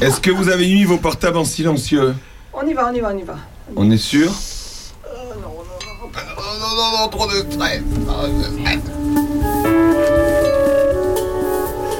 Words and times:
Est-ce 0.00 0.20
que 0.20 0.30
vous 0.30 0.48
avez 0.48 0.66
mis 0.66 0.84
vos 0.84 0.98
portables 0.98 1.36
en 1.38 1.44
silencieux 1.44 2.14
On 2.52 2.66
y 2.66 2.72
va, 2.72 2.88
on 2.90 2.94
y 2.94 3.00
va, 3.00 3.12
on 3.14 3.18
y 3.18 3.22
va. 3.22 3.36
On 3.76 3.90
est 3.90 3.96
sûr 3.98 4.30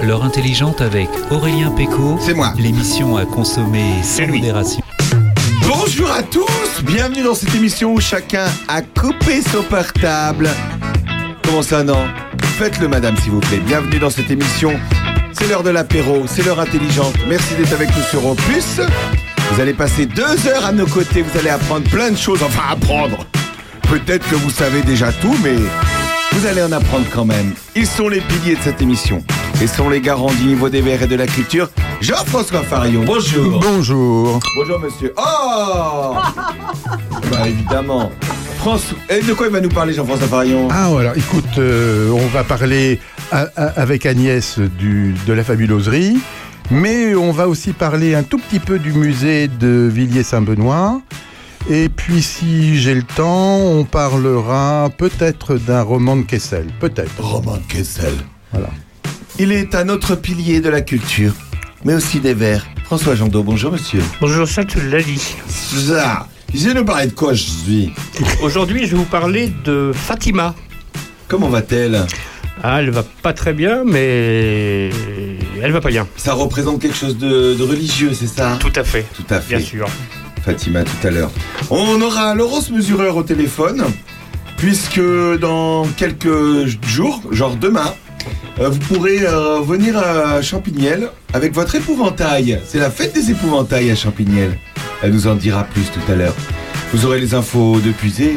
L'heure 0.02 0.24
intelligente 0.24 0.80
avec 0.80 1.08
Aurélien 1.30 1.70
Péco. 1.72 2.16
C'est 2.20 2.34
moi. 2.34 2.52
L'émission 2.58 3.16
à 3.16 3.24
consommer 3.24 4.02
sans 4.02 4.28
modération. 4.28 4.82
Bonjour 5.66 6.10
à 6.10 6.22
tous, 6.22 6.82
bienvenue 6.84 7.22
dans 7.22 7.34
cette 7.34 7.54
émission 7.54 7.94
où 7.94 8.00
chacun 8.00 8.46
a 8.68 8.82
coupé 8.82 9.42
son 9.42 9.62
portable. 9.62 10.48
Comment 11.44 11.62
ça 11.62 11.82
non? 11.82 12.06
Faites-le 12.58 12.88
madame 12.88 13.16
s'il 13.18 13.32
vous 13.32 13.40
plaît. 13.40 13.58
Bienvenue 13.58 13.98
dans 13.98 14.10
cette 14.10 14.30
émission. 14.30 14.72
C'est 15.38 15.48
l'heure 15.48 15.62
de 15.62 15.70
l'apéro, 15.70 16.24
c'est 16.26 16.42
l'heure 16.44 16.60
intelligente. 16.60 17.14
Merci 17.28 17.54
d'être 17.56 17.72
avec 17.74 17.94
nous 17.94 18.02
sur 18.04 18.24
Opus. 18.26 18.80
Vous 19.50 19.60
allez 19.60 19.74
passer 19.74 20.06
deux 20.06 20.46
heures 20.48 20.64
à 20.64 20.72
nos 20.72 20.86
côtés, 20.86 21.22
vous 21.22 21.38
allez 21.38 21.50
apprendre 21.50 21.88
plein 21.90 22.10
de 22.10 22.16
choses, 22.16 22.42
enfin 22.42 22.62
apprendre. 22.70 23.18
Peut-être 23.82 24.26
que 24.28 24.34
vous 24.34 24.50
savez 24.50 24.82
déjà 24.82 25.12
tout, 25.12 25.36
mais 25.42 25.54
vous 26.32 26.46
allez 26.46 26.62
en 26.62 26.72
apprendre 26.72 27.04
quand 27.14 27.24
même. 27.26 27.52
Ils 27.74 27.86
sont 27.86 28.08
les 28.08 28.20
piliers 28.20 28.56
de 28.56 28.62
cette 28.62 28.80
émission 28.80 29.22
et 29.60 29.66
sont 29.66 29.88
les 29.90 30.00
garants 30.00 30.32
du 30.32 30.44
niveau 30.44 30.68
des 30.68 30.80
verts 30.80 31.02
et 31.02 31.06
de 31.06 31.16
la 31.16 31.26
culture. 31.26 31.68
Jean-François 32.00 32.62
Farion, 32.62 33.02
bonjour. 33.04 33.60
Bonjour. 33.60 34.40
Bonjour 34.56 34.80
monsieur. 34.80 35.12
Oh 35.18 36.14
Bah 37.30 37.38
évidemment. 37.46 38.10
Et 39.08 39.20
de 39.22 39.32
quoi 39.32 39.46
il 39.46 39.52
va 39.52 39.60
nous 39.60 39.68
parler 39.68 39.92
Jean-François 39.94 40.26
Farion? 40.26 40.66
Ah 40.72 40.88
voilà, 40.90 41.16
écoute, 41.16 41.44
euh, 41.58 42.10
on 42.10 42.26
va 42.26 42.42
parler 42.42 42.98
à- 43.30 43.46
à- 43.56 43.80
avec 43.80 44.06
Agnès 44.06 44.58
du, 44.58 45.14
de 45.24 45.32
la 45.32 45.44
fabuloserie, 45.44 46.18
mais 46.72 47.14
on 47.14 47.30
va 47.30 47.46
aussi 47.46 47.72
parler 47.72 48.16
un 48.16 48.24
tout 48.24 48.38
petit 48.38 48.58
peu 48.58 48.80
du 48.80 48.92
musée 48.92 49.46
de 49.46 49.88
Villiers-Saint-Benoît. 49.92 51.00
Et 51.70 51.88
puis 51.88 52.22
si 52.22 52.80
j'ai 52.80 52.94
le 52.96 53.04
temps, 53.04 53.58
on 53.58 53.84
parlera 53.84 54.90
peut-être 54.98 55.54
d'un 55.58 55.82
roman 55.82 56.16
de 56.16 56.22
Kessel, 56.22 56.66
peut-être. 56.80 57.12
Roman 57.20 57.58
Kessel. 57.68 58.14
Voilà. 58.52 58.70
Il 59.38 59.52
est 59.52 59.76
un 59.76 59.88
autre 59.90 60.16
pilier 60.16 60.60
de 60.60 60.70
la 60.70 60.80
culture, 60.80 61.34
mais 61.84 61.94
aussi 61.94 62.18
des 62.18 62.34
verts. 62.34 62.66
François 62.84 63.14
Jandot, 63.14 63.44
bonjour 63.44 63.70
monsieur. 63.70 64.02
Bonjour, 64.20 64.48
ça 64.48 64.64
tu 64.64 64.80
l'as 64.90 65.02
dit. 65.02 65.36
Ça, 65.48 66.26
je 66.54 66.70
nous 66.70 66.84
parler 66.84 67.06
de 67.06 67.12
quoi 67.12 67.34
je 67.34 67.42
suis 67.42 67.92
Aujourd'hui, 68.42 68.86
je 68.86 68.92
vais 68.92 68.96
vous 68.98 69.04
parler 69.04 69.52
de 69.64 69.92
Fatima. 69.94 70.54
Comment 71.28 71.48
va-t-elle? 71.48 72.06
Ah, 72.62 72.80
elle 72.80 72.90
va 72.90 73.02
pas 73.22 73.32
très 73.32 73.52
bien, 73.52 73.82
mais 73.84 74.90
elle 75.62 75.72
va 75.72 75.80
pas 75.80 75.90
bien. 75.90 76.06
Ça 76.16 76.32
représente 76.32 76.80
quelque 76.80 76.96
chose 76.96 77.18
de, 77.18 77.54
de 77.54 77.62
religieux, 77.62 78.12
c'est 78.14 78.26
ça? 78.26 78.56
Tout 78.60 78.72
à 78.74 78.84
fait. 78.84 79.04
Tout 79.14 79.34
à 79.34 79.40
fait. 79.40 79.56
Bien 79.56 79.64
sûr. 79.64 79.86
Fatima 80.44 80.84
tout 80.84 81.06
à 81.06 81.10
l'heure. 81.10 81.30
On 81.70 82.00
aura 82.00 82.34
Laurence 82.34 82.70
Mesureur 82.70 83.16
au 83.16 83.22
téléphone, 83.22 83.84
puisque 84.56 85.00
dans 85.40 85.84
quelques 85.96 86.66
jours, 86.86 87.20
genre 87.32 87.56
demain, 87.56 87.92
euh, 88.58 88.70
vous 88.70 88.78
pourrez 88.78 89.26
euh, 89.26 89.60
venir 89.60 89.98
à 89.98 90.40
Champignelles 90.40 91.10
avec 91.32 91.52
votre 91.52 91.74
épouvantail. 91.74 92.60
C'est 92.66 92.78
la 92.78 92.90
fête 92.90 93.14
des 93.14 93.30
épouvantails 93.30 93.90
à 93.90 93.94
Champignelles. 93.94 94.58
Elle 95.02 95.12
nous 95.12 95.26
en 95.26 95.34
dira 95.34 95.64
plus 95.64 95.84
tout 95.92 96.12
à 96.12 96.14
l'heure. 96.14 96.34
Vous 96.92 97.04
aurez 97.04 97.20
les 97.20 97.34
infos 97.34 97.80
de 97.80 97.90
Puisé 97.92 98.36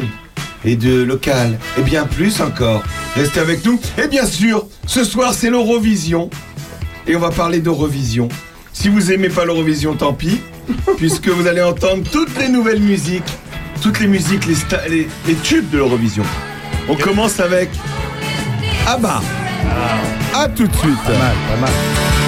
et 0.64 0.76
de 0.76 1.02
local, 1.02 1.58
et 1.78 1.82
bien 1.82 2.04
plus 2.04 2.40
encore. 2.40 2.82
Restez 3.16 3.40
avec 3.40 3.64
nous. 3.64 3.80
Et 4.02 4.08
bien 4.08 4.26
sûr, 4.26 4.66
ce 4.86 5.04
soir 5.04 5.32
c'est 5.32 5.48
l'Eurovision. 5.50 6.28
Et 7.06 7.16
on 7.16 7.20
va 7.20 7.30
parler 7.30 7.60
d'Eurovision. 7.60 8.28
Si 8.72 8.88
vous 8.88 9.10
aimez 9.10 9.30
pas 9.30 9.44
l'Eurovision, 9.44 9.94
tant 9.94 10.12
pis, 10.12 10.40
puisque 10.98 11.28
vous 11.28 11.46
allez 11.46 11.62
entendre 11.62 12.02
toutes 12.10 12.38
les 12.38 12.48
nouvelles 12.48 12.80
musiques, 12.80 13.22
toutes 13.82 14.00
les 14.00 14.06
musiques, 14.06 14.46
les, 14.46 15.08
les 15.26 15.34
tubes 15.36 15.70
de 15.70 15.78
l'Eurovision. 15.78 16.24
On 16.88 16.96
commence 16.96 17.40
avec 17.40 17.70
Abba. 18.92 19.20
A 20.34 20.48
tout 20.48 20.66
de 20.66 20.76
suite. 20.76 20.98
Pas 21.04 21.12
mal, 21.12 21.36
pas 21.48 21.60
mal. 21.60 22.19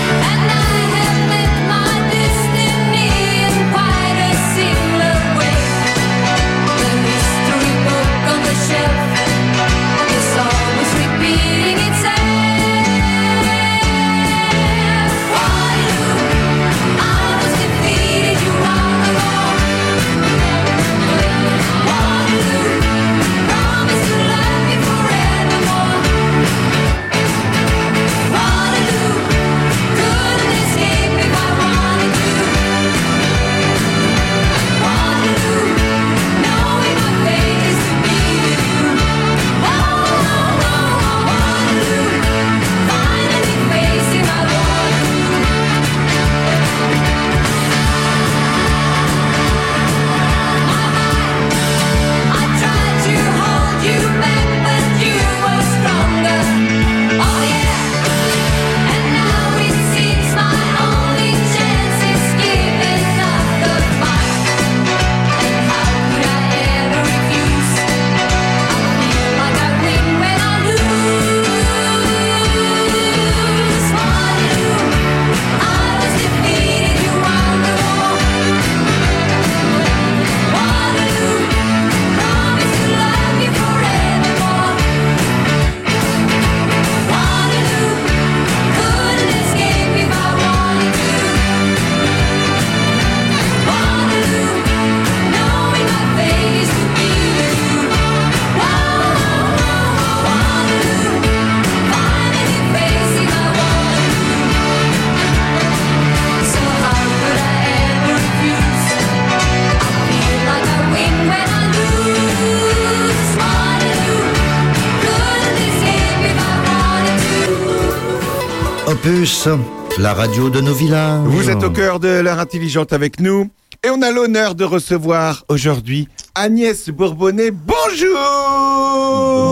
La 119.99 120.15
radio 120.15 120.51
de 120.51 120.61
nos 120.61 120.75
villages. 120.75 121.23
Vous 121.27 121.49
êtes 121.49 121.63
au 121.63 121.71
cœur 121.71 122.01
de 122.01 122.09
l'heure 122.09 122.41
intelligente 122.41 122.93
avec 122.93 123.21
nous. 123.21 123.49
Et 123.85 123.91
on 123.91 124.03
a 124.03 124.11
l'honneur 124.11 124.57
de 124.57 124.65
recevoir 124.65 125.45
aujourd'hui 125.49 126.09
Agnès 126.35 126.89
Bourbonnais. 126.91 127.53
Bonjour 127.53 128.19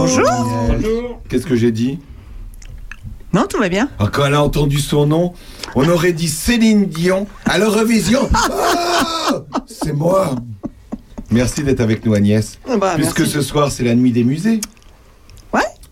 Bonjour. 0.08 1.20
Qu'est-ce 1.28 1.46
que 1.46 1.54
j'ai 1.54 1.70
dit 1.70 2.00
Non, 3.32 3.46
tout 3.48 3.58
va 3.60 3.68
bien. 3.68 3.88
Ah, 4.00 4.08
Quand 4.12 4.24
elle 4.26 4.34
a 4.34 4.42
entendu 4.42 4.80
son 4.80 5.06
nom, 5.06 5.34
on 5.76 5.88
aurait 5.88 6.14
dit 6.14 6.26
Céline 6.28 6.86
Dion 6.86 7.28
à 7.44 7.58
l'Eurovision. 7.58 8.28
Ah, 9.32 9.44
c'est 9.68 9.92
moi. 9.92 10.34
Merci 11.30 11.62
d'être 11.62 11.78
avec 11.78 12.04
nous 12.04 12.14
Agnès. 12.14 12.58
Ah 12.68 12.76
bah, 12.76 12.94
Puisque 12.96 13.20
merci. 13.20 13.34
ce 13.34 13.42
soir 13.42 13.70
c'est 13.70 13.84
la 13.84 13.94
nuit 13.94 14.10
des 14.10 14.24
musées. 14.24 14.60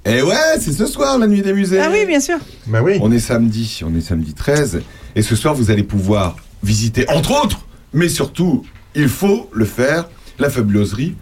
Ouais. 0.08 0.18
Eh 0.18 0.22
ouais, 0.22 0.58
c'est 0.60 0.72
ce 0.72 0.86
soir 0.86 1.18
la 1.18 1.26
nuit 1.26 1.42
des 1.42 1.52
musées. 1.52 1.80
Ah 1.80 1.88
oui, 1.92 2.04
bien 2.06 2.20
sûr. 2.20 2.38
Bah 2.66 2.80
oui. 2.82 2.98
On 3.00 3.10
est 3.12 3.18
samedi, 3.18 3.80
on 3.84 3.94
est 3.96 4.00
samedi 4.00 4.34
13. 4.34 4.80
Et 5.14 5.22
ce 5.22 5.36
soir, 5.36 5.54
vous 5.54 5.70
allez 5.70 5.82
pouvoir 5.82 6.36
visiter, 6.62 7.08
entre 7.10 7.42
autres, 7.44 7.60
mais 7.92 8.08
surtout, 8.08 8.64
il 8.94 9.08
faut 9.08 9.48
le 9.52 9.64
faire, 9.64 10.08
la 10.38 10.50
fabuloserie. 10.50 11.14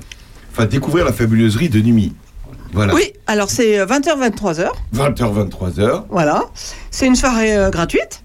Enfin, 0.52 0.66
découvrir 0.66 1.04
la 1.04 1.12
fabuloserie 1.12 1.68
de 1.68 1.80
nuit. 1.80 2.14
Voilà. 2.72 2.94
Oui, 2.94 3.12
alors 3.26 3.50
c'est 3.50 3.78
20h, 3.84 4.30
23h. 4.32 4.68
20h, 4.94 5.48
23h. 5.50 6.04
Voilà. 6.10 6.44
C'est 6.90 7.06
une 7.06 7.16
soirée 7.16 7.56
euh, 7.56 7.70
gratuite. 7.70 8.22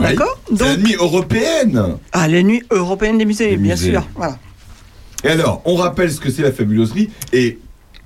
D'accord 0.00 0.38
C'est 0.56 0.64
la 0.64 0.76
nuit 0.76 0.94
européenne. 0.98 1.96
ah, 2.12 2.28
les 2.28 2.42
nuits 2.42 2.62
européennes 2.70 3.18
des 3.18 3.24
musées, 3.24 3.50
Des 3.50 3.56
bien 3.56 3.74
musées. 3.74 3.90
sûr. 3.92 4.06
Voilà. 4.14 4.38
Et 5.24 5.28
alors, 5.28 5.62
on 5.64 5.74
rappelle 5.76 6.12
ce 6.12 6.20
que 6.20 6.30
c'est 6.30 6.42
la 6.42 6.52
fabuloserie 6.52 7.10
et 7.32 7.58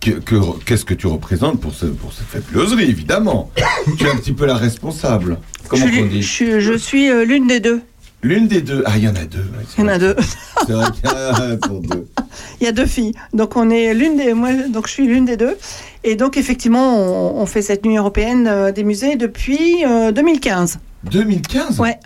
que- 0.02 0.10
que- 0.18 0.64
qu'est-ce 0.66 0.84
que 0.84 0.94
tu 0.94 1.06
représentes 1.06 1.60
pour, 1.60 1.72
ce- 1.72 1.86
pour 1.86 2.12
cette 2.12 2.26
fabuloserie, 2.26 2.84
évidemment. 2.90 3.50
tu 3.98 4.04
es 4.04 4.10
un 4.10 4.16
petit 4.16 4.32
peu 4.32 4.46
la 4.46 4.56
responsable. 4.56 5.38
Comment 5.68 5.86
je, 5.86 6.00
on 6.02 6.06
dit 6.06 6.22
je, 6.22 6.60
je 6.60 6.72
suis 6.74 7.08
euh, 7.08 7.24
l'une 7.24 7.46
des 7.46 7.60
deux. 7.60 7.80
L'une 8.24 8.46
des 8.46 8.60
deux. 8.60 8.82
Ah, 8.86 8.98
il 8.98 9.04
y 9.04 9.08
en 9.08 9.14
a 9.16 9.24
deux. 9.24 9.44
Il 9.76 9.80
y 9.80 9.84
en 9.84 9.88
a 9.88 9.98
deux. 9.98 10.14
C'est 10.66 10.72
vrai 10.72 10.86
qu'il 10.92 11.10
y 11.10 11.12
a 11.12 11.56
pour 11.56 11.80
deux. 11.80 12.06
Il 12.60 12.64
y 12.64 12.68
a 12.68 12.72
deux 12.72 12.86
filles. 12.86 13.12
Donc 13.34 13.56
on 13.56 13.68
est 13.68 13.92
l'une 13.94 14.16
des 14.16 14.32
moi 14.32 14.50
donc 14.72 14.86
je 14.86 14.92
suis 14.92 15.06
l'une 15.06 15.24
des 15.24 15.36
deux. 15.36 15.56
Et 16.04 16.14
donc 16.14 16.36
effectivement 16.36 16.96
on, 17.36 17.40
on 17.42 17.46
fait 17.46 17.62
cette 17.62 17.84
nuit 17.84 17.96
européenne 17.96 18.46
euh, 18.48 18.70
des 18.72 18.84
musées 18.84 19.16
depuis 19.16 19.84
euh, 19.84 20.12
2015. 20.12 20.78
2015 21.10 21.80
Ouais. 21.80 21.96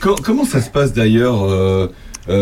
Co- 0.00 0.16
comment 0.16 0.44
ça 0.46 0.60
se 0.62 0.70
passe 0.70 0.92
d'ailleurs 0.94 1.46
C'est 2.26 2.32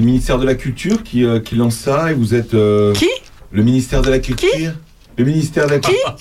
le 0.00 0.06
ministère 0.06 0.38
de 0.38 0.46
la 0.46 0.54
Culture 0.54 1.02
qui, 1.02 1.24
qui 1.44 1.56
lance 1.56 1.76
ça 1.76 2.12
et 2.12 2.14
vous 2.14 2.34
êtes. 2.34 2.54
Qui? 2.94 3.08
Le 3.54 3.62
ministère 3.62 4.02
de 4.02 4.10
la 4.10 4.18
Culture 4.18 4.72
Le 5.16 5.24
ministère 5.24 5.66
de 5.66 5.70
la 5.74 5.78
Culture 5.78 6.16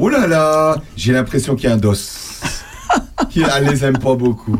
Oh 0.00 0.08
là 0.08 0.26
là 0.26 0.76
J'ai 0.96 1.12
l'impression 1.12 1.54
qu'il 1.54 1.68
y 1.68 1.72
a 1.72 1.74
un 1.74 1.78
dos. 1.78 1.94
qui 3.30 3.42
elle 3.42 3.66
les 3.68 3.84
aime 3.84 3.98
pas 3.98 4.14
beaucoup. 4.14 4.58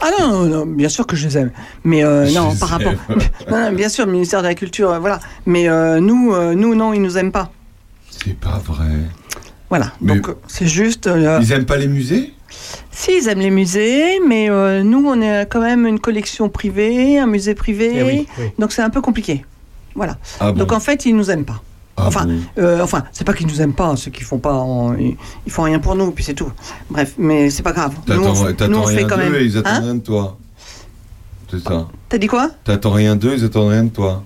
Ah 0.00 0.10
non, 0.18 0.28
non, 0.28 0.44
non, 0.46 0.66
bien 0.66 0.88
sûr 0.88 1.06
que 1.06 1.14
je 1.14 1.28
les 1.28 1.38
aime. 1.38 1.52
Mais 1.84 2.02
euh, 2.04 2.28
non, 2.32 2.54
par 2.56 2.70
rapport. 2.70 2.94
non, 3.50 3.60
non, 3.66 3.72
bien 3.72 3.88
sûr, 3.88 4.06
le 4.06 4.12
ministère 4.12 4.42
de 4.42 4.48
la 4.48 4.54
Culture, 4.54 4.90
euh, 4.90 4.98
voilà. 4.98 5.20
Mais 5.44 5.68
euh, 5.68 6.00
nous, 6.00 6.32
euh, 6.34 6.54
nous, 6.54 6.74
non, 6.74 6.92
ils 6.92 7.02
nous 7.02 7.16
aiment 7.18 7.32
pas. 7.32 7.52
C'est 8.10 8.36
pas 8.38 8.60
vrai. 8.64 8.86
Voilà. 9.68 9.92
Mais- 10.00 10.16
Donc 10.18 10.34
c'est 10.48 10.66
juste. 10.66 11.06
euh, 11.06 11.38
Ils 11.42 11.52
aiment 11.52 11.66
pas 11.66 11.76
les 11.76 11.88
musées? 11.88 12.32
Si 12.90 13.12
ils 13.20 13.28
aiment 13.28 13.40
les 13.40 13.50
musées, 13.50 14.18
mais 14.26 14.50
euh, 14.50 14.82
nous, 14.82 15.06
on 15.06 15.20
est 15.20 15.46
quand 15.50 15.60
même 15.60 15.86
une 15.86 16.00
collection 16.00 16.48
privée, 16.48 17.18
un 17.18 17.26
musée 17.26 17.54
privé. 17.54 17.92
Eh 17.94 18.02
oui, 18.02 18.26
oui. 18.38 18.44
Donc 18.58 18.72
c'est 18.72 18.82
un 18.82 18.90
peu 18.90 19.00
compliqué. 19.00 19.44
Voilà. 19.96 20.16
Ah 20.38 20.52
bon 20.52 20.58
Donc 20.60 20.72
en 20.72 20.80
fait, 20.80 21.04
ils 21.06 21.16
nous 21.16 21.30
aiment 21.30 21.44
pas. 21.44 21.60
Ah 21.96 22.08
enfin, 22.08 22.26
bon. 22.26 22.38
Euh, 22.58 22.82
enfin, 22.82 23.04
c'est 23.12 23.24
pas 23.24 23.32
qu'ils 23.32 23.46
nous 23.46 23.62
aiment 23.62 23.72
pas, 23.72 23.96
ceux 23.96 24.10
qui 24.10 24.22
font 24.22 24.38
pas, 24.38 24.52
en- 24.52 24.94
ils, 24.94 25.16
ils 25.46 25.50
font 25.52 25.62
rien 25.62 25.78
pour 25.78 25.94
nous, 25.96 26.10
puis 26.10 26.22
c'est 26.22 26.34
tout. 26.34 26.52
Bref, 26.90 27.14
mais 27.16 27.48
c'est 27.48 27.62
pas 27.62 27.72
grave. 27.72 27.94
Nous, 28.06 28.14
on, 28.14 28.18
T'attends 28.20 28.34
fait- 28.34 28.54
t'attends 28.54 28.70
nous, 28.72 28.78
on 28.78 28.84
rien 28.84 28.98
fait 28.98 29.04
quand 29.06 29.16
d'eux 29.16 29.22
même. 29.22 29.34
et 29.36 29.44
ils 29.44 29.56
attendent 29.56 29.72
Hein 29.74 29.80
rien 29.80 29.94
de 29.94 30.00
toi. 30.00 30.36
C'est 31.50 31.60
ça. 31.66 31.86
T'as 32.08 32.18
dit 32.18 32.26
quoi? 32.26 32.50
T'attends 32.64 32.90
rien 32.90 33.16
d'eux, 33.16 33.34
ils 33.38 33.44
attendent 33.44 33.68
rien 33.70 33.84
de 33.84 33.88
toi. 33.90 34.22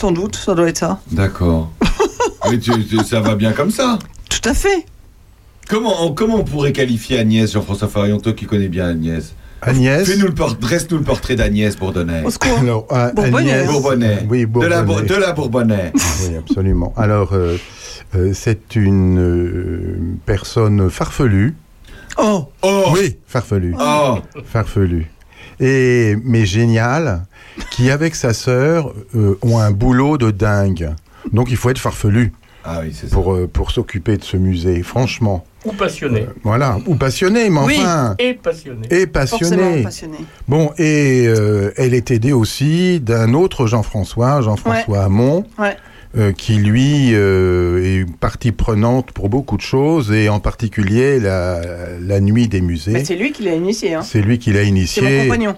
Sans 0.00 0.10
doute, 0.10 0.34
ça 0.34 0.54
doit 0.54 0.68
être 0.68 0.78
ça. 0.78 0.98
D'accord. 1.12 1.70
Mais 2.50 2.58
tu- 2.58 2.84
tu- 2.86 3.04
ça 3.04 3.20
va 3.20 3.36
bien 3.36 3.52
comme 3.52 3.70
ça. 3.70 3.98
Tout 4.28 4.48
à 4.48 4.54
fait. 4.54 4.86
Comment 5.68 6.04
on, 6.06 6.12
comment 6.12 6.36
on 6.36 6.44
pourrait 6.44 6.72
qualifier 6.72 7.18
Agnès, 7.18 7.52
Jean-François 7.52 7.86
Farion, 7.88 8.18
toi 8.18 8.32
qui 8.32 8.46
connais 8.46 8.68
bien 8.68 8.88
Agnès? 8.88 9.34
Agnès. 9.62 10.04
Fais-nous 10.08 10.26
le 10.26 10.34
port- 10.34 10.56
Dresse-nous 10.56 10.98
le 10.98 11.04
portrait 11.04 11.36
d'Agnès 11.36 11.76
Bourdonnais. 11.76 12.22
Au 12.24 12.30
secours. 12.30 12.58
Alors, 12.58 12.86
euh, 12.92 13.12
Bourbonnais, 13.12 13.52
Agnès-. 13.52 13.66
Bourbonnais. 13.70 14.26
Oui, 14.28 14.46
De 14.46 14.66
la, 14.66 14.82
Bourbonnais. 14.82 15.06
de 15.08 15.14
la 15.14 15.32
Bourbonnais. 15.32 15.92
Oui, 15.94 16.36
absolument. 16.36 16.92
Alors, 16.96 17.32
euh, 17.32 17.56
euh, 18.16 18.32
c'est 18.34 18.74
une 18.76 19.18
euh, 19.20 19.98
personne 20.26 20.90
farfelue. 20.90 21.54
Oh, 22.18 22.46
Oh 22.62 22.84
Oui, 22.92 23.16
farfelue. 23.26 23.74
Oh 23.80 24.18
Farfelue. 24.44 25.10
Et, 25.60 26.16
mais 26.24 26.44
géniale, 26.44 27.24
qui, 27.70 27.90
avec 27.90 28.14
sa 28.16 28.34
sœur, 28.34 28.92
euh, 29.14 29.38
ont 29.42 29.58
un 29.58 29.70
boulot 29.70 30.18
de 30.18 30.30
dingue. 30.32 30.90
Donc, 31.32 31.50
il 31.50 31.56
faut 31.56 31.70
être 31.70 31.78
farfelu 31.78 32.32
Ah 32.64 32.80
oui, 32.82 32.92
pour, 33.12 33.32
euh, 33.34 33.46
pour 33.46 33.70
s'occuper 33.70 34.16
de 34.16 34.24
ce 34.24 34.36
musée, 34.36 34.82
franchement. 34.82 35.44
Ou 35.64 35.72
passionné. 35.72 36.26
Voilà. 36.42 36.78
Ou 36.86 36.96
passionné, 36.96 37.48
mais 37.50 37.60
Oui. 37.64 37.76
enfin. 37.78 38.16
Et 38.18 38.34
passionné. 38.34 38.86
Et 38.90 39.06
passionné. 39.06 39.82
passionné. 39.82 40.18
Bon, 40.48 40.70
et 40.78 41.24
euh, 41.28 41.72
elle 41.76 41.94
est 41.94 42.10
aidée 42.10 42.32
aussi 42.32 42.98
d'un 43.00 43.32
autre 43.34 43.66
Jean-François, 43.66 44.40
Jean-François 44.42 45.04
Hamon, 45.04 45.44
Ouais. 45.58 45.76
euh, 46.18 46.32
qui 46.32 46.54
lui 46.56 47.10
euh, 47.14 48.00
est 48.02 48.10
partie 48.18 48.50
prenante 48.52 49.12
pour 49.12 49.28
beaucoup 49.28 49.56
de 49.56 49.62
choses, 49.62 50.10
et 50.10 50.28
en 50.28 50.40
particulier 50.40 51.20
la, 51.20 51.60
la 52.00 52.20
nuit 52.20 52.48
des 52.48 52.60
Mais 52.60 52.66
musées. 52.66 53.04
c'est 53.04 53.14
lui 53.16 53.30
qui 53.32 53.44
l'a 53.44 53.54
initié. 53.54 53.94
Hein. 53.94 54.02
C'est 54.02 54.20
lui 54.20 54.38
qui 54.38 54.50
l'a 54.52 54.60
C'est 54.60 54.64
mon 54.64 54.70
initié, 54.76 55.22
compagnon. 55.24 55.56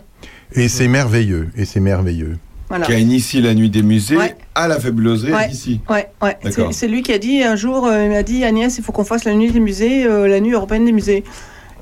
et 0.55 0.69
c'est 0.69 0.89
merveilleux, 0.89 1.49
et 1.57 1.65
c'est 1.65 1.81
merveilleux. 1.81 2.37
Voilà. 2.69 2.87
Qui 2.87 2.93
a 2.93 2.99
initié 2.99 3.41
la 3.43 3.55
nuit 3.55 3.69
des 3.71 3.83
musées 3.83 4.17
Ouais. 4.17 4.37
à 4.55 4.69
la 4.69 4.81
fabuloserie 4.81 5.33
Ouais. 5.33 5.51
ici. 5.51 5.81
Ouais, 5.91 6.09
ouais. 6.23 6.37
D'accord. 6.43 6.69
C'est 6.73 6.89
lui 6.89 7.03
qui 7.03 7.13
a 7.13 7.19
dit 7.19 7.43
un 7.43 7.57
jour, 7.57 7.87
euh, 7.87 8.05
il 8.05 8.11
m'a 8.11 8.23
dit 8.23 8.45
Agnès, 8.45 8.77
il 8.79 8.83
faut 8.85 8.93
qu'on 8.93 9.05
fasse 9.05 9.25
la 9.25 9.35
nuit 9.35 9.51
des 9.53 9.61
musées, 9.61 10.07
euh, 10.07 10.27
la 10.27 10.41
nuit 10.41 10.53
européenne 10.53 10.85
des 10.85 10.93
musées. 10.93 11.25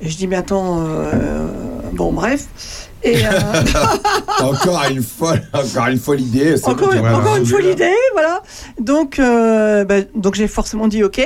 Et 0.01 0.09
je 0.09 0.17
dis 0.17 0.27
mais 0.27 0.35
attends, 0.35 0.83
euh, 0.85 1.47
bon 1.93 2.11
bref. 2.11 2.89
Et 3.03 3.25
euh, 3.25 3.29
encore 4.41 4.83
une 4.89 5.03
folle, 5.03 5.41
encore 5.53 5.87
une 5.87 5.97
folle 5.97 6.21
idée. 6.21 6.57
c'est 6.57 6.67
encore, 6.67 6.89
bon, 6.93 6.99
Voilà. 6.99 7.17
encore 7.17 7.35
une 7.37 7.45
folle 7.45 7.65
idée, 7.65 7.93
voilà. 8.13 8.41
Donc, 8.79 9.19
euh, 9.19 9.83
bah, 9.85 9.95
donc 10.15 10.35
j'ai 10.35 10.47
forcément 10.47 10.87
dit 10.87 11.03
ok. 11.03 11.19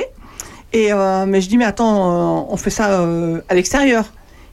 Et 0.72 0.92
euh, 0.92 1.24
mais 1.26 1.40
je 1.40 1.48
dis 1.48 1.56
mais 1.56 1.64
attends, 1.64 2.42
euh, 2.42 2.46
on 2.50 2.56
fait 2.56 2.70
ça 2.70 3.00
euh, 3.00 3.40
à 3.48 3.54
l'extérieur. 3.54 4.04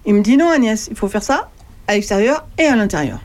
Il 0.06 0.14
me 0.16 0.22
dit 0.22 0.38
non 0.38 0.50
Agnès, 0.50 0.88
il 0.90 0.96
faut 0.96 1.08
faire 1.08 1.24
ça 1.24 1.50
à 1.88 1.94
l'extérieur 1.96 2.46
et 2.58 2.66
à 2.66 2.76
l'intérieur. 2.76 3.20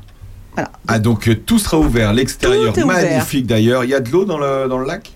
Voilà. 0.54 0.70
Ah 0.88 0.98
donc 0.98 1.28
euh, 1.28 1.34
tout 1.34 1.58
sera 1.58 1.78
ouvert, 1.78 2.12
l'extérieur 2.12 2.74
magnifique 2.86 3.46
d'ailleurs. 3.46 3.84
Il 3.84 3.90
y 3.90 3.94
a 3.94 4.00
de 4.00 4.10
l'eau 4.10 4.24
dans 4.24 4.38
le, 4.38 4.68
dans 4.68 4.78
le 4.78 4.86
lac? 4.86 5.12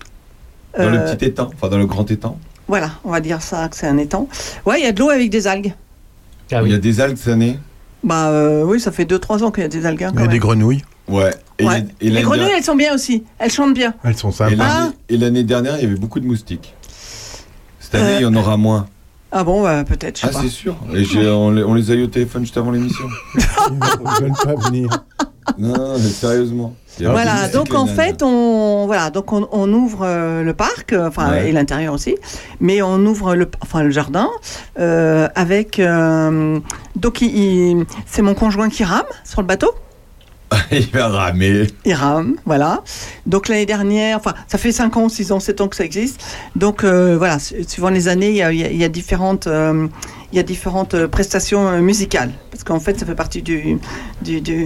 Dans 0.77 0.89
le 0.89 0.97
Euh, 0.99 1.15
petit 1.15 1.25
étang 1.25 1.49
Enfin 1.53 1.69
dans 1.69 1.77
le 1.77 1.85
grand 1.85 2.09
étang? 2.09 2.37
Voilà, 2.67 2.91
on 3.03 3.11
va 3.11 3.19
dire 3.19 3.41
ça 3.41 3.67
que 3.69 3.75
c'est 3.75 3.87
un 3.87 3.97
étang. 3.97 4.27
Ouais, 4.65 4.79
il 4.79 4.83
y 4.85 4.87
a 4.87 4.91
de 4.91 4.99
l'eau 4.99 5.09
avec 5.09 5.29
des 5.29 5.45
algues. 5.47 5.73
Ah 6.51 6.61
Il 6.63 6.71
y 6.71 6.75
a 6.75 6.77
des 6.77 6.99
algues 7.01 7.17
cette 7.17 7.33
année 7.33 7.59
Bah 8.03 8.29
euh, 8.29 8.63
oui, 8.63 8.79
ça 8.79 8.91
fait 8.91 9.05
2-3 9.05 9.43
ans 9.43 9.51
qu'il 9.51 9.63
y 9.63 9.65
a 9.65 9.69
des 9.69 9.85
algues. 9.85 10.03
hein, 10.03 10.11
Il 10.15 10.21
y 10.21 10.23
a 10.23 10.27
des 10.27 10.39
grenouilles, 10.39 10.83
Ouais. 11.07 11.31
Et, 11.59 11.65
Ouais. 11.65 11.85
et 12.01 12.09
Les 12.09 12.21
grenouilles, 12.21 12.51
elles 12.57 12.63
sont 12.63 12.75
bien 12.75 12.93
aussi. 12.93 13.23
Elles 13.39 13.51
chantent 13.51 13.73
bien. 13.75 13.93
elles 14.03 14.17
sont 14.17 14.31
sympas. 14.31 14.91
et 15.09 15.17
l'année 15.17 15.43
dernière, 15.43 15.75
il 15.77 15.83
y 15.83 15.85
avait 15.85 15.95
beaucoup 15.99 16.19
de 16.19 16.25
moustiques. 16.25 16.73
Cette 17.79 17.95
année, 17.95 18.13
Euh, 18.13 18.19
il 18.19 18.21
y 18.23 18.25
en 18.25 18.35
aura 18.35 18.57
moins. 18.57 18.87
Ah 19.31 19.43
bon, 19.43 19.63
bah, 19.63 19.83
peut-être, 19.83 20.21
Ah, 20.23 20.29
c'est 20.31 20.47
sûr. 20.49 20.75
Et 20.93 21.05
on, 21.29 21.51
les- 21.51 21.63
on 21.63 21.73
les 21.73 21.91
a 21.91 21.95
eu 21.95 22.03
au 22.03 22.07
téléphone 22.07 22.43
juste 22.43 22.57
avant 22.57 22.71
l'émission. 22.71 23.05
Ils 23.35 23.73
ne 23.77 24.21
veulent 24.21 24.31
pas 24.43 24.55
venir. 24.69 24.89
non, 25.57 25.69
non, 25.75 25.93
mais 25.93 26.09
sérieusement. 26.09 26.73
Voilà, 26.99 27.49
donc 27.49 27.73
en 27.73 27.85
fait, 27.87 28.23
on, 28.23 28.85
voilà, 28.85 29.09
donc 29.09 29.33
on, 29.33 29.49
on 29.51 29.71
ouvre 29.73 30.03
euh, 30.03 30.43
le 30.43 30.53
parc, 30.53 30.93
euh, 30.93 31.09
enfin, 31.09 31.31
Ouais. 31.31 31.49
et 31.49 31.51
l'intérieur 31.51 31.93
aussi, 31.93 32.15
mais 32.61 32.81
on 32.81 33.05
ouvre 33.05 33.35
le, 33.35 33.49
enfin, 33.61 33.83
le 33.83 33.89
jardin 33.89 34.29
euh, 34.79 35.27
avec. 35.35 35.79
euh, 35.79 36.59
donc, 36.95 37.21
il- 37.21 37.35
il- 37.35 37.85
c'est 38.05 38.21
mon 38.21 38.33
conjoint 38.33 38.69
qui 38.69 38.85
rame 38.85 39.03
sur 39.25 39.41
le 39.41 39.47
bateau. 39.47 39.71
il 40.71 40.89
va 40.91 41.07
ramer. 41.07 41.67
Il 41.85 41.93
rame, 41.93 42.35
voilà. 42.45 42.83
Donc 43.25 43.47
l'année 43.47 43.65
dernière, 43.65 44.17
enfin, 44.17 44.33
ça 44.47 44.57
fait 44.57 44.71
5 44.71 44.95
ans, 44.97 45.09
6 45.09 45.31
ans, 45.31 45.39
7 45.39 45.61
ans 45.61 45.67
que 45.67 45.75
ça 45.75 45.85
existe. 45.85 46.21
Donc 46.55 46.83
euh, 46.83 47.17
voilà, 47.17 47.39
su- 47.39 47.63
suivant 47.67 47.89
les 47.89 48.07
années, 48.07 48.29
il 48.29 48.35
y 48.37 48.41
a, 48.41 48.51
il 48.51 48.59
y 48.59 48.63
a- 48.63 48.69
il 48.71 48.77
y 48.77 48.83
a 48.83 48.89
différentes, 48.89 49.47
euh, 49.47 49.87
il 50.31 50.35
y 50.35 50.39
a 50.39 50.43
différentes 50.43 50.93
euh, 50.93 51.07
prestations 51.07 51.79
musicales. 51.81 52.31
Parce 52.51 52.63
qu'en 52.63 52.79
fait, 52.79 52.99
ça 52.99 53.05
fait 53.05 53.15
partie 53.15 53.41
du, 53.41 53.77
du, 54.21 54.41
du, 54.41 54.65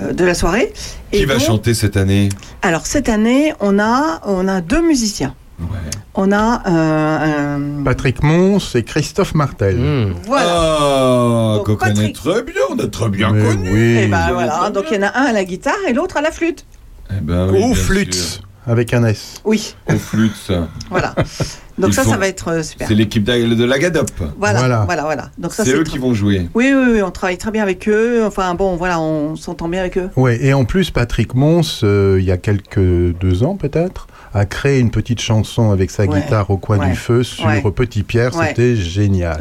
euh, 0.00 0.12
de 0.12 0.24
la 0.24 0.34
soirée. 0.34 0.72
Qui 1.12 1.20
Et 1.20 1.24
va 1.26 1.34
donc, 1.34 1.42
chanter 1.42 1.74
cette 1.74 1.96
année? 1.96 2.28
Alors 2.62 2.86
cette 2.86 3.08
année, 3.08 3.52
on 3.60 3.78
a, 3.78 4.20
on 4.24 4.46
a 4.48 4.60
deux 4.60 4.82
musiciens. 4.86 5.34
Ouais. 5.60 5.78
On 6.14 6.32
a 6.32 6.62
euh, 6.68 7.56
un. 7.80 7.82
Patrick 7.84 8.22
Mons 8.22 8.74
et 8.74 8.82
Christophe 8.82 9.34
Martel. 9.34 9.76
Mmh. 9.76 10.14
Voilà. 10.26 10.46
Ah, 10.50 11.58
qu'on 11.64 11.76
connaît 11.76 11.94
Patrick- 11.94 12.16
très 12.16 12.42
bien, 12.42 12.62
on 12.70 12.78
a 12.78 12.86
très 12.88 13.08
bien 13.08 13.30
Mais 13.32 13.42
connu. 13.44 13.70
oui. 13.72 13.98
Et 14.02 14.06
ben 14.08 14.28
Vous 14.28 14.34
voilà. 14.34 14.70
Donc 14.70 14.84
il 14.90 14.96
y 14.96 14.98
en 14.98 15.06
a 15.06 15.18
un 15.18 15.24
à 15.26 15.32
la 15.32 15.44
guitare 15.44 15.74
et 15.88 15.92
l'autre 15.92 16.16
à 16.16 16.20
la 16.22 16.30
flûte. 16.30 16.64
Eh 17.10 17.20
ben 17.20 17.48
oui, 17.50 17.62
Ou 17.64 17.74
flûte, 17.74 18.14
sûr. 18.14 18.42
avec 18.66 18.94
un 18.94 19.04
S. 19.04 19.40
Oui, 19.44 19.74
Au 19.88 19.96
flûte, 19.96 20.34
ça. 20.46 20.68
voilà. 20.90 21.14
Donc 21.80 21.90
Ils 21.90 21.94
ça, 21.94 22.04
font- 22.04 22.10
ça 22.10 22.16
va 22.16 22.28
être 22.28 22.48
euh, 22.48 22.62
super. 22.62 22.86
C'est 22.86 22.94
l'équipe 22.94 23.24
de 23.24 23.64
la 23.64 23.78
GADOP. 23.78 24.10
Voilà, 24.38 24.58
Voilà. 24.60 24.82
voilà, 24.84 25.02
voilà. 25.02 25.30
Donc 25.38 25.52
ça, 25.52 25.64
C'est 25.64 25.72
eux 25.74 25.82
très- 25.84 25.92
qui 25.94 25.98
vont 25.98 26.14
jouer. 26.14 26.48
Oui, 26.54 26.72
oui, 26.74 26.92
oui, 26.94 27.02
on 27.02 27.10
travaille 27.10 27.38
très 27.38 27.50
bien 27.50 27.62
avec 27.62 27.88
eux. 27.88 28.24
Enfin 28.26 28.54
bon, 28.54 28.76
voilà, 28.76 29.00
on 29.00 29.36
s'entend 29.36 29.68
bien 29.68 29.80
avec 29.80 29.98
eux. 29.98 30.10
Ouais, 30.16 30.38
et 30.44 30.52
en 30.54 30.64
plus, 30.64 30.90
Patrick 30.90 31.34
Mons, 31.34 31.80
euh, 31.82 32.16
il 32.20 32.24
y 32.24 32.30
a 32.32 32.36
quelques 32.36 32.78
deux 33.18 33.42
ans 33.42 33.56
peut-être, 33.56 34.06
a 34.34 34.44
créé 34.46 34.78
une 34.78 34.90
petite 34.90 35.20
chanson 35.20 35.70
avec 35.72 35.90
sa 35.90 36.04
Ouais, 36.04 36.20
guitare 36.20 36.50
au 36.50 36.56
coin 36.56 36.78
ouais, 36.78 36.90
du 36.90 36.94
feu 36.94 37.22
sur 37.24 37.46
ouais. 37.46 37.62
Petit 37.74 38.02
Pierre. 38.02 38.36
Ouais. 38.36 38.48
C'était 38.48 38.76
génial. 38.76 39.40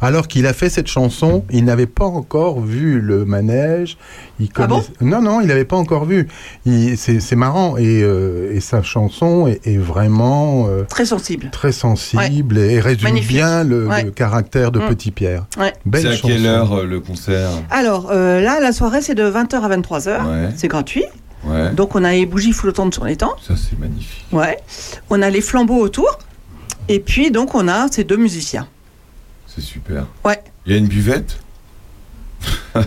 Alors 0.00 0.28
qu'il 0.28 0.46
a 0.46 0.52
fait 0.52 0.68
cette 0.70 0.86
chanson, 0.88 1.44
il 1.50 1.64
n'avait 1.64 1.86
pas 1.86 2.04
encore 2.04 2.60
vu 2.60 3.00
le 3.00 3.24
manège. 3.24 3.96
Il 4.40 4.48
Ah 4.56 4.66
bon 4.66 4.82
Non, 5.00 5.20
non, 5.22 5.40
il 5.40 5.48
n'avait 5.48 5.64
pas 5.64 5.76
encore 5.76 6.04
vu. 6.04 6.28
Il- 6.66 6.96
C'est 6.98 7.36
marrant. 7.36 7.76
Et, 7.76 8.02
euh, 8.02 8.52
et 8.54 8.60
sa 8.60 8.82
chanson 8.82 9.46
est, 9.46 9.66
est 9.66 9.76
vraiment 9.78 10.66
euh, 10.68 10.84
Très 10.88 11.04
sensible. 11.06 11.50
très 11.50 11.72
sensible 11.72 12.58
et 12.58 12.80
résume 12.80 13.08
Magnifique. 13.08 13.28
bien 13.36 13.64
le, 13.64 13.86
Ouais. 13.88 14.04
le 14.04 14.10
caractère 14.10 14.70
de 14.72 14.78
Mm. 14.80 14.88
Petit 14.88 15.10
Pierre. 15.10 15.46
Ouais. 15.58 15.72
Belle 15.86 16.02
C'est 16.02 16.08
à 16.08 16.12
chanson. 16.12 16.28
quelle 16.28 16.46
heure 16.46 16.72
euh, 16.72 16.84
le 16.84 17.00
concert? 17.00 17.50
Alors 17.70 18.08
euh, 18.10 18.40
là, 18.40 18.60
la 18.60 18.72
soirée, 18.72 19.00
c'est 19.02 19.14
de 19.14 19.24
20h 19.28 19.62
à 19.62 19.68
23h. 19.68 20.26
Ouais. 20.26 20.48
C'est 20.56 20.68
gratuit. 20.68 21.04
Ouais. 21.44 21.70
Donc 21.72 21.94
on 21.94 22.02
a 22.04 22.12
les 22.12 22.26
bougies 22.26 22.52
flottantes 22.52 22.94
sur 22.94 23.04
l'étang. 23.04 23.32
Ça, 23.46 23.54
c'est 23.56 23.78
magnifique. 23.78 24.26
Ouais. 24.32 24.58
On 25.10 25.20
a 25.22 25.30
les 25.30 25.40
flambeaux 25.40 25.78
autour. 25.78 26.18
Et 26.88 27.00
puis 27.00 27.30
donc 27.30 27.54
on 27.54 27.68
a 27.68 27.86
ces 27.90 28.04
deux 28.04 28.16
musiciens. 28.16 28.66
C'est 29.58 29.64
super. 29.64 30.06
Ouais. 30.24 30.40
Il 30.66 30.72
y 30.72 30.74
a 30.76 30.78
une 30.78 30.86
buvette? 30.86 31.40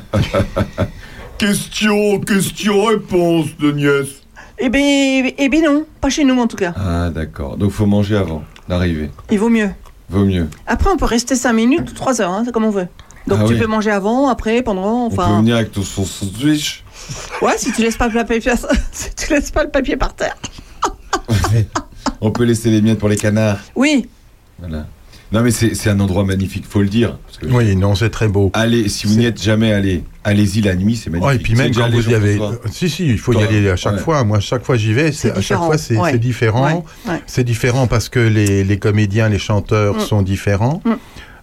Question, 1.37 2.19
question, 2.21 2.85
réponse 2.85 3.47
de 3.59 3.71
nièce. 3.71 4.21
Eh 4.59 4.69
ben, 4.69 5.31
eh 5.37 5.49
ben 5.49 5.63
non, 5.63 5.85
pas 5.99 6.09
chez 6.09 6.23
nous 6.23 6.39
en 6.39 6.47
tout 6.47 6.55
cas. 6.55 6.73
Ah, 6.77 7.09
d'accord. 7.09 7.57
Donc, 7.57 7.71
faut 7.71 7.87
manger 7.87 8.15
avant 8.15 8.43
d'arriver. 8.69 9.09
Il 9.31 9.39
vaut 9.39 9.49
mieux. 9.49 9.71
Vaut 10.09 10.23
mieux. 10.23 10.47
Après, 10.67 10.89
on 10.91 10.97
peut 10.97 11.05
rester 11.05 11.35
5 11.35 11.51
minutes 11.51 11.89
ou 11.91 11.93
3 11.93 12.21
heures, 12.21 12.31
hein, 12.31 12.43
c'est 12.45 12.51
comme 12.53 12.63
on 12.65 12.69
veut. 12.69 12.87
Donc 13.27 13.39
Ah 13.41 13.45
tu 13.47 13.53
oui. 13.53 13.59
peux 13.59 13.67
manger 13.67 13.91
avant, 13.91 14.29
après, 14.29 14.61
pendant, 14.61 15.07
On 15.07 15.09
peut 15.09 15.15
enfin. 15.21 15.39
venir 15.39 15.55
avec 15.55 15.71
ton 15.73 15.81
son 15.81 16.05
sandwich. 16.05 16.83
Ouais, 17.41 17.57
si 17.57 17.71
tu 17.73 17.81
laisses 17.81 17.97
pas 17.97 18.07
le 18.07 18.13
papier, 18.13 18.39
si 18.93 19.13
tu 19.15 19.33
laisses 19.33 19.51
pas 19.51 19.63
le 19.63 19.71
papier 19.71 19.97
par 19.97 20.13
terre. 20.15 20.37
On 22.21 22.31
peut 22.31 22.43
laisser 22.45 22.69
les 22.69 22.81
miettes 22.81 22.99
pour 22.99 23.09
les 23.09 23.17
canards. 23.17 23.59
Oui, 23.75 24.07
Voilà. 24.59 24.85
Non, 25.31 25.41
mais 25.41 25.51
c'est 25.51 25.75
c'est 25.75 25.89
un 25.89 25.99
endroit 26.01 26.25
magnifique, 26.25 26.65
faut 26.67 26.81
le 26.81 26.89
dire. 26.89 27.17
Parce 27.25 27.37
que 27.37 27.45
Oui, 27.47 27.75
non, 27.75 27.95
c'est 27.95 28.09
très 28.09 28.27
beau. 28.27 28.51
Allez, 28.53 28.89
si 28.89 29.07
vous 29.07 29.15
n'y 29.15 29.25
êtes 29.25 29.41
jamais 29.41 29.71
allé, 29.71 30.03
allez-y 30.25 30.61
la 30.61 30.75
nuit, 30.75 30.97
c'est 30.97 31.09
magnifique. 31.09 31.31
Oh, 31.33 31.39
et 31.39 31.41
puis 31.41 31.55
même 31.55 31.73
quand 31.73 31.89
vous 31.89 32.09
y 32.09 32.13
avez. 32.15 32.37
Si, 32.71 32.89
si, 32.89 33.07
il 33.07 33.17
faut 33.17 33.31
y 33.33 33.41
aller 33.41 33.69
à 33.69 33.75
chaque 33.77 33.93
ouais. 33.95 33.99
fois. 33.99 34.23
Moi, 34.25 34.39
chaque 34.41 34.65
fois 34.65 34.75
j'y 34.75 34.91
vais, 34.93 35.11
c'est 35.13 35.31
à 35.31 35.35
chaque 35.35 35.41
différent, 35.43 35.65
fois 35.67 35.77
c'est 35.77 35.97
ouais. 35.97 36.17
différent. 36.17 36.83
Ouais, 37.05 37.13
ouais. 37.13 37.21
C'est 37.27 37.43
différent 37.45 37.87
parce 37.87 38.09
que 38.09 38.19
les, 38.19 38.63
les 38.65 38.77
comédiens, 38.77 39.29
les 39.29 39.39
chanteurs 39.39 39.95
Mm. 39.95 39.99
sont 40.01 40.21
différents. 40.21 40.81
Mm. 40.85 40.91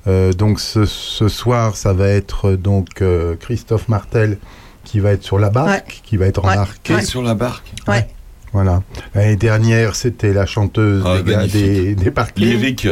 Euh, 0.06 0.32
donc 0.32 0.60
ce, 0.60 0.84
ce 0.84 1.28
soir, 1.28 1.76
ça 1.76 1.92
va 1.92 2.08
être 2.08 2.50
euh, 2.50 2.56
donc 2.56 3.02
euh, 3.02 3.36
Christophe 3.40 3.88
Martel 3.88 4.38
qui 4.84 5.00
va 5.00 5.12
être 5.12 5.22
sur 5.24 5.38
la 5.38 5.50
barque, 5.50 6.00
qui 6.04 6.16
va 6.16 6.26
être 6.26 6.44
embarqué. 6.44 7.00
Sur 7.02 7.22
la 7.22 7.34
barque. 7.34 7.72
ouais. 7.88 8.06
Voilà. 8.54 8.82
L'année 9.14 9.36
dernière, 9.36 9.94
c'était 9.94 10.32
la 10.32 10.46
chanteuse 10.46 11.04
Ah, 11.06 11.20
des, 11.20 11.46
des, 11.48 11.94
des 11.94 12.10
parkings. 12.10 12.86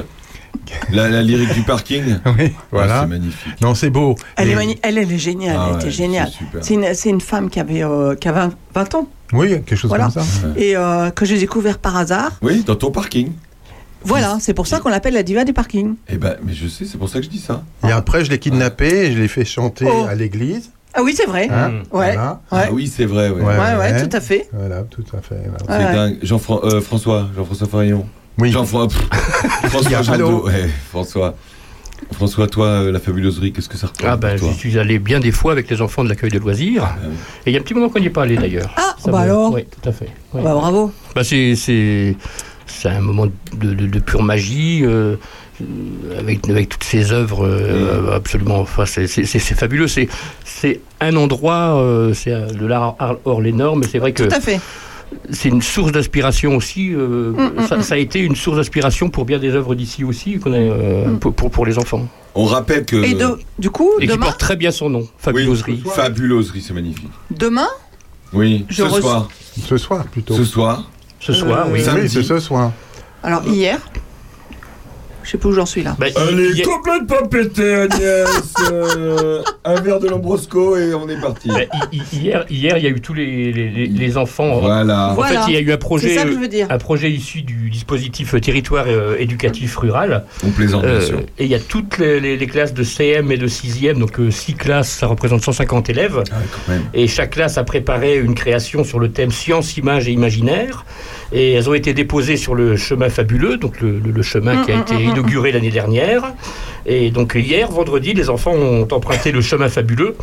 La, 0.93 1.09
la 1.09 1.23
lyrique 1.23 1.53
du 1.55 1.63
parking. 1.63 2.17
Oui, 2.39 2.53
Ah, 2.57 2.63
voilà. 2.73 3.01
c'est 3.03 3.07
magnifique. 3.09 3.61
non, 3.61 3.75
c'est 3.75 3.91
beau. 3.91 4.15
Elle, 4.37 4.49
Et- 4.49 4.53
est 4.53 4.79
elle, 4.83 4.99
elle 4.99 5.13
est 5.13 5.19
géniale, 5.19 5.57
Ah 5.59 5.67
elle 5.69 5.75
ouais, 5.77 5.81
était 5.83 5.91
géniale. 5.91 6.31
c'est 6.61 6.75
une, 6.75 6.95
c'est 6.95 7.09
une 7.11 7.21
femme 7.21 7.49
qui 7.51 7.61
avait, 7.61 7.83
euh, 7.85 8.15
qui 8.15 8.29
a 8.29 8.33
20, 8.33 8.53
20 8.75 8.95
ans 8.95 9.09
Oui, 9.33 9.49
quelque 9.51 9.77
chose 9.77 9.89
Voilà. 9.89 10.05
comme 10.05 10.23
ça. 10.23 10.49
et 10.57 10.77
euh, 10.77 11.11
que 11.11 11.25
j'ai 11.25 11.39
découvert 11.39 11.79
par 11.79 11.97
hasard. 11.97 12.33
Oui, 12.43 12.63
dans 12.67 12.77
ton 12.77 12.91
parking. 12.91 13.33
Voilà, 14.05 14.37
c'est 14.41 14.55
pour 14.55 14.67
ça 14.69 14.79
qu'on 14.79 14.89
l'appelle 14.89 15.15
la 15.15 15.25
diva 15.25 15.45
des 15.45 15.53
parkings. 15.53 15.97
Eh 16.09 16.17
ben, 16.17 16.37
mais 16.45 16.53
je 16.53 16.69
sais, 16.69 16.85
c'est 16.85 16.97
pour 16.99 17.09
ça 17.09 17.19
que 17.19 17.25
je 17.25 17.31
dis 17.31 17.41
ça. 17.41 17.65
Et 17.89 17.91
après, 17.91 18.25
je 18.25 18.31
l'ai 18.31 18.39
kidnappé 18.39 18.87
et 19.07 19.13
je 19.13 19.19
l'ai 19.19 19.27
fait 19.27 19.45
chanter 19.45 19.87
Oh. 19.91 20.07
à 20.09 20.15
l'église. 20.15 20.71
Ah 20.95 21.03
oui, 21.03 21.13
c'est 21.17 21.27
vrai. 21.27 21.49
Hein. 21.51 21.71
Ouais. 21.93 22.15
voilà. 22.15 22.41
Ouais. 22.53 22.59
Ah 22.63 22.69
oui, 22.73 22.87
c'est 22.87 23.05
vrai. 23.05 23.31
Ouais. 23.31 23.43
Ouais. 23.43 23.59
Ouais, 23.59 23.77
ouais, 23.79 24.07
tout 24.09 24.17
à 24.17 24.21
fait. 24.21 24.49
Voilà, 24.53 24.83
tout 24.85 25.05
à 25.13 25.21
fait. 25.21 25.41
voilà. 25.45 25.59
C'est 25.69 25.87
Ouais. 25.89 25.95
dingue. 25.95 26.63
Euh, 26.73 26.81
François, 26.81 27.29
Jean-François 27.37 27.67
Farillon. 27.67 28.07
Oui. 28.39 28.53
Jean-François. 28.53 28.89
François 29.69 29.99
Allô 29.99 30.03
Jadot. 30.03 30.45
Ouais, 30.47 30.69
François. 30.91 31.35
François, 32.13 32.47
toi, 32.47 32.67
euh, 32.67 32.93
la 32.93 33.01
fabuloserie, 33.01 33.53
qu'est-ce 33.53 33.69
que 33.71 33.79
ça 33.79 33.87
représente 33.87 34.13
Ah 34.13 34.17
ben, 34.17 34.39
toi 34.39 34.53
suis 34.53 34.79
allé 34.79 34.99
bien 34.99 35.19
des 35.19 35.33
fois 35.33 35.53
avec 35.53 35.69
les 35.71 35.81
enfants 35.81 36.05
de 36.05 36.11
l'accueil 36.11 36.31
de 36.31 36.39
loisirs. 36.39 36.83
Ah 36.85 36.97
oui. 37.03 37.15
Et 37.47 37.51
il 37.51 37.53
y 37.55 37.57
a 37.57 37.61
un 37.61 37.63
petit 37.63 37.73
moment 37.75 37.89
qu'on 37.89 38.01
n'y 38.01 38.07
est 38.07 38.11
pas 38.11 38.23
allé 38.23 38.37
d'ailleurs. 38.37 38.71
Ah, 38.77 38.95
Ça 39.03 39.11
bah 39.11 39.19
me- 39.19 39.23
alors 39.25 39.53
Oui, 39.55 39.65
tout 39.65 39.89
à 39.89 39.93
fait. 39.93 40.11
oui. 40.35 40.43
Bah, 40.45 40.53
bravo. 40.53 40.93
Bah, 41.15 41.23
c'est, 41.25 41.55
un 42.85 43.01
moment 43.01 43.27
de, 43.27 43.75
de- 43.75 43.87
de 43.87 43.99
pure 43.99 44.23
magie, 44.23 44.81
euh, 44.85 45.17
euh, 45.63 46.19
avec, 46.21 46.47
avec 46.51 46.69
toutes 46.69 46.85
ces 46.85 47.13
œuvres 47.13 47.47
euh, 47.47 48.15
absolument. 48.15 48.59
Enfin, 48.61 48.85
c'est, 48.85 49.07
fabuleux. 49.55 49.89
C'est, 49.89 50.09
un 51.01 51.17
endroit, 51.17 51.81
euh, 51.81 52.13
c'est 52.13 52.31
de 52.55 52.67
l'art 52.67 52.97
hors- 53.01 53.19
hors 53.25 53.41
les 53.41 53.53
normes. 53.53 53.83
C'est 53.91 53.99
vrai 53.99 54.13
que 54.13 54.25
Tout 54.25 54.35
à 54.35 54.41
fait. 54.41 54.61
C'est 55.31 55.49
une 55.49 55.63
source 55.63 55.93
d'inspiration 55.93 56.57
aussi. 56.57 56.93
euh, 56.95 57.31
Mm, 57.33 57.67
ça, 57.67 57.77
mm, 57.79 57.83
ça 57.83 57.95
a 57.95 57.99
été 57.99 58.21
une 58.21 58.37
source 58.37 58.57
d'inspiration 58.57 59.09
pour 59.11 59.25
bien 59.25 59.39
des 59.39 59.51
œuvres 59.51 59.75
d'ici 59.75 60.05
aussi, 60.05 60.39
qu'on 60.39 60.53
a, 60.53 60.57
euh, 60.57 61.07
Mm. 61.09 61.19
pour, 61.19 61.33
pour, 61.35 61.51
pour 61.51 61.67
les 61.67 61.79
enfants. 61.79 62.07
On 62.35 62.45
rappelle 62.45 62.85
que. 62.85 62.97
Et 62.97 63.15
de- 63.15 63.39
du 63.59 63.71
coup, 63.71 63.91
Et 64.01 64.07
qui 64.07 64.19
porte 64.19 64.39
très 64.39 64.57
bien 64.57 64.71
son 64.71 64.91
nom, 64.91 65.07
Fabuloserie. 65.19 65.83
Oui, 65.85 65.91
fabuloserie, 65.95 66.61
c'est 66.61 66.75
magnifique. 66.75 67.11
demain, 67.31 67.69
Oui, 68.33 68.67
Je 68.69 68.75
ce 68.77 68.83
reçois- 68.83 69.01
soir. 69.01 69.29
Ce 69.65 69.77
soir, 69.77 70.05
plutôt. 70.07 70.35
Ce 70.35 70.45
soir. 70.45 70.91
Ce 71.21 71.33
soir, 71.33 71.67
Euh, 71.69 71.73
oui. 71.73 71.81
Oui, 71.95 72.09
c'est 72.09 72.23
ce 72.25 72.39
soir. 72.41 72.73
alors 73.23 73.43
hier, 73.47 73.79
je 75.27 75.33
sais 75.33 75.39
pas 75.39 75.49
où 75.49 75.53
j'en 75.53 75.67
suis 75.67 75.83
là. 75.83 75.95
Bah, 75.99 76.07
Elle 76.31 76.41
est 76.41 76.63
a- 76.63 76.65
complètement 76.65 77.27
pétée, 77.29 77.75
Agnès. 77.75 78.55
Euh, 78.73 79.43
un 79.65 79.81
verre 79.81 80.01
de 80.01 80.09
Lambrosco 80.09 80.77
et 80.77 80.93
on 80.95 81.09
est 81.09 81.21
parti. 81.21 81.49
bah, 81.49 81.61
hi- 81.93 81.99
hi- 82.13 82.17
hier, 82.19 82.45
hier, 82.51 82.77
il 82.79 82.85
y 82.85 82.87
a 82.87 82.91
eu 82.91 83.01
tous 83.01 83.15
les, 83.15 83.53
les, 83.53 83.71
les- 83.71 83.87
les 83.87 84.17
enfants. 84.17 84.61
Voilà. 84.61 85.11
En 85.11 85.15
Voilà. 85.15 85.43
fait, 85.43 85.51
il 85.51 85.55
y 85.55 85.57
a 85.57 85.61
eu 85.61 85.73
un 85.73 85.77
projet, 85.77 86.09
C'est 86.11 86.15
ça 86.17 86.23
que 86.25 86.33
je 86.33 86.39
veux 86.39 86.49
dire. 86.49 86.67
un 86.71 86.79
projet 86.79 87.11
issu 87.11 87.43
du 87.43 87.71
dispositif 87.71 88.35
territoire 88.41 88.87
euh, 88.89 89.17
éducatif 89.19 89.77
rural. 89.77 90.25
On 90.45 90.51
plaisante, 90.51 90.83
bien 90.83 90.91
Euh, 90.93 91.01
sûr. 91.01 91.21
et 91.39 91.45
il 91.45 91.51
y 91.51 91.55
a 91.55 91.61
toutes 91.61 91.99
les, 91.99 92.21
les- 92.21 92.37
les 92.37 92.47
classes 92.47 92.75
de 92.75 92.83
CM 92.83 93.31
et 93.33 93.37
de 93.37 93.47
6e, 93.47 93.99
donc 93.99 94.19
6 94.31 94.55
classes, 94.55 94.89
ça 94.91 95.07
représente 95.07 95.43
150 95.43 95.91
élèves. 95.91 96.23
Ah, 96.33 96.37
quand 96.67 96.73
même. 96.73 96.83
Et 96.95 97.07
chaque 97.09 97.31
classe 97.31 97.59
a 97.59 97.65
préparé 97.65 98.17
une 98.17 98.35
création 98.35 98.85
sur 98.85 98.99
le 98.99 99.11
thème 99.11 99.31
science, 99.31 99.77
image 99.77 100.09
et 100.09 100.13
imaginaire. 100.13 100.85
Et 101.33 101.53
elles 101.55 101.69
ont 101.69 101.75
été 101.75 101.93
déposées 101.93 102.37
sur 102.37 102.55
le 102.55 102.77
chemin 102.77 103.09
fabuleux, 103.09 103.57
donc 103.57 103.81
le, 103.81 103.99
le- 103.99 104.13
le 104.13 104.23
chemin 104.23 104.63
qui 104.65 104.71
a 104.73 104.77
Mm, 104.77 104.81
été 104.83 104.95
mm, 104.95 104.99
mm, 104.99 105.11
inauguré 105.11 105.53
l'année 105.53 105.71
dernière. 105.71 106.23
Et 106.87 107.11
donc 107.11 107.35
hier, 107.35 107.69
vendredi, 107.71 108.13
les 108.15 108.31
enfants 108.31 108.53
ont 108.53 108.87
emprunté 108.93 109.33
le 109.33 109.41
chemin 109.41 109.69
fabuleux 109.69 110.17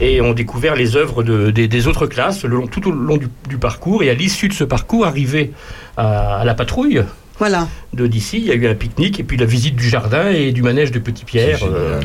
et 0.00 0.20
ont 0.20 0.32
découvert 0.34 0.76
les 0.76 0.96
œuvres 0.96 1.22
de- 1.22 1.50
des, 1.50 1.66
des 1.66 1.86
autres 1.86 2.06
classes 2.06 2.44
le 2.44 2.56
long- 2.56 2.66
tout 2.66 2.86
au 2.88 2.92
long 2.92 3.16
du, 3.16 3.28
du 3.48 3.56
parcours. 3.56 4.02
Et 4.02 4.10
à 4.10 4.14
l'issue 4.14 4.48
de 4.48 4.52
ce 4.54 4.64
parcours, 4.64 5.06
arrivé 5.06 5.52
à, 5.96 6.36
à 6.40 6.44
la 6.44 6.54
patrouille 6.54 7.02
Voilà. 7.38 7.66
de 7.94 8.06
d'ici, 8.06 8.36
il 8.38 8.44
y 8.44 8.50
a 8.50 8.54
eu 8.54 8.66
un 8.68 8.74
pique-nique 8.74 9.18
et 9.18 9.24
puis 9.24 9.38
la 9.38 9.46
visite 9.46 9.76
du 9.76 9.88
jardin 9.88 10.28
et 10.28 10.52
du 10.52 10.62
manège 10.62 10.90
de 10.92 10.98
Petit 10.98 11.24
Pierre. 11.24 11.60
Euh, 11.64 12.00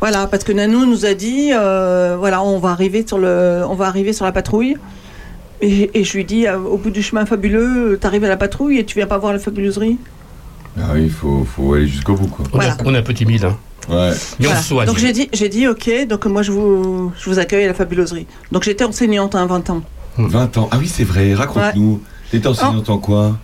Voilà, 0.00 0.26
parce 0.26 0.42
que 0.44 0.52
Nanou 0.52 0.84
nous 0.86 1.06
a 1.06 1.14
dit, 1.14 1.52
euh, 1.54 2.16
voilà, 2.18 2.42
on 2.42 2.58
va 2.58 2.70
arriver 2.70 3.04
sur 3.06 3.18
le, 3.18 3.62
on 3.68 3.74
va 3.74 3.86
arriver 3.86 4.12
sur 4.12 4.24
la 4.24 4.32
patrouille. 4.32 4.76
Et, 5.60 5.90
et 5.98 6.04
je 6.04 6.16
lui 6.16 6.24
dis, 6.24 6.46
euh, 6.46 6.58
au 6.58 6.76
bout 6.76 6.90
du 6.90 7.02
chemin 7.02 7.24
fabuleux, 7.26 7.98
t'arrives 8.00 8.24
à 8.24 8.28
la 8.28 8.36
patrouille 8.36 8.78
et 8.78 8.84
tu 8.84 8.96
viens 8.96 9.06
pas 9.06 9.18
voir 9.18 9.32
la 9.32 9.38
fabuloserie. 9.38 9.96
Ah 10.78 10.90
oui, 10.94 11.04
il 11.04 11.10
faut, 11.10 11.44
faut 11.44 11.72
aller 11.74 11.86
jusqu'au 11.86 12.14
bout, 12.14 12.26
quoi. 12.28 12.44
on, 12.52 12.56
Voilà. 12.56 12.74
est, 12.74 12.82
on 12.84 12.94
est 12.94 12.98
un 12.98 13.02
peu 13.02 13.14
timide, 13.14 13.44
hein. 13.44 13.56
Ouais. 13.88 14.10
mais 14.40 14.46
Voilà. 14.46 14.58
on 14.58 14.62
se 14.62 14.68
soigne. 14.68 14.86
Donc 14.86 14.98
j'ai 14.98 15.12
dit, 15.12 15.28
j'ai 15.32 15.48
dit, 15.48 15.66
ok, 15.68 16.06
donc 16.08 16.26
moi 16.26 16.42
je 16.42 16.50
vous, 16.52 17.12
je 17.18 17.30
vous 17.30 17.38
accueille 17.38 17.64
à 17.64 17.68
la 17.68 17.74
fabuloserie. 17.74 18.26
Donc 18.52 18.64
j'étais 18.64 18.84
enseignante 18.84 19.34
à 19.34 19.46
20 19.46 19.70
ans. 19.70 19.82
20 20.18 20.58
ans. 20.58 20.68
Ah 20.72 20.78
oui, 20.78 20.88
c'est 20.88 21.04
vrai. 21.04 21.32
Raconte-nous. 21.34 22.02
T'étais 22.30 22.48
enseignante 22.48 22.90
en 22.90 22.98
quoi? 22.98 23.38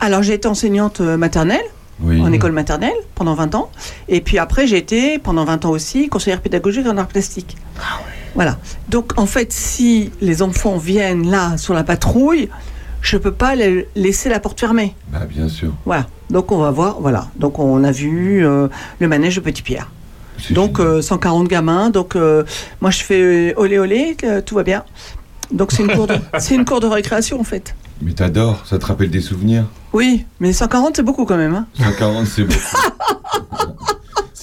Alors 0.00 0.22
j'ai 0.22 0.34
été 0.34 0.46
enseignante 0.48 1.00
euh, 1.00 1.16
maternelle, 1.16 1.64
Oui. 2.00 2.20
en 2.22 2.32
école 2.32 2.52
maternelle, 2.52 2.94
pendant 3.14 3.34
20 3.34 3.54
ans. 3.56 3.70
Et 4.08 4.20
puis 4.20 4.38
après 4.38 4.66
j'ai 4.68 4.76
été, 4.78 5.18
pendant 5.18 5.44
20 5.44 5.64
ans 5.64 5.70
aussi, 5.70 6.08
conseillère 6.08 6.40
pédagogique 6.40 6.86
en 6.86 6.96
art 6.96 7.08
plastique. 7.08 7.56
Voilà. 8.34 8.58
Donc 8.88 9.12
en 9.16 9.26
fait, 9.26 9.52
si 9.52 10.10
les 10.20 10.42
enfants 10.42 10.76
viennent 10.76 11.30
là 11.30 11.56
sur 11.56 11.74
la 11.74 11.84
patrouille, 11.84 12.48
je 13.00 13.16
peux 13.16 13.32
pas 13.32 13.54
les 13.54 13.88
laisser 13.94 14.28
la 14.28 14.40
porte 14.40 14.58
fermée. 14.58 14.94
Bah, 15.12 15.20
bien 15.28 15.48
sûr. 15.48 15.72
Voilà. 15.84 16.06
Donc 16.30 16.50
on 16.52 16.58
va 16.58 16.70
voir, 16.70 17.00
voilà. 17.00 17.28
Donc 17.36 17.58
on 17.58 17.84
a 17.84 17.92
vu 17.92 18.44
euh, 18.44 18.68
le 18.98 19.08
manège 19.08 19.36
de 19.36 19.40
Petit 19.40 19.62
Pierre. 19.62 19.90
C'est 20.38 20.54
Donc 20.54 20.80
euh, 20.80 21.02
140 21.02 21.48
gamins. 21.48 21.90
Donc 21.90 22.16
euh, 22.16 22.44
moi 22.80 22.90
je 22.90 23.02
fais 23.02 23.20
euh, 23.20 23.52
olé 23.56 23.78
olé, 23.78 24.16
tout 24.44 24.54
va 24.54 24.62
bien. 24.62 24.84
Donc 25.52 25.72
c'est 25.72 25.82
une 25.82 25.92
cour 25.92 26.06
de, 26.06 26.14
une 26.50 26.64
cour 26.64 26.80
de 26.80 26.86
récréation 26.86 27.40
en 27.40 27.44
fait. 27.44 27.74
Mais 28.02 28.12
t'adores, 28.12 28.66
ça 28.66 28.78
te 28.78 28.86
rappelle 28.86 29.10
des 29.10 29.20
souvenirs 29.20 29.66
Oui, 29.92 30.24
mais 30.40 30.52
140 30.52 30.96
c'est 30.96 31.02
beaucoup 31.02 31.24
quand 31.24 31.36
même. 31.36 31.54
Hein. 31.54 31.66
140, 31.78 32.26
c'est 32.26 32.44
beaucoup. 32.44 32.58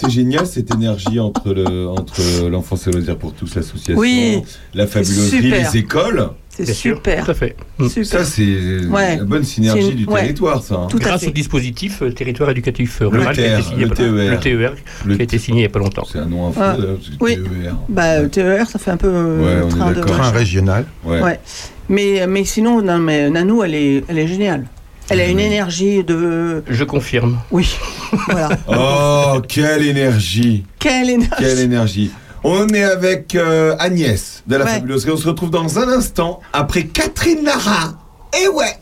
c'est 0.02 0.10
génial 0.10 0.46
cette 0.46 0.74
énergie 0.74 1.20
entre 1.20 1.54
le 1.54 1.88
entre 1.88 2.22
l'enfance 2.50 2.88
et 2.88 2.92
loisirs 2.92 3.18
pour 3.18 3.34
tous, 3.34 3.56
l'association, 3.56 3.98
Oui, 3.98 4.42
la 4.74 4.88
fabuloserie, 4.88 5.42
les 5.52 5.78
écoles. 5.78 6.30
C'est 6.50 6.74
super. 6.74 7.24
tout 7.26 7.32
à 7.32 7.34
fait. 7.34 7.56
Super. 7.88 8.06
Ça, 8.06 8.26
c'est 8.26 8.86
Ouais. 8.90 9.16
la 9.18 9.24
bonne 9.24 9.44
synergie 9.44 9.90
une- 9.92 9.96
du 9.96 10.06
ouais. 10.06 10.20
territoire, 10.22 10.62
ça. 10.62 10.76
hein. 10.76 10.88
Tout 10.90 10.98
à 10.98 11.06
Grâce 11.06 11.22
fait. 11.22 11.28
au 11.28 11.32
dispositif 11.32 12.02
euh, 12.02 12.12
territoire 12.12 12.50
éducatif 12.50 13.02
euh, 13.02 13.10
Le 13.10 13.20
rural 13.20 13.34
qui 13.36 13.42
a 13.42 13.44
TER, 13.46 13.60
été 13.60 13.64
signé 13.70 13.78
le 13.78 13.82
il 13.82 13.82
y 13.82 13.86
a 13.86 13.90
pas- 13.90 13.96
TER. 13.96 14.32
le 14.32 14.40
TER 14.40 14.74
Le 15.06 15.16
qui 15.16 15.22
a 15.22 15.24
été 15.24 15.38
signé 15.40 15.60
il 15.60 15.62
n'y 15.62 15.66
a 15.68 15.70
pas 15.70 15.80
longtemps. 15.80 16.04
C'est 16.12 16.20
un 16.20 16.26
nom 16.26 16.50
info, 16.50 16.60
Ah. 16.62 16.76
Oui. 17.22 17.36
TER. 17.38 17.76
Bah 17.88 18.22
TER 18.28 18.68
ça 18.68 18.80
fait 18.80 18.92
un 18.92 18.98
peu 18.98 19.08
euh, 19.08 19.62
Ouais, 19.62 19.66
est 19.66 19.70
train 19.70 19.92
de. 19.94 20.02
Train 20.02 20.30
régional. 20.32 20.86
Ouais. 21.06 21.22
Ouais. 21.22 21.40
Mais 21.88 22.28
mais 22.28 22.44
sinon 22.44 22.82
non 22.82 22.98
mais 22.98 23.30
Nanou 23.30 23.64
elle 23.64 23.74
est 23.76 24.04
elle 24.10 24.18
est 24.20 24.28
géniale. 24.28 24.66
Elle 25.12 25.20
a 25.20 25.28
une 25.28 25.40
énergie 25.40 26.04
de 26.04 26.64
Je 26.70 26.84
confirme. 26.84 27.38
oui 27.52 27.76
voilà. 28.30 28.50
Oh, 28.68 29.42
quelle 29.48 29.86
énergie 29.86 30.64
Quelle 30.80 31.10
énergie. 31.10 31.32
Quelle 31.38 31.60
énergie 31.60 32.12
On 32.44 32.68
est 32.70 32.84
avec 32.84 33.36
euh, 33.36 33.76
Agnès 33.80 34.44
de 34.48 34.56
la 34.56 34.66
Ouais. 34.66 34.72
fabuloserie. 34.76 35.12
On 35.12 35.18
se 35.18 35.28
retrouve 35.28 35.50
dans 35.52 35.80
un 35.80 35.88
instant 35.90 36.40
après 36.54 36.84
Catherine 36.86 37.44
Lara. 37.44 37.94
Et 38.42 38.48
ouais 38.48 38.78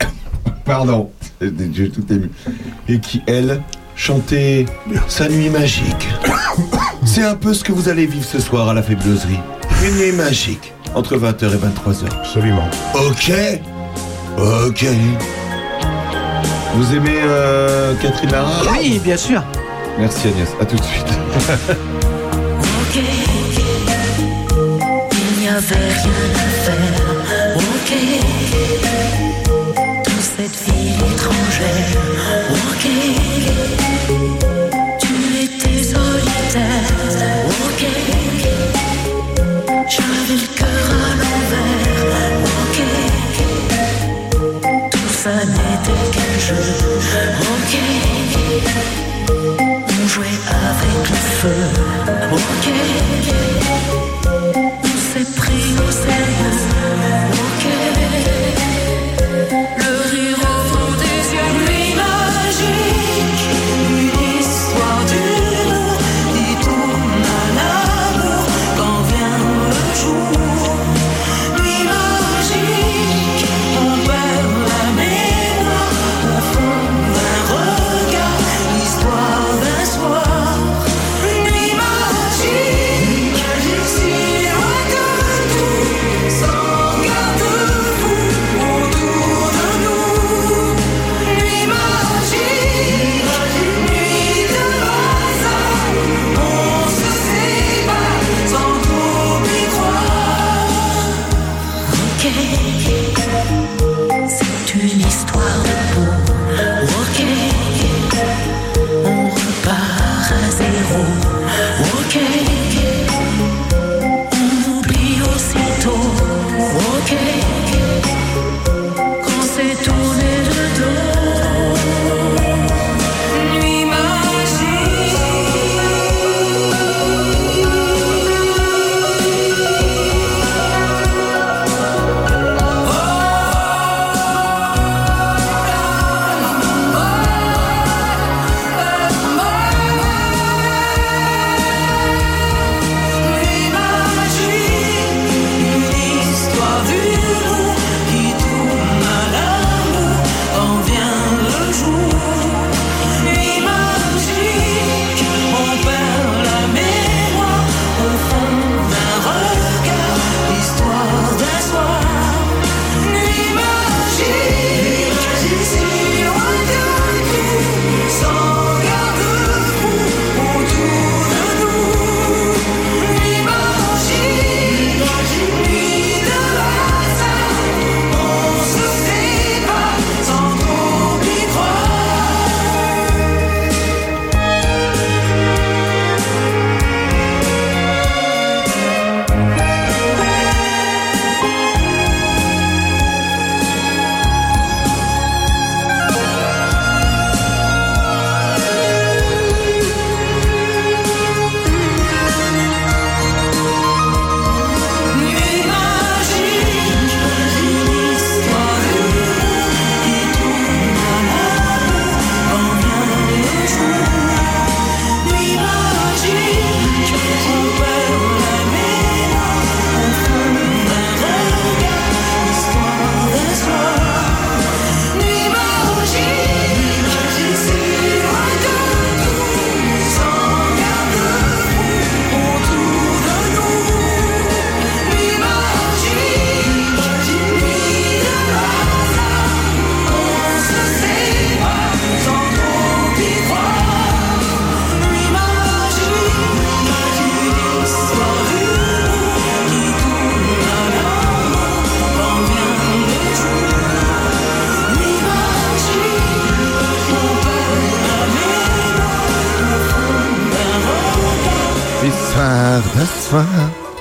Pardon, 0.65 1.09
j'ai 1.41 1.89
tout 1.89 2.05
ému. 2.11 2.29
Et 2.87 2.99
qui, 2.99 3.21
elle, 3.27 3.61
chantait 3.95 4.65
sa 5.07 5.27
nuit 5.27 5.49
magique. 5.49 6.07
C'est 7.05 7.23
un 7.23 7.35
peu 7.35 7.53
ce 7.55 7.63
que 7.63 7.71
vous 7.71 7.89
allez 7.89 8.05
vivre 8.05 8.25
ce 8.25 8.39
soir 8.39 8.69
à 8.69 8.73
la 8.75 8.83
fabuloserie. 8.83 9.39
Une 9.83 9.95
nuit 9.97 10.11
magique, 10.11 10.73
entre 10.93 11.17
20h 11.17 11.45
et 11.53 11.57
23h. 11.57 12.05
Absolument. 12.19 12.67
Ok 12.93 13.31
Ok. 14.37 14.85
Vous 16.73 16.95
aimez 16.95 17.19
euh, 17.23 17.95
Catherine 18.01 18.31
Lara? 18.31 18.61
Oui, 18.71 18.99
bien 19.03 19.17
sûr. 19.17 19.41
Merci 19.97 20.29
Agnès, 20.29 20.49
à 20.61 20.65
tout 20.65 20.77
de 20.77 20.83
suite. 20.83 21.07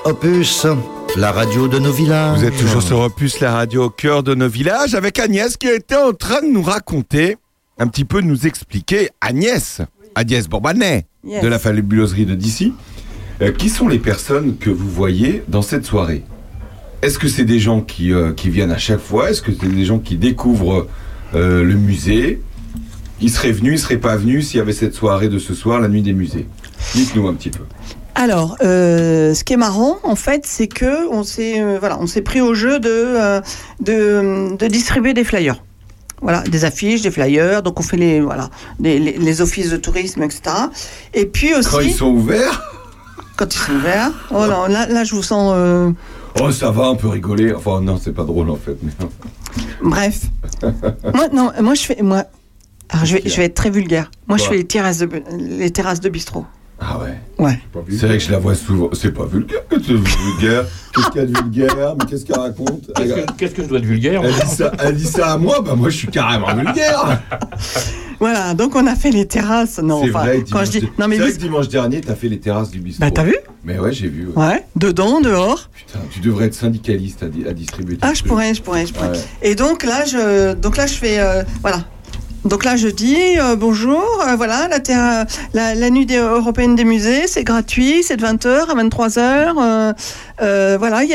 Opus, 0.04 0.66
la 1.16 1.32
radio 1.32 1.68
de 1.68 1.78
nos 1.78 1.92
villages. 1.92 2.38
Vous 2.38 2.44
êtes 2.46 2.56
toujours 2.56 2.82
sur 2.82 3.00
Opus, 3.00 3.40
la 3.40 3.52
radio 3.52 3.84
au 3.84 3.90
cœur 3.90 4.22
de 4.22 4.34
nos 4.34 4.48
villages, 4.48 4.94
avec 4.94 5.18
Agnès 5.18 5.58
qui 5.58 5.66
était 5.66 5.96
en 5.96 6.14
train 6.14 6.40
de 6.40 6.46
nous 6.46 6.62
raconter, 6.62 7.36
un 7.78 7.88
petit 7.88 8.06
peu 8.06 8.22
de 8.22 8.26
nous 8.26 8.46
expliquer, 8.46 9.10
Agnès, 9.20 9.82
Agnès 10.14 10.48
Bourbanet, 10.48 11.04
Yes. 11.24 11.42
de 11.42 11.48
la 11.48 11.58
fabuloserie 11.58 12.24
de 12.24 12.34
d'ici, 12.34 12.72
euh, 13.42 13.52
qui 13.52 13.68
sont 13.68 13.86
les 13.86 13.98
personnes 13.98 14.56
que 14.56 14.70
vous 14.70 14.88
voyez 14.88 15.42
dans 15.48 15.62
cette 15.62 15.84
soirée? 15.84 16.24
Est-ce 17.02 17.18
que 17.18 17.28
c'est 17.28 17.44
des 17.44 17.58
gens 17.58 17.82
qui, 17.82 18.14
euh, 18.14 18.32
qui 18.32 18.48
viennent 18.48 18.72
à 18.72 18.78
chaque 18.78 19.00
fois? 19.00 19.30
Est-ce 19.30 19.42
que 19.42 19.52
c'est 19.52 19.68
des 19.68 19.84
gens 19.84 19.98
qui 19.98 20.16
découvrent 20.16 20.86
euh, 21.34 21.62
le 21.64 21.74
musée? 21.74 22.40
Ils 23.20 23.30
seraient 23.30 23.52
venus, 23.52 23.74
ils 23.74 23.82
seraient 23.82 23.98
pas 23.98 24.16
venus 24.16 24.48
s'il 24.48 24.56
y 24.58 24.60
avait 24.60 24.72
cette 24.72 24.94
soirée 24.94 25.28
de 25.28 25.38
ce 25.38 25.52
soir, 25.52 25.80
la 25.80 25.88
nuit 25.88 26.02
des 26.02 26.14
musées? 26.14 26.46
Dites-nous 26.94 27.28
un 27.28 27.34
petit 27.34 27.50
peu. 27.50 27.64
Alors, 28.18 28.57
euh, 28.62 29.33
ce 29.33 29.44
qui 29.44 29.52
est 29.52 29.57
marrant, 29.57 29.98
en 30.02 30.16
fait, 30.16 30.42
c'est 30.44 30.66
que 30.66 31.09
on 31.11 31.22
s'est 31.22 31.61
euh, 31.62 31.76
voilà, 31.78 31.98
on 32.00 32.09
s'est 32.09 32.20
pris 32.22 32.40
au 32.40 32.52
jeu 32.52 32.81
de, 32.81 32.88
euh, 32.90 33.40
de 33.81 34.57
de 34.57 34.66
distribuer 34.66 35.14
des 35.14 35.22
flyers. 35.22 35.62
Voilà, 36.20 36.40
des 36.42 36.64
affiches, 36.64 37.02
des 37.02 37.12
flyers. 37.12 37.62
Donc 37.62 37.78
on 37.78 37.83
fait 37.85 37.96
les 37.96 38.20
voilà, 38.20 38.50
les, 38.81 38.98
les- 38.98 39.18
les 39.18 39.40
offices 39.40 39.70
de 39.70 39.76
tourisme, 39.76 40.22
etc. 40.24 40.40
Et 41.14 41.26
puis 41.26 41.54
aussi 41.54 41.70
Quand 41.70 41.81
ils 41.81 41.92
sont 41.92 42.11
ouverts 42.11 42.61
quand 43.37 43.54
ils 43.54 43.59
sont 43.59 43.74
ouverts. 43.74 44.11
Oh 44.33 44.46
non, 44.48 44.66
là, 44.66 44.87
là 44.88 45.04
je 45.04 45.14
vous 45.14 45.22
sens. 45.22 45.54
Oh, 46.40 46.50
ça 46.50 46.70
va, 46.72 46.90
on 46.90 46.96
peut 46.96 47.09
rigoler. 47.09 47.54
Enfin, 47.54 47.81
non, 47.81 47.98
c'est 48.02 48.12
pas 48.12 48.24
drôle 48.24 48.50
en 48.50 48.57
fait. 48.57 48.76
mais- 48.83 48.90
Bref. 49.81 50.22
moi, 51.14 51.28
non, 51.33 51.52
moi 51.62 51.74
je 51.74 51.83
fais 51.83 52.02
moi. 52.02 52.24
Alors, 52.90 53.04
je 53.04 53.14
vais, 53.14 53.22
je 53.26 53.37
vais 53.37 53.44
être 53.44 53.54
très 53.54 53.70
vulgaire. 53.70 54.11
Moi, 54.26 54.38
je 54.38 54.44
fais 54.44 54.57
les 54.57 54.64
terrasses 54.66 54.98
de 54.98 55.09
les 55.38 55.70
terrasses 55.70 56.00
de 56.00 56.09
bistrot. 56.09 56.46
Ah 56.80 56.98
ouais. 57.00 57.18
Ouais. 57.44 57.58
C'est 57.90 58.06
vrai 58.06 58.18
que 58.18 58.24
je 58.24 58.30
la 58.30 58.38
vois 58.38 58.54
souvent. 58.54 58.88
C'est 58.92 59.10
pas 59.12 59.26
vulgaire 59.26 59.66
que 59.68 59.76
tu 59.76 59.92
es 59.92 59.96
vulgaire. 59.96 60.64
Qu'est-ce 60.94 61.10
qu'il 61.10 61.20
y 61.20 61.24
a 61.24 61.26
de 61.26 61.38
vulgaire 61.38 61.94
Mais 61.98 62.06
qu'est-ce 62.06 62.24
qu'elle 62.24 62.38
raconte 62.38 62.90
Qu'est-ce 62.96 63.12
elle, 63.12 63.26
que, 63.26 63.32
qu'est-ce 63.32 63.54
que 63.54 63.62
je 63.62 63.68
dois 63.68 63.78
de 63.78 63.86
vulgaire 63.86 64.20
elle 64.24 64.32
dit 64.32 64.54
ça, 64.56 64.72
elle 64.80 64.96
dit 64.96 65.04
ça 65.04 65.32
à 65.34 65.38
moi, 65.38 65.60
bah 65.60 65.74
moi 65.76 65.90
je 65.90 65.96
suis 65.96 66.08
carrément 66.08 66.52
vulgaire. 66.54 67.20
Voilà, 68.20 68.52
donc 68.54 68.74
on 68.74 68.84
a 68.88 68.96
fait 68.96 69.12
les 69.12 69.26
terrasses. 69.28 69.78
Non, 69.78 70.02
c'est 70.02 70.10
enfin, 70.10 70.24
vrai, 70.24 70.38
quand 70.38 70.44
dimanche, 70.44 70.66
je 70.66 70.70
dis. 70.72 70.80
de- 70.80 70.86
Non, 70.98 71.06
mais 71.06 71.14
c'est 71.16 71.22
vrai 71.22 71.30
vous- 71.30 71.36
que 71.36 71.40
dimanche 71.42 71.68
dernier, 71.68 72.00
t'as 72.00 72.16
fait 72.16 72.28
les 72.28 72.40
terrasses 72.40 72.70
du 72.72 72.80
bistrot. 72.80 73.04
Bah, 73.04 73.12
t'as 73.12 73.22
vu 73.22 73.36
Mais 73.62 73.78
ouais, 73.78 73.92
j'ai 73.92 74.08
vu. 74.08 74.26
ouais. 74.34 74.44
Ouais, 74.44 74.64
dedans, 74.74 75.20
dehors. 75.20 75.70
Putain, 75.72 76.00
tu 76.10 76.18
devrais 76.18 76.46
être 76.46 76.54
syndicaliste 76.54 77.22
à, 77.22 77.26
di- 77.28 77.46
à 77.46 77.52
distribuer. 77.52 77.96
Ah, 78.00 78.08
je 78.08 78.14
trucs. 78.14 78.26
pourrais, 78.28 78.54
je 78.54 78.62
pourrais, 78.62 78.86
je 78.86 78.92
pourrais. 78.92 79.10
Ouais. 79.10 79.18
Et 79.42 79.54
donc 79.54 79.84
là, 79.84 80.04
je, 80.04 80.54
donc 80.54 80.76
là, 80.76 80.88
je 80.88 80.94
fais, 80.94 81.20
euh, 81.20 81.44
voilà. 81.62 81.84
Donc 82.44 82.64
là, 82.64 82.77
je 82.77 82.87
dis 82.88 83.16
euh, 83.38 83.57
bonjour, 83.57 84.05
euh, 84.27 84.37
voilà, 84.37 84.68
la, 85.55 85.90
nuit 85.90 86.07
européenne 86.14 86.77
des 86.77 86.85
musées, 86.85 87.27
c'est 87.27 87.42
gratuit, 87.42 88.05
c'est 88.05 88.16
de 88.16 88.24
20h 88.24 88.70
à 88.70 88.74
23h. 88.74 89.94
euh, 90.40 90.77
voilà, 90.79 91.03
il 91.03 91.11
y 91.11 91.14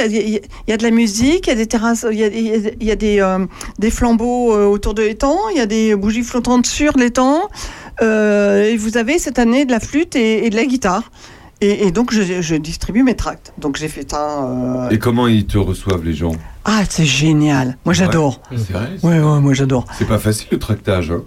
a, 0.73 0.77
de 0.77 0.83
la 0.83 0.91
musique, 0.91 1.47
il 1.47 1.49
y 1.49 1.53
a 1.53 1.55
des 1.55 1.67
terrasses, 1.67 2.05
il 2.11 2.19
y 2.19 2.91
a, 2.91 2.95
des, 2.95 3.89
flambeaux 3.89 4.53
autour 4.53 4.93
de 4.93 5.03
l'étang, 5.03 5.37
il 5.51 5.57
y 5.57 5.61
a 5.61 5.65
des 5.65 5.95
bougies 5.95 6.23
flottantes 6.23 6.65
sur 6.65 6.97
l'étang. 6.97 7.47
et 8.01 8.75
vous 8.77 8.97
avez 8.97 9.17
cette 9.17 9.39
année 9.39 9.63
de 9.63 9.71
la 9.71 9.79
flûte 9.79 10.17
et 10.17 10.49
de 10.49 10.55
la 10.55 10.65
guitare. 10.65 11.09
Et, 11.61 11.87
et 11.87 11.91
donc, 11.91 12.13
je, 12.13 12.41
je 12.41 12.55
distribue 12.55 13.03
mes 13.03 13.15
tracts. 13.15 13.53
Donc, 13.57 13.77
j'ai 13.77 13.87
fait 13.87 14.09
ça. 14.09 14.43
euh, 14.43 14.89
Et 14.89 14.99
comment 14.99 15.27
ils 15.27 15.45
te 15.45 15.57
reçoivent 15.57 16.03
les 16.03 16.13
gens? 16.13 16.33
Ah, 16.65 16.81
c'est 16.89 17.05
génial. 17.05 17.77
Moi, 17.85 17.93
j'adore. 17.93 18.41
C'est 18.51 18.71
vrai 18.73 18.89
Ouais, 19.01 19.19
ouais, 19.19 19.39
moi 19.39 19.53
j'adore. 19.53 19.85
C'est 19.97 20.07
pas 20.07 20.19
facile 20.19 20.47
le 20.51 20.59
tractage. 20.59 21.11
Hein? 21.11 21.21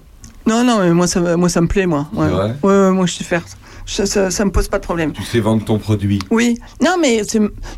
Non, 0.47 0.63
non, 0.65 0.79
mais 0.81 0.93
moi 0.93 1.07
ça, 1.07 1.21
me- 1.21 1.35
moi 1.37 1.49
ça 1.49 1.61
me 1.61 1.67
plaît, 1.67 1.87
moi. 1.87 2.07
Ouais, 2.15 2.27
C'est 2.27 2.33
vrai? 2.33 2.57
Ouais, 2.63 2.71
ouais, 2.71 2.91
moi 2.93 3.07
je 3.07 3.15
sais 3.15 3.25
faire. 3.25 3.43
Ça, 3.89 4.05
ça, 4.05 4.33
ça 4.33 4.45
me 4.45 4.51
pose 4.51 4.67
pas 4.67 4.79
de 4.79 4.83
problème. 4.85 5.13
Tu 5.13 5.23
sais 5.23 5.39
vendre 5.39 5.65
ton 5.65 5.79
produit. 5.79 6.19
Oui, 6.31 6.59
non, 6.83 6.97
mais 7.01 7.23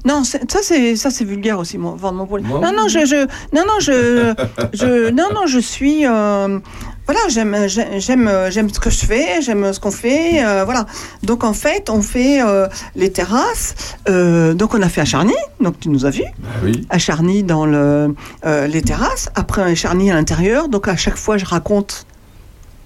non, 0.06 0.24
ça 0.24 0.38
c'est, 0.62 0.96
ça 0.96 1.10
c'est 1.10 1.24
vulgaire 1.24 1.58
aussi, 1.58 1.76
moi, 1.76 1.94
vendre 1.98 2.16
mon 2.18 2.26
produit. 2.26 2.48
Non. 2.50 2.60
Non, 2.62 2.72
non, 2.72 2.88
je, 2.88 3.04
je, 3.04 3.26
non, 3.54 3.64
non, 3.66 3.78
je, 3.78 4.32
je, 4.72 5.10
non, 5.10 5.26
non, 5.34 5.46
je 5.46 5.58
suis, 5.58 6.06
euh, 6.06 6.58
voilà, 7.04 7.20
j'aime, 7.28 7.68
j'ai- 7.68 8.00
j'aime, 8.00 8.30
j'aime 8.48 8.70
ce 8.70 8.80
que 8.80 8.88
je 8.88 9.04
fais, 9.04 9.42
j'aime 9.42 9.70
ce 9.72 9.80
qu'on 9.80 9.90
fait, 9.90 10.42
euh, 10.44 10.64
voilà. 10.64 10.86
Donc 11.24 11.44
en 11.44 11.52
fait, 11.52 11.90
on 11.90 12.00
fait 12.00 12.40
euh, 12.42 12.68
les 12.96 13.12
terrasses. 13.12 13.74
euh, 14.08 14.54
donc 14.54 14.72
on 14.74 14.80
a 14.80 14.88
fait 14.88 15.02
à 15.02 15.04
Charny, 15.04 15.34
donc 15.60 15.78
tu 15.78 15.90
nous 15.90 16.06
as 16.06 16.10
vu. 16.10 16.22
Bah 16.38 16.48
oui. 16.64 16.86
à 16.88 16.98
Charny 16.98 17.42
dans 17.42 17.66
le, 17.66 18.14
les 18.44 18.80
terrasses, 18.80 19.28
après 19.34 19.60
à 19.62 19.74
Charny 19.74 20.10
à 20.10 20.14
l'intérieur. 20.14 20.68
Donc 20.68 20.88
à 20.88 20.96
chaque 20.96 21.16
fois, 21.18 21.36
je 21.36 21.44
raconte 21.44 22.06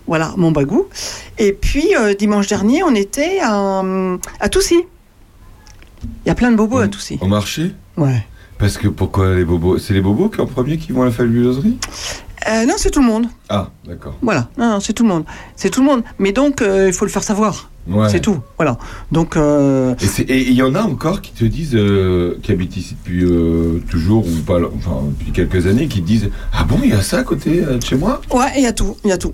voilà, 0.06 0.32
mon 0.36 0.50
bagou. 0.52 0.86
Et 1.38 1.52
puis 1.52 1.94
euh, 1.96 2.14
dimanche 2.14 2.46
dernier, 2.48 2.82
on 2.82 2.94
était 2.94 3.40
à, 3.42 3.82
à 4.40 4.48
Toussy. 4.48 4.80
Il 6.24 6.28
y 6.28 6.30
a 6.30 6.34
plein 6.34 6.50
de 6.50 6.56
bobos 6.56 6.78
à 6.78 6.88
Toussy. 6.88 7.18
Au 7.20 7.26
marché? 7.26 7.72
Ouais. 7.96 8.26
Parce 8.58 8.76
que 8.78 8.88
pourquoi 8.88 9.34
les 9.34 9.44
bobos? 9.44 9.78
C'est 9.78 9.94
les 9.94 10.00
bobos 10.00 10.28
qui 10.28 10.40
en 10.40 10.46
premier 10.46 10.78
qui 10.78 10.92
vont 10.92 11.02
à 11.02 11.06
la 11.06 11.10
fabuloserie 11.10 11.78
Euh, 12.48 12.66
non, 12.66 12.74
c'est 12.76 12.90
tout 12.90 13.00
le 13.00 13.06
monde. 13.06 13.26
Ah, 13.48 13.70
d'accord. 13.86 14.16
Voilà, 14.20 14.48
non, 14.58 14.68
non, 14.70 14.80
c'est 14.80 14.92
tout 14.92 15.04
le 15.04 15.08
monde. 15.10 15.24
C'est 15.54 15.70
tout 15.70 15.80
le 15.80 15.86
monde. 15.86 16.02
Mais 16.18 16.32
donc, 16.32 16.60
euh, 16.60 16.88
il 16.88 16.92
faut 16.92 17.04
le 17.04 17.10
faire 17.10 17.22
savoir. 17.22 17.70
Ouais. 17.88 18.08
C'est 18.08 18.18
tout. 18.20 18.38
Voilà. 18.56 18.78
Donc, 19.12 19.36
euh, 19.36 19.94
Et 20.28 20.42
il 20.42 20.52
y 20.54 20.62
en 20.62 20.74
a 20.74 20.82
encore 20.82 21.20
qui 21.20 21.32
te 21.32 21.44
disent, 21.44 21.74
euh, 21.74 22.38
qui 22.42 22.50
habitent 22.52 22.76
ici 22.76 22.96
depuis 23.00 23.24
euh, 23.24 23.80
toujours 23.90 24.26
ou 24.26 24.40
pas, 24.44 24.58
enfin 24.76 25.02
depuis 25.18 25.30
quelques 25.32 25.66
années, 25.68 25.86
qui 25.86 26.00
te 26.00 26.06
disent 26.06 26.30
Ah 26.52 26.64
bon, 26.64 26.78
il 26.82 26.90
y 26.90 26.94
a 26.94 27.02
ça 27.02 27.18
à 27.18 27.22
côté 27.22 27.62
euh, 27.64 27.78
de 27.78 27.84
chez 27.84 27.96
moi? 27.96 28.20
Ouais, 28.32 28.50
il 28.56 28.62
y 28.62 28.66
a 28.66 28.72
tout, 28.72 28.96
il 29.04 29.10
y 29.10 29.12
a 29.12 29.18
tout. 29.18 29.32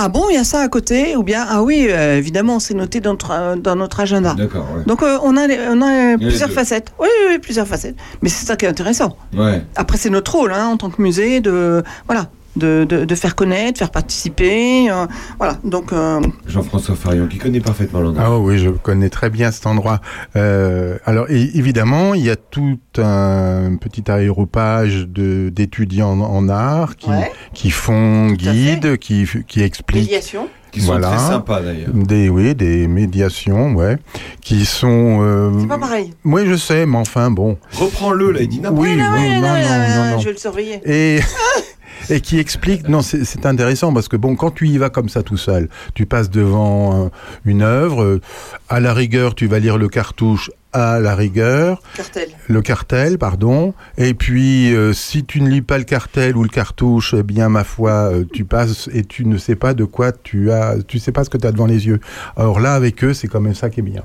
Ah 0.00 0.08
bon, 0.08 0.26
il 0.30 0.34
y 0.34 0.38
a 0.38 0.44
ça 0.44 0.60
à 0.60 0.68
côté 0.68 1.16
Ou 1.16 1.22
bien, 1.24 1.44
ah 1.48 1.62
oui, 1.62 1.88
euh, 1.90 2.16
évidemment, 2.16 2.60
c'est 2.60 2.74
noté 2.74 3.00
dans 3.00 3.10
notre, 3.10 3.32
euh, 3.32 3.56
dans 3.56 3.74
notre 3.76 3.98
agenda. 4.00 4.34
D'accord, 4.34 4.66
ouais. 4.76 4.84
Donc 4.86 5.02
euh, 5.02 5.18
on 5.22 5.36
a, 5.36 5.46
les- 5.48 5.58
on 5.68 5.82
a 5.82 6.10
les 6.12 6.16
plusieurs 6.18 6.50
facettes. 6.50 6.92
Oui, 7.00 7.08
oui, 7.20 7.26
oui, 7.34 7.38
plusieurs 7.38 7.66
facettes. 7.66 7.96
Mais 8.22 8.28
c'est 8.28 8.46
ça 8.46 8.56
qui 8.56 8.64
est 8.64 8.68
intéressant. 8.68 9.16
Ouais. 9.36 9.62
Après, 9.76 9.98
c'est 9.98 10.10
notre 10.10 10.32
rôle 10.36 10.52
hein, 10.52 10.66
en 10.66 10.76
tant 10.76 10.90
que 10.90 11.02
musée 11.02 11.40
de, 11.40 11.82
voilà, 12.06 12.28
de, 12.58 12.84
de, 12.84 13.04
de 13.04 13.14
faire 13.14 13.34
connaître, 13.34 13.78
faire 13.78 13.90
participer. 13.90 14.90
euh, 14.90 15.06
voilà, 15.38 15.56
donc... 15.64 15.92
euh, 15.92 16.20
Jean-François 16.46 16.94
Farion, 16.96 17.26
qui 17.26 17.38
connaît 17.38 17.60
parfaitement 17.60 18.00
l'endroit. 18.00 18.24
Ah 18.26 18.38
oui, 18.38 18.58
je 18.58 18.70
connais 18.70 19.08
très 19.10 19.30
bien 19.30 19.50
cet 19.50 19.66
endroit. 19.66 20.00
Euh, 20.36 20.98
alors 21.06 21.26
évidemment, 21.30 22.14
il 22.14 22.24
y 22.24 22.30
a 22.30 22.36
tout 22.36 22.78
un 22.98 23.76
petit 23.80 24.10
aéropage 24.10 25.06
de 25.08 25.48
d'étudiants 25.50 26.10
en, 26.10 26.20
en 26.20 26.48
art 26.48 26.96
qui, 26.96 27.08
Ouais. 27.10 27.30
qui 27.54 27.70
font 27.70 28.30
guide, 28.32 28.98
qui, 28.98 29.26
qui 29.46 29.62
expliquent 29.62 30.02
médiation. 30.04 30.48
Qui 30.70 30.80
sont 30.82 30.88
voilà. 30.88 31.08
très 31.08 31.18
sympas 31.18 31.62
d'ailleurs. 31.62 31.88
des 31.94 32.28
oui 32.28 32.54
des 32.54 32.86
médiations, 32.88 33.72
ouais, 33.74 33.96
qui 34.42 34.66
sont. 34.66 35.20
euh, 35.22 35.50
C'est 35.60 35.66
pas 35.66 35.78
pareil. 35.78 36.12
Oui, 36.26 36.42
je 36.46 36.56
sais, 36.56 36.84
mais 36.84 36.98
enfin 36.98 37.30
bon. 37.30 37.56
Reprends-le 37.72 38.32
là, 38.32 38.40
il 38.42 38.48
dit 38.48 38.60
n'importe 38.60 38.82
Oui, 38.86 38.94
non, 38.96 39.06
oui, 39.14 39.28
non, 39.30 39.40
non, 39.40 39.48
non, 39.48 40.04
non, 40.04 40.10
non. 40.12 40.18
Je 40.18 40.26
vais 40.26 40.32
le 40.32 40.36
surveiller. 40.38 40.80
Et, 40.84 41.20
et 42.10 42.20
qui 42.20 42.38
explique, 42.38 42.88
non, 42.88 43.02
c'est 43.02 43.46
intéressant 43.46 43.92
parce 43.92 44.08
que 44.08 44.16
bon, 44.16 44.36
quand 44.36 44.50
tu 44.50 44.68
y 44.68 44.78
vas 44.78 44.90
comme 44.90 45.08
ça 45.08 45.22
tout 45.22 45.36
seul, 45.36 45.68
tu 45.94 46.06
passes 46.06 46.30
devant 46.30 47.06
euh, 47.06 47.08
une 47.44 47.62
œuvre, 47.62 48.02
euh, 48.02 48.20
à 48.68 48.80
la 48.80 48.94
rigueur, 48.94 49.34
tu 49.34 49.46
vas 49.46 49.58
lire 49.58 49.78
le 49.78 49.88
cartouche 49.88 50.50
à 50.72 51.00
la 51.00 51.14
rigueur, 51.14 51.80
Cartel. 51.96 52.28
le 52.46 52.60
cartel, 52.62 53.16
pardon, 53.18 53.72
et 53.96 54.12
puis 54.14 54.74
euh, 54.74 54.92
si 54.92 55.24
tu 55.24 55.40
ne 55.40 55.48
lis 55.48 55.62
pas 55.62 55.78
le 55.78 55.84
cartel 55.84 56.36
ou 56.36 56.42
le 56.42 56.48
cartouche, 56.50 57.14
eh 57.18 57.22
bien 57.22 57.48
ma 57.48 57.64
foi, 57.64 57.90
euh, 58.12 58.24
tu 58.32 58.44
passes 58.44 58.88
et 58.92 59.02
tu 59.04 59.24
ne 59.24 59.38
sais 59.38 59.56
pas 59.56 59.72
de 59.74 59.84
quoi 59.84 60.12
tu 60.12 60.52
as, 60.52 60.76
tu 60.86 60.98
sais 60.98 61.10
pas 61.12 61.24
ce 61.24 61.30
que 61.30 61.38
tu 61.38 61.46
as 61.46 61.52
devant 61.52 61.66
les 61.66 61.86
yeux. 61.86 62.00
Alors 62.36 62.60
là, 62.60 62.74
avec 62.74 63.02
eux, 63.02 63.14
c'est 63.14 63.28
quand 63.28 63.40
même 63.40 63.54
ça 63.54 63.70
qui 63.70 63.80
est 63.80 63.82
bien. 63.82 64.02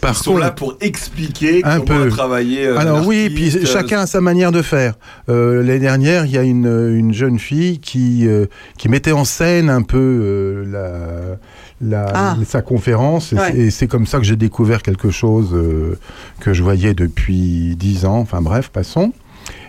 Par 0.00 0.12
Ils 0.12 0.22
sont 0.22 0.36
là 0.36 0.50
pour 0.52 0.76
expliquer 0.80 1.62
Un 1.64 1.80
comment 1.80 2.04
peu. 2.04 2.08
travailler. 2.10 2.66
euh, 2.66 2.78
alors 2.78 3.06
oui, 3.06 3.28
puis 3.34 3.54
euh, 3.56 3.66
chacun 3.66 4.00
a 4.00 4.06
sa 4.06 4.20
manière 4.20 4.52
de 4.52 4.62
faire. 4.62 4.94
Euh, 5.28 5.62
L'année 5.62 5.80
dernière, 5.80 6.26
il 6.26 6.32
y 6.32 6.38
a 6.38 6.42
une, 6.42 6.66
une 6.96 7.12
jeune 7.12 7.38
fille 7.38 7.80
qui, 7.80 8.26
euh, 8.28 8.46
qui 8.78 8.88
mettait 8.88 9.12
en 9.12 9.24
scène 9.24 9.68
un 9.68 9.82
peu 9.82 9.98
euh, 9.98 10.64
la, 10.70 11.36
la, 11.80 12.06
Ah. 12.14 12.36
sa 12.46 12.62
conférence, 12.62 13.32
et 13.32 13.36
Ouais. 13.36 13.52
c'est- 13.52 13.58
et 13.58 13.70
c'est 13.70 13.86
comme 13.88 14.06
ça 14.06 14.18
que 14.18 14.24
j'ai 14.24 14.36
découvert 14.36 14.82
quelque 14.82 15.10
chose 15.10 15.50
euh, 15.54 15.98
que 16.40 16.52
je 16.52 16.62
voyais 16.62 16.94
depuis 16.94 17.76
dix 17.76 18.04
ans. 18.04 18.18
Enfin 18.18 18.40
bref, 18.40 18.68
passons. 18.70 19.12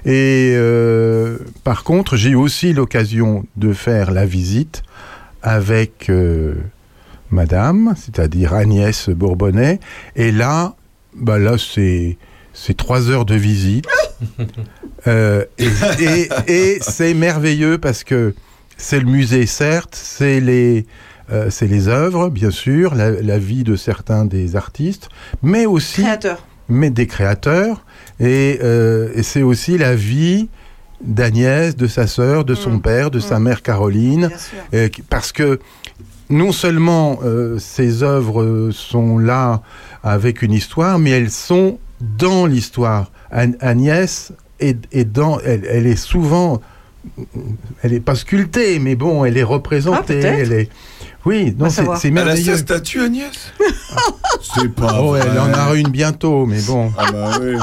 Et 0.06 0.54
euh, 0.56 1.38
par 1.64 1.84
contre, 1.84 2.16
j'ai 2.16 2.30
eu 2.32 2.36
aussi 2.36 2.74
l'occasion 2.74 3.46
de 3.58 3.74
faire 3.74 4.12
la 4.12 4.26
visite 4.26 4.84
avec 5.42 6.10
euh, 6.10 6.54
Madame, 7.32 7.94
c'est-à-dire 7.98 8.54
Agnès 8.54 9.10
Bourbonnais. 9.10 9.80
Et 10.16 10.32
là, 10.32 10.76
bah 11.16 11.40
là, 11.40 11.56
c'est 11.58 12.18
c'est 12.54 12.78
trois 12.78 13.10
heures 13.10 13.26
de 13.26 13.36
visite. 13.36 13.86
Euh, 15.08 15.44
et 15.60 15.68
et- 16.00 16.30
et 16.48 16.78
c'est 16.82 17.14
merveilleux 17.14 17.78
parce 17.78 18.04
que 18.04 18.34
c'est 18.78 19.00
le 19.00 19.06
musée, 19.06 19.46
certes, 19.46 19.94
c'est 19.94 20.40
les, 20.40 20.88
euh, 21.32 21.50
c'est 21.50 21.68
les 21.68 21.88
œuvres, 21.88 22.30
bien 22.30 22.52
sûr, 22.52 22.96
la, 22.96 23.10
la 23.12 23.38
vie 23.38 23.64
de 23.64 23.76
certains 23.76 24.26
des 24.26 24.56
artistes, 24.56 25.10
mais 25.42 25.66
aussi 25.66 26.02
Créateur. 26.04 26.46
mais 26.70 26.90
des 26.90 27.08
créateurs. 27.08 27.84
Et, 28.20 28.60
euh, 28.64 29.10
et 29.16 29.24
c'est 29.24 29.42
aussi 29.44 29.78
la 29.78 29.96
vie 29.96 30.48
d'Agnès, 31.04 31.76
de 31.76 31.88
sa 31.88 32.08
sœur, 32.08 32.46
de 32.46 32.56
son 32.56 32.74
Mm. 32.76 32.82
père, 32.82 33.12
de 33.12 33.20
sa 33.20 33.40
Mm. 33.40 33.44
mère 33.44 33.62
Caroline. 33.62 34.28
Bien 34.28 34.38
sûr. 34.38 34.58
Euh, 34.74 34.90
parce 35.10 35.32
que 35.32 35.60
non 36.30 36.52
seulement 36.52 37.20
ces 37.60 38.02
œuvres 38.02 38.70
sont 38.72 39.20
là 39.20 39.62
avec 40.04 40.42
une 40.42 40.54
histoire, 40.54 40.98
mais 40.98 41.12
elles 41.12 41.30
sont 41.30 41.78
dans 42.00 42.46
l'histoire. 42.48 43.12
Agnès 43.32 44.32
est, 44.60 44.78
est 44.92 45.06
dans, 45.06 45.40
elle, 45.42 45.66
elle 45.70 45.86
est 45.86 45.96
souvent, 45.96 46.62
elle 47.84 47.94
est 47.94 48.00
pas 48.00 48.16
sculptée, 48.16 48.80
mais 48.80 48.96
bon, 48.96 49.24
elle 49.26 49.38
est 49.38 49.44
représentée. 49.44 50.22
Ah, 50.26 50.28
elle 50.40 50.54
est, 50.54 50.70
oui, 51.26 51.56
non, 51.58 51.70
c'est 51.70 51.84
c'est 51.98 52.08
Elle 52.10 52.18
a 52.20 52.26
merveilleux. 52.26 52.54
sa 52.54 52.58
statue, 52.60 53.02
Agnès? 53.02 53.32
C'est 54.42 54.70
pas 54.70 55.00
Oh, 55.02 55.10
vrai. 55.10 55.22
elle 55.24 55.40
en 55.40 55.54
a 55.54 55.74
une 55.76 55.90
bientôt, 55.90 56.46
mais 56.46 56.62
bon, 56.62 56.92
Ah 56.98 57.12
bah 57.12 57.40
oui. 57.42 57.56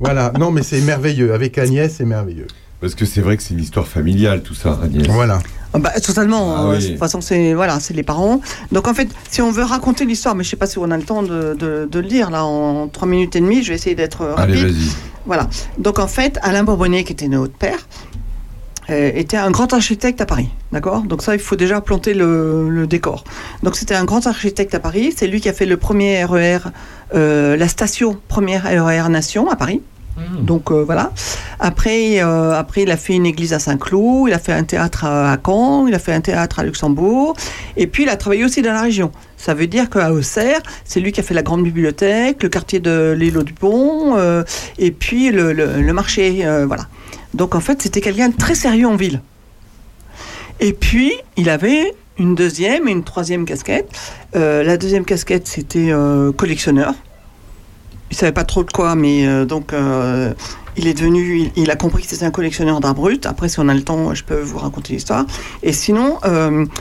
voilà. 0.00 0.32
Non, 0.38 0.50
mais 0.50 0.62
c'est 0.62 0.80
merveilleux. 0.80 1.32
Avec 1.32 1.56
Agnès, 1.58 1.92
c'est 1.96 2.04
merveilleux. 2.04 2.46
Parce 2.80 2.94
que 2.94 3.04
c'est 3.06 3.20
vrai 3.20 3.36
que 3.36 3.42
c'est 3.42 3.54
une 3.54 3.60
histoire 3.60 3.88
familiale, 3.88 4.42
tout 4.42 4.54
ça, 4.54 4.78
Agnès. 4.82 5.06
Voilà. 5.08 5.40
Ah 5.74 5.78
bah, 5.78 5.90
totalement. 6.00 6.54
Ah 6.56 6.62
euh, 6.64 6.76
oui. 6.76 6.84
De 6.84 6.88
toute 6.90 6.98
façon, 6.98 7.20
c'est 7.20 7.52
voilà, 7.54 7.80
c'est 7.80 7.92
les 7.94 8.02
parents. 8.02 8.40
Donc 8.72 8.86
en 8.88 8.94
fait, 8.94 9.08
si 9.30 9.42
on 9.42 9.50
veut 9.50 9.64
raconter 9.64 10.04
l'histoire, 10.04 10.34
mais 10.34 10.44
je 10.44 10.50
sais 10.50 10.56
pas 10.56 10.66
si 10.66 10.78
on 10.78 10.90
a 10.90 10.96
le 10.96 11.02
temps 11.02 11.22
de, 11.22 11.54
de- 11.58 11.88
de 11.90 11.98
le 12.00 12.08
lire 12.08 12.30
là 12.30 12.44
en 12.44 12.88
trois 12.88 13.08
minutes 13.08 13.34
et 13.36 13.40
demie, 13.40 13.62
je 13.62 13.70
vais 13.70 13.74
essayer 13.74 13.96
d'être 13.96 14.22
euh, 14.22 14.34
Allez, 14.36 14.54
rapide. 14.60 14.76
vas-y. 14.76 14.88
Voilà. 15.26 15.48
Donc 15.78 15.98
en 15.98 16.06
fait, 16.06 16.38
Alain 16.42 16.62
Bourbonnet, 16.64 17.04
qui 17.04 17.12
était 17.12 17.28
notre 17.28 17.52
père, 17.52 17.78
était 18.88 19.36
un 19.36 19.50
grand 19.50 19.72
architecte 19.72 20.20
à 20.20 20.26
Paris. 20.26 20.48
D'accord? 20.72 21.02
Donc 21.02 21.22
ça, 21.22 21.34
il 21.34 21.40
faut 21.40 21.56
déjà 21.56 21.80
planter 21.80 22.14
le, 22.14 22.68
le 22.70 22.86
décor. 22.86 23.24
Donc 23.62 23.76
c'était 23.76 23.94
un 23.94 24.04
grand 24.04 24.26
architecte 24.26 24.74
à 24.74 24.80
Paris. 24.80 25.12
C'est 25.16 25.26
lui 25.26 25.40
qui 25.40 25.48
a 25.48 25.52
fait 25.52 25.66
le 25.66 25.76
premier 25.76 26.24
RER, 26.24 26.58
euh, 27.14 27.56
la 27.56 27.68
station 27.68 28.18
première 28.28 28.64
RER 28.64 29.08
Nation 29.10 29.50
à 29.50 29.56
Paris. 29.56 29.82
Donc 30.42 30.72
euh, 30.72 30.82
voilà. 30.82 31.12
Après, 31.60 32.20
euh, 32.20 32.52
après, 32.58 32.82
il 32.82 32.90
a 32.90 32.96
fait 32.96 33.14
une 33.14 33.24
église 33.26 33.52
à 33.52 33.60
Saint-Cloud, 33.60 34.28
il 34.28 34.34
a 34.34 34.40
fait 34.40 34.52
un 34.52 34.64
théâtre 34.64 35.04
à, 35.04 35.36
Caen, 35.46 35.86
il 35.86 35.94
a 35.94 36.00
fait 36.00 36.12
un 36.12 36.20
théâtre 36.20 36.58
à 36.58 36.64
Luxembourg, 36.64 37.36
et 37.76 37.86
puis 37.86 38.02
il 38.02 38.08
a 38.08 38.16
travaillé 38.16 38.44
aussi 38.44 38.60
dans 38.60 38.72
la 38.72 38.82
région. 38.82 39.12
Ça 39.36 39.54
veut 39.54 39.68
dire 39.68 39.88
qu'à 39.88 40.12
Auxerre, 40.12 40.60
c'est 40.84 40.98
lui 40.98 41.12
qui 41.12 41.20
a 41.20 41.22
fait 41.22 41.34
la 41.34 41.42
grande 41.44 41.62
bibliothèque, 41.62 42.42
le 42.42 42.48
quartier 42.48 42.80
de 42.80 43.14
l'îlot 43.16 43.44
du 43.44 43.52
Pont, 43.52 44.16
euh, 44.16 44.42
et 44.78 44.90
puis 44.90 45.30
le, 45.30 45.52
le- 45.52 45.80
le 45.80 45.92
marché, 45.92 46.40
euh, 46.44 46.66
voilà. 46.66 46.88
Donc 47.38 47.54
en 47.54 47.60
fait, 47.60 47.80
c'était 47.80 48.00
quelqu'un 48.00 48.28
de 48.28 48.36
très 48.36 48.56
sérieux 48.56 48.88
en 48.88 48.96
ville. 48.96 49.22
Et 50.60 50.72
puis, 50.72 51.12
il 51.36 51.48
avait 51.48 51.94
une 52.18 52.34
deuxième 52.34 52.88
et 52.88 52.90
une 52.90 53.04
troisième 53.04 53.44
casquette. 53.44 53.88
Euh, 54.34 54.64
la 54.64 54.76
deuxième 54.76 55.04
casquette, 55.04 55.46
c'était 55.46 55.92
euh, 55.92 56.32
collectionneur. 56.32 56.94
Il 58.10 58.16
savait 58.16 58.32
pas 58.32 58.42
trop 58.42 58.64
de 58.64 58.72
quoi, 58.72 58.96
mais 58.96 59.26
euh, 59.26 59.44
donc 59.44 59.72
il 60.76 60.86
est 60.86 60.94
devenu, 60.94 61.50
il, 61.54 61.70
a 61.70 61.76
compris 61.76 62.02
que 62.02 62.08
c'était 62.08 62.24
un 62.24 62.32
collectionneur 62.32 62.80
d'art 62.80 62.94
brut. 62.94 63.24
Après, 63.24 63.48
si 63.48 63.60
on 63.60 63.68
a 63.68 63.74
le 63.74 63.82
temps, 63.82 64.14
je 64.14 64.24
peux 64.24 64.40
vous 64.40 64.58
raconter 64.58 64.94
l'histoire. 64.94 65.24
Et 65.62 65.72
sinon, 65.72 66.18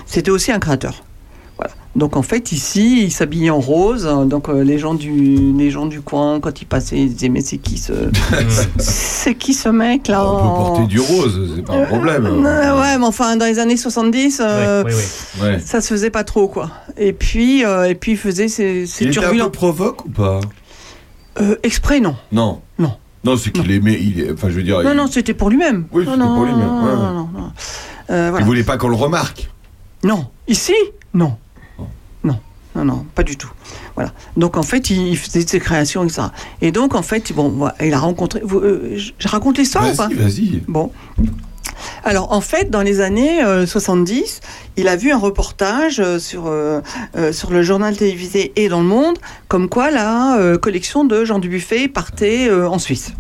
c'était 0.08 0.32
aussi 0.32 0.52
un 0.52 0.60
créateur. 0.60 1.04
Voilà. 1.98 2.08
Donc 2.08 2.16
en 2.16 2.22
fait, 2.22 2.52
ici, 2.52 3.04
il 3.04 3.12
s'habillait 3.12 3.50
en 3.50 3.60
rose. 3.60 4.08
Donc 4.28 4.50
euh, 4.50 4.64
les 4.64 4.78
gens 4.78 4.94
du, 4.94 5.54
les 5.58 5.72
gens 5.72 5.86
du 5.88 6.02
coin, 6.02 6.40
quand 6.40 6.62
ils 6.62 6.66
passaient, 6.66 6.98
ils 7.00 7.14
disaient 7.14 7.30
mais 7.30 7.42
c'est 7.42 7.58
qui 7.58 7.78
ce, 7.78 7.94
c'est 8.78 9.36
qui 9.36 9.54
ce 9.54 9.70
mec 9.70 10.08
là? 10.08 10.24
On 10.26 10.36
peut 10.38 10.44
porter 10.44 10.88
du 10.88 11.00
rose, 11.00 11.54
c'est 11.56 11.64
pas 11.66 11.74
un 11.74 11.86
problème. 11.86 12.26
Euh, 12.26 12.80
ouais, 12.82 12.98
mais 12.98 13.06
enfin, 13.06 13.36
dans 13.36 13.46
les 13.46 13.60
années 13.60 13.78
70, 13.78 14.42
euh, 14.44 14.84
Ouais, 14.84 14.90
ouais, 14.92 14.96
ouais. 15.42 15.48
Ouais. 15.56 15.60
ça 15.60 15.82
se 15.82 15.88
faisait 15.88 16.10
pas 16.12 16.24
trop, 16.24 16.48
quoi. 16.48 16.70
Et 16.98 17.14
puis, 17.14 17.66
euh, 17.66 17.86
et 17.90 17.96
puis 17.96 18.12
il 18.14 18.18
faisait 18.18 18.48
ses, 18.48 18.86
ses 18.86 19.04
Il 19.06 19.08
était 19.10 19.18
un 19.18 19.22
peu 19.22 19.28
turbulents. 19.28 19.50
provoque 19.50 20.06
ou 20.06 20.10
pas? 20.10 20.40
Euh, 21.42 21.56
exprès, 21.64 22.00
non. 22.00 22.16
Non. 22.32 22.62
Non. 22.80 22.94
Non, 23.24 23.36
c'est 23.38 23.52
qu'il 23.52 23.70
aimait. 23.72 24.00
Il, 24.00 24.32
enfin, 24.34 24.50
je 24.50 24.56
veux 24.56 24.64
dire. 24.64 24.82
Non, 24.84 24.92
il, 24.92 24.98
non, 24.98 25.08
c'était 25.08 25.34
pour 25.34 25.50
lui-même. 25.50 25.86
Oui, 25.92 26.06
non, 26.06 26.12
c'était 26.12 26.24
non, 26.24 26.36
pour 26.36 26.46
lui-même, 26.46 26.60
Non, 26.68 26.84
ouais, 26.86 26.96
non, 26.96 27.12
non, 27.14 27.30
non. 27.34 27.52
Euh, 28.10 28.28
il 28.28 28.30
voilà. 28.32 28.46
voulait 28.46 28.64
pas 28.64 28.78
qu'on 28.78 28.88
le 28.88 28.96
remarque. 28.96 29.50
Non. 30.04 30.28
Ici? 30.48 30.74
Non. 31.14 31.36
Non. 32.78 32.86
Non, 32.86 33.06
pas 33.16 33.24
du 33.24 33.38
tout. 33.38 33.52
Voilà. 33.96 34.12
Donc 34.38 34.56
en 34.58 34.64
fait, 34.64 34.90
il 34.90 35.08
il 35.08 35.18
faisait 35.18 35.46
ses 35.46 35.60
créations, 35.60 36.04
etc. 36.04 36.28
Et 36.62 36.72
donc 36.72 36.96
en 36.96 37.02
fait, 37.02 37.34
bon, 37.34 37.50
voilà, 37.50 37.76
il 37.84 37.94
a 37.94 38.00
rencontré. 38.00 38.42
vous, 38.44 38.60
euh, 38.60 38.98
je 39.18 39.28
raconte 39.28 39.58
l'histoire 39.58 39.92
ou 39.92 39.96
pas? 39.96 40.08
Vas-y. 40.08 40.62
Bon. 40.68 40.92
Alors, 42.04 42.32
en 42.32 42.42
fait, 42.42 42.70
dans 42.72 42.82
les 42.82 43.02
années 43.02 43.44
euh, 43.44 43.66
70, 43.66 44.40
il 44.78 44.88
a 44.88 44.96
vu 44.96 45.12
un 45.12 45.18
reportage 45.18 46.00
euh, 46.00 46.18
sur, 46.20 46.48
euh, 46.48 46.82
euh, 47.16 47.32
sur 47.32 47.52
le 47.52 47.62
journal 47.62 47.96
télévisé 47.96 48.52
et 48.56 48.68
dans 48.70 48.80
le 48.82 48.88
monde, 48.88 49.18
comme 49.48 49.70
quoi 49.70 49.92
la 49.92 50.38
euh, 50.38 50.58
collection 50.58 51.06
de 51.06 51.24
Jean 51.26 51.40
Dubuffet 51.40 51.88
partait 51.88 52.48
euh, 52.50 52.70
en 52.70 52.80
Suisse. 52.80 53.14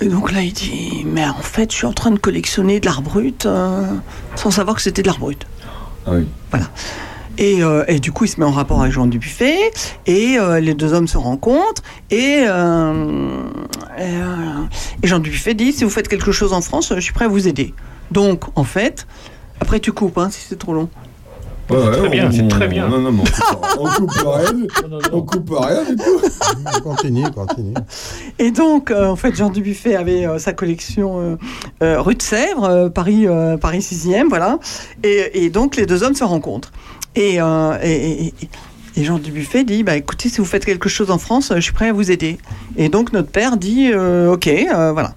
Et 0.00 0.06
donc 0.06 0.32
là, 0.32 0.42
il 0.42 0.52
dit 0.52 1.04
Mais 1.06 1.24
en 1.26 1.42
fait, 1.42 1.72
je 1.72 1.76
suis 1.76 1.86
en 1.86 1.92
train 1.92 2.10
de 2.10 2.18
collectionner 2.18 2.78
de 2.80 2.86
l'art 2.86 3.02
brut 3.02 3.46
euh, 3.46 3.84
sans 4.36 4.50
savoir 4.50 4.76
que 4.76 4.82
c'était 4.82 5.02
de 5.02 5.08
l'art 5.08 5.18
brut. 5.18 5.46
Ah 6.06 6.10
oui. 6.12 6.26
Et, 7.38 7.62
euh, 7.62 7.84
et 7.88 8.00
du 8.00 8.10
coup, 8.12 8.24
il 8.24 8.28
se 8.28 8.40
met 8.40 8.46
en 8.46 8.50
rapport 8.50 8.80
avec 8.80 8.92
Jean 8.92 9.06
Dubuffet, 9.06 9.70
et 10.06 10.38
euh, 10.38 10.60
les 10.60 10.74
deux 10.74 10.92
hommes 10.92 11.08
se 11.08 11.16
rencontrent, 11.18 11.82
et, 12.10 12.44
euh, 12.46 13.42
et, 13.96 14.02
euh, 14.02 15.02
et 15.02 15.06
Jean 15.06 15.20
Dubuffet 15.20 15.54
dit, 15.54 15.72
si 15.72 15.84
vous 15.84 15.90
faites 15.90 16.08
quelque 16.08 16.32
chose 16.32 16.52
en 16.52 16.60
France, 16.60 16.92
je 16.94 17.00
suis 17.00 17.12
prêt 17.12 17.26
à 17.26 17.28
vous 17.28 17.46
aider. 17.48 17.74
Donc, 18.10 18.44
en 18.56 18.64
fait, 18.64 19.06
après 19.60 19.80
tu 19.80 19.92
coupes, 19.92 20.18
hein, 20.18 20.28
si 20.30 20.40
c'est 20.48 20.58
trop 20.58 20.72
long. 20.74 20.88
Ouais, 21.70 21.76
ouais, 21.76 21.98
très 21.98 22.08
bien, 22.08 22.32
c'est 22.32 22.48
très 22.48 22.66
bien. 22.66 22.88
Non, 22.88 22.98
non, 22.98 23.12
mais 23.12 23.22
on 23.78 23.84
coupe, 23.90 24.10
rien. 24.12 24.52
Non, 24.54 24.88
non, 24.88 24.98
On 25.12 25.16
non. 25.16 25.22
coupe 25.22 25.50
rien 25.50 25.84
du 25.84 25.96
tout. 25.96 26.80
Continue, 26.82 27.30
continue. 27.30 27.74
Et 28.38 28.50
donc, 28.50 28.90
euh, 28.90 29.06
en 29.06 29.16
fait, 29.16 29.36
Jean 29.36 29.50
Dubuffet 29.50 29.94
avait 29.94 30.26
euh, 30.26 30.38
sa 30.38 30.54
collection 30.54 31.20
euh, 31.20 31.36
euh, 31.82 32.00
rue 32.00 32.14
de 32.14 32.22
Sèvres, 32.22 32.64
euh, 32.64 32.88
Paris, 32.88 33.26
euh, 33.26 33.58
Paris 33.58 33.80
6e, 33.80 34.28
voilà. 34.30 34.58
Et, 35.02 35.44
et 35.44 35.50
donc, 35.50 35.76
les 35.76 35.84
deux 35.84 36.02
hommes 36.02 36.14
se 36.14 36.24
rencontrent. 36.24 36.72
Et, 37.14 37.40
euh, 37.40 37.78
et, 37.82 38.26
et- 38.28 39.04
Jean 39.04 39.18
Dubuffet 39.18 39.62
dit, 39.62 39.84
bah, 39.84 39.94
écoutez, 39.96 40.28
si 40.28 40.38
vous 40.38 40.44
faites 40.44 40.64
quelque 40.64 40.88
chose 40.88 41.12
en 41.12 41.18
France, 41.18 41.52
je 41.54 41.60
suis 41.60 41.72
prêt 41.72 41.88
à 41.90 41.92
vous 41.92 42.10
aider. 42.10 42.36
Et 42.76 42.88
donc, 42.88 43.12
notre 43.12 43.30
père 43.30 43.56
dit, 43.56 43.90
euh, 43.92 44.32
ok, 44.32 44.48
euh, 44.48 44.92
voilà. 44.92 45.14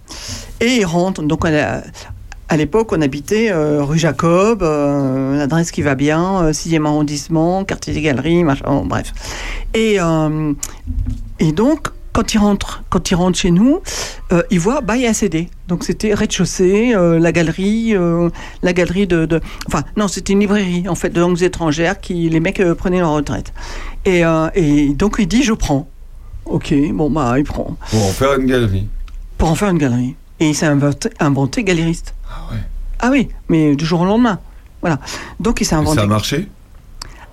Et 0.59 0.75
il 0.77 0.85
rentre. 0.85 1.23
Donc, 1.23 1.43
on 1.45 1.47
a- 1.51 1.81
à 2.47 2.57
l'époque, 2.57 2.91
on 2.91 3.01
habitait 3.01 3.49
euh, 3.51 3.83
rue 3.83 3.97
Jacob, 3.97 4.61
l'adresse 4.61 5.71
qui 5.71 5.81
va 5.81 5.95
bien, 5.95 6.43
euh, 6.43 6.53
6e 6.53 6.85
arrondissement, 6.85 7.63
quartier 7.63 7.93
des 7.93 8.01
Galeries, 8.01 8.43
machin, 8.43 8.83
bref. 8.85 9.13
Et, 9.73 9.97
et 11.39 11.51
donc, 11.51 11.87
quand 12.13 12.33
il 12.33 12.37
rentre, 12.39 12.83
quand 12.89 13.09
il 13.11 13.15
rentre 13.15 13.37
chez 13.37 13.51
nous, 13.51 13.79
euh, 14.31 14.43
il 14.51 14.59
voit 14.59 14.81
bail 14.81 15.05
à 15.07 15.13
CD. 15.13 15.49
Donc 15.67 15.83
c'était 15.83 16.13
rez-de-chaussée, 16.13 16.93
euh, 16.95 17.19
la 17.19 17.31
galerie, 17.31 17.95
euh, 17.95 18.29
la 18.63 18.73
galerie 18.73 19.07
de, 19.07 19.25
de- 19.25 19.39
enfin 19.67 19.83
non, 19.95 20.07
c'était 20.07 20.33
une 20.33 20.41
librairie 20.41 20.87
en 20.89 20.95
fait 20.95 21.09
de 21.09 21.21
langues 21.21 21.41
étrangères 21.41 21.99
qui 22.01 22.27
les 22.29 22.39
mecs 22.39 22.59
euh, 22.59 22.75
prenaient 22.75 22.99
leur 22.99 23.11
retraite. 23.13 23.53
Et, 24.05 24.23
et 24.55 24.89
donc 24.93 25.15
il 25.19 25.27
dit 25.27 25.43
je 25.43 25.53
prends. 25.53 25.87
Ok, 26.45 26.73
bon 26.93 27.09
bah 27.09 27.35
il 27.37 27.43
prend 27.43 27.77
Pour 27.91 28.03
en 28.05 28.09
faire 28.11 28.33
une 28.39 28.45
galerie. 28.47 28.87
pour 29.37 29.49
en 29.49 29.55
faire 29.55 29.69
une 29.69 29.77
galerie. 29.77 30.15
Et 30.39 30.49
il 30.49 30.55
s'est 30.55 30.65
inventé, 30.65 31.09
inventé 31.19 31.63
galériste. 31.63 32.13
Ah 32.27 32.51
ouais. 32.51 32.59
Ah 32.99 33.09
oui, 33.11 33.27
mais 33.47 33.75
du 33.75 33.85
jour 33.85 34.01
au 34.01 34.05
lendemain. 34.05 34.39
Voilà. 34.81 34.99
Donc 35.39 35.61
il 35.61 35.65
s'est 35.65 35.75
Et 35.75 35.77
inventé. 35.77 35.97
ça 35.97 36.03
a 36.03 36.07
marché? 36.07 36.47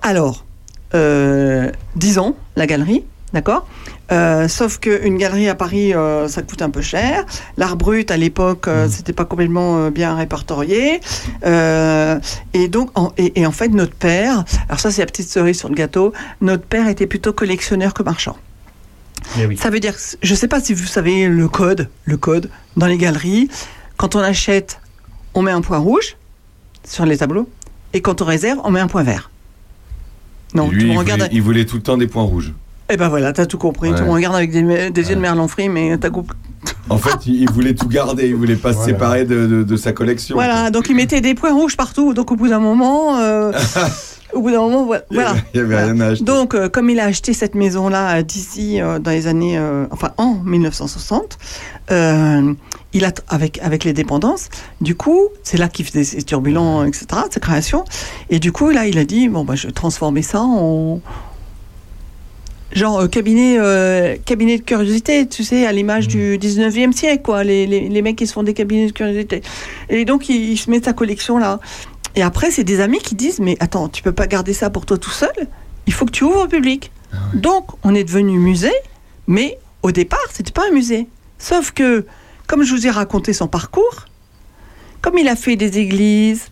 Alors, 0.03 0.45
euh, 0.93 1.71
10 1.95 2.19
ans, 2.19 2.35
la 2.55 2.67
galerie, 2.67 3.03
d'accord 3.33 3.67
Euh, 4.11 4.47
Sauf 4.47 4.79
qu'une 4.79 5.17
galerie 5.17 5.47
à 5.49 5.55
Paris, 5.55 5.93
euh, 5.93 6.27
ça 6.27 6.41
coûte 6.41 6.61
un 6.61 6.69
peu 6.71 6.81
cher. 6.81 7.25
L'art 7.57 7.75
brut, 7.77 8.09
à 8.11 8.17
l'époque, 8.17 8.67
euh, 8.67 8.87
c'était 8.89 9.13
pas 9.13 9.25
complètement 9.25 9.77
euh, 9.77 9.89
bien 9.91 10.15
répertorié. 10.15 10.99
Euh, 11.45 12.19
et 12.53 12.67
donc, 12.67 12.89
en, 12.95 13.13
et, 13.17 13.39
et 13.39 13.45
en 13.45 13.51
fait, 13.51 13.67
notre 13.69 13.93
père, 13.93 14.43
alors 14.67 14.79
ça, 14.79 14.89
c'est 14.91 15.01
la 15.01 15.05
petite 15.05 15.29
cerise 15.29 15.59
sur 15.59 15.69
le 15.69 15.75
gâteau, 15.75 16.11
notre 16.41 16.63
père 16.63 16.87
était 16.87 17.07
plutôt 17.07 17.33
collectionneur 17.33 17.93
que 17.93 18.01
marchand. 18.03 18.35
Oui. 19.37 19.57
Ça 19.57 19.69
veut 19.69 19.79
dire, 19.79 19.93
je 20.23 20.33
sais 20.35 20.47
pas 20.47 20.59
si 20.59 20.73
vous 20.73 20.85
savez 20.87 21.27
le 21.27 21.47
code, 21.47 21.89
le 22.05 22.17
code 22.17 22.49
dans 22.77 22.87
les 22.87 22.97
galeries. 22.97 23.47
Quand 23.97 24.15
on 24.15 24.19
achète, 24.19 24.79
on 25.35 25.43
met 25.43 25.51
un 25.51 25.61
point 25.61 25.77
rouge 25.77 26.15
sur 26.83 27.05
les 27.05 27.17
tableaux, 27.17 27.47
et 27.93 28.01
quand 28.01 28.21
on 28.21 28.25
réserve, 28.25 28.59
on 28.63 28.71
met 28.71 28.79
un 28.79 28.87
point 28.87 29.03
vert. 29.03 29.29
Non, 30.55 30.69
lui, 30.71 30.89
il, 30.91 30.97
regardes. 30.97 31.19
voulait, 31.21 31.33
il 31.35 31.41
voulait 31.43 31.65
tout 31.65 31.75
le 31.75 31.83
temps 31.83 31.97
des 31.97 32.07
points 32.07 32.23
rouges. 32.23 32.53
Eh 32.89 32.97
ben 32.97 33.07
voilà, 33.09 33.33
t'as 33.33 33.45
tout 33.45 33.57
compris. 33.57 33.89
Ouais. 33.91 33.97
Tu 33.97 34.03
me 34.03 34.09
regardes 34.11 34.35
avec 34.35 34.51
des, 34.51 34.89
des 34.89 35.09
yeux 35.09 35.15
de 35.15 35.21
merlan 35.21 35.47
frit, 35.47 35.69
mais 35.69 35.97
t'as 35.97 36.09
compris. 36.09 36.37
En 36.89 36.97
fait, 36.97 37.27
il, 37.27 37.49
voulait 37.51 37.75
tout 37.75 37.87
garder. 37.87 38.27
Il 38.27 38.35
voulait 38.35 38.55
pas 38.55 38.73
se 38.73 38.83
séparer 38.83 39.23
de, 39.25 39.45
de- 39.45 39.63
de 39.63 39.77
sa 39.77 39.91
collection. 39.93 40.35
Voilà, 40.35 40.71
donc 40.71 40.87
il 40.89 40.95
mettait 40.95 41.21
des 41.21 41.35
points 41.35 41.53
rouges 41.53 41.77
partout. 41.77 42.13
Donc 42.13 42.31
au 42.31 42.35
bout 42.35 42.47
d'un 42.47 42.59
moment, 42.59 43.17
euh, 43.19 43.51
au 44.33 44.41
bout 44.41 44.49
d'un 44.51 44.59
moment, 44.61 44.85
voilà. 44.85 45.01
Il 45.11 45.17
y 45.17 45.19
avait, 45.21 45.39
il 45.53 45.57
y 45.57 45.59
avait 45.59 45.67
Voilà. 45.75 45.85
rien 45.93 45.99
à 46.01 46.05
acheter. 46.07 46.23
Donc, 46.25 46.55
euh, 46.55 46.67
comme 46.67 46.89
il 46.89 46.99
a 46.99 47.05
acheté 47.05 47.33
cette 47.33 47.53
maison-là 47.53 48.23
d'ici 48.23 48.81
euh, 48.81 48.97
dans 48.97 49.11
les 49.11 49.27
années, 49.27 49.57
euh, 49.59 49.85
enfin 49.91 50.09
en 50.17 50.35
1960, 50.43 51.37
euh, 51.91 52.53
il 52.93 53.05
a 53.05 53.11
avec 53.27 53.59
avec 53.61 53.83
les 53.83 53.93
dépendances. 53.93 54.49
Du 54.81 54.95
coup, 54.95 55.27
c'est 55.43 55.57
là 55.57 55.67
qu'il 55.69 55.85
faisait 55.85 56.03
ses 56.03 56.23
turbulents, 56.23 56.83
etc., 56.85 57.05
ses 57.29 57.39
créations. 57.39 57.85
Et 58.31 58.39
du 58.39 58.51
coup, 58.51 58.71
là, 58.71 58.87
il 58.87 58.97
a 58.97 59.05
dit 59.05 59.29
bon 59.29 59.43
bah 59.45 59.53
je 59.55 59.67
vais 59.67 59.73
transformer 59.73 60.23
ça 60.23 60.41
en 60.41 60.99
genre 62.71 63.01
euh, 63.01 63.07
cabinet 63.07 63.57
euh, 63.57 64.15
cabinet 64.25 64.57
de 64.57 64.63
curiosité, 64.63 65.27
tu 65.27 65.43
sais, 65.43 65.65
à 65.65 65.71
l'image 65.71 66.07
du 66.07 66.37
19e 66.37 66.91
siècle, 66.91 67.23
quoi. 67.23 67.43
Les, 67.43 67.67
les, 67.67 67.89
les 67.89 68.01
mecs 68.01 68.15
qui 68.15 68.27
se 68.27 68.33
font 68.33 68.43
des 68.43 68.53
cabinets 68.53 68.87
de 68.87 68.91
curiosité. 68.91 69.41
Et 69.89 70.05
donc, 70.05 70.29
il, 70.29 70.51
il 70.51 70.57
se 70.57 70.69
met 70.69 70.81
sa 70.81 70.93
collection 70.93 71.37
là. 71.37 71.59
Et 72.15 72.21
après, 72.21 72.51
c'est 72.51 72.63
des 72.63 72.79
amis 72.81 72.99
qui 72.99 73.15
disent 73.15 73.39
Mais 73.39 73.55
attends, 73.59 73.89
tu 73.89 74.03
peux 74.03 74.11
pas 74.11 74.27
garder 74.27 74.53
ça 74.53 74.69
pour 74.69 74.85
toi 74.85 74.97
tout 74.97 75.11
seul? 75.11 75.47
Il 75.87 75.93
faut 75.93 76.05
que 76.05 76.11
tu 76.11 76.23
ouvres 76.23 76.43
au 76.43 76.47
public. 76.47 76.91
Donc, 77.33 77.65
on 77.83 77.95
est 77.95 78.03
devenu 78.03 78.37
musée, 78.37 78.73
mais 79.27 79.57
au 79.81 79.91
départ, 79.91 80.19
c'était 80.31 80.51
pas 80.51 80.67
un 80.69 80.73
musée. 80.73 81.07
Sauf 81.39 81.71
que, 81.71 82.05
comme 82.47 82.63
je 82.63 82.73
vous 82.73 82.85
ai 82.85 82.89
raconté 82.89 83.33
son 83.33 83.47
parcours, 83.47 84.05
comme 85.01 85.17
il 85.17 85.27
a 85.27 85.35
fait 85.35 85.55
des 85.55 85.79
églises, 85.79 86.49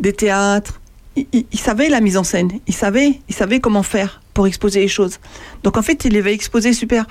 des 0.00 0.12
théâtres, 0.12 0.80
il, 1.16 1.26
il- 1.32 1.46
il 1.52 1.58
savait 1.58 1.88
la 1.88 2.00
mise 2.00 2.16
en 2.16 2.24
scène. 2.24 2.50
Il 2.66 2.74
savait, 2.74 3.20
il 3.28 3.34
savait 3.34 3.60
comment 3.60 3.82
faire 3.82 4.20
pour 4.34 4.46
exposer 4.46 4.80
les 4.80 4.88
choses. 4.88 5.18
Donc, 5.62 5.76
en 5.76 5.82
fait, 5.82 6.04
il 6.04 6.16
avait 6.16 6.32
exposé 6.34 6.72
super. 6.72 7.06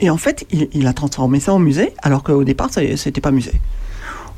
Et 0.00 0.10
en 0.10 0.16
fait, 0.16 0.46
il, 0.50 0.68
il 0.72 0.86
a 0.86 0.92
transformé 0.92 1.40
ça 1.40 1.52
en 1.52 1.58
musée, 1.58 1.92
alors 2.02 2.22
qu'au 2.22 2.44
départ, 2.44 2.70
ça- 2.72 2.80
c'était 2.96 3.20
pas 3.20 3.30
musée. 3.30 3.60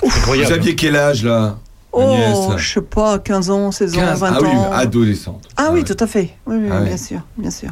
Vous 0.03 0.09
Incroyable. 0.09 0.53
aviez 0.53 0.75
quel 0.75 0.97
âge 0.97 1.25
là 1.25 1.59
Oh, 1.99 2.53
je 2.59 2.75
sais 2.75 2.83
pas, 2.83 3.19
15 3.19 3.49
ans, 3.49 3.73
16 3.73 3.97
ans, 3.97 4.01
15. 4.01 4.21
20 4.21 4.27
Ah 4.35 4.38
oui, 4.42 4.49
ans. 4.49 4.71
adolescente. 4.73 5.49
Ah 5.57 5.71
oui, 5.73 5.79
Ouais. 5.81 5.85
tout 5.85 5.97
à 5.99 6.07
fait. 6.07 6.31
Oui, 6.47 6.57
oui, 6.61 6.69
Ah 6.71 6.81
ouais. 6.81 6.87
bien 6.88 6.97
sûr, 6.99 7.21
bien 7.38 7.51
sûr. 7.51 7.71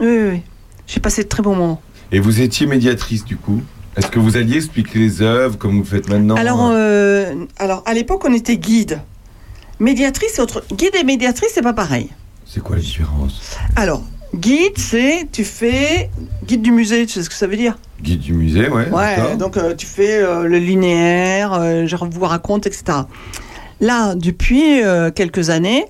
Oui, 0.00 0.06
oui, 0.08 0.28
oui. 0.32 0.40
J'ai 0.88 0.98
passé 0.98 1.22
de 1.22 1.28
très 1.28 1.40
bons 1.42 1.54
moments. 1.54 1.80
Et 2.10 2.18
vous 2.18 2.40
étiez 2.40 2.66
médiatrice 2.66 3.24
du 3.24 3.36
coup? 3.36 3.62
Est-ce 3.96 4.08
que 4.08 4.18
vous 4.18 4.36
alliez 4.36 4.56
expliquer 4.56 4.98
les 4.98 5.22
œuvres 5.22 5.56
comme 5.56 5.78
vous 5.78 5.84
faites 5.84 6.08
maintenant? 6.08 6.34
Alors, 6.34 6.70
euh, 6.72 7.32
alors, 7.58 7.84
à 7.86 7.94
l'époque, 7.94 8.24
on 8.26 8.32
était 8.34 8.56
guide. 8.56 9.00
Médiatrice, 9.80 10.32
c'est 10.34 10.42
autre. 10.42 10.64
Guide 10.72 10.94
et 10.94 11.04
médiatrice, 11.04 11.50
c'est 11.54 11.62
pas 11.62 11.72
pareil. 11.72 12.10
C'est 12.46 12.62
quoi 12.62 12.76
la 12.76 12.82
différence? 12.82 13.40
Alors, 13.76 14.02
guide, 14.34 14.76
c'est 14.78 15.26
tu 15.32 15.44
fais 15.44 16.10
guide 16.46 16.62
du 16.62 16.70
musée. 16.70 17.06
Tu 17.06 17.14
sais 17.14 17.22
ce 17.22 17.28
que 17.30 17.34
ça 17.34 17.46
veut 17.46 17.56
dire? 17.56 17.76
Guide 18.00 18.20
du 18.20 18.34
musée, 18.34 18.68
ouais. 18.68 18.88
Ouais. 18.90 19.36
Donc, 19.36 19.56
euh, 19.56 19.74
tu 19.74 19.86
fais 19.86 20.18
euh, 20.18 20.44
le 20.44 20.58
linéaire. 20.58 21.52
euh, 21.54 21.86
je 21.86 21.96
vous 21.96 22.24
raconte, 22.24 22.66
etc. 22.66 22.84
Là, 23.80 24.14
depuis 24.14 24.80
quelques 25.14 25.50
années, 25.50 25.84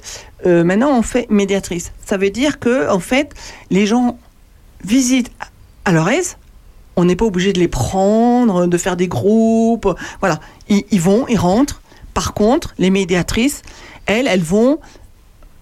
maintenant 0.45 0.99
on 0.99 1.03
fait 1.03 1.27
médiatrice. 1.31 1.93
Ça 2.05 2.17
veut 2.17 2.31
dire 2.31 2.59
que 2.59 2.91
en 2.91 2.99
fait, 2.99 3.35
les 3.71 3.87
gens 3.87 4.19
visitent 4.83 5.31
à 5.85 5.93
leur 5.93 6.09
aise. 6.09 6.39
On 6.97 7.05
n'est 7.05 7.15
pas 7.15 7.27
obligé 7.27 7.53
de 7.53 7.61
les 7.61 7.69
prendre, 7.69 8.67
de 8.67 8.79
faire 8.79 8.97
des 8.97 9.07
groupes. 9.07 9.87
Voilà, 10.21 10.41
ils, 10.69 10.83
ils 10.91 11.01
vont, 11.01 11.27
ils 11.29 11.39
rentrent. 11.39 11.83
Par 12.15 12.33
contre, 12.35 12.75
les 12.79 12.91
médiatrices, 12.91 13.63
elles, 14.07 14.27
elles 14.29 14.43
vont 14.43 14.79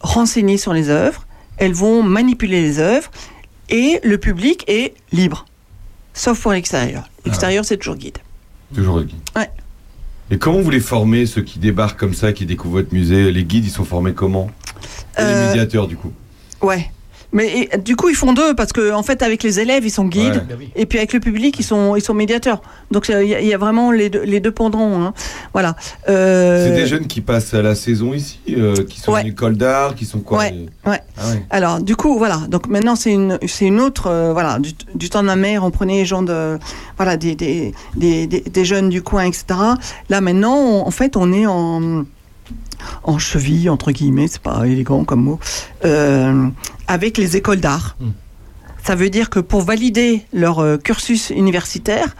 renseigner 0.00 0.56
sur 0.58 0.72
les 0.72 0.88
œuvres, 0.90 1.26
elles 1.56 1.72
vont 1.72 2.02
manipuler 2.02 2.60
les 2.60 2.78
œuvres, 2.78 3.10
et 3.68 4.00
le 4.04 4.18
public 4.18 4.64
est 4.68 4.94
libre, 5.12 5.46
sauf 6.12 6.40
pour 6.42 6.52
l'extérieur. 6.52 7.08
L'extérieur, 7.24 7.64
c'est 7.64 7.76
toujours 7.78 7.96
guide. 7.96 8.18
Toujours 8.74 8.96
le 8.98 9.04
guide. 9.04 9.18
Ouais. 9.36 9.50
Et 10.30 10.38
comment 10.38 10.60
vous 10.60 10.70
les 10.70 10.80
formez, 10.80 11.26
ceux 11.26 11.42
qui 11.42 11.58
débarquent 11.58 11.98
comme 11.98 12.14
ça, 12.14 12.32
qui 12.32 12.46
découvrent 12.46 12.74
votre 12.80 12.92
musée? 12.92 13.30
Les 13.32 13.44
guides, 13.44 13.64
ils 13.64 13.70
sont 13.70 13.84
formés 13.84 14.12
comment? 14.12 14.50
Et 15.18 15.22
les 15.22 15.28
Euh, 15.28 15.48
médiateurs, 15.48 15.86
du 15.86 15.96
coup 15.96 16.12
Ouais. 16.60 16.90
Mais 17.32 17.68
et, 17.72 17.78
du 17.78 17.96
coup, 17.96 18.08
ils 18.10 18.14
font 18.14 18.32
deux 18.34 18.54
parce 18.54 18.72
que 18.72 18.92
en 18.92 19.02
fait, 19.02 19.22
avec 19.22 19.42
les 19.42 19.58
élèves, 19.58 19.84
ils 19.86 19.90
sont 19.90 20.04
guides, 20.04 20.34
Ouais. 20.34 20.56
Bah 20.56 20.64
et 20.76 20.86
puis 20.86 20.98
avec 20.98 21.12
le 21.14 21.20
public, 21.20 21.56
ils 21.58 21.64
sont 21.64 21.96
ils 21.96 22.02
sont 22.02 22.12
médiateurs. 22.14 22.60
Donc 22.90 23.08
il 23.08 23.26
y, 23.26 23.34
a- 23.34 23.40
il 23.40 23.46
y 23.46 23.54
a 23.54 23.58
vraiment 23.58 23.90
les 23.90 24.10
deux, 24.10 24.22
les 24.22 24.40
deux 24.40 24.50
pendants. 24.52 25.00
hein. 25.02 25.14
Voilà. 25.54 25.74
Euh, 26.08 26.68
C'est 26.68 26.74
des 26.82 26.86
jeunes 26.86 27.06
qui 27.06 27.20
passent 27.22 27.54
à 27.54 27.62
la 27.62 27.74
saison 27.74 28.12
ici, 28.12 28.38
euh, 28.50 28.74
qui 28.88 29.00
sont 29.00 29.12
Ouais. 29.12 29.22
en 29.22 29.26
école 29.26 29.56
d'art, 29.56 29.94
qui 29.94 30.04
sont 30.04 30.20
quoi 30.20 30.38
Ouais, 30.38 30.50
les- 30.50 30.90
ouais. 30.90 31.00
Ah 31.16 31.28
ouais. 31.30 31.42
Alors, 31.50 31.80
du 31.82 31.96
coup, 31.96 32.18
voilà. 32.18 32.36
Donc 32.48 32.66
maintenant, 32.68 32.96
c'est 32.96 33.12
une, 33.12 33.38
c'est 33.46 33.66
une 33.66 33.80
autre, 33.80 34.08
euh, 34.08 34.32
voilà, 34.32 34.58
du, 34.58 34.72
du 34.94 35.08
temps 35.08 35.22
de 35.22 35.26
ma 35.26 35.36
mère, 35.36 35.64
on 35.64 35.70
prenait 35.70 35.98
les 35.98 36.04
gens 36.04 36.22
de, 36.22 36.58
voilà, 36.98 37.16
des, 37.16 37.34
des, 37.34 37.72
des, 37.96 38.26
des- 38.26 38.40
des 38.40 38.64
jeunes 38.64 38.88
du 38.90 39.02
coin, 39.02 39.24
etc. 39.24 39.44
Là, 40.10 40.20
maintenant, 40.20 40.56
on- 40.56 40.86
en 40.86 40.90
fait, 40.90 41.16
on 41.16 41.32
est 41.32 41.46
en, 41.46 42.04
en 43.04 43.18
cheville, 43.18 43.68
entre 43.70 43.92
guillemets, 43.92 44.28
c'est 44.28 44.42
pas 44.42 44.66
élégant 44.66 45.04
comme 45.04 45.22
mot, 45.24 45.38
euh, 45.84 46.48
avec 46.88 47.18
les 47.18 47.36
écoles 47.36 47.60
d'art. 47.60 47.96
Mm. 48.00 48.06
Ça 48.84 48.96
veut 48.96 49.10
dire 49.10 49.30
que 49.30 49.38
pour 49.38 49.60
valider 49.62 50.26
leur 50.32 50.58
euh, 50.58 50.76
cursus 50.76 51.30
universitaire, 51.30 52.16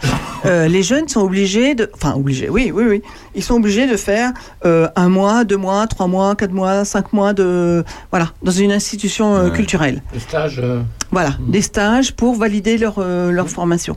euh, 0.47 0.69
les 0.69 0.85
jeunes 0.85 1.09
sont 1.09 1.23
obligés 1.23 1.75
de, 1.75 1.91
enfin 1.93 2.15
obligés, 2.15 2.49
oui, 2.49 2.71
oui, 2.73 2.85
oui, 2.89 3.03
ils 3.35 3.43
sont 3.43 3.55
obligés 3.55 3.89
de 3.89 3.97
faire 3.97 4.31
euh, 4.65 4.87
un 4.95 5.09
mois, 5.09 5.43
deux 5.43 5.57
mois, 5.57 5.89
trois 5.89 6.07
mois, 6.07 6.37
quatre 6.37 6.53
mois, 6.53 6.85
cinq 6.85 7.13
mois 7.13 7.33
de, 7.33 7.83
voilà, 8.13 8.31
dans 8.45 8.53
une 8.53 8.71
institution 8.71 9.51
culturelle. 9.51 10.05
Le 10.15 10.21
stage. 10.21 10.61
euh, 10.63 10.83
Voilà, 11.11 11.31
Mm. 11.31 11.51
des 11.51 11.63
stages 11.63 12.13
pour 12.13 12.37
valider 12.37 12.79
leur, 12.79 13.01
leur 13.01 13.49
formation. 13.49 13.97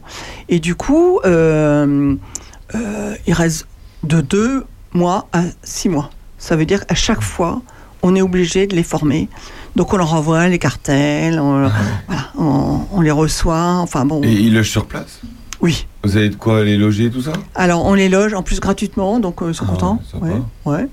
Et 0.49 0.60
du 0.60 0.73
coup, 0.73 1.19
il 1.23 2.17
reste 3.34 3.67
de 4.04 4.21
deux 4.21 4.65
mois 4.91 5.28
à 5.34 5.43
six 5.63 5.89
mois. 5.89 6.10
Ça 6.46 6.56
veut 6.56 6.68
dire 6.68 6.86
qu'à 6.86 6.94
chaque 6.94 7.22
fois, 7.24 7.64
on 8.04 8.16
est 8.16 8.22
obligé 8.22 8.68
de 8.68 8.76
les 8.76 8.84
former. 8.84 9.30
Donc 9.76 9.94
on 9.94 9.98
leur 9.98 10.14
envoie 10.14 10.48
les 10.48 10.60
cartels, 10.60 11.40
on, 11.40 11.68
voilà, 12.08 12.30
on, 12.38 12.82
on 12.94 13.02
les 13.02 13.10
reçoit. 13.10 13.78
Enfin 13.82 14.06
bon, 14.06 14.22
Et 14.24 14.32
ils 14.32 14.54
logent 14.54 14.70
sur 14.70 14.86
place? 14.86 15.22
Oui. 15.60 15.88
Vous 16.04 16.16
avez 16.18 16.30
de 16.30 16.36
quoi 16.36 16.64
les 16.64 16.78
loger, 16.78 17.10
tout 17.10 17.24
ça? 17.24 17.34
Alors 17.56 17.84
on 17.84 17.96
les 17.96 18.10
loge 18.10 18.36
en 18.36 18.44
plus 18.44 18.60
gratuitement, 18.60 19.20
donc 19.20 19.42
euh, 19.42 19.48
ils 19.50 19.56
sont 19.56 19.66
Ah, 19.68 19.72
contents. 19.72 20.00
Ouais, 20.22 20.40
ouais. 20.66 20.88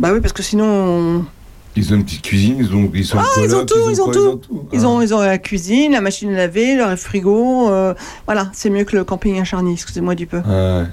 Bah 0.00 0.10
oui, 0.12 0.20
parce 0.20 0.32
que 0.32 0.42
sinon, 0.42 0.64
on- 0.66 1.24
Ils 1.76 1.92
ont 1.92 1.96
une 1.96 2.04
petite 2.04 2.22
cuisine, 2.22 2.56
ils, 2.58 2.74
ont, 2.74 2.90
ils 2.92 3.04
sont 3.04 3.18
Ah, 3.20 3.24
ils 3.44 3.54
ont 3.54 3.64
tout, 3.64 3.76
ils 3.92 4.00
ont 4.00 4.04
quoi, 4.06 4.14
tout. 4.14 4.40
Ils 4.72 4.80
Ah. 4.84 4.88
ont, 4.88 5.00
ils 5.00 5.14
ont 5.14 5.20
la 5.20 5.38
cuisine, 5.38 5.92
la 5.92 6.00
machine 6.00 6.30
à 6.34 6.36
laver, 6.38 6.74
leur 6.74 6.98
frigo. 6.98 7.70
euh, 7.70 7.94
voilà, 8.26 8.50
c'est 8.52 8.68
mieux 8.70 8.82
que 8.82 8.96
le 8.96 9.04
camping 9.04 9.40
à 9.40 9.44
Charny, 9.44 9.74
excusez-moi 9.74 10.16
du 10.16 10.26
peu. 10.26 10.40
Ah 10.44 10.78
ouais. 10.80 10.86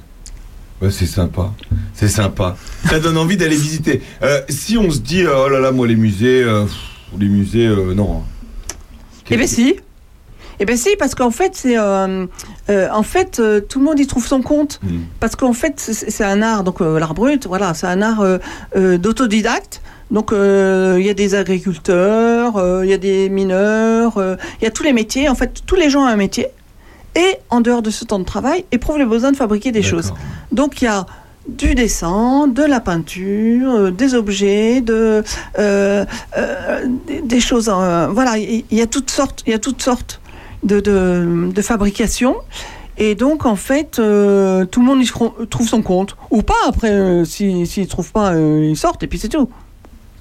Ouais, 0.81 0.91
c'est 0.91 1.05
sympa. 1.05 1.51
C'est 1.93 2.07
sympa. 2.07 2.57
Ça 2.89 2.99
donne 2.99 3.17
envie 3.17 3.38
d'aller 3.38 3.55
visiter. 3.55 4.01
Euh, 4.21 4.41
si 4.49 4.77
on 4.77 4.91
se 4.91 4.99
dit, 4.99 5.23
euh, 5.23 5.45
oh 5.45 5.49
là 5.49 5.59
là, 5.59 5.71
moi, 5.71 5.88
les 5.88 5.95
musées, 5.95 6.43
euh, 6.43 6.65
les 7.17 7.27
musées, 7.27 7.67
euh, 7.67 7.93
non. 7.93 8.23
Eh 9.29 9.38
bien 9.38 9.47
si. 9.47 9.75
Eh 10.59 10.65
bien 10.65 10.77
si, 10.77 10.89
parce 10.97 11.15
qu'en 11.15 11.31
fait, 11.31 11.51
c'est, 11.53 11.77
en 11.79 13.03
fait, 13.03 13.41
tout 13.67 13.79
le 13.79 13.85
monde 13.85 13.99
y 13.99 14.07
trouve 14.07 14.25
son 14.25 14.41
compte. 14.41 14.79
Hmm. 14.83 15.01
Parce 15.19 15.35
qu'en 15.35 15.53
fait, 15.53 15.79
c'est 15.79 16.23
un 16.23 16.41
art, 16.41 16.63
donc 16.63 16.79
l'art 16.79 17.13
brut, 17.13 17.47
voilà, 17.47 17.73
c'est 17.73 17.88
un 17.88 18.01
art 18.01 18.23
d'autodidacte. 18.75 19.81
Donc 20.11 20.31
euh, 20.31 20.97
il 20.99 21.05
y 21.05 21.09
a 21.09 21.13
des 21.13 21.35
agriculteurs, 21.35 22.57
euh, 22.57 22.85
il 22.85 22.89
y 22.89 22.93
a 22.93 22.97
des 22.97 23.29
mineurs, 23.29 24.17
euh, 24.17 24.35
il 24.61 24.65
y 24.65 24.67
a 24.67 24.71
tous 24.71 24.83
les 24.83 24.93
métiers. 24.93 25.29
En 25.29 25.35
fait, 25.35 25.63
tous 25.65 25.75
les 25.75 25.89
gens 25.89 26.03
ont 26.03 26.07
un 26.07 26.15
métier. 26.15 26.47
Et 27.15 27.38
en 27.49 27.62
dehors 27.62 27.82
de 27.82 27.89
ce 27.89 28.04
temps 28.06 28.19
de 28.19 28.25
travail, 28.25 28.65
éprouvent 28.71 28.97
le 28.97 29.06
besoin 29.06 29.32
de 29.32 29.38
fabriquer 29.38 29.71
des 29.71 29.82
choses. 29.82 30.13
Donc 30.51 30.82
il 30.82 30.86
y 30.86 30.88
a 30.88 31.06
du 31.47 31.75
dessin, 31.75 32.47
de 32.47 32.63
la 32.63 32.80
peinture, 32.80 33.71
euh, 33.71 33.91
des 33.91 34.15
objets, 34.15 34.82
de, 34.82 35.23
euh, 35.60 36.06
euh, 36.38 36.86
des, 37.08 37.21
des 37.21 37.39
choses. 37.39 37.69
voilà, 37.69 38.38
il 38.38 38.65
y, 38.71 38.82
a 38.82 38.88
toutes 38.88 39.12
sortes, 39.12 39.43
il 39.45 39.51
y 39.51 39.54
a 39.56 39.60
toutes 39.60 39.82
sortes 39.82 40.19
de, 40.63 40.80
de, 40.80 41.49
de 41.54 41.62
fabrication. 41.62 42.36
Et 42.97 43.13
donc 43.15 43.45
en 43.45 43.56
fait, 43.58 43.99
euh, 43.99 44.65
tout 44.65 44.80
le 44.80 44.86
monde 44.88 45.01
y 45.04 45.12
trouve 45.49 45.67
son 45.67 45.82
compte 45.82 46.15
ou 46.32 46.41
pas. 46.41 46.54
Après, 46.67 46.89
euh, 46.91 47.25
si- 47.25 47.65
s'ils 47.67 47.84
ne 47.84 47.88
trouvent 47.89 48.12
pas, 48.12 48.32
euh, 48.34 48.67
ils 48.69 48.78
sortent 48.78 49.04
et 49.04 49.08
puis 49.08 49.19
c'est 49.19 49.30
tout. 49.30 49.49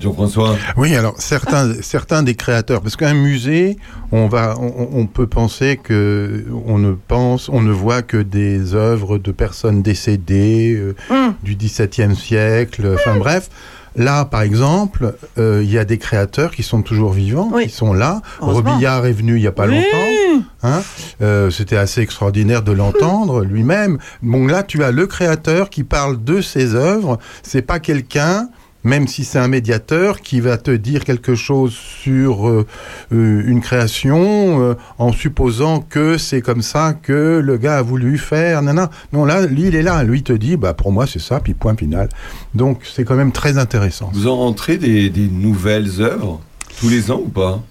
Jean-François, 0.00 0.57
Oui, 0.76 0.94
alors 0.96 1.14
certains, 1.18 1.72
certains 1.80 2.22
des 2.22 2.35
créateurs, 2.35 2.83
parce 2.83 2.96
qu'un 2.96 3.14
musée, 3.14 3.76
on 4.12 4.26
va, 4.26 4.57
on, 4.59 4.88
on 4.92 5.07
peut 5.07 5.26
penser 5.26 5.78
que 5.83 6.44
on 6.66 6.78
ne 6.78 6.92
pense, 6.92 7.48
on 7.48 7.62
ne 7.62 7.72
voit 7.72 8.02
que 8.02 8.16
des 8.18 8.74
œuvres 8.74 9.18
de 9.18 9.33
personnes 9.33 9.83
décédées 9.83 10.74
euh, 10.76 10.94
Hum. 11.11 11.35
du 11.42 11.54
XVIIe 11.57 12.14
siècle. 12.16 12.94
Enfin 12.94 13.16
bref, 13.18 13.48
là, 13.96 14.24
par 14.24 14.42
exemple, 14.42 15.14
euh, 15.38 15.61
il 15.62 15.70
y 15.70 15.78
a 15.78 15.85
des 15.85 15.98
créateurs 15.98 16.50
qui 16.50 16.62
sont 16.64 16.83
toujours 16.83 17.12
vivants, 17.12 17.50
Oui. 17.52 17.64
qui 17.68 17.72
sont 17.72 17.94
là. 17.94 18.20
Robillard 18.40 19.07
est 19.07 19.12
venu 19.12 19.37
il 19.37 19.42
y 19.42 19.46
a 19.46 19.52
pas 19.52 19.66
Oui. 19.66 19.76
longtemps. 19.76 20.44
Hein 20.64 20.83
Euh, 21.22 21.50
C'était 21.50 21.76
assez 21.76 22.00
extraordinaire 22.00 22.62
de 22.62 22.72
l'entendre 22.72 23.44
lui-même. 23.44 23.98
Bon, 24.22 24.46
là, 24.46 24.64
tu 24.64 24.83
as 24.83 24.90
le 24.90 25.07
créateur 25.07 25.70
qui 25.70 25.85
parle 25.85 26.22
de 26.22 26.40
ses 26.40 26.74
œuvres. 26.74 27.18
C'est 27.42 27.62
pas 27.62 27.78
quelqu'un, 27.78 28.48
même 28.85 29.09
si 29.09 29.25
c'est 29.25 29.38
un 29.38 29.49
médiateur, 29.49 30.20
qui 30.20 30.40
va 30.40 30.57
te 30.59 30.70
dire 30.70 31.05
quelque 31.05 31.35
chose 31.35 31.73
sur 31.73 32.49
euh, 32.49 32.66
euh, 33.12 33.42
une 33.47 33.61
création 33.61 34.62
euh, 34.62 34.75
en 34.99 35.11
supposant 35.12 35.81
que 35.81 36.18
c'est 36.18 36.40
comme 36.42 36.62
ça 36.62 36.92
que 36.92 37.40
le 37.42 37.57
gars 37.57 37.79
a 37.79 37.83
voulu 37.83 38.18
faire. 38.18 38.62
Nana. 38.62 38.90
Non, 39.12 39.25
là, 39.25 39.47
lui, 39.47 39.68
il 39.68 39.75
est 39.75 39.83
là. 39.83 40.03
Lui, 40.05 40.18
il 40.18 40.23
te 40.23 40.33
dit, 40.33 40.57
bah, 40.57 40.75
pour 40.75 40.92
moi, 40.92 41.07
c'est 41.07 41.18
ça, 41.18 41.40
puis 41.40 41.55
point 41.55 41.75
final. 41.77 42.09
Donc, 42.55 42.83
c'est 42.85 43.05
quand 43.05 43.16
même 43.16 43.33
très 43.33 43.59
intéressant. 43.59 44.11
vous 44.12 44.27
en 44.29 44.37
rentrez 44.37 44.77
des, 44.77 45.11
des 45.11 45.29
nouvelles 45.29 46.01
œuvres 46.01 46.40
tous 46.81 46.88
les 46.88 47.11
ans 47.11 47.20
ou 47.25 47.29
pas? 47.29 47.62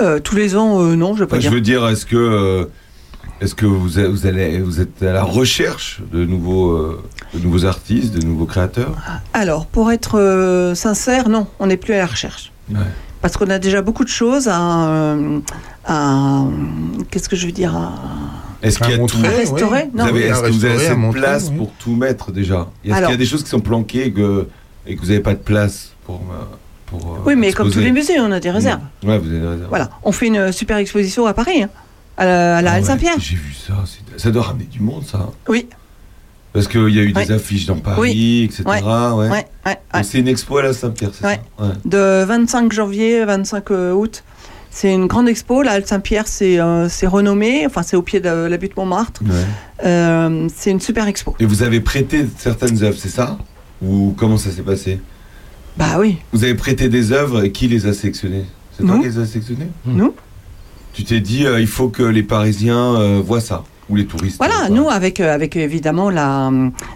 Euh, 0.00 0.18
tous 0.18 0.34
les 0.34 0.56
ans, 0.56 0.82
euh, 0.82 0.96
non, 0.96 1.14
je 1.14 1.20
vais 1.20 1.26
pas 1.26 1.36
Enfin, 1.36 1.40
Je 1.44 1.48
dire. 1.48 1.54
veux 1.54 1.60
dire, 1.60 1.88
est-ce 1.88 2.04
que, 2.06 2.16
euh, 2.16 2.64
est-ce 3.44 3.54
que 3.54 3.66
vous, 3.66 3.78
vous, 3.88 4.26
allez, 4.26 4.58
vous 4.60 4.80
êtes 4.80 5.02
à 5.02 5.12
la 5.12 5.22
recherche 5.22 6.00
de 6.12 6.24
nouveaux, 6.24 6.70
euh, 6.72 7.02
de 7.34 7.38
nouveaux 7.40 7.66
artistes, 7.66 8.14
de 8.14 8.24
nouveaux 8.24 8.46
créateurs? 8.46 8.94
Alors, 9.34 9.66
pour 9.66 9.92
être 9.92 10.18
euh, 10.18 10.74
sincère, 10.74 11.28
non, 11.28 11.46
on 11.58 11.66
n'est 11.66 11.76
plus 11.76 11.92
à 11.94 11.98
la 11.98 12.06
recherche. 12.06 12.52
Ouais. 12.70 12.78
Parce 13.20 13.36
qu'on 13.36 13.50
a 13.50 13.58
déjà 13.58 13.82
beaucoup 13.82 14.04
de 14.04 14.08
choses 14.08 14.48
à. 14.48 14.88
euh, 14.88 15.38
à- 15.84 16.44
Qu'est-ce 17.10 17.28
que 17.28 17.36
je 17.36 17.46
veux 17.46 17.52
dire 17.52 17.76
à, 17.76 17.92
Est-ce 18.62 18.78
qu'il 18.78 18.90
y 18.90 18.94
a 18.94 18.96
tout 18.96 19.00
montrer, 19.02 19.28
à 19.28 19.30
restaurer? 19.30 19.88
Vous 19.92 19.98
Non. 19.98 20.04
avez, 20.04 20.12
Oui, 20.12 20.22
est-ce 20.22 20.40
que 20.42 20.48
vous 20.50 20.64
avez 20.64 20.88
de 20.88 20.94
montrer, 20.94 21.20
place 21.20 21.48
oui. 21.50 21.56
pour 21.58 21.72
tout 21.72 21.94
mettre 21.94 22.32
déjà? 22.32 22.68
Est-ce 22.84 22.94
qu'il 23.00 23.10
y 23.10 23.12
a 23.12 23.16
des 23.16 23.26
choses 23.26 23.42
qui 23.44 23.50
sont 23.50 23.60
planquées 23.60 24.06
et 24.06 24.12
que, 24.12 24.46
et 24.86 24.96
que 24.96 25.00
vous 25.00 25.08
n'avez 25.08 25.20
pas 25.20 25.34
de 25.34 25.38
place 25.38 25.92
pour, 26.06 26.20
pour 26.86 27.18
Oui, 27.26 27.34
mais 27.36 27.52
comme 27.52 27.70
tous 27.70 27.78
les 27.80 27.92
musées, 27.92 28.18
on 28.20 28.32
a 28.32 28.40
des 28.40 28.50
réserves. 28.50 28.80
Ouais, 29.02 29.18
vous 29.18 29.28
avez 29.28 29.40
des 29.40 29.46
réserves. 29.46 29.68
Voilà, 29.68 29.90
on 30.02 30.12
fait 30.12 30.26
une 30.28 30.50
super 30.52 30.78
exposition 30.78 31.26
à 31.26 31.34
Paris, 31.34 31.62
hein, 31.62 31.68
à 32.16 32.24
la, 32.24 32.56
à 32.58 32.62
la 32.62 32.72
Ah 32.72 32.76
ouais, 32.78 32.82
Saint-Pierre. 32.84 33.16
J'ai 33.18 33.36
vu 33.36 33.52
ça. 33.54 33.74
c'est- 33.86 34.18
Ça 34.18 34.30
doit 34.30 34.42
ramener 34.44 34.64
du 34.64 34.80
monde, 34.80 35.04
ça. 35.04 35.28
Oui, 35.48 35.66
Parce 36.52 36.68
qu'il 36.68 36.88
y 36.90 37.00
a 37.00 37.02
eu 37.02 37.12
des 37.12 37.32
affiches 37.32 37.66
dans 37.66 37.76
Paris, 37.76 38.00
Oui. 38.00 38.44
etc. 38.44 38.62
Ouais. 39.16 39.46
C'est 40.04 40.18
une 40.20 40.28
expo 40.28 40.58
à 40.58 40.62
la 40.62 40.72
Saint-Pierre, 40.72 41.10
c'est 41.12 41.22
ça. 41.22 41.36
De 41.84 42.24
25 42.24 42.72
janvier 42.72 43.24
25 43.24 43.70
août. 43.70 44.22
C'est 44.70 44.92
une 44.92 45.06
grande 45.06 45.28
expo. 45.28 45.62
La 45.62 45.72
Halle 45.72 45.86
Saint-Pierre, 45.86 46.26
c'est 46.26 46.58
euh, 46.58 46.88
c'est 46.88 47.06
renommé. 47.06 47.64
Enfin, 47.64 47.82
c'est 47.84 47.96
au 47.96 48.02
pied 48.02 48.18
de 48.20 48.28
la 48.28 48.56
butte 48.56 48.76
Montmartre. 48.76 49.22
Ouais. 49.24 49.30
Euh, 49.84 50.48
c'est 50.54 50.70
une 50.72 50.80
super 50.80 51.06
expo. 51.06 51.36
Et 51.38 51.44
vous 51.46 51.62
avez 51.62 51.80
prêté 51.80 52.26
certaines 52.38 52.82
œuvres, 52.82 52.98
c'est 52.98 53.08
ça? 53.08 53.38
Ou 53.82 54.14
comment 54.16 54.36
ça 54.36 54.50
s'est 54.50 54.62
passé? 54.62 55.00
Bah 55.76 55.96
oui, 55.98 56.18
Vous 56.32 56.42
avez 56.44 56.54
prêté 56.54 56.88
des 56.88 57.12
œuvres 57.12 57.44
et 57.44 57.52
qui 57.52 57.68
les 57.68 57.86
a 57.86 57.92
sélectionnées? 57.92 58.46
C'est 58.76 58.84
toi 58.84 58.98
qui 58.98 59.04
les 59.04 59.18
as 59.18 59.26
sélectionnées? 59.26 59.68
Nous. 59.86 60.12
Tu 60.94 61.04
t'es 61.04 61.20
dit, 61.20 61.44
euh, 61.44 61.60
il 61.60 61.66
faut 61.66 61.88
que 61.88 62.02
les 62.02 62.22
Parisiens 62.22 62.94
euh, 62.94 63.20
voient 63.22 63.40
ça, 63.40 63.64
ou 63.90 63.96
les 63.96 64.06
touristes. 64.06 64.38
Voilà, 64.38 64.68
nous, 64.70 64.88
avec, 64.88 65.20
euh, 65.20 65.34
avec 65.34 65.56
évidemment 65.56 66.08
la, 66.08 66.50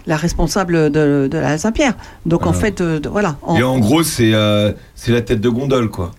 la 0.07 0.15
responsable 0.17 0.89
de, 0.89 1.27
de 1.29 1.37
la 1.37 1.57
Saint-Pierre. 1.57 1.95
Donc, 2.25 2.47
en 2.47 2.51
Ah. 2.51 2.53
fait, 2.53 2.79
euh, 2.81 2.99
voilà. 3.11 3.35
En- 3.43 3.57
Et 3.57 3.63
en 3.63 3.77
gros, 3.77 4.01
c'est 4.03 4.33
euh, 4.33 4.71
c'est 4.95 5.11
la 5.11 5.21
tête 5.21 5.41
de 5.41 5.49
gondole, 5.49 5.89
quoi. 5.89 6.11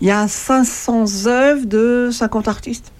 Il 0.00 0.06
y 0.08 0.10
a 0.10 0.28
500 0.28 1.26
œuvres 1.26 1.64
de 1.66 2.10
50 2.12 2.48
artistes, 2.48 2.92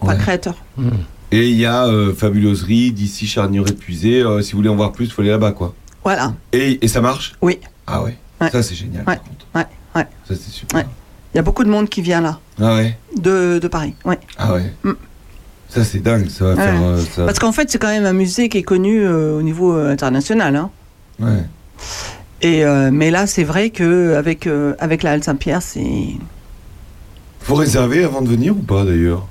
enfin 0.00 0.12
Ouais. 0.14 0.18
créateurs. 0.20 0.56
hmm. 0.76 0.88
Et 1.32 1.48
il 1.48 1.56
y 1.56 1.66
a 1.66 1.86
euh, 1.86 2.12
Fabuloserie, 2.14 2.92
d'ici 2.92 3.26
Charnier 3.26 3.60
épuisé. 3.66 4.22
si 4.42 4.52
vous 4.52 4.58
voulez 4.58 4.68
en 4.68 4.76
voir 4.76 4.92
plus, 4.92 5.06
il 5.06 5.10
faut 5.10 5.22
aller 5.22 5.30
là-bas, 5.30 5.52
quoi. 5.52 5.74
Voilà. 6.04 6.34
Et, 6.52 6.84
et 6.84 6.88
ça 6.88 7.00
marche? 7.00 7.34
Oui. 7.42 7.58
Ah 7.86 8.02
ouais. 8.02 8.16
Ouais. 8.40 8.50
Ça, 8.50 8.62
c'est 8.62 8.74
génial. 8.74 9.04
Ouais. 9.06 9.16
par 9.16 9.24
contre. 9.24 9.46
Ça, 9.94 10.34
c'est 10.34 10.50
super. 10.50 10.84
Il 11.34 11.36
y 11.36 11.38
a 11.38 11.42
beaucoup 11.42 11.64
de 11.64 11.70
monde 11.70 11.88
qui 11.88 12.02
vient 12.02 12.20
là, 12.20 12.38
Ah 12.60 12.74
ouais. 12.74 12.96
de, 13.16 13.58
de 13.58 13.68
Paris. 13.68 13.94
Ouais. 14.04 14.18
Ah 14.38 14.52
ouais. 14.54 14.72
Mm. 14.84 14.92
Ça, 15.68 15.84
c'est 15.84 16.00
dingue. 16.00 16.28
Ça 16.28 16.44
va 16.44 16.50
Ouais. 16.50 16.56
faire. 16.56 16.82
euh, 16.82 16.98
ça... 17.00 17.24
Parce 17.24 17.38
qu'en 17.38 17.52
fait, 17.52 17.70
c'est 17.70 17.78
quand 17.78 17.88
même 17.88 18.04
un 18.04 18.12
musée 18.12 18.48
qui 18.50 18.58
est 18.58 18.62
connu 18.62 19.02
euh, 19.02 19.38
au 19.38 19.42
niveau 19.42 19.72
euh, 19.74 19.90
international. 19.90 20.54
Hein. 20.56 20.70
Ouais. 21.20 21.42
Et, 22.42 22.64
euh, 22.64 22.90
mais 22.92 23.10
là, 23.10 23.26
c'est 23.26 23.44
vrai 23.44 23.70
qu'avec 23.70 24.48
avec 24.78 25.02
la 25.02 25.12
Halle 25.12 25.22
Saint-Pierre, 25.24 25.62
c'est. 25.62 25.86
Faut 27.40 27.54
réserver 27.54 28.04
avant 28.04 28.20
de 28.22 28.28
venir 28.28 28.56
ou 28.56 28.60
pas 28.62 28.84
d'ailleurs? 28.84 29.26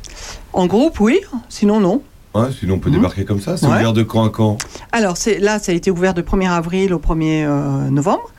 En 0.54 0.66
groupe, 0.66 1.00
oui, 1.00 1.20
sinon, 1.50 1.80
non. 1.80 2.02
Ouais, 2.34 2.48
sinon 2.58 2.76
on 2.76 2.80
peut 2.80 2.90
Mhm. 2.90 2.96
débarquer 2.96 3.26
comme 3.26 3.42
ça. 3.42 3.58
C'est 3.58 3.66
Ouais. 3.68 3.74
ouvert 3.74 3.94
de 3.94 4.04
quand 4.04 4.24
à 4.26 4.30
quand? 4.30 4.58
Alors, 4.92 5.16
là, 5.40 5.60
ça 5.60 5.72
a 5.72 5.76
été 5.76 5.92
ouvert 5.92 6.14
de 6.14 6.22
1er 6.22 6.48
avril 6.50 6.94
au 6.94 7.00
1er 7.00 7.46
euh, 7.46 7.90
novembre. 7.90 8.32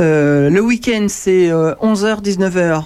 Euh, 0.00 0.48
le 0.50 0.60
week-end, 0.60 1.06
c'est 1.08 1.50
11h, 1.50 2.20
19h. 2.22 2.84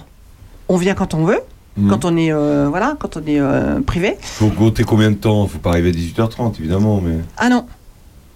On 0.69 0.77
vient 0.77 0.93
quand 0.95 1.13
on 1.13 1.23
veut, 1.23 1.39
Mhm. 1.77 1.89
quand 1.89 2.05
on 2.05 2.17
est, 2.17 2.31
euh, 2.33 2.67
voilà, 2.69 2.95
quand 2.99 3.15
on 3.17 3.21
est 3.21 3.39
euh, 3.39 3.79
privé. 3.81 4.17
Faut 4.21 4.49
compter 4.49 4.83
combien 4.83 5.11
de 5.11 5.15
temps? 5.15 5.47
Faut 5.47 5.59
pas 5.59 5.69
arriver 5.71 5.89
à 5.89 5.93
18h30 5.93 6.59
évidemment, 6.59 6.99
mais 7.01 7.19
Ah 7.37 7.49
non. 7.49 7.65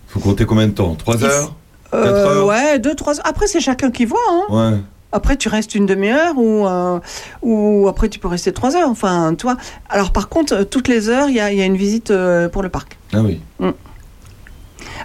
faut 0.08 0.20
compter 0.20 0.46
combien 0.46 0.68
de 0.68 0.74
temps? 0.74 0.96
3 0.96 1.24
heures? 1.24 1.54
Euh, 1.94 2.46
ouais, 2.46 2.80
2, 2.80 2.96
3 2.96 3.18
heures. 3.20 3.28
Après, 3.28 3.48
c'est 3.48 3.60
chacun 3.60 3.92
qui 3.92 4.06
voit. 4.06 4.20
Hein. 4.32 4.44
Ouais. 4.72 4.78
Après, 5.12 5.36
tu 5.36 5.50
restes 5.50 5.76
une 5.76 5.86
demi-heure 5.86 6.38
ou, 6.38 6.66
euh, 6.66 7.00
ou 7.42 7.90
après, 7.90 8.08
tu 8.08 8.18
peux 8.18 8.30
rester 8.30 8.54
3 8.54 8.78
heures. 8.78 8.88
Enfin, 8.90 9.36
toi. 9.38 9.58
Alors, 9.90 10.12
par 10.14 10.30
contre, 10.30 10.54
euh, 10.54 10.64
toutes 10.64 10.88
les 10.88 11.10
heures, 11.10 11.28
il 11.28 11.36
y 11.36 11.42
a, 11.42 11.52
il 11.52 11.58
y 11.58 11.62
a 11.62 11.66
une 11.66 11.76
visite 11.76 12.12
euh, 12.12 12.48
pour 12.48 12.64
le 12.64 12.70
parc. 12.70 12.98
Ah 13.12 13.20
oui. 13.20 13.42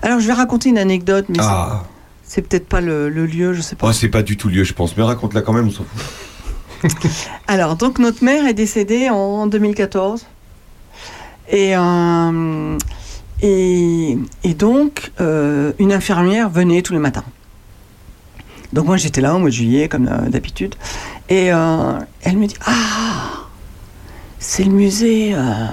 Alors, 0.03 0.21
je 0.21 0.27
vais 0.29 0.33
raconter 0.33 0.69
une 0.69 0.79
anecdote, 0.79 1.25
mais 1.29 1.39
Ah, 1.41 1.83
c'est 2.27 2.43
peut-être 2.43 2.69
pas 2.69 2.81
le, 2.81 3.09
le 3.09 3.27
lieu, 3.27 3.53
je 3.55 3.61
sais 3.61 3.77
pas. 3.77 3.87
oh, 3.89 3.93
c'est 3.93 4.09
pas 4.09 4.23
du 4.23 4.37
tout 4.37 4.49
lieu, 4.49 4.65
je 4.65 4.73
pense. 4.73 4.97
Mais 4.97 5.03
raconte-la 5.05 5.43
quand 5.43 5.53
même, 5.53 5.69
on 5.69 5.71
s'en 5.71 5.85
fout. 5.85 6.91
Alors, 7.49 7.77
donc, 7.77 7.99
notre 7.99 8.23
mère 8.25 8.47
est 8.47 8.55
décédée 8.55 9.09
en 9.11 9.47
2014. 9.47 10.27
Et, 11.51 11.77
euh, 11.77 12.79
et, 13.43 14.19
et 14.45 14.55
donc, 14.55 15.13
euh, 15.21 15.73
une 15.79 15.93
infirmière 15.93 16.51
venait 16.51 16.83
tous 16.83 16.93
les 16.93 16.99
matins. 16.99 17.25
Donc, 18.73 18.87
moi, 18.87 18.97
j'étais 18.97 19.21
là 19.21 19.35
au 19.35 19.39
mois 19.39 19.49
de 19.49 19.55
juillet, 19.55 19.89
comme 19.89 20.09
euh, 20.09 20.29
d'habitude. 20.29 20.75
Et 21.29 21.53
euh, 21.53 21.99
elle 22.23 22.37
me 22.37 22.47
dit 22.47 22.57
Ah, 22.67 23.45
c'est 24.39 24.65
le 24.65 24.73
musée. 24.73 25.33
euh, 25.35 25.67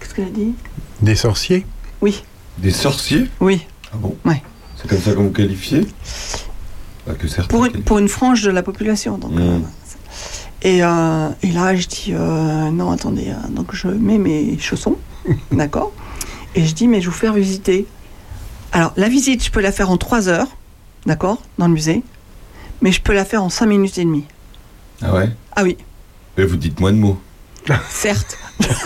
Qu'est-ce 0.00 0.14
qu'elle 0.14 0.26
a 0.26 0.30
dit? 0.30 0.54
Des 1.00 1.14
sorciers? 1.16 1.64
Oui, 2.00 2.22
Des 2.58 2.70
sorciers? 2.72 3.28
Oui. 3.40 3.64
Ah 3.92 3.96
bon? 3.98 4.16
Ouais. 4.24 4.42
C'est 4.84 4.90
comme 4.90 5.00
ça 5.00 5.12
qu'on 5.14 5.24
vous 5.24 5.30
qualifiez 5.30 5.86
Pas 7.06 7.14
que 7.14 7.26
certains. 7.26 7.48
Pour 7.48 7.64
une, 7.64 7.70
qualifient. 7.72 7.84
pour 7.86 7.98
une 7.98 8.08
frange 8.08 8.42
de 8.42 8.50
la 8.50 8.62
population. 8.62 9.16
Donc, 9.18 9.32
Mm. 9.32 9.38
euh, 9.40 9.58
et, 10.62 10.82
euh, 10.84 11.28
et 11.42 11.52
là, 11.52 11.74
je 11.74 11.86
dis 11.86 12.06
euh, 12.12 12.70
non, 12.70 12.90
attendez. 12.90 13.28
euh, 13.30 13.48
donc, 13.50 13.74
je 13.74 13.88
mets 13.88 14.18
mes 14.18 14.58
chaussons, 14.58 14.96
d'accord 15.52 15.92
Et 16.54 16.64
je 16.64 16.74
dis 16.74 16.86
mais 16.88 17.00
je 17.00 17.06
vais 17.06 17.12
vous 17.12 17.18
faire 17.18 17.32
visiter. 17.34 17.86
Alors, 18.72 18.92
la 18.96 19.08
visite, 19.08 19.42
je 19.44 19.50
peux 19.50 19.60
la 19.60 19.72
faire 19.72 19.90
en 19.90 19.96
3 19.96 20.28
heures, 20.28 20.48
d'accord, 21.06 21.40
dans 21.58 21.66
le 21.68 21.72
musée, 21.74 22.02
mais 22.82 22.92
je 22.92 23.00
peux 23.00 23.12
la 23.14 23.24
faire 23.24 23.42
en 23.42 23.48
5 23.48 23.66
minutes 23.66 23.98
et 23.98 24.04
demie. 24.04 24.24
Ah 25.02 25.14
ouais? 25.14 25.30
Ah 25.56 25.62
oui, 25.62 25.76
Et 26.38 26.44
vous 26.44 26.56
dites 26.56 26.78
moins 26.80 26.92
de 26.92 26.98
mots. 26.98 27.18
certes. 27.90 28.36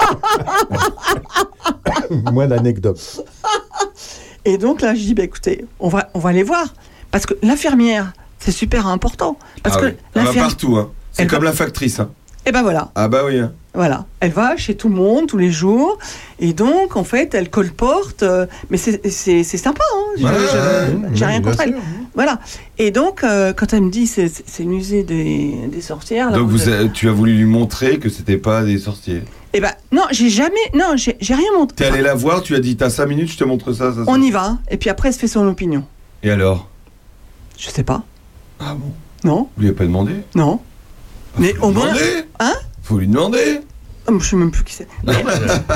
Moins 2.32 2.46
d'anecdotes. 2.46 3.22
Et 4.49 4.57
donc 4.57 4.80
là, 4.80 4.94
je 4.94 5.01
dis 5.01 5.12
bah 5.12 5.24
écoutez, 5.24 5.66
on 5.78 5.90
va, 5.90 6.09
on 6.14 6.18
va 6.20 6.30
aller 6.30 6.42
voir. 6.42 6.72
Parce 7.11 7.26
que 7.26 7.34
l'infirmière, 7.42 8.14
c'est 8.38 8.51
super 8.51 8.86
important. 8.86 9.38
Parce 9.62 9.76
ah 9.76 9.80
que 9.80 9.84
ouais. 9.86 9.96
Elle 10.14 10.24
va 10.24 10.32
partout, 10.32 10.76
hein. 10.78 10.90
C'est 11.12 11.26
comme 11.26 11.40
va- 11.40 11.51
la 11.51 11.53
factrice, 11.53 12.01
hein. 12.01 12.09
Et 12.46 12.51
ben 12.51 12.62
voilà. 12.62 12.90
Ah 12.94 13.09
bah 13.09 13.24
oui, 13.26 13.38
hein. 13.40 13.53
Voilà, 13.74 14.07
elle 14.20 14.32
va 14.32 14.57
chez 14.57 14.74
tout 14.74 14.88
le 14.88 14.94
monde 14.94 15.26
tous 15.26 15.36
les 15.36 15.53
jours 15.53 15.99
et 16.40 16.53
donc 16.53 16.96
en 16.96 17.05
fait 17.05 17.34
elle 17.34 17.51
colporte, 17.51 18.24
euh, 18.24 18.46
mais 18.70 18.78
c'est 18.78 19.42
sympa, 19.44 19.84
hein, 19.94 20.01
Ouais, 20.16 20.24
ouais, 20.24 20.30
j'ai 21.12 21.24
Ouais, 21.24 21.30
rien 21.30 21.42
contre 21.42 21.61
elle. 21.61 21.76
Voilà, 22.19 22.41
et 22.79 22.91
donc 22.91 23.23
euh, 23.23 23.53
quand 23.53 23.73
elle 23.73 23.83
me 23.83 23.91
dit 23.93 24.09
c'est 24.09 24.27
c'est 24.29 24.64
le 24.64 24.71
musée 24.71 25.05
des, 25.05 25.55
des 25.71 25.81
sorcières, 25.81 26.31
là, 26.33 26.37
Donc 26.37 26.49
vous 26.49 26.59
tu 26.93 27.09
as 27.09 27.12
voulu 27.12 27.33
lui 27.37 27.45
montrer 27.45 28.01
que 28.01 28.09
c'était 28.09 28.39
pas 28.39 28.64
des 28.64 28.79
sorciers. 28.79 29.23
eh 29.53 29.61
ben 29.61 29.71
non, 29.93 30.03
j'ai 30.11 30.29
jamais, 30.29 30.57
non, 30.75 30.97
j'ai 30.97 31.14
rien 31.23 31.47
montré. 31.57 31.77
T'es 31.77 31.85
allé 31.85 32.03
la 32.03 32.16
voir, 32.16 32.43
tu 32.43 32.57
as 32.57 32.59
dit 32.59 32.77
t'as 32.77 32.91
5 32.91 33.07
minutes, 33.07 33.31
je 33.31 33.39
te 33.39 33.45
montre 33.45 33.73
ça, 33.73 33.93
ça, 33.95 34.05
ça. 34.05 34.11
On 34.11 34.21
y 34.21 34.33
va, 34.33 34.59
et 34.69 34.77
puis 34.79 34.91
après 34.91 35.11
elle 35.11 35.14
se 35.14 35.21
fait 35.21 35.29
son 35.29 35.47
opinion. 35.47 35.85
Et 36.25 36.31
alors? 36.33 36.69
Je 37.57 37.69
sais 37.71 37.85
pas, 37.85 38.03
Ah 38.59 38.75
bon? 38.75 38.93
Non, 39.23 39.49
Vous 39.57 39.61
lui 39.62 39.69
avez 39.69 39.77
pas 39.77 39.85
demandé? 39.85 40.14
Non, 40.35 40.59
mais 41.39 41.57
au 41.62 41.69
lui 41.69 41.75
moins, 41.77 41.93
Hein? 42.41 42.55
Faut 42.83 42.99
lui 42.99 43.07
demander. 43.07 43.61
Ah, 44.09 44.11
je 44.19 44.25
sais 44.27 44.35
même 44.35 44.51
plus 44.51 44.64
qui 44.64 44.75
c'est. 44.75 44.89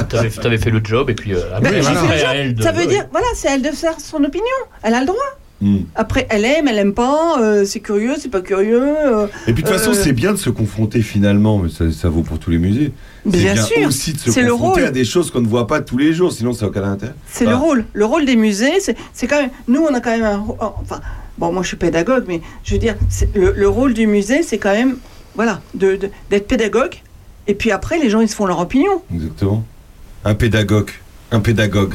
T'avais 0.09 0.31
t'avais 0.31 0.59
fait 0.59 0.71
le 0.71 0.81
job 0.83 1.09
et 1.09 1.15
puis 1.15 1.35
euh, 1.35 1.41
Ben, 1.61 1.67
après, 1.67 1.83
fait 1.83 2.19
le 2.19 2.27
à 2.27 2.35
elle 2.35 2.55
de- 2.57 2.63
Ça 2.65 2.73
veut 2.73 2.87
dire, 2.87 3.07
voilà, 3.13 3.29
c'est 3.37 3.47
elle 3.49 3.63
de 3.63 3.71
faire 3.71 4.01
son 4.01 4.25
opinion, 4.25 4.47
elle 4.83 4.95
a 4.95 5.01
le 5.01 5.07
droit. 5.07 5.19
Hmm. 5.63 5.83
Après, 5.95 6.27
elle 6.29 6.45
aime, 6.45 6.67
elle 6.67 6.79
aime 6.79 6.93
pas, 6.93 7.41
euh, 7.41 7.65
c'est 7.65 7.79
curieux, 7.79 8.15
c'est 8.19 8.31
pas 8.31 8.41
curieux. 8.41 8.83
euh, 8.83 9.27
Et 9.47 9.53
puis 9.53 9.63
de 9.63 9.69
toute 9.69 9.79
façon, 9.79 9.93
Euh, 9.93 9.95
c'est 10.03 10.13
bien 10.13 10.33
de 10.33 10.37
se 10.37 10.51
confronter 10.51 11.03
finalement, 11.03 11.59
mais 11.59 11.71
ça, 11.71 11.85
ça 11.93 12.09
vaut 12.09 12.23
pour 12.23 12.41
tous 12.41 12.51
les 12.51 12.59
musées. 12.59 12.93
Bien 13.25 13.55
bien 13.55 13.63
sûr, 13.65 13.87
aussi 13.87 14.13
de 14.13 14.19
se 14.19 14.41
le 14.41 14.51
confronter 14.51 14.81
rôle. 14.81 14.89
à 14.89 14.91
des 14.91 15.05
choses 15.05 15.31
qu'on 15.31 15.41
ne 15.41 15.47
voit 15.47 15.69
pas 15.69 15.81
tous 15.81 15.99
les 15.99 16.13
jours, 16.13 16.33
sinon 16.33 16.53
ça 16.53 16.63
n'a 16.65 16.71
aucun 16.71 16.83
intérêt. 16.83 17.15
C'est 17.31 17.47
le 17.47 17.55
rôle. 17.55 17.85
Le 17.93 18.05
rôle 18.05 18.25
des 18.25 18.35
musées, 18.35 18.81
c'est 18.81 19.27
quand 19.29 19.41
même. 19.41 19.51
Nous, 19.69 19.81
on 19.89 19.95
a 19.95 20.01
quand 20.01 20.11
même 20.11 20.25
un. 20.25 20.45
Enfin, 20.59 21.01
bon, 21.39 21.53
moi, 21.53 21.63
je 21.63 21.69
suis 21.69 21.77
pédagogue, 21.77 22.25
mais 22.27 22.41
je 22.65 22.73
veux 22.73 22.81
dire, 22.81 22.97
le, 23.37 23.53
le 23.57 23.69
rôle 23.69 23.95
du 23.95 24.09
musée, 24.09 24.43
c'est 24.43 24.59
quand 24.59 24.73
même, 24.73 24.97
voilà, 25.37 25.61
de- 25.75 25.95
de- 25.95 26.11
d'être 26.31 26.49
pédagogue. 26.49 26.97
Et 27.47 27.55
puis 27.55 27.71
après, 27.71 27.99
les 28.01 28.11
gens, 28.11 28.21
ils 28.21 28.29
se 28.29 28.35
font 28.35 28.47
leur 28.47 28.59
opinion. 28.59 29.01
Exactement. 29.15 29.65
Un 30.25 30.35
pédagogue. 30.35 30.91
Un 31.31 31.39
pédagogue. 31.41 31.95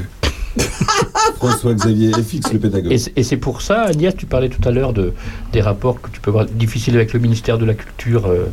François-Xavier 1.36 2.12
FX, 2.14 2.54
le 2.54 2.60
pédagogue. 2.60 2.92
Et 2.92 2.98
c'est- 3.24 3.38
pour 3.38 3.62
ça, 3.62 3.82
Agnès, 3.84 4.16
tu 4.16 4.26
parlais 4.26 4.50
tout 4.50 4.68
à 4.68 4.72
l'heure 4.72 4.94
de, 4.94 5.14
des 5.54 5.62
rapports 5.62 6.02
que 6.02 6.10
tu 6.10 6.20
peux 6.20 6.30
avoir 6.32 6.46
difficiles 6.46 6.96
avec 6.96 7.14
le 7.14 7.20
ministère 7.20 7.58
de 7.58 7.66
la 7.66 7.74
Culture. 7.74 8.28
euh, 8.28 8.46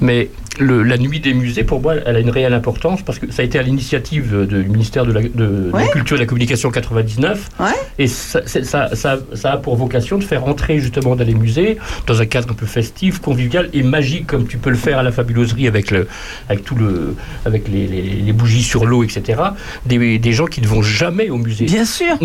mais 0.00 0.30
le- 0.58 0.82
la 0.82 0.98
nuit 0.98 1.20
des 1.20 1.32
musées, 1.32 1.64
pour 1.64 1.80
moi, 1.80 1.94
elle 2.04 2.16
a 2.16 2.20
une 2.20 2.30
réelle 2.30 2.52
importance 2.54 3.02
parce 3.02 3.18
que 3.18 3.30
ça 3.32 3.42
a 3.42 3.44
été 3.44 3.58
à 3.58 3.62
l'initiative 3.62 4.46
du 4.46 4.56
ministère 4.68 5.06
de 5.06 5.12
la, 5.12 5.22
de- 5.22 5.28
de 5.28 5.70
la 5.72 5.78
Ouais. 5.78 5.88
Culture 5.90 6.16
et 6.16 6.18
de 6.18 6.24
la 6.24 6.26
Communication 6.26 6.70
99. 6.70 7.48
Ouais. 7.60 7.66
Et 7.98 8.06
ça, 8.08 8.40
c'est- 8.46 8.64
ça, 8.64 8.94
ça- 8.94 9.18
ça 9.34 9.52
a 9.52 9.56
pour 9.56 9.76
vocation 9.76 10.18
de 10.18 10.24
faire 10.24 10.44
entrer 10.44 10.78
justement 10.80 11.16
dans 11.16 11.24
les 11.24 11.34
musées, 11.34 11.78
dans 12.06 12.20
un 12.20 12.26
cadre 12.26 12.50
un 12.50 12.54
peu 12.54 12.66
festif, 12.66 13.20
convivial 13.20 13.70
et 13.72 13.82
magique, 13.82 14.26
comme 14.26 14.46
tu 14.46 14.58
peux 14.58 14.70
le 14.70 14.76
faire 14.76 14.98
à 14.98 15.02
la 15.02 15.12
fabuloserie 15.12 15.68
avec, 15.68 15.90
le, 15.90 16.08
avec, 16.48 16.64
tout 16.64 16.74
le, 16.74 17.14
avec 17.46 17.68
les, 17.68 17.86
les- 17.86 18.02
les 18.02 18.32
bougies 18.32 18.62
sur 18.64 18.84
l'eau, 18.86 19.02
etc. 19.04 19.40
Des, 19.86 20.18
des 20.18 20.32
gens 20.32 20.46
qui 20.46 20.60
ne 20.60 20.66
vont 20.66 20.82
jamais 20.82 21.30
au 21.30 21.36
musée 21.38 21.66
Bien 21.66 21.84
sûr. 21.84 22.18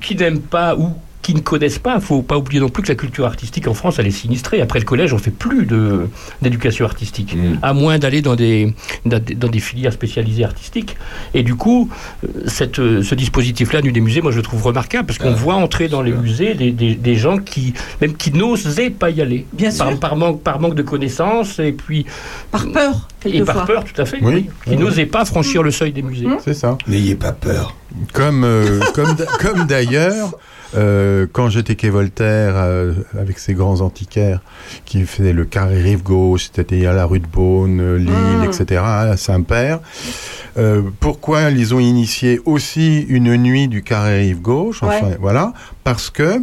qui 0.00 0.16
n'aiment 0.16 0.40
pas 0.40 0.74
ou 0.76 0.90
qui 1.28 1.34
ne 1.34 1.40
connaissent 1.40 1.78
pas, 1.78 1.96
il 1.96 2.00
faut 2.00 2.22
pas 2.22 2.38
oublier 2.38 2.58
non 2.58 2.70
plus 2.70 2.82
que 2.82 2.88
la 2.88 2.94
culture 2.94 3.26
artistique 3.26 3.68
en 3.68 3.74
France, 3.74 3.98
elle 3.98 4.06
est 4.06 4.10
sinistrée. 4.10 4.62
Après 4.62 4.78
le 4.78 4.86
collège, 4.86 5.12
on 5.12 5.18
fait 5.18 5.30
plus 5.30 5.66
de 5.66 6.08
d'éducation 6.40 6.86
artistique, 6.86 7.36
Mm. 7.36 7.58
à 7.60 7.74
moins 7.74 7.98
d'aller 7.98 8.22
dans 8.22 8.34
des, 8.34 8.74
dans 9.04 9.52
filières 9.60 9.92
spécialisées 9.92 10.44
artistiques. 10.44 10.96
Et 11.34 11.42
du 11.42 11.54
coup, 11.54 11.90
euh, 12.24 12.28
cette, 12.46 12.78
euh, 12.78 13.02
ce 13.02 13.14
dispositif-là, 13.14 13.82
nu 13.82 13.92
des 13.92 14.00
musées, 14.00 14.22
moi 14.22 14.32
je 14.32 14.38
le 14.38 14.42
trouve 14.42 14.62
remarquable 14.62 15.04
parce 15.06 15.18
qu'on 15.18 15.32
Ah, 15.32 15.44
voit 15.44 15.56
entrer 15.56 15.88
dans 15.88 16.00
les 16.00 16.12
sûr. 16.12 16.22
musées 16.22 16.54
des, 16.54 16.70
des, 16.70 16.94
des 16.94 17.14
gens 17.16 17.36
qui 17.36 17.74
même 18.00 18.14
qui 18.16 18.32
n'osaient 18.32 18.88
pas 18.88 19.10
y 19.10 19.20
aller, 19.20 19.44
Bien 19.52 19.68
par, 19.76 19.88
sûr. 19.90 20.00
par 20.00 20.16
manque 20.16 20.42
par 20.42 20.60
manque 20.60 20.76
de 20.76 20.82
connaissances 20.82 21.58
et 21.58 21.72
puis 21.72 22.06
Par 22.50 22.66
peur, 22.72 23.06
et 23.26 23.42
par 23.42 23.66
peur, 23.66 23.84
tout 23.84 24.00
à 24.00 24.06
fait, 24.06 24.18
Oui. 24.22 24.32
oui, 24.34 24.42
qui 24.64 24.70
Oui. 24.70 24.76
n'osaient 24.78 25.04
pas 25.04 25.26
franchir 25.26 25.62
le 25.62 25.72
seuil 25.72 25.92
des 25.92 26.00
musées. 26.02 26.24
Mm. 26.26 26.38
C'est 26.42 26.54
ça. 26.54 26.78
N'ayez 26.86 27.16
pas 27.16 27.32
peur. 27.32 27.74
Comme, 28.12 28.44
euh, 28.44 28.80
comme, 28.94 29.14
d- 29.14 29.24
comme 29.40 29.66
d'ailleurs, 29.66 30.32
euh, 30.76 31.26
quand 31.32 31.48
j'étais 31.48 31.74
quai 31.76 31.88
Voltaire 31.90 32.54
euh, 32.56 32.92
avec 33.18 33.38
ces 33.38 33.54
grands 33.54 33.80
antiquaires 33.80 34.40
qui 34.84 35.04
faisaient 35.06 35.32
le 35.32 35.44
carré 35.44 35.80
rive 35.80 36.02
gauche, 36.02 36.50
c'est-à-dire 36.52 36.92
la 36.92 37.06
rue 37.06 37.20
de 37.20 37.26
Beaune, 37.26 37.80
euh, 37.80 37.96
Lille, 37.96 38.12
Mm. 38.40 38.44
etc., 38.44 38.82
à 38.84 39.16
Saint-Père, 39.16 39.80
euh, 40.58 40.82
pourquoi 41.00 41.50
ils 41.50 41.74
ont 41.74 41.80
initié 41.80 42.40
aussi 42.44 43.00
une 43.08 43.34
nuit 43.36 43.68
du 43.68 43.82
carré 43.82 44.18
rive 44.20 44.40
gauche 44.40 44.82
Enfin, 44.82 45.10
voilà, 45.20 45.52
parce 45.84 46.10
que 46.10 46.42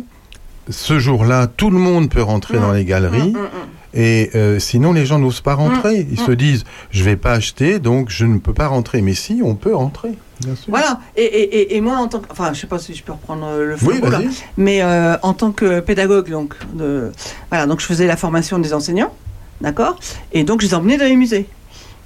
ce 0.69 0.97
jour-là, 0.97 1.45
tout 1.47 1.69
le 1.69 1.77
monde 1.77 2.09
peut 2.09 2.23
rentrer 2.23 2.57
Mm. 2.57 2.61
dans 2.61 2.71
les 2.71 2.85
galeries. 2.85 3.31
Mm, 3.31 3.37
mm, 3.37 3.41
mm. 3.41 3.47
Et 3.95 4.29
euh, 4.35 4.59
sinon, 4.59 4.91
les 4.91 5.05
gens 5.05 5.19
n'osent 5.19 5.41
pas 5.41 5.55
rentrer. 5.55 6.05
Ils 6.11 6.21
mm. 6.21 6.25
se 6.25 6.31
disent, 6.31 6.63
je 6.91 7.03
vais 7.03 7.15
pas 7.15 7.31
acheter, 7.31 7.79
donc 7.79 8.09
je 8.09 8.25
ne 8.25 8.37
peux 8.37 8.53
pas 8.53 8.67
rentrer. 8.67 9.01
Mais 9.01 9.13
si, 9.13 9.41
on 9.43 9.55
peut 9.55 9.73
rentrer, 9.73 10.11
bien 10.41 10.55
sûr. 10.55 10.65
Voilà. 10.67 10.99
Et, 11.15 11.23
et, 11.23 11.57
et, 11.59 11.77
et 11.77 11.81
moi, 11.81 11.97
en 11.97 12.07
tant 12.07 12.19
que. 12.19 12.29
Enfin, 12.29 12.51
je 12.53 12.59
sais 12.59 12.67
pas 12.67 12.77
si 12.77 12.93
je 12.93 13.03
peux 13.03 13.13
reprendre 13.13 13.47
euh, 13.47 13.65
le 13.67 13.73
Oui, 13.81 13.97
flambeau, 13.97 14.11
là. 14.11 14.19
vas-y. 14.19 14.29
Mais 14.57 14.83
euh, 14.83 15.17
en 15.21 15.33
tant 15.33 15.51
que 15.51 15.79
pédagogue, 15.79 16.29
donc, 16.29 16.55
de, 16.73 17.11
voilà, 17.49 17.65
donc 17.65 17.79
je 17.79 17.85
faisais 17.85 18.05
la 18.05 18.17
formation 18.17 18.59
des 18.59 18.73
enseignants, 18.73 19.13
d'accord? 19.61 19.97
Et 20.33 20.43
donc 20.43 20.61
je 20.61 20.67
les 20.67 20.73
emmenais 20.73 20.97
dans 20.97 21.05
les 21.05 21.15
musées. 21.15 21.47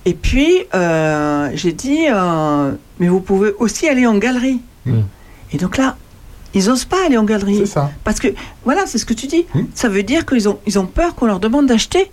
Et 0.06 0.14
puis, 0.14 0.64
euh, 0.74 1.50
j'ai 1.56 1.74
dit, 1.74 2.06
euh, 2.10 2.72
mais 3.00 3.08
vous 3.08 3.20
pouvez 3.20 3.52
aussi 3.60 3.88
aller 3.88 4.08
en 4.08 4.18
galerie. 4.18 4.62
Mm. 4.86 5.00
Et 5.52 5.58
donc 5.58 5.78
là, 5.78 5.98
ils 6.54 6.70
osent 6.70 6.86
pas 6.86 7.06
aller 7.06 7.18
en 7.18 7.24
galerie. 7.24 7.58
C'est 7.58 7.66
ça. 7.66 7.92
Parce 8.04 8.20
que, 8.20 8.28
voilà, 8.66 8.86
c'est 8.86 8.98
ce 8.98 9.06
que 9.06 9.14
tu 9.14 9.28
dis. 9.28 9.46
Hmm. 9.54 9.66
Ça 9.74 9.90
veut 9.90 10.04
dire 10.04 10.26
qu'ils 10.26 10.50
ont, 10.50 10.60
ils 10.66 10.80
ont 10.80 10.86
peur 10.86 11.16
qu'on 11.16 11.26
leur 11.26 11.40
demande 11.40 11.68
d'acheter. 11.68 12.12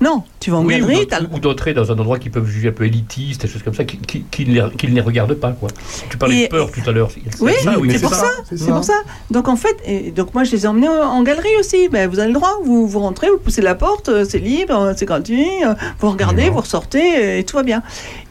Non, 0.00 0.24
tu 0.40 0.50
vas 0.50 0.58
en 0.58 0.64
Oui, 0.66 0.74
ou 0.82 0.86
galerie, 0.86 1.26
ou 1.32 1.38
d'entrer 1.38 1.72
dans 1.72 1.90
un 1.90 1.94
endroit 1.98 2.18
qu'ils 2.18 2.30
peuvent 2.30 2.46
juger 2.46 2.68
un 2.68 2.72
peu 2.72 2.84
élitiste, 2.84 3.40
des 3.42 3.48
choses 3.48 3.62
comme 3.62 3.72
ça, 3.74 3.84
qui, 3.84 3.96
qui, 3.96 4.24
qui 4.30 4.44
ne, 4.44 4.52
les, 4.52 4.76
qui 4.76 4.88
ne 4.88 4.94
les 4.94 5.00
regardent 5.00 5.34
pas. 5.34 5.52
Quoi. 5.52 5.70
Tu 6.10 6.18
parlais 6.18 6.40
Et- 6.40 6.44
de 6.44 6.48
peur 6.50 6.70
tout 6.70 6.82
à 6.88 6.92
l'heure. 6.92 7.10
c'est- 7.10 7.42
Oui, 7.42 7.52
c'est 7.90 8.00
pour 8.02 8.12
ça. 8.14 8.20
ça, 8.20 8.30
c'est 8.54 8.66
pour 8.70 8.84
ça. 8.84 8.92
Donc 9.30 9.48
en 9.48 9.56
fait, 9.56 9.76
et 9.86 10.10
donc 10.10 10.34
moi 10.34 10.44
je 10.44 10.52
les 10.52 10.64
ai 10.64 10.66
emmenés 10.68 10.88
en, 10.88 11.22
galerie 11.22 11.48
aussi. 11.58 11.88
Ben, 11.88 12.10
vous 12.10 12.18
avez 12.18 12.28
le 12.28 12.34
droit, 12.34 12.58
vous, 12.64 12.86
vous 12.86 12.98
rentrez, 13.00 13.30
vous 13.30 13.38
poussez 13.38 13.62
la 13.62 13.74
porte, 13.74 14.10
euh, 14.10 14.26
c'est 14.28 14.38
libre, 14.38 14.78
euh, 14.78 14.92
c'est 14.96 15.06
gratuit, 15.06 15.48
euh, 15.64 15.72
vous 15.98 16.10
regardez, 16.10 16.50
vous 16.50 16.60
ressortez 16.60 17.38
et 17.38 17.44
tout 17.44 17.56
va 17.56 17.62
bien. 17.62 17.82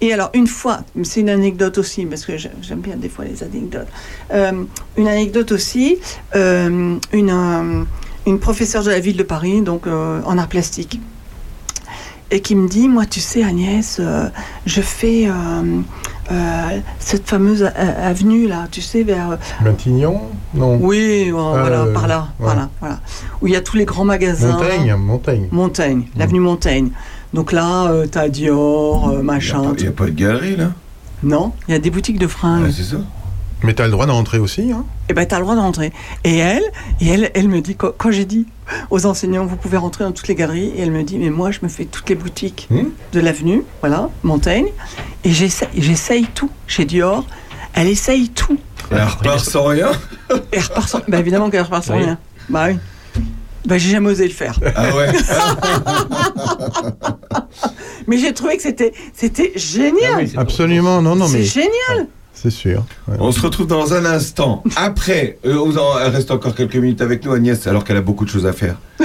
Et 0.01 0.13
alors 0.13 0.29
une 0.35 0.47
fois, 0.47 0.81
c'est 1.03 1.21
une 1.21 1.29
anecdote 1.29 1.77
aussi, 1.79 2.05
parce 2.05 2.25
que 2.25 2.37
j'ai- 2.37 2.51
j'aime 2.61 2.81
bien 2.81 2.95
des 2.95 3.09
fois 3.09 3.25
les 3.25 3.41
anecdotes. 3.43 3.87
Euh, 4.31 4.51
une 4.97 5.07
anecdote 5.07 5.51
aussi, 5.51 5.97
euh, 6.35 6.95
une, 7.11 7.29
euh, 7.31 7.83
une 8.27 8.39
professeure 8.39 8.83
de 8.83 8.91
la 8.91 8.99
ville 8.99 9.17
de 9.17 9.23
Paris, 9.23 9.61
donc 9.61 9.87
euh, 9.87 10.21
en 10.25 10.37
art 10.37 10.47
plastique, 10.47 10.99
et 12.31 12.39
qui 12.41 12.55
me 12.55 12.67
dit, 12.67 12.87
moi 12.87 13.05
tu 13.05 13.19
sais 13.19 13.43
Agnès, 13.43 13.97
euh, 13.99 14.27
je 14.65 14.81
fais... 14.81 15.27
euh, 15.27 15.81
euh, 16.31 16.79
cette 16.97 17.27
fameuse 17.29 17.63
avenue 17.75 18.47
là, 18.47 18.67
tu 18.71 18.81
sais, 18.81 19.03
vers 19.03 19.37
Matignon 19.63 20.21
Non. 20.55 20.79
oui, 20.81 21.29
voilà, 21.29 21.85
par 21.93 22.07
là, 22.07 22.19
ouais. 22.39 22.45
voilà, 22.45 22.69
voilà. 22.79 22.99
Où 23.41 23.47
il 23.47 23.53
y 23.53 23.55
a 23.55 23.61
tous 23.61 23.77
les 23.77 23.85
grands 23.85 24.05
magasins. 24.05 24.53
Montaigne, 24.53 24.95
Montaigne. 24.95 25.47
Montaigne, 25.51 26.03
l'avenue 26.17 26.39
Montaigne. 26.39 26.89
Donc 27.31 27.51
là, 27.51 27.91
t'as 28.11 28.27
Dior, 28.29 29.09
euh, 29.09 29.13
Il 29.13 29.17
n'y 29.19 29.23
machin. 29.23 29.61
a, 29.71 29.75
pas- 29.75 29.81
y 29.83 29.87
a 29.87 29.91
pas 29.91 30.05
de 30.05 30.09
galerie 30.11 30.55
là? 30.55 30.71
Non, 31.21 31.51
il 31.67 31.73
y 31.73 31.75
a 31.75 31.79
des 31.79 31.91
boutiques 31.91 32.17
de 32.17 32.25
Ouais, 32.25 32.31
fringues. 32.31 32.71
C'est 32.75 32.83
ça? 32.83 32.97
Mais 33.63 33.73
t'as 33.73 33.85
le 33.85 33.91
droit 33.91 34.05
d'entrer 34.05 34.37
aussi, 34.37 34.71
hein 34.71 34.85
et 35.09 35.13
ben 35.13 35.25
t'as 35.25 35.37
le 35.37 35.43
droit 35.43 35.55
d'entrer. 35.55 35.91
Et 36.23 36.37
elle, 36.37 36.63
et 36.99 37.07
elle, 37.07 37.31
elle 37.35 37.47
me 37.47 37.61
dit 37.61 37.75
quand, 37.75 38.11
j'ai 38.11 38.25
dit 38.25 38.45
aux 38.91 39.05
enseignants 39.05 39.45
vous 39.45 39.55
pouvez 39.55 39.77
rentrer 39.77 40.03
dans 40.03 40.11
toutes 40.11 40.27
les 40.27 40.35
galeries, 40.35 40.71
et 40.75 40.81
elle 40.81 40.91
me 40.91 41.03
dit 41.03 41.17
mais 41.17 41.29
moi 41.29 41.51
je 41.51 41.59
me 41.63 41.67
fais 41.67 41.85
toutes 41.85 42.09
les 42.09 42.15
boutiques 42.15 42.67
Hmm. 42.69 42.85
de 43.13 43.19
l'avenue, 43.19 43.63
voilà, 43.81 44.09
Montaigne, 44.23 44.67
et 45.23 45.31
j'essaye, 45.31 46.25
tout 46.33 46.49
chez 46.67 46.85
Dior. 46.85 47.25
Elle 47.73 47.87
essaye 47.87 48.29
tout. 48.29 48.57
Elle 48.91 49.03
repart 49.03 49.39
sans 49.43 49.65
rien 49.65 49.91
elle 50.51 50.61
repart 50.61 50.87
sans, 50.87 50.99
bah 51.07 51.19
évidemment 51.19 51.49
qu'elle 51.49 51.61
repart 51.63 51.83
sans 51.83 51.95
Oui. 51.97 52.03
rien. 52.03 52.17
Bah 52.49 52.67
oui. 52.69 52.77
Bah 53.65 53.77
j'ai 53.79 53.89
jamais 53.89 54.09
osé 54.11 54.27
le 54.27 54.33
faire. 54.33 54.59
Ah 54.75 54.95
ouais 54.95 55.11
Mais 58.07 58.17
j'ai 58.17 58.33
trouvé 58.33 58.57
que 58.57 58.63
c'était 58.63 58.93
c'était 59.13 59.51
Ah 59.55 59.59
génial. 59.59 60.15
oui, 60.17 60.29
c'est- 60.31 60.37
Absolument, 60.37 61.01
non, 61.01 61.15
non, 61.15 61.27
c'est 61.27 61.37
mais 61.39 61.43
génial. 61.43 62.07
C'est 62.35 62.49
sûr. 62.51 62.83
ouais. 63.07 63.15
On 63.19 63.31
se 63.31 63.41
retrouve 63.41 63.65
dans 63.67 63.93
un 63.93 64.05
instant. 64.05 64.63
Après, 64.75 65.39
euh, 65.45 65.55
vous 65.55 65.77
en- 65.77 65.97
elle 65.99 66.11
reste 66.11 66.29
encore 66.31 66.53
quelques 66.53 66.75
minutes 66.75 67.01
avec 67.01 67.25
nous, 67.25 67.31
Agnès, 67.31 67.65
alors 67.67 67.83
qu'elle 67.83 67.97
a 67.97 68.01
beaucoup 68.01 68.25
de 68.25 68.29
choses 68.29 68.45
à 68.45 68.53
faire. 68.53 68.75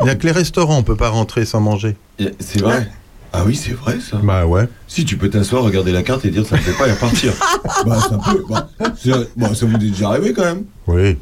Il 0.00 0.04
n'y 0.04 0.10
a 0.10 0.14
que 0.16 0.26
les 0.26 0.32
restaurants, 0.32 0.78
on 0.78 0.82
peut 0.82 0.96
pas 0.96 1.08
rentrer 1.08 1.44
sans 1.44 1.60
manger. 1.60 1.96
C'est 2.38 2.60
vrai 2.60 2.88
Ah 3.32 3.42
oui, 3.46 3.56
c'est 3.56 3.72
vrai 3.72 3.98
ça. 4.00 4.18
Bah 4.22 4.44
ouais. 4.46 4.68
Si 4.86 5.04
tu 5.04 5.16
peux 5.16 5.30
t'asseoir, 5.30 5.64
regarder 5.64 5.92
la 5.92 6.02
carte 6.02 6.24
et 6.24 6.30
dire 6.30 6.46
ça 6.46 6.56
me 6.56 6.60
plaît 6.62 6.72
pas 6.78 6.86
et 6.88 6.92
repartir. 6.92 7.32
bah 7.86 7.98
ça 8.00 8.18
peut. 8.18 8.44
Bah, 8.48 8.68
ça 9.54 9.66
vous 9.66 9.74
est 9.74 9.78
déjà 9.78 10.08
arrivé 10.10 10.32
quand 10.32 10.44
même. 10.44 10.64
Oui. 10.86 11.16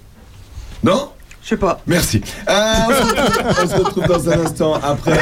Non? 0.82 1.10
Je 1.42 1.48
sais 1.50 1.56
pas. 1.56 1.80
Merci. 1.86 2.22
Euh, 2.48 2.52
on, 2.88 2.90
se 2.92 3.02
retrouve, 3.02 3.44
on 3.62 3.68
se 3.68 3.74
retrouve 3.76 4.06
dans 4.06 4.30
un 4.30 4.40
instant 4.44 4.74
après 4.82 5.20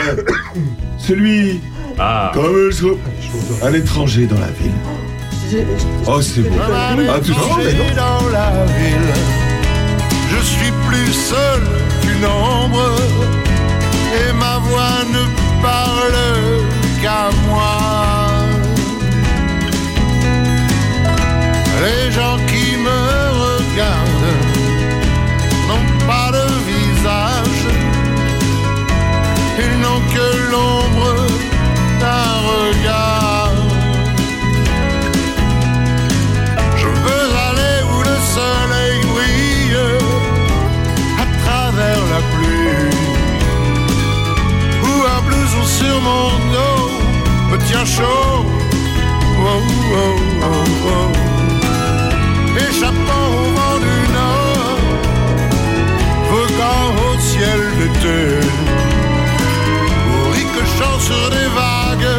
celui 0.98 1.61
Ah, 1.98 2.30
comme 2.34 2.70
je 2.70 2.86
un 3.62 3.72
étranger 3.72 4.26
dans 4.26 4.38
la 4.38 4.48
ville. 4.48 4.72
Oh 6.07 6.20
c'est 6.22 6.42
beau. 6.42 6.57
Ah 6.61 6.94
tout 7.24 7.32
dans 7.96 8.28
la 8.30 8.64
ville. 8.78 9.14
Je 10.30 10.40
suis 10.44 10.72
plus 10.86 11.12
seul 11.12 11.62
qu'une 12.03 12.24
ombre 12.24 12.94
et 14.20 14.32
ma 14.32 14.59
voix 14.59 14.98
ne 15.12 15.24
parle 15.62 16.18
qu'à 17.03 17.30
moi. 17.48 17.76
Les 21.82 22.12
gens 22.12 22.36
qui 22.46 22.76
me 22.76 23.01
regardent 23.44 24.09
sur 45.91 46.01
mon 46.01 46.28
dos 46.55 46.82
me 47.51 47.57
tient 47.66 47.84
chaud. 47.84 48.36
Oh, 49.43 49.62
oh, 50.03 50.16
oh, 50.51 50.64
oh. 50.95 51.09
Échappant 52.66 53.26
au 53.41 53.47
vent 53.57 53.78
du 53.86 53.99
nord, 54.18 54.78
voguant 56.30 56.88
au 57.07 57.12
ciel 57.28 57.61
d'été. 57.78 58.20
Ricochant 60.36 60.99
sur 61.09 61.24
des 61.36 61.49
vagues, 61.61 62.12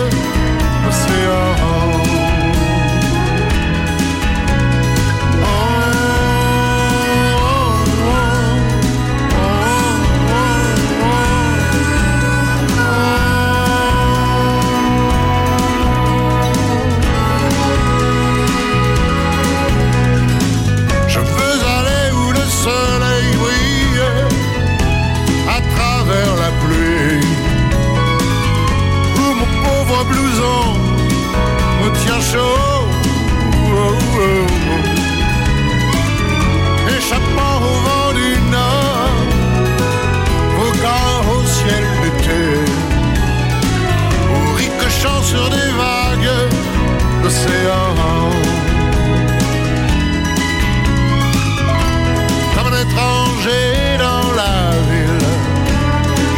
Comme 52.54 52.68
un 52.68 52.82
étranger 52.82 53.98
dans 53.98 54.28
la 54.42 54.58
ville, 54.92 55.28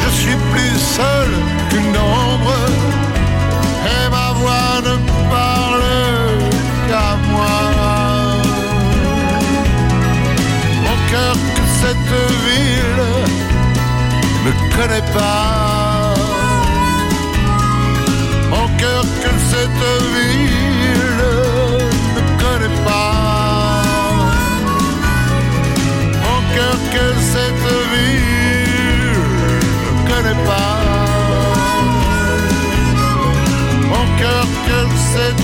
je 0.04 0.10
suis 0.22 0.38
plus 0.51 0.78
seul 0.97 1.30
qu'une 1.70 1.97
ombre, 1.97 2.56
et 3.95 4.06
ma 4.10 4.28
voix 4.39 4.74
ne 4.88 4.95
parle 5.30 5.84
qu'à 6.88 7.10
moi. 7.32 7.60
Mon 10.86 10.97
cœur 11.12 11.36
que 11.56 11.64
cette 11.82 12.14
ville 12.47 13.06
ne 14.45 14.51
connaît 14.76 15.08
pas. 15.14 16.14
Mon 18.51 18.68
cœur 18.78 19.04
que 19.22 19.32
cette 19.51 19.86
ville 20.14 20.53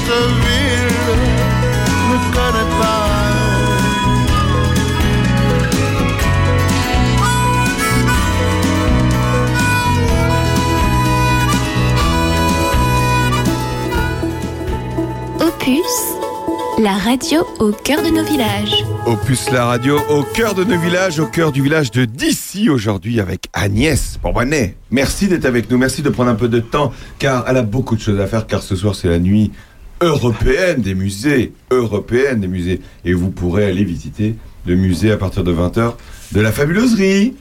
cette 0.10 0.18
ville 0.18 0.90
ne 2.10 2.18
connaît 2.34 2.70
pas. 2.80 3.06
Opus, 15.46 15.76
la 16.80 16.94
radio 16.94 17.46
au 17.60 17.72
cœur 17.72 18.02
de 18.02 18.10
nos 18.10 18.24
villages. 18.24 18.84
Opus 19.06 19.52
la 19.52 19.66
radio 19.66 20.00
au 20.10 20.24
cœur 20.24 20.56
de 20.56 20.64
nos 20.64 20.80
villages, 20.80 21.20
au 21.20 21.28
cœur 21.28 21.52
du 21.52 21.62
village 21.62 21.92
de 21.92 22.06
Dissy 22.06 22.70
aujourd'hui 22.70 23.20
avec 23.20 23.46
Agnès 23.54 24.18
Bourbonnais. 24.24 24.76
Merci 24.90 25.28
d'être 25.28 25.46
avec 25.46 25.70
nous, 25.70 25.78
merci 25.78 26.02
de 26.02 26.10
prendre 26.10 26.32
un 26.32 26.36
peu 26.36 26.48
de 26.48 26.60
temps 26.60 26.92
car 27.20 27.46
elle 27.48 27.58
a 27.58 27.62
beaucoup 27.62 27.96
de 27.96 28.02
choses 28.02 28.20
à 28.20 28.26
faire 28.26 28.48
car 28.48 28.64
ce 28.64 28.76
soir 28.76 28.96
c'est 28.96 29.08
la 29.08 29.20
nuit 29.20 29.52
européenne 30.02 30.82
des 30.82 30.96
musées, 30.96 31.54
européenne 31.72 32.40
des 32.42 32.48
musées. 32.48 32.82
Et 33.06 33.14
vous 33.14 33.30
pourrez 33.30 33.66
aller 33.66 33.84
visiter 33.84 34.36
le 34.66 34.76
musée 34.76 35.12
à 35.12 35.18
partir 35.18 35.44
de 35.44 35.54
20h 35.54 35.94
de 36.32 36.42
la 36.42 36.52
fabuloserie. 36.52 37.36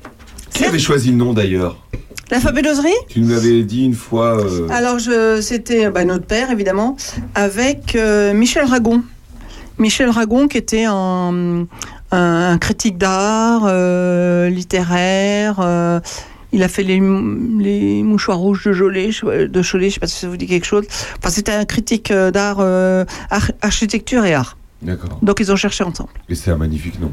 Qui 0.53 0.65
avait 0.65 0.79
choisi 0.79 1.11
le 1.11 1.17
nom 1.17 1.33
d'ailleurs? 1.35 1.77
La 2.31 2.41
fabuloserie? 2.41 2.93
Tu 3.09 3.21
nous 3.21 3.31
l'avais 3.31 3.63
dit 3.63 3.85
une 3.85 3.95
fois. 3.95 4.39
euh, 4.45 4.69
Alors, 4.71 4.99
je, 4.99 5.41
c'était 5.41 5.89
bah, 5.91 6.05
notre 6.05 6.27
père, 6.27 6.51
évidemment, 6.51 6.97
avec 7.35 7.95
euh, 7.97 8.35
Michel 8.35 8.65
Ragon. 8.67 9.03
Michel 9.79 10.11
Ragon, 10.11 10.49
qui 10.49 10.59
était 10.59 10.85
un, 10.85 11.67
un- 12.11 12.51
un 12.53 12.59
critique 12.59 12.99
d'art, 12.99 13.63
euh, 13.67 14.49
littéraire. 14.51 15.57
Il 16.53 16.63
a 16.63 16.69
fait 16.69 16.83
les, 16.83 17.01
les 17.01 18.03
mouchoirs 18.03 18.39
rouges 18.39 18.65
de 18.65 18.73
Cholet, 18.73 19.11
je- 19.13 19.47
de 19.47 19.63
Cholet, 19.63 19.89
je 19.91 19.95
sais 19.95 20.01
pas 20.01 20.07
si 20.07 20.19
ça 20.21 20.29
vous 20.29 20.37
dit 20.37 20.47
quelque 20.47 20.65
chose. 20.67 20.85
Enfin, 21.19 21.31
c'était 21.31 21.53
un 21.53 21.65
critique 21.65 22.11
euh, 22.11 22.31
d'art, 22.31 22.59
euh, 22.61 23.05
ar- 23.31 23.51
architecture 23.63 24.25
et 24.25 24.35
art. 24.35 24.57
D'accord. 24.83 25.19
Donc, 25.23 25.41
ils 25.41 25.51
ont 25.53 25.57
cherché 25.57 25.85
ensemble. 25.85 26.11
Et 26.29 26.35
c'est 26.35 26.51
un 26.51 26.57
magnifique 26.57 27.01
nom, 27.01 27.13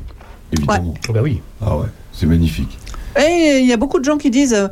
évidemment. 0.55 0.93
Bah 1.13 1.21
oui. 1.23 1.41
Ah 1.61 1.75
ouais, 1.77 1.87
c'est 2.13 2.27
magnifique. 2.27 2.77
Et 3.19 3.59
il 3.61 3.65
y 3.67 3.73
a 3.73 3.77
beaucoup 3.77 3.99
de 3.99 4.05
gens 4.05 4.17
qui 4.17 4.29
disent 4.29 4.53
euh, 4.53 4.67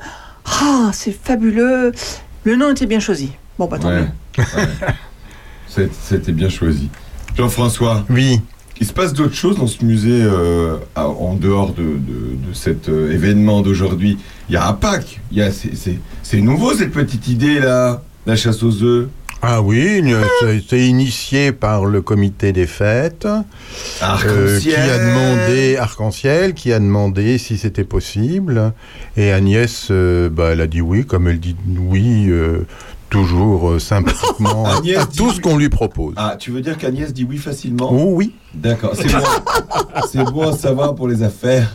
Ah, 0.46 0.92
c'est 0.94 1.12
fabuleux, 1.12 1.92
le 2.44 2.56
nom 2.56 2.72
était 2.72 2.86
bien 2.86 3.00
choisi. 3.00 3.32
Bon, 3.58 3.68
bah 3.68 3.80
tant 3.80 3.88
Ouais. 3.90 4.02
mieux. 4.02 4.44
ouais. 4.58 4.68
C'était 6.02 6.32
bien 6.32 6.50
choisi. 6.50 6.90
Jean-François, 7.36 8.06
Oui. 8.10 8.42
Il 8.80 8.88
se 8.88 8.94
passe 8.94 9.14
d'autres 9.14 9.36
choses 9.36 9.58
dans 9.58 9.68
ce 9.68 9.84
musée 9.86 10.22
euh, 10.24 10.78
en 10.96 11.36
dehors 11.36 11.74
de, 11.74 11.84
de- 11.84 12.48
de 12.50 12.54
cet 12.54 12.90
euh, 12.90 13.12
événement 13.14 13.62
d'aujourd'hui. 13.62 14.18
Il 14.50 14.54
y 14.54 14.58
a 14.58 14.68
un 14.68 14.74
Pâques. 14.74 15.20
Il 15.32 15.38
y 15.38 15.42
a- 15.42 15.52
C'est 15.52 15.76
c'est- 15.76 16.00
c'est 16.24 16.42
nouveau 16.42 16.74
cette 16.74 16.92
petite 16.92 17.28
idée 17.28 17.60
là, 17.60 18.02
la 18.26 18.36
chasse 18.36 18.64
aux 18.64 18.84
œufs. 18.84 19.08
Ah 19.46 19.62
oui, 19.62 20.02
c'est- 20.40 20.64
c'est 20.70 20.80
initié 20.88 21.52
par 21.52 21.84
le 21.86 22.02
comité 22.02 22.54
des 22.54 22.66
fêtes, 22.66 23.26
euh, 23.26 23.42
Arc-en-ciel. 24.02 24.60
qui 24.62 24.74
a 24.90 24.98
demandé 25.00 25.76
Arc-en-Ciel, 25.78 26.54
qui 26.54 26.72
a 26.72 26.80
demandé 26.80 27.38
si 27.38 27.58
c'était 27.58 27.84
possible, 27.84 28.72
et 29.18 29.34
Agnès, 29.34 29.88
euh, 29.92 30.30
bah, 30.30 30.52
elle 30.54 30.62
a 30.62 30.68
dit 30.68 30.80
oui, 30.80 31.06
comme 31.06 31.28
elle 31.28 31.42
dit 31.42 31.58
oui 31.78 32.28
euh, 32.30 32.60
toujours 33.14 33.70
euh, 33.70 33.80
sympathiquement 33.80 34.66
à, 34.78 34.82
dit 34.82 34.96
tout 35.16 35.32
ce 35.32 35.40
qu'on 35.40 35.56
lui 35.56 35.70
propose. 35.70 36.16
Ah, 36.18 36.36
tu 36.38 36.50
veux 36.50 36.62
dire 36.62 36.78
qu'Agnès 36.78 37.14
dit 37.14 37.24
oui 37.24 37.38
facilement 37.38 37.90
Oh 37.92 38.14
oui. 38.16 38.34
D'accord, 38.56 38.94
c'est 38.96 39.12
bon. 39.12 39.20
c'est 40.12 40.24
bon 40.24 40.50
à 40.50 40.58
savoir 40.58 40.96
pour 40.96 41.08
les 41.08 41.22
affaires. 41.22 41.72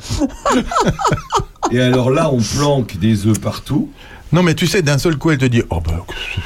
Et 1.70 1.80
alors 1.80 2.10
là, 2.10 2.30
on 2.32 2.38
planque 2.38 2.96
des 2.96 3.26
œufs 3.26 3.40
partout. 3.40 3.88
Non, 4.30 4.42
mais 4.42 4.54
tu 4.54 4.66
sais, 4.66 4.82
d'un 4.82 4.98
seul 4.98 5.16
coup, 5.16 5.30
elle 5.30 5.38
te 5.38 5.46
dit 5.46 5.62
Oh, 5.70 5.80
bah, 5.80 6.04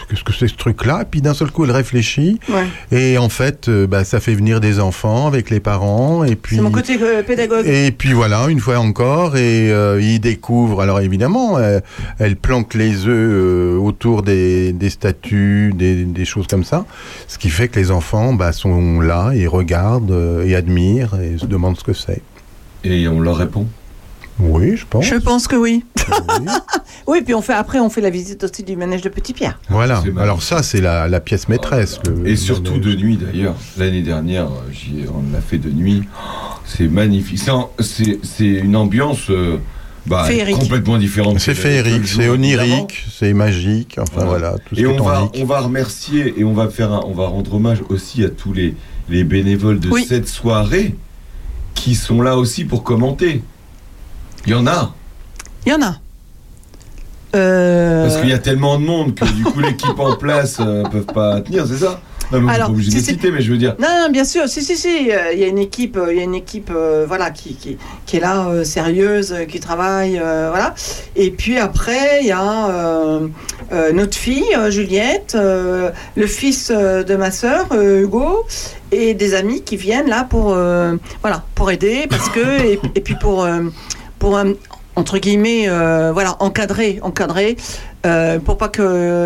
qu'est-ce 0.09 0.23
que 0.23 0.33
c'est 0.33 0.47
ce 0.47 0.55
truc-là? 0.55 1.03
Et 1.03 1.05
puis 1.05 1.21
d'un 1.21 1.35
seul 1.35 1.51
coup, 1.51 1.65
elle 1.65 1.73
réfléchit. 1.73 2.39
Ouais. 2.49 2.67
Et 2.97 3.19
en 3.19 3.29
fait, 3.29 3.69
euh, 3.69 3.89
bah, 3.89 4.05
ça 4.05 4.21
fait 4.21 4.35
venir 4.35 4.61
des 4.61 4.79
enfants 4.79 5.27
avec 5.27 5.51
les 5.51 5.59
parents. 5.59 6.23
Et 6.23 6.37
puis, 6.37 6.57
C'est 6.57 6.63
mon 6.63 6.71
côté 6.71 6.97
euh, 7.03 7.23
pédagogue. 7.25 7.67
et 7.67 7.91
puis 7.91 8.13
voilà, 8.13 8.47
une 8.49 8.61
fois 8.61 8.79
encore, 8.79 9.37
et 9.37 9.71
euh, 9.73 10.01
ils 10.01 10.21
découvrent. 10.21 10.81
Alors 10.81 11.01
évidemment, 11.01 11.59
euh, 11.59 11.81
elle 12.21 12.37
planque 12.37 12.75
les 12.75 13.07
œufs 13.07 13.09
euh, 13.09 13.77
autour 13.79 14.23
des, 14.23 14.73
des 14.73 14.91
statues, 14.91 15.73
des, 15.75 16.05
des 16.05 16.25
choses 16.25 16.47
comme 16.47 16.65
ça. 16.65 16.85
Ce 17.27 17.37
qui 17.39 17.51
fait 17.51 17.67
que 17.69 17.81
les 17.81 17.91
enfants 17.91 18.33
bah, 18.33 18.53
sont 18.53 19.01
là 19.01 19.33
et 19.35 19.47
regardent 19.49 20.11
euh, 20.13 20.47
et 20.47 20.55
admirent 20.55 21.15
et 21.21 21.37
se 21.39 21.47
demandent 21.47 21.79
ce 21.79 21.85
que 21.85 21.93
c'est. 21.95 22.23
Et 22.85 23.09
on 23.09 23.21
leur 23.21 23.37
répond? 23.37 23.67
Oui, 24.39 24.77
je 24.77 24.85
pense. 24.89 25.05
Je 25.05 25.15
pense 25.17 25.47
que 25.49 25.57
oui. 25.57 25.85
Oui. 26.09 26.47
Oui, 27.07 27.23
puis 27.25 27.35
on 27.35 27.43
fait 27.43 27.53
après, 27.53 27.79
on 27.81 27.89
fait 27.91 28.01
la 28.01 28.11
visite 28.11 28.43
aussi 28.45 28.63
du 28.63 28.77
manège 28.77 29.03
de 29.03 29.09
Petit 29.09 29.33
Pierre. 29.33 29.59
Voilà. 29.69 30.03
Alors 30.19 30.43
ça, 30.43 30.63
c'est 30.63 30.81
la, 30.81 31.09
la 31.09 31.21
pièce 31.21 31.49
maîtresse. 31.49 31.99
le- 32.07 32.27
Et 32.29 32.37
surtout 32.37 32.79
de 32.79 32.95
nuit 32.95 33.17
d'ailleurs. 33.17 33.55
L'année 33.79 34.03
dernière, 34.03 34.47
ai- 34.73 35.07
on 35.09 35.33
l'a 35.33 35.41
fait 35.41 35.59
de 35.59 35.71
nuit. 35.71 36.03
C'est 36.65 36.89
magnifique. 36.89 37.41
C'est 37.81 38.45
une 38.45 38.77
ambiance 38.77 39.31
euh, 39.31 39.59
bah, 40.07 40.27
complètement 40.59 40.99
différente. 40.99 41.39
C'est 41.41 41.55
féerique, 41.55 42.07
c'est 42.09 42.29
onirique, 42.29 43.05
c'est 43.13 43.33
magique. 43.35 43.97
Enfin 44.01 44.25
Voilà. 44.25 44.29
voilà, 44.51 44.55
tout 44.69 44.75
ce 44.77 44.81
Et 44.81 44.87
on 44.87 45.03
va, 45.03 45.29
dis. 45.33 45.43
on 45.43 45.45
va 45.45 45.61
remercier 45.61 46.35
et 46.39 46.45
on 46.45 46.53
va 46.55 46.69
faire 46.69 46.93
un- 46.93 47.03
on 47.07 47.13
va 47.15 47.27
rendre 47.27 47.55
hommage 47.55 47.83
aussi 47.89 48.25
à 48.25 48.29
tous 48.29 48.53
les, 48.53 48.75
les 49.09 49.25
bénévoles 49.25 49.81
de 49.81 49.89
Oui. 49.91 50.05
cette 50.09 50.29
soirée 50.29 50.95
qui 51.75 51.95
sont 51.95 52.23
là 52.23 52.37
aussi 52.37 52.65
pour 52.65 52.83
commenter. 52.85 53.43
Il 54.47 54.53
y 54.53 54.55
en 54.55 54.67
a. 54.67 54.93
Il 55.67 55.73
y 55.73 55.75
en 55.75 55.83
a. 55.83 55.97
Euh, 57.35 58.07
Parce 58.07 58.21
qu'il 58.21 58.29
y 58.31 58.35
a 58.35 58.39
tellement 58.39 58.79
de 58.79 58.85
monde 58.85 59.15
que 59.15 59.25
du 59.25 59.43
coup 59.45 59.61
l'équipe 59.61 59.99
en 59.99 60.17
place 60.17 60.59
ne 60.61 60.87
peuvent 60.87 61.07
pas 61.07 61.41
tenir, 61.41 61.67
c'est 61.67 61.79
ça? 61.79 62.01
Non, 62.31 62.41
mais 62.41 62.53
Alors, 62.53 62.69
pas 62.69 62.73
obligé 62.73 62.91
de 62.91 62.97
si 62.97 63.05
citer, 63.05 63.31
mais 63.31 63.43
je 63.43 63.51
veux 63.53 63.59
dire. 63.59 63.75
Non, 63.79 63.89
non, 63.89 64.11
bien 64.11 64.25
sûr, 64.25 64.49
si, 64.49 64.63
si, 64.63 64.77
si, 64.77 65.11
euh, 65.11 65.33
il 65.35 65.39
y 65.39 65.45
a 65.45 65.49
une 65.49 65.59
équipe, 65.59 65.97
euh, 65.99 66.13
il 66.13 66.19
y 66.19 66.21
a 66.21 66.25
une 66.25 66.35
équipe, 66.35 66.71
euh, 66.75 67.05
voilà, 67.07 67.31
qui, 67.31 67.55
qui, 67.55 67.77
qui 68.07 68.17
est 68.17 68.21
là, 68.21 68.49
euh, 68.49 68.65
sérieuse, 68.65 69.33
euh, 69.33 69.45
qui 69.45 69.61
travaille, 69.61 70.19
euh, 70.19 70.49
voilà. 70.49 70.75
Et 71.15 71.31
puis 71.31 71.59
après, 71.59 72.21
il 72.23 72.29
y 72.29 72.33
a 72.33 72.69
euh, 72.71 73.29
euh, 73.73 73.93
notre 73.93 74.17
fille, 74.17 74.55
euh, 74.57 74.71
Juliette, 74.71 75.35
euh, 75.35 75.91
le 76.17 76.27
fils 76.27 76.73
euh, 76.75 77.03
de 77.03 77.17
ma 77.17 77.31
sœur, 77.31 77.67
euh, 77.73 78.03
Hugo, 78.03 78.47
et 78.93 79.13
des 79.13 79.35
amis 79.35 79.63
qui 79.63 79.77
viennent 79.77 80.09
là 80.09 80.25
pour, 80.25 80.55
euh, 80.55 80.97
voilà, 81.21 81.45
pour 81.55 81.71
aider, 81.71 82.07
parce 82.09 82.31
que, 82.31 82.63
et, 82.63 82.81
et 82.95 83.01
puis 83.01 83.15
pour, 83.15 83.45
euh, 83.45 83.61
pour 84.23 84.37
euh, 84.37 84.45
entre 84.95 85.19
guillemets, 85.19 85.65
euh, 85.69 86.13
voilà, 86.13 86.37
encadrer, 86.41 87.01
encadrer, 87.03 87.57
euh, 88.07 88.39
pour 88.39 88.57
pas 88.57 88.69
qu'il 88.69 88.85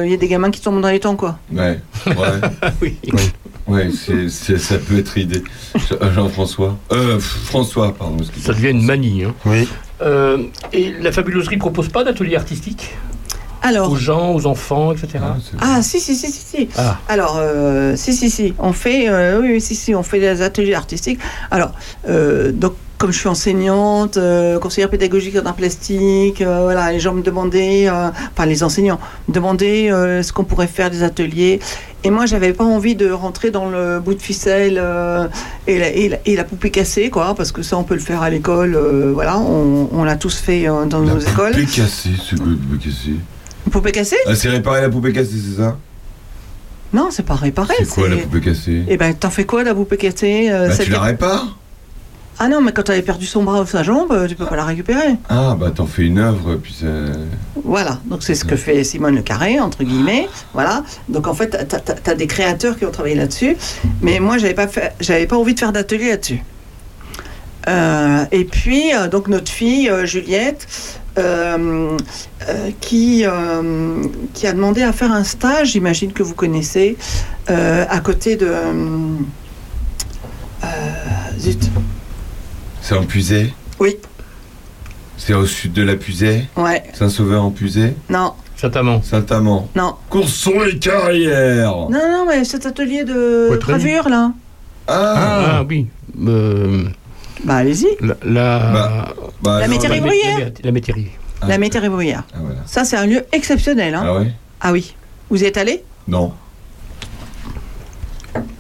y 0.09 0.13
ait 0.15 0.17
des 0.17 0.29
gamins 0.29 0.51
qui 0.51 0.61
tombent 0.63 0.81
dans 0.81 0.89
les 0.89 1.01
temps, 1.01 1.17
quoi. 1.17 1.39
Ouais, 1.53 1.81
ouais. 2.07 2.15
Oui. 2.81 2.97
Ouais, 3.69 3.91
c'est, 3.93 4.29
c'est- 4.31 4.57
ça 4.59 4.79
peut 4.79 4.97
être 4.99 5.19
idée. 5.19 5.43
Je- 5.75 6.11
Jean-François. 6.15 6.77
Euh, 6.93 7.19
François, 7.21 7.93
pardon. 7.95 8.17
Ça 8.19 8.25
excusez-moi. 8.25 8.55
devient 8.55 8.71
une 8.71 8.87
manie. 8.87 9.25
hein. 9.25 9.35
Oui. 9.45 9.69
Euh, 10.03 10.45
et 10.73 10.93
la 11.01 11.11
fabuloserie 11.13 11.57
propose 11.59 11.89
pas 11.89 12.05
d'atelier 12.05 12.37
artistique 12.37 12.95
Alors, 13.63 13.91
aux 13.91 13.97
gens, 13.97 14.33
aux 14.35 14.47
enfants, 14.47 14.93
etc. 14.93 15.19
Ah, 15.21 15.37
Ah, 15.61 15.83
si, 15.83 15.99
si, 16.01 16.15
si, 16.15 16.31
si, 16.31 16.41
si. 16.41 16.69
Ah. 16.79 16.99
Alors, 17.09 17.37
euh, 17.41 17.97
si, 17.97 18.15
si, 18.15 18.31
si. 18.31 18.55
On 18.61 18.73
fait, 18.73 19.09
euh, 19.11 19.41
oui, 19.43 19.49
oui, 19.55 19.61
si, 19.61 19.75
si, 19.75 19.95
on 19.97 20.03
fait 20.05 20.21
des 20.21 20.41
ateliers 20.43 20.75
artistiques. 20.75 21.19
Alors, 21.51 21.73
euh, 22.09 22.53
donc, 22.53 22.75
comme 22.99 23.13
je 23.13 23.19
suis 23.19 23.29
enseignante, 23.29 24.17
euh, 24.17 24.59
conseillère 24.59 24.89
pédagogique 24.89 25.37
en 25.37 25.45
art 25.47 25.55
plastique, 25.55 26.41
euh, 26.41 26.61
voilà, 26.63 26.91
les 26.93 27.01
gens 27.01 27.13
me 27.13 27.23
demandaient, 27.23 27.89
euh, 27.89 28.09
enfin, 28.33 28.47
les 28.47 28.63
enseignants 28.63 28.99
me 29.29 29.35
demandaient 29.35 29.93
euh, 29.93 30.23
ce 30.23 30.33
qu'on 30.33 30.45
pourrait 30.45 30.67
faire 30.67 30.91
des 30.91 31.03
ateliers. 31.03 31.61
Et 32.05 32.11
moi, 32.11 32.25
j'avais 32.25 32.53
pas 32.53 32.65
envie 32.65 32.95
de 32.95 33.11
rentrer 33.11 33.51
dans 33.51 33.69
le 33.69 34.01
bout 34.01 34.15
de 34.15 34.23
ficelle 34.23 34.81
et, 35.67 35.79
la, 35.79 35.89
et, 35.91 36.09
la, 36.09 36.17
et 36.25 36.37
la 36.37 36.45
poupée 36.45 36.71
cassée, 36.71 37.11
quoi, 37.11 37.35
parce 37.35 37.53
que 37.53 37.63
ça, 37.63 37.77
on 37.77 37.83
peut 37.83 37.95
le 37.95 38.01
faire 38.01 38.23
à 38.23 38.31
l'école. 38.31 38.77
voilà, 39.13 39.39
on, 39.39 39.89
on 39.93 40.05
l'a 40.05 40.17
tous 40.17 40.37
fait 40.39 40.65
dans 40.67 41.01
La 41.01 41.15
nos 41.15 41.19
écoles. 41.19 41.51
poupée 41.53 41.67
cassée, 41.67 42.11
c'est 42.31 42.37
quoi 42.37 42.47
la 42.49 42.57
poupée 42.57 42.79
cassée? 42.85 43.15
Poupée 43.71 43.93
cassée? 43.93 44.17
Ah, 44.27 44.35
C'est 44.37 44.49
réparer 44.49 44.81
la 44.83 44.89
poupée 44.89 45.13
cassée, 45.13 45.33
c'est 45.51 45.61
ça? 45.61 45.77
Non, 46.93 47.09
c'est 47.11 47.25
pas 47.25 47.35
réparé. 47.35 47.75
C'est 47.81 47.89
quoi 47.89 48.09
la 48.09 48.17
poupée 48.19 48.41
cassée? 48.41 48.85
Eh 48.89 48.97
ben, 48.97 49.13
t'en 49.13 49.29
fais 49.31 49.45
quoi 49.45 49.65
la 49.65 49.75
poupée 49.75 49.97
cassée 49.97 50.49
Bah, 50.51 50.77
tu 50.79 50.91
la 50.91 51.01
répares 51.01 51.59
Ah 52.39 52.49
non, 52.49 52.61
mais 52.61 52.73
quand 52.73 52.91
a 52.91 53.01
perdu 53.01 53.25
son 53.25 53.45
bras 53.45 53.63
ou 53.63 53.67
sa 53.67 53.83
jambe, 53.83 54.13
euh, 54.13 54.27
tu 54.27 54.35
peux 54.35 54.45
pas 54.45 54.57
la 54.57 54.65
récupérer. 54.67 55.17
Ah, 55.29 55.57
bah 55.59 55.71
t'en 55.75 55.87
fais 55.87 56.03
une 56.03 56.19
œuvre, 56.19 56.57
puis 56.57 56.75
ça. 56.75 56.87
Voilà, 57.65 57.99
donc 58.05 58.23
c'est 58.23 58.35
ce 58.35 58.45
que 58.45 58.57
fait 58.57 58.85
Simone 58.85 59.17
Le 59.17 59.23
Carré, 59.23 59.59
entre 59.59 59.83
guillemets. 59.85 60.29
Voilà, 60.53 60.85
donc 61.09 61.27
en 61.27 61.35
fait, 61.35 61.67
tu 61.69 62.11
as, 62.11 62.15
des 62.15 62.27
créateurs 62.27 62.77
qui 62.77 62.85
ont 62.85 62.91
travaillé 62.91 63.15
là-dessus, 63.15 63.57
mais 64.03 64.21
moi, 64.21 64.37
j'avais 64.37 64.55
pas, 64.55 64.69
fait- 64.69 64.95
j'avais 65.01 65.27
pas 65.27 65.37
envie 65.37 65.55
de 65.55 65.59
faire 65.59 65.73
d'atelier 65.73 66.11
là-dessus. 66.11 66.43
Euh, 67.69 68.25
et 68.31 68.45
puis, 68.45 68.95
euh, 68.95 69.09
donc 69.09 69.29
notre 69.29 69.51
fille, 69.51 69.89
euh, 69.89 70.07
Juliette, 70.07 70.67
qui, 72.83 73.25
qui 74.35 74.47
a 74.47 74.53
demandé 74.53 74.83
à 74.83 74.93
faire 74.93 75.13
un 75.13 75.25
stage, 75.25 75.69
j'imagine 75.69 76.13
que 76.13 76.23
vous 76.23 76.35
connaissez, 76.35 76.99
à 77.49 78.01
côté 78.01 78.37
de... 78.37 78.53
C'est 82.89 82.95
en 82.95 83.03
Puisay 83.03 83.53
oui, 83.81 83.97
C'est 85.17 85.35
au 85.35 85.45
sud 85.45 85.73
de 85.73 85.83
la 85.83 85.97
Puisay 85.97 86.45
ouais, 86.57 86.85
Saint-Sauveur 86.93 87.43
en 87.43 87.51
Puisay 87.51 87.95
non, 88.09 88.35
Saint-Amand. 88.55 89.03
Saint-Amand 89.03 89.69
non. 89.75 89.97
Coursons 90.09 90.61
les 90.63 90.79
carrières 90.79 91.75
Non, 91.91 91.91
non, 91.91 92.25
mais 92.29 92.45
cet 92.45 92.65
atelier 92.65 93.03
de 93.03 93.47
Poitrine. 93.49 93.77
gravure, 93.79 94.09
là. 94.09 94.31
Ah, 94.87 95.59
Ah, 95.59 95.65
oui. 95.69 95.89
Euh, 96.29 96.85
Bah, 97.45 97.57
allez-y. 97.57 97.89
la, 98.01 98.15
la, 98.23 98.59
Bah, 98.73 99.15
bah, 99.43 99.61
La 99.61 99.67
métairie 99.69 99.99
bah, 100.01 100.07
bruyère. 100.07 100.39
la, 100.39 100.45
la 100.63 100.71
métairie. 100.71 101.09
ah, 101.43 101.49
La 101.49 101.59
métairie 101.59 101.89
bruyère. 101.89 102.23
Ah, 102.33 102.39
voilà. 102.41 102.61
Ça, 102.67 102.85
c'est 102.85 102.97
un 102.97 103.07
lieu 103.07 103.27
exceptionnel. 103.33 103.97
Hein. 103.97 104.03
Ah 104.07 104.15
ouais? 104.15 104.33
Ah 104.61 104.73
oui. 104.73 104.95
Vous 105.29 105.43
y 105.43 105.47
êtes 105.47 105.57
allé? 105.59 105.83
Non. 106.07 106.33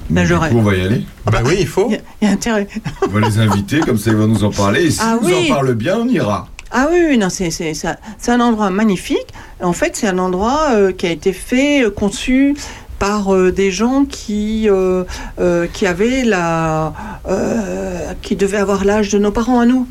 Ben, 0.09 0.25
du 0.27 0.35
coup, 0.35 0.45
on 0.59 0.63
va 0.63 0.75
y 0.77 0.81
aller. 0.83 1.03
Bah 1.25 1.41
oui, 1.45 1.57
il 1.61 1.67
faut. 1.67 1.89
Il 1.91 2.01
y 2.23 2.27
y, 2.27 2.29
a 2.29 2.33
intérêt. 2.33 2.69
On 3.03 3.09
va 3.09 3.21
les 3.27 3.39
inviter, 3.39 3.81
comme 3.81 3.99
ça 3.99 4.11
ils 4.11 4.17
vont 4.17 4.27
nous 4.29 4.45
en 4.45 4.51
parler. 4.51 4.85
Et 4.85 4.91
si 4.91 5.01
Ah 5.03 5.17
oui. 5.21 5.49
en 5.51 5.55
parlent 5.55 5.75
bien, 5.75 5.99
on 5.99 6.09
ira. 6.09 6.49
Ah 6.71 6.89
oui, 6.93 7.17
non, 7.19 7.29
c'est, 7.29 7.51
c'est, 7.51 7.75
ça- 7.75 7.97
c'est 8.19 8.31
un 8.33 8.41
endroit 8.41 8.71
magnifique. 8.71 9.27
En 9.63 9.73
fait, 9.73 9.97
c'est 9.97 10.07
un 10.09 10.19
endroit 10.19 10.69
euh, 10.75 10.93
qui 10.93 11.07
a 11.07 11.11
été 11.11 11.33
fait, 11.33 11.85
euh, 11.85 11.91
conçu 11.91 12.55
par 12.99 13.35
euh, 13.35 13.51
des 13.53 13.71
gens 13.71 14.05
qui, 14.05 14.69
euh, 14.69 15.05
euh, 15.41 15.67
qui 15.73 15.87
avaient 15.87 16.25
la. 16.25 16.93
euh, 17.29 18.13
qui 18.23 18.37
devaient 18.37 18.57
avoir 18.59 18.85
l'âge 18.85 19.11
de 19.11 19.19
nos 19.19 19.31
parents 19.33 19.61
à 19.61 19.67
nous. 19.67 19.87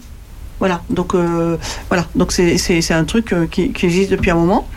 Voilà, 0.59 0.81
donc 0.89 1.13
euh, 1.15 1.57
voilà, 1.89 2.05
donc 2.15 2.31
c'est- 2.31 2.57
c'est 2.57 2.79
c'est 2.81 2.93
un 2.93 3.03
truc 3.03 3.33
euh, 3.33 3.45
qui, 3.45 3.71
qui 3.73 3.85
existe 3.85 4.11
depuis 4.11 4.31
un 4.31 4.35
moment. 4.35 4.67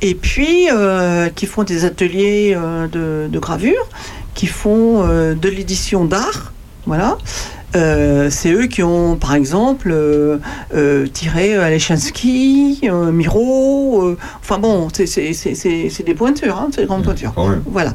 Et 0.00 0.14
puis, 0.14 0.68
euh, 0.72 1.28
qui 1.28 1.46
font 1.46 1.64
des 1.64 1.84
ateliers 1.84 2.54
euh, 2.56 2.86
de, 2.86 3.28
de 3.28 3.38
gravure, 3.40 3.88
qui 4.38 4.46
font 4.46 5.02
euh, 5.04 5.34
de 5.34 5.48
l'édition 5.48 6.04
d'art, 6.04 6.52
voilà. 6.86 7.18
Euh, 7.74 8.30
c'est 8.30 8.52
eux 8.52 8.66
qui 8.66 8.84
ont, 8.84 9.16
par 9.16 9.34
exemple, 9.34 9.90
euh, 9.90 10.38
euh, 10.74 11.08
tiré 11.08 11.56
Alechinsky, 11.56 12.78
euh, 12.84 13.10
Miro. 13.10 14.14
enfin 14.40 14.58
bon, 14.58 14.88
c'est- 14.94 16.04
des 16.04 16.14
pointures, 16.14 16.56
hein, 16.56 16.68
c'est 16.72 16.82
des 16.82 16.86
grandes 16.86 17.02
pointures. 17.02 17.32
Quand 17.34 17.48
même. 17.48 17.64
Voilà. 17.66 17.94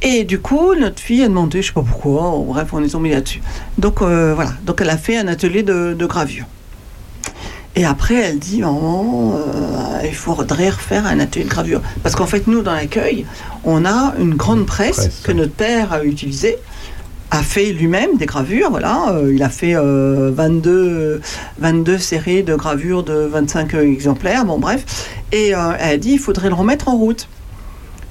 Et 0.00 0.22
du 0.22 0.38
coup, 0.38 0.74
notre 0.78 1.00
fille 1.00 1.24
a 1.24 1.28
demandé, 1.28 1.60
je 1.60 1.66
sais 1.68 1.72
pas 1.72 1.82
pourquoi, 1.82 2.30
oh, 2.36 2.44
bref, 2.44 2.68
on 2.72 2.82
est 2.84 2.88
tombé 2.88 3.10
là-dessus. 3.10 3.42
Donc 3.76 4.00
voilà, 4.00 4.52
donc 4.64 4.80
elle 4.80 4.90
a 4.90 4.96
fait 4.96 5.16
un 5.16 5.26
atelier 5.26 5.64
de, 5.64 5.92
de 5.92 6.06
gravure. 6.06 6.44
Et 7.76 7.84
après, 7.84 8.14
elle 8.14 8.38
dit, 8.38 8.60
maman, 8.60 9.34
euh, 9.34 10.00
il 10.04 10.14
faudrait 10.14 10.70
refaire 10.70 11.06
un 11.06 11.18
atelier 11.18 11.44
de 11.44 11.50
gravure. 11.50 11.80
Parce 12.02 12.14
qu'en 12.14 12.26
fait, 12.26 12.46
nous, 12.46 12.62
dans 12.62 12.72
l'accueil, 12.72 13.26
on 13.64 13.84
a 13.84 14.14
une 14.18 14.34
grande 14.34 14.64
presse, 14.64 14.96
presse, 14.96 15.20
que 15.24 15.32
notre 15.32 15.52
père 15.52 15.92
a 15.92 16.04
utilisée, 16.04 16.56
a 17.32 17.42
fait 17.42 17.72
lui-même 17.72 18.16
des 18.16 18.26
gravures, 18.26 18.70
voilà. 18.70 19.10
Euh, 19.14 19.32
il 19.34 19.42
a 19.42 19.48
fait 19.48 19.74
euh, 19.74 20.30
22, 20.32 21.20
22 21.58 21.98
séries 21.98 22.44
de 22.44 22.54
gravures 22.54 23.02
de 23.02 23.14
25 23.14 23.74
exemplaires, 23.74 24.44
bon 24.44 24.58
bref. 24.58 25.10
Et 25.32 25.48
elle 25.48 25.54
a 25.54 25.96
dit, 25.96 26.12
il 26.12 26.18
faudrait 26.20 26.48
le 26.48 26.54
remettre 26.54 26.88
en 26.88 26.96
route. 26.96 27.28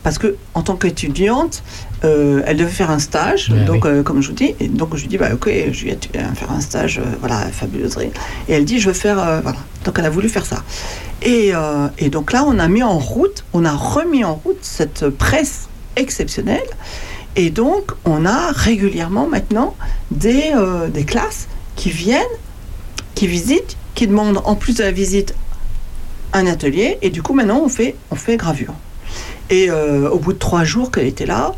Parce 0.04 0.18
que 0.18 0.36
en 0.54 0.62
tant 0.62 0.76
qu'étudiante, 0.76 1.64
euh, 2.04 2.42
elle 2.46 2.58
devait 2.58 2.70
faire 2.70 2.92
un 2.92 3.00
stage, 3.00 3.50
donc 3.50 3.86
oui. 3.86 3.92
euh, 3.92 4.04
comme 4.04 4.22
je 4.22 4.30
vous 4.30 4.34
dis, 4.36 4.56
et 4.60 4.68
donc 4.68 4.96
je 4.96 5.02
lui 5.02 5.08
dis 5.08 5.18
bah 5.18 5.30
ok, 5.34 5.50
Juliette, 5.72 6.02
tu 6.02 6.10
viens 6.14 6.34
faire 6.34 6.52
un 6.52 6.60
stage, 6.60 7.00
euh, 7.00 7.04
voilà, 7.20 7.38
à 7.40 7.48
fabuloserie. 7.48 8.12
Et 8.48 8.54
elle 8.54 8.66
dit 8.66 8.80
je 8.80 8.88
veux 8.88 8.94
faire, 8.94 9.16
voilà. 9.42 9.60
Donc 9.86 9.96
elle 10.00 10.06
a 10.06 10.10
voulu 10.10 10.30
faire 10.30 10.46
ça. 10.46 10.64
Et, 11.22 11.54
et 11.98 12.10
donc 12.10 12.34
là, 12.34 12.44
on 12.46 12.60
a 12.60 12.68
mis 12.68 12.84
en 12.84 12.98
route, 13.00 13.46
on 13.54 13.64
a 13.64 13.72
remis 13.72 14.24
en 14.26 14.36
route 14.36 14.60
cette 14.62 15.10
presse 15.10 15.70
exceptionnelle. 15.96 16.68
Et 17.36 17.50
donc, 17.50 17.92
on 18.06 18.26
a 18.26 18.52
régulièrement 18.52 19.28
maintenant 19.28 19.76
des, 20.12 20.52
des 20.94 21.04
classes 21.04 21.48
qui 21.76 21.90
viennent, 21.90 22.22
qui 23.16 23.28
visitent, 23.28 23.78
qui 23.96 24.08
demandent 24.08 24.42
en 24.44 24.56
plus 24.56 24.76
de 24.76 24.84
la 24.84 24.92
visite 24.92 25.34
un 26.34 26.46
atelier. 26.48 26.98
Et 27.02 27.10
du 27.10 27.22
coup, 27.22 27.34
maintenant, 27.34 27.62
on 27.64 27.70
fait, 27.70 27.96
on 28.12 28.16
fait 28.16 28.38
gravure. 28.38 28.74
Et 29.50 29.70
euh, 29.70 30.10
au 30.10 30.20
bout 30.20 30.34
de 30.34 30.40
trois 30.40 30.64
jours 30.64 30.92
qu'elle 30.92 31.08
était 31.08 31.26
là, 31.26 31.54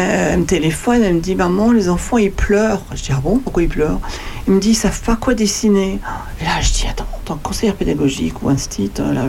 elle 0.00 0.40
me 0.40 0.44
téléphone, 0.44 1.02
elle 1.02 1.14
me 1.14 1.20
dit 1.20 1.34
Maman, 1.34 1.72
les 1.72 1.88
enfants, 1.88 2.18
ils 2.18 2.32
pleurent. 2.32 2.82
Je 2.94 3.02
dis 3.02 3.10
Ah 3.12 3.20
bon, 3.22 3.38
pourquoi 3.38 3.62
ils 3.62 3.68
pleurent? 3.68 4.00
Il 4.46 4.54
me 4.54 4.60
dit 4.60 4.70
Ils 4.70 4.74
savent 4.74 5.00
pas 5.02 5.16
quoi 5.16 5.34
dessiner. 5.34 5.98
Là, 6.42 6.60
je 6.60 6.72
dis 6.72 6.84
Attends, 6.90 7.06
en 7.14 7.18
tant 7.24 7.36
que 7.36 7.42
conseillère 7.42 7.74
pédagogique 7.74 8.42
ou 8.42 8.48
instit, 8.48 8.90
euh, 8.98 9.12
là, 9.12 9.26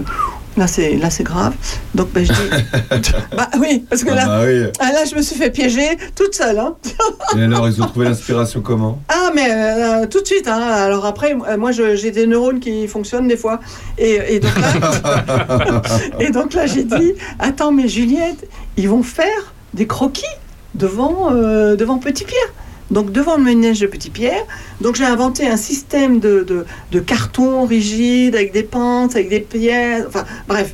là, 0.58 0.68
c'est, 0.68 0.96
là, 0.98 1.10
c'est 1.10 1.24
grave. 1.24 1.54
Donc, 1.96 2.10
ben, 2.12 2.26
je 2.26 2.32
dis 2.34 3.12
Bah 3.38 3.50
oui, 3.60 3.86
parce 3.90 4.04
que 4.04 4.12
Ah 4.12 4.16
là, 4.16 4.26
bah 4.26 4.42
oui. 4.46 4.64
ah, 4.80 4.92
là, 4.92 5.06
je 5.10 5.16
me 5.16 5.22
suis 5.22 5.36
fait 5.36 5.50
piéger 5.52 5.98
toute 6.16 6.34
seule. 6.36 6.60
Hein. 6.60 6.76
Et 7.38 7.44
alors, 7.44 7.68
ils 7.68 7.82
ont 7.82 7.86
trouvé 7.88 8.06
l'inspiration 8.08 8.62
comment? 8.62 9.00
Ah, 9.10 9.32
mais 9.36 9.48
euh, 9.50 10.08
tout 10.08 10.22
de 10.22 10.28
suite. 10.28 10.48
Hein. 10.48 10.60
Alors 10.60 11.06
après, 11.06 11.34
euh, 11.34 11.58
moi, 11.58 11.72
j'ai 11.72 12.12
des 12.12 12.28
neurones 12.28 12.60
qui 12.60 12.88
fonctionnent 12.88 13.28
des 13.28 13.38
fois. 13.38 13.60
Et, 13.98 14.36
et 14.36 14.40
donc 14.40 14.52
là, 14.58 15.82
et 16.20 16.30
donc 16.32 16.54
là, 16.54 16.66
j'ai 16.66 16.84
dit, 16.84 17.14
attends, 17.40 17.72
mais 17.72 17.88
Juliette, 17.88 18.48
ils 18.78 18.90
vont 18.90 19.04
faire 19.04 19.54
des 19.74 19.88
croquis? 19.88 20.26
Devant, 20.76 21.30
euh, 21.32 21.76
devant 21.76 21.98
Petit 21.98 22.24
Pierre. 22.26 22.54
Donc 22.92 23.12
devant 23.12 23.38
le 23.38 23.44
manège 23.44 23.80
de 23.80 23.88
Petit 23.88 24.10
Pierre. 24.10 24.44
Donc 24.82 24.96
j'ai 24.96 25.06
inventé 25.06 25.48
un 25.48 25.56
système 25.58 26.20
de, 26.20 26.44
de, 26.48 26.66
de 26.92 27.00
carton 27.00 27.66
rigide 27.66 28.36
avec 28.36 28.52
des 28.52 28.64
pentes, 28.64 29.16
avec 29.16 29.30
des 29.30 29.40
pièces. 29.40 30.04
Enfin, 30.08 30.26
bref. 30.48 30.74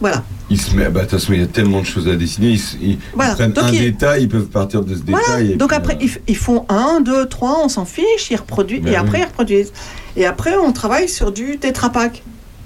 Voilà. 0.00 0.24
Ils 0.50 0.60
se 0.60 0.76
mettent, 0.76 0.92
bah, 0.92 1.00
de 1.00 1.06
toute 1.06 1.18
façon, 1.18 1.32
il 1.32 1.40
y 1.40 1.42
a 1.42 1.46
tellement 1.46 1.80
de 1.80 1.86
choses 1.86 2.06
à 2.06 2.16
dessiner. 2.16 2.48
Ils, 2.50 2.60
ils- 2.82 2.90
ils 2.90 2.98
Voilà. 3.14 3.34
prennent 3.34 3.52
Donc, 3.52 3.64
un 3.64 3.72
ils- 3.72 3.80
détail, 3.80 4.22
ils 4.24 4.28
peuvent 4.28 4.46
partir 4.48 4.82
de 4.84 4.94
ce 4.94 5.00
Voilà. 5.06 5.24
détail. 5.26 5.52
et 5.52 5.56
Donc 5.56 5.68
puis, 5.70 5.76
après, 5.76 5.94
euh, 5.94 5.98
ils, 6.02 6.10
ils 6.28 6.36
font 6.36 6.66
un, 6.68 7.00
deux, 7.00 7.26
trois, 7.26 7.60
on 7.64 7.68
s'en 7.68 7.84
fiche, 7.86 8.30
ils 8.30 8.36
reproduisent, 8.36 8.82
Ben 8.82 8.92
et 8.92 8.96
après 8.96 9.20
ils 9.20 9.24
reproduisent. 9.24 9.72
Et 10.16 10.26
après, 10.26 10.54
on 10.56 10.72
travaille 10.72 11.08
sur 11.08 11.32
du 11.32 11.56
tétrapac. 11.58 12.22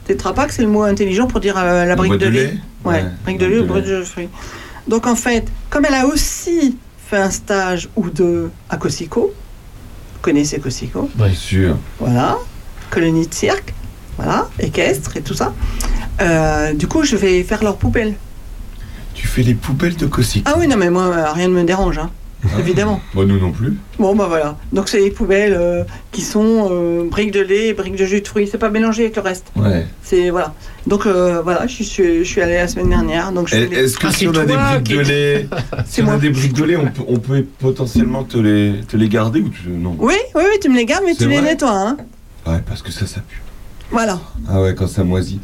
Tétrapac, 0.06 0.50
c'est 0.52 0.62
le 0.62 0.68
mot 0.68 0.82
intelligent 0.82 1.26
pour 1.28 1.38
dire 1.40 1.54
euh, 1.56 1.84
la 1.84 1.94
brique 1.94 2.10
boîte 2.10 2.20
de 2.20 2.26
lait. 2.26 2.54
Ouais, 2.84 2.94
Ouais, 2.94 3.04
brique 3.24 3.38
de 3.38 3.46
lait 3.46 3.58
ou 3.60 3.64
brique 3.64 3.84
de 3.86 4.02
fruits. 4.02 4.28
Donc 4.90 5.06
en 5.06 5.14
fait, 5.14 5.46
comme 5.70 5.84
elle 5.84 5.94
a 5.94 6.04
aussi 6.06 6.76
fait 7.06 7.16
un 7.18 7.30
stage 7.30 7.88
ou 7.94 8.10
deux 8.10 8.50
à 8.68 8.76
Cosico, 8.76 9.32
vous 10.12 10.18
connaissez 10.20 10.58
Cosico, 10.58 11.08
Bien 11.14 11.32
sûr. 11.32 11.76
voilà, 12.00 12.36
colonie 12.90 13.28
de 13.28 13.32
cirque, 13.32 13.72
voilà, 14.16 14.48
équestre 14.58 15.16
et 15.16 15.22
tout 15.22 15.34
ça. 15.34 15.54
Euh, 16.20 16.72
du 16.74 16.88
coup, 16.88 17.04
je 17.04 17.14
vais 17.14 17.44
faire 17.44 17.62
leurs 17.62 17.76
poubelles. 17.76 18.16
Tu 19.14 19.28
fais 19.28 19.42
les 19.42 19.54
poubelles 19.54 19.94
de 19.96 20.06
Kossik. 20.06 20.42
Ah 20.48 20.54
oui, 20.58 20.66
non, 20.66 20.76
mais 20.76 20.90
moi, 20.90 21.04
euh, 21.04 21.32
rien 21.32 21.46
ne 21.46 21.54
me 21.54 21.62
dérange, 21.62 21.98
hein, 21.98 22.10
évidemment. 22.58 23.00
Bon, 23.14 23.26
nous 23.26 23.38
non 23.38 23.52
plus. 23.52 23.76
Bon, 23.98 24.14
bah 24.16 24.26
voilà. 24.28 24.56
Donc, 24.72 24.88
c'est 24.88 25.00
les 25.00 25.10
poubelles 25.10 25.54
euh, 25.58 25.84
qui 26.12 26.22
sont 26.22 26.68
euh, 26.70 27.04
briques 27.08 27.32
de 27.32 27.40
lait, 27.40 27.72
briques 27.74 27.96
de 27.96 28.04
jus 28.04 28.20
de 28.20 28.28
fruits. 28.28 28.48
C'est 28.50 28.58
pas 28.58 28.70
mélangé 28.70 29.02
avec 29.04 29.16
le 29.16 29.22
reste. 29.22 29.46
Ouais. 29.56 29.86
C'est 30.02 30.30
voilà. 30.30 30.54
Donc, 30.86 31.06
euh, 31.06 31.40
voilà, 31.42 31.66
je 31.66 31.82
suis, 31.82 32.18
je 32.18 32.24
suis 32.24 32.40
allée 32.40 32.54
la 32.54 32.68
semaine 32.68 32.88
dernière. 32.88 33.32
Donc, 33.32 33.50
les- 33.50 33.64
Est-ce 33.64 33.98
que 33.98 34.06
Ah, 34.08 34.12
si 34.12 34.26
on 34.26 34.34
a 34.34 34.44
des 34.44 34.54
briques 34.56 34.84
qui- 34.84 34.94
de 34.94 35.00
lait, 35.00 35.48
si 35.86 36.02
on 36.02 36.10
a 36.10 36.16
des 36.16 36.30
briques 36.30 36.54
de 36.54 36.64
lait, 36.64 36.76
on 36.76 36.86
peut, 36.86 37.02
on 37.08 37.18
peut 37.18 37.44
potentiellement 37.58 38.24
te 38.24 38.38
les, 38.38 38.80
te 38.88 38.96
les 38.96 39.08
garder 39.08 39.40
ou 39.40 39.48
tu 39.50 39.68
non 39.68 39.96
Oui, 39.98 40.14
oui, 40.34 40.42
oui, 40.44 40.58
tu 40.62 40.68
me 40.70 40.76
les 40.76 40.86
gardes, 40.86 41.04
mais 41.04 41.14
tu 41.14 41.28
les 41.28 41.40
nettoies. 41.40 41.70
Hein. 41.70 41.96
Ouais, 42.46 42.60
parce 42.66 42.80
que 42.82 42.90
ça, 42.90 43.06
ça 43.06 43.20
pue. 43.28 43.42
Voilà. 43.92 44.20
Ah 44.48 44.62
ouais, 44.62 44.74
quand 44.76 44.86
ça 44.86 45.02
moisit. 45.04 45.40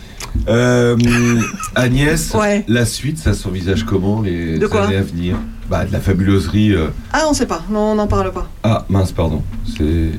Euh, 0.48 0.96
Agnès, 1.74 2.32
Ouais. 2.34 2.64
la 2.68 2.84
suite, 2.86 3.18
ça 3.18 3.34
s'envisage 3.34 3.84
comment 3.84 4.22
les 4.22 4.58
De 4.58 4.66
quoi 4.66 4.84
années 4.86 4.96
à 4.96 5.02
venir? 5.02 5.36
Bah, 5.68 5.84
de 5.84 5.92
la 5.92 6.00
fabuloserie. 6.00 6.72
euh, 6.74 6.88
Ah, 7.12 7.24
on 7.28 7.34
sait 7.34 7.46
pas. 7.46 7.62
Non, 7.70 7.92
on 7.92 7.94
n'en 7.96 8.06
parle 8.06 8.32
pas. 8.32 8.48
Ah, 8.62 8.84
mince, 8.88 9.12
pardon. 9.12 9.42
C'est. 9.76 10.10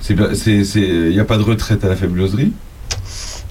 C'est. 0.00 0.16
c'est- 0.34 0.64
c'est- 0.64 0.80
Il 0.80 1.10
n'y 1.10 1.20
a 1.20 1.24
pas 1.24 1.36
de 1.38 1.42
retraite 1.42 1.84
à 1.84 1.88
la 1.88 1.96
fabuloserie? 1.96 2.52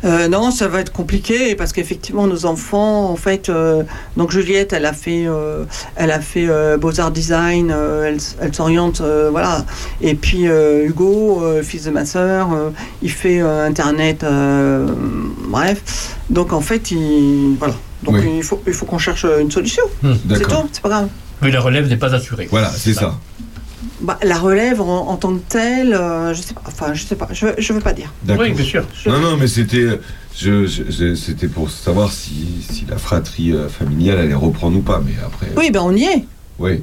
Euh, 0.05 0.29
non, 0.29 0.49
ça 0.51 0.69
va 0.69 0.79
être 0.79 0.93
compliqué 0.93 1.55
parce 1.55 1.73
qu'effectivement 1.73 2.25
nos 2.25 2.45
enfants, 2.45 3.09
en 3.09 3.17
fait, 3.17 3.49
euh, 3.49 3.83
donc 4.15 4.31
Juliette, 4.31 4.71
elle 4.71 4.85
a 4.85 4.93
fait, 4.93 5.25
euh, 5.27 5.65
elle 5.97 6.11
a 6.11 6.21
fait 6.21 6.47
euh, 6.47 6.77
beaux 6.77 6.97
arts 7.01 7.11
design, 7.11 7.69
euh, 7.69 8.05
elle, 8.07 8.17
elle 8.39 8.55
s'oriente, 8.55 9.01
euh, 9.01 9.27
voilà. 9.29 9.65
Et 9.99 10.15
puis 10.15 10.47
euh, 10.47 10.85
Hugo, 10.85 11.41
euh, 11.43 11.63
fils 11.63 11.83
de 11.83 11.91
ma 11.91 12.05
sœur, 12.05 12.53
euh, 12.53 12.69
il 13.01 13.11
fait 13.11 13.41
euh, 13.41 13.67
internet, 13.67 14.23
euh, 14.23 14.87
bref. 15.49 16.15
Donc 16.29 16.53
en 16.53 16.61
fait, 16.61 16.91
il, 16.91 17.57
voilà. 17.59 17.75
Donc 18.03 18.15
Oui. 18.15 18.35
il 18.37 18.43
faut, 18.43 18.61
il 18.67 18.71
faut 18.73 18.85
qu'on 18.85 18.99
cherche 18.99 19.25
une 19.41 19.51
solution. 19.51 19.83
Hmm. 20.01 20.13
C'est 20.29 20.39
D'accord. 20.39 20.61
tout, 20.61 20.69
c'est 20.71 20.81
pas 20.81 20.87
grave. 20.89 21.09
Mais 21.41 21.51
la 21.51 21.61
relève 21.61 21.87
n'est 21.87 21.97
pas 21.97 22.13
assurée. 22.13 22.47
Voilà, 22.51 22.69
c'est 22.69 22.93
ça. 22.93 23.17
Bah, 24.01 24.17
la 24.23 24.37
relève 24.37 24.81
en, 24.81 25.07
en 25.09 25.15
tant 25.17 25.33
que 25.33 25.41
telle, 25.47 25.93
euh, 25.93 26.33
je 26.33 26.41
sais 26.41 26.53
pas. 26.53 26.61
Enfin, 26.67 26.93
je 26.93 27.03
sais 27.03 27.15
pas. 27.15 27.27
Je, 27.31 27.47
je 27.57 27.73
veux 27.73 27.79
pas 27.81 27.93
dire. 27.93 28.11
D'accord. 28.23 28.45
Oui, 28.45 28.53
bien 28.53 28.65
sûr. 28.65 28.83
Je- 28.93 29.09
Non, 29.09 29.19
non, 29.19 29.37
mais 29.37 29.47
c'était. 29.47 29.99
Je, 30.37 30.67
c'était 31.15 31.47
pour 31.47 31.69
savoir 31.69 32.11
si, 32.11 32.65
si 32.69 32.85
la 32.89 32.97
fratrie 32.97 33.51
euh, 33.53 33.67
familiale 33.67 34.19
allait 34.19 34.33
reprendre 34.33 34.77
ou 34.77 34.81
pas. 34.81 35.01
Mais 35.05 35.13
après. 35.25 35.47
Oui, 35.57 35.69
ben 35.71 35.81
on 35.83 35.95
y 35.95 36.03
est. 36.03 36.25
Oui. 36.59 36.81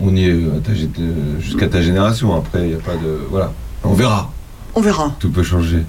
On 0.00 0.14
y 0.14 0.24
est 0.26 0.30
euh, 0.30 1.40
jusqu'à 1.40 1.68
ta 1.68 1.80
génération. 1.82 2.34
Après, 2.36 2.62
il 2.62 2.68
n'y 2.68 2.74
a 2.74 2.78
pas 2.78 2.94
de. 2.96 3.18
Voilà. 3.30 3.52
On 3.84 3.92
verra. 3.94 4.30
On 4.74 4.80
verra. 4.80 5.14
Tout 5.18 5.30
peut 5.30 5.42
changer. 5.42 5.84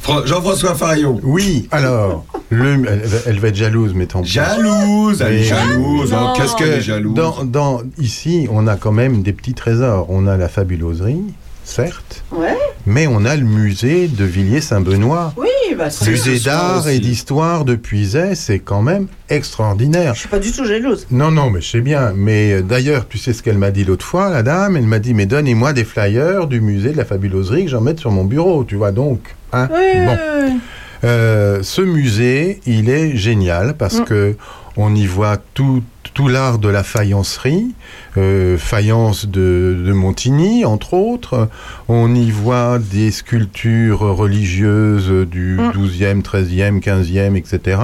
Fra- 0.00 0.24
Jean-François 0.24 0.74
Farayon. 0.74 1.20
Oui, 1.24 1.68
alors, 1.72 2.24
le, 2.50 2.74
elle, 2.88 3.00
va- 3.06 3.18
elle 3.26 3.38
va 3.40 3.48
être 3.48 3.56
jalouse, 3.56 3.92
mais 3.94 4.06
tant 4.06 4.22
pis. 4.22 4.28
Jalouse, 4.30 5.20
elle 5.22 5.34
est 5.34 5.42
jalouse. 5.42 6.12
Hein, 6.14 6.32
Qu'est-ce 6.36 6.54
qu'elle 6.56 6.74
est 6.74 6.80
jalouse? 6.80 7.14
Dans, 7.14 7.44
dans, 7.44 7.80
ici, 7.98 8.46
on 8.52 8.66
a 8.68 8.76
quand 8.76 8.92
même 8.92 9.22
des 9.22 9.32
petits 9.32 9.54
trésors. 9.54 10.06
On 10.08 10.26
a 10.28 10.36
la 10.36 10.48
fabuloserie, 10.48 11.22
certes, 11.66 12.22
Ouais. 12.32 12.56
mais 12.86 13.06
on 13.06 13.24
a 13.24 13.34
le 13.36 13.44
musée 13.44 14.06
de 14.08 14.24
Villiers-Saint-Benoît. 14.24 15.32
Oui, 15.36 15.48
bah, 15.76 15.90
C'est 15.90 16.10
Musée 16.10 16.38
d'art 16.38 16.88
et 16.88 17.00
d'histoire 17.00 17.64
de 17.64 17.74
Puiset, 17.74 18.34
c'est 18.36 18.60
quand 18.60 18.82
même 18.82 19.08
extraordinaire. 19.28 20.14
Je 20.14 20.20
suis 20.20 20.28
pas 20.28 20.38
du 20.38 20.52
tout 20.52 20.64
jalouse. 20.64 21.06
Non, 21.10 21.30
non, 21.30 21.50
mais 21.50 21.60
je 21.60 21.68
sais 21.70 21.80
bien. 21.80 22.12
Mais 22.14 22.52
euh, 22.52 22.62
d'ailleurs, 22.62 23.08
tu 23.08 23.18
sais 23.18 23.32
ce 23.32 23.42
qu'elle 23.42 23.58
m'a 23.58 23.72
dit 23.72 23.84
l'autre 23.84 24.06
fois, 24.06 24.30
la 24.30 24.42
dame? 24.44 24.76
Elle 24.76 24.86
m'a 24.86 25.00
dit, 25.00 25.12
mais 25.12 25.26
donnez-moi 25.26 25.72
des 25.72 25.84
flyers 25.84 26.46
du 26.46 26.60
musée 26.60 26.92
de 26.92 26.96
la 26.96 27.04
fabuloserie 27.04 27.64
que 27.64 27.70
j'en 27.70 27.80
mette 27.80 27.98
sur 27.98 28.10
mon 28.12 28.24
bureau, 28.24 28.62
tu 28.64 28.76
vois, 28.76 28.92
donc. 28.92 29.34
Hein? 29.52 29.68
Oui, 29.72 30.04
bon. 30.06 30.12
oui, 30.12 30.50
oui. 30.52 30.58
Euh, 31.04 31.62
ce 31.62 31.82
musée, 31.82 32.60
il 32.66 32.88
est 32.88 33.16
génial 33.16 33.74
parce 33.76 33.98
Mm. 34.00 34.04
que 34.04 34.36
on 34.76 34.94
y 34.94 35.06
voit 35.06 35.38
tout, 35.54 35.82
tout 36.14 36.28
l'art 36.28 36.58
de 36.58 36.68
la 36.68 36.82
faïencerie, 36.82 37.74
euh, 38.16 38.58
faïence 38.58 39.26
de, 39.26 39.82
de 39.84 39.92
Montigny, 39.92 40.64
entre 40.64 40.94
autres. 40.94 41.48
On 41.88 42.14
y 42.14 42.30
voit 42.30 42.78
des 42.78 43.10
sculptures 43.10 44.00
religieuses 44.00 45.26
du 45.26 45.56
Mm. 45.56 45.70
12e, 45.70 46.22
13e, 46.22 46.80
15e, 46.80 47.36
etc. 47.36 47.78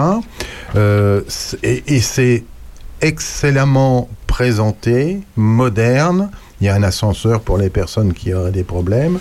Euh, 0.76 1.22
et 1.62 1.82
et 1.86 2.00
c'est 2.00 2.44
excellemment 3.00 4.08
présenté, 4.26 5.20
moderne. 5.36 6.30
Il 6.60 6.66
y 6.66 6.68
a 6.68 6.74
un 6.74 6.82
ascenseur 6.82 7.40
pour 7.40 7.58
les 7.58 7.70
personnes 7.70 8.12
qui 8.14 8.32
auraient 8.32 8.52
des 8.52 8.64
problèmes. 8.64 9.18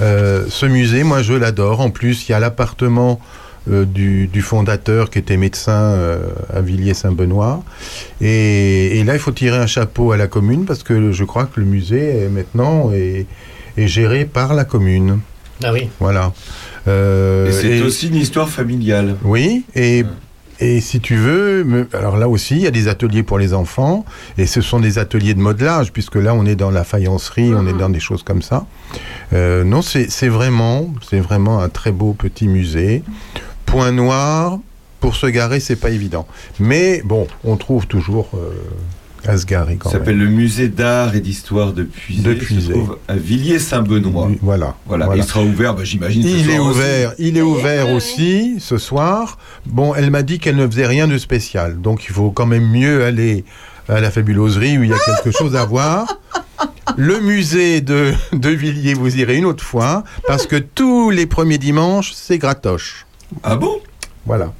Euh, 0.00 0.44
ce 0.48 0.66
musée, 0.66 1.02
moi, 1.02 1.22
je 1.22 1.32
l'adore. 1.32 1.80
En 1.80 1.90
plus, 1.90 2.28
il 2.28 2.32
y 2.32 2.34
a 2.34 2.40
l'appartement 2.40 3.20
du, 3.68 4.26
du 4.26 4.42
fondateur 4.42 5.10
qui 5.10 5.18
était 5.18 5.36
médecin 5.36 5.72
euh, 5.72 6.18
à 6.52 6.60
Villiers-Saint-Benoît. 6.60 7.62
Et, 8.20 8.98
et 8.98 9.04
là, 9.04 9.14
il 9.14 9.18
faut 9.18 9.32
tirer 9.32 9.56
un 9.58 9.66
chapeau 9.66 10.12
à 10.12 10.16
la 10.16 10.26
commune 10.26 10.64
parce 10.64 10.82
que 10.82 11.12
je 11.12 11.24
crois 11.24 11.46
que 11.46 11.60
le 11.60 11.66
musée 11.66 12.24
est 12.24 12.28
maintenant 12.28 12.90
est, 12.92 13.26
est 13.76 13.86
géré 13.86 14.24
par 14.24 14.54
la 14.54 14.64
commune. 14.64 15.20
Ah 15.62 15.72
oui. 15.72 15.88
Voilà. 15.98 16.32
Euh, 16.86 17.50
c'est 17.50 17.82
aussi 17.82 18.08
une 18.08 18.16
histoire 18.16 18.48
familiale. 18.48 19.16
oui, 19.24 19.64
et, 19.74 20.04
et 20.60 20.80
si 20.80 21.00
tu 21.00 21.16
veux, 21.16 21.86
alors 21.92 22.16
là 22.16 22.28
aussi, 22.28 22.54
il 22.54 22.62
y 22.62 22.66
a 22.66 22.70
des 22.70 22.88
ateliers 22.88 23.22
pour 23.22 23.38
les 23.38 23.52
enfants, 23.54 24.04
et 24.38 24.46
ce 24.46 24.60
sont 24.60 24.80
des 24.80 24.98
ateliers 24.98 25.34
de 25.34 25.40
modelage, 25.40 25.92
puisque 25.92 26.16
là, 26.16 26.34
on 26.34 26.46
est 26.46 26.56
dans 26.56 26.70
la 26.70 26.84
faïencerie, 26.84 27.52
on 27.54 27.66
est 27.66 27.76
dans 27.76 27.90
des 27.90 28.00
choses 28.00 28.22
comme 28.22 28.42
ça. 28.42 28.66
Euh, 29.32 29.64
non, 29.64 29.82
c'est 29.82 30.10
c'est 30.10 30.28
vraiment, 30.28 30.92
c'est 31.08 31.20
vraiment 31.20 31.60
un 31.60 31.68
très 31.68 31.92
beau 31.92 32.12
petit 32.14 32.48
musée. 32.48 33.02
Point 33.70 33.92
noir, 33.92 34.58
pour 35.00 35.14
se 35.16 35.26
garer, 35.26 35.60
c'est 35.60 35.76
pas 35.76 35.90
évident. 35.90 36.26
Mais 36.58 37.02
bon, 37.04 37.26
on 37.44 37.56
trouve 37.56 37.86
toujours 37.86 38.28
euh, 38.34 38.50
à 39.30 39.36
se 39.36 39.44
garer 39.46 39.76
quand 39.76 39.90
Ça 39.90 39.96
même. 39.98 40.06
s'appelle 40.06 40.18
le 40.18 40.28
musée 40.30 40.68
d'art 40.68 41.14
et 41.14 41.20
d'histoire 41.20 41.72
de 41.72 41.82
Puisay. 41.82 42.22
De 42.34 42.40
se 42.40 42.70
trouve 42.72 42.98
à 43.08 43.14
Villiers-Saint-Benoît. 43.16 44.30
Voilà. 44.42 44.74
Voilà. 44.86 45.06
voilà. 45.06 45.22
Il 45.22 45.26
sera 45.26 45.42
ouvert, 45.42 45.74
bah, 45.74 45.84
j'imagine. 45.84 46.22
ce 46.22 46.28
Il 46.28 46.50
est 46.50 46.56
soir 46.56 46.66
aussi. 46.66 46.78
ouvert, 46.78 47.14
il 47.18 47.36
est 47.36 47.42
ouvert 47.42 47.90
aussi 47.90 48.56
ce 48.58 48.78
soir. 48.78 49.38
Bon, 49.66 49.94
elle 49.94 50.10
m'a 50.10 50.22
dit 50.22 50.38
qu'elle 50.38 50.56
ne 50.56 50.66
faisait 50.66 50.86
rien 50.86 51.06
de 51.06 51.18
spécial, 51.18 51.80
donc 51.80 52.04
il 52.06 52.12
faut 52.12 52.30
quand 52.30 52.46
même 52.46 52.66
mieux 52.68 53.04
aller 53.04 53.44
à 53.88 54.00
la 54.00 54.10
fabuloserie 54.10 54.78
où 54.78 54.82
il 54.82 54.90
y 54.90 54.94
a 54.94 54.98
quelque 55.04 55.30
chose 55.30 55.56
à 55.56 55.64
voir. 55.64 56.18
Le 56.96 57.20
musée 57.20 57.80
de, 57.82 58.12
de 58.32 58.48
Villiers, 58.48 58.94
vous 58.94 59.14
irez 59.18 59.36
une 59.36 59.44
autre 59.44 59.62
fois, 59.62 60.04
parce 60.26 60.46
que 60.46 60.56
tous 60.56 61.10
les 61.10 61.26
premiers 61.26 61.58
dimanches, 61.58 62.12
c'est 62.14 62.38
gratoche. 62.38 63.04
Ah 63.42 63.56
bon? 63.56 63.78
Voilà. 64.26 64.52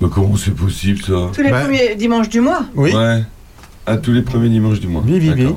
Bah, 0.00 0.08
comment 0.12 0.36
c'est 0.36 0.54
possible 0.54 1.00
ça? 1.02 1.30
Tous 1.34 1.42
les 1.42 1.50
Bah- 1.50 1.62
premiers 1.62 1.94
dimanches 1.94 2.28
du 2.28 2.40
mois. 2.40 2.64
Oui, 2.74 2.92
Ouais. 2.94 3.22
À 3.86 3.96
tous 3.96 4.12
les 4.12 4.22
premiers 4.22 4.48
dimanches 4.48 4.80
du 4.80 4.88
mois. 4.88 5.02
Oui, 5.06 5.20
oui. 5.36 5.54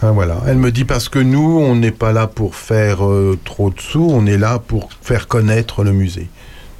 Ah, 0.00 0.12
voilà. 0.12 0.40
Elle 0.46 0.56
me 0.56 0.70
dit 0.72 0.84
parce 0.84 1.08
que 1.10 1.18
nous, 1.18 1.58
on 1.60 1.76
n'est 1.76 1.90
pas 1.90 2.12
là 2.12 2.26
pour 2.26 2.54
faire 2.54 3.04
euh, 3.06 3.38
trop 3.44 3.68
de 3.70 3.78
sous, 3.80 4.08
on 4.10 4.24
est 4.26 4.38
là 4.38 4.58
pour 4.58 4.88
faire 5.02 5.28
connaître 5.28 5.84
le 5.84 5.92
musée. 5.92 6.28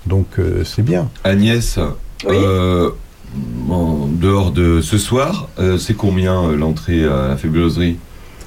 Donc 0.06 0.38
euh, 0.38 0.64
c'est 0.64 0.82
bien. 0.82 1.10
Agnès, 1.22 1.78
Oui. 2.26 2.34
euh, 2.36 2.90
en 3.68 4.06
dehors 4.10 4.52
de 4.52 4.80
ce 4.80 4.96
soir, 4.96 5.48
euh, 5.58 5.76
c'est 5.76 5.94
combien 5.94 6.44
euh, 6.44 6.56
l'entrée 6.56 7.04
à 7.04 7.28
la 7.28 7.36
fabuloserie? 7.36 7.98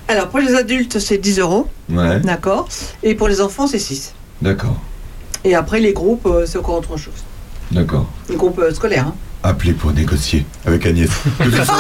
Alors, 0.08 0.30
pour 0.30 0.40
les 0.40 0.56
adultes, 0.56 1.00
c'est 1.00 1.18
10 1.18 1.40
euros, 1.40 1.68
Ouais, 1.90 2.20
d'accord. 2.22 2.68
Et 3.04 3.14
pour 3.14 3.28
les 3.28 3.42
enfants, 3.42 3.68
c'est 3.68 3.80
6. 3.80 4.14
d'accord, 4.42 4.80
Et 5.44 5.56
après, 5.56 5.80
les 5.80 5.94
groupes, 5.94 6.26
euh, 6.26 6.46
c'est 6.46 6.58
encore 6.58 6.78
autre 6.80 6.98
chose. 6.98 7.24
d'accord. 7.72 8.08
Les 8.30 8.36
groupes 8.36 8.60
euh, 8.60 8.74
scolaires. 8.74 9.08
hein. 9.08 9.16
Appelez 9.44 9.74
pour 9.74 9.92
négocier 9.94 10.46
avec 10.66 10.86
Agnès. 10.86 11.10
De 11.40 11.44
toute, 11.46 11.54
façon, 11.56 11.74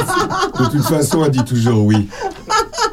de 0.60 0.66
toute 0.70 0.86
façon, 0.86 1.26
elle 1.26 1.32
dit 1.32 1.44
toujours 1.44 1.84
oui. 1.84 2.08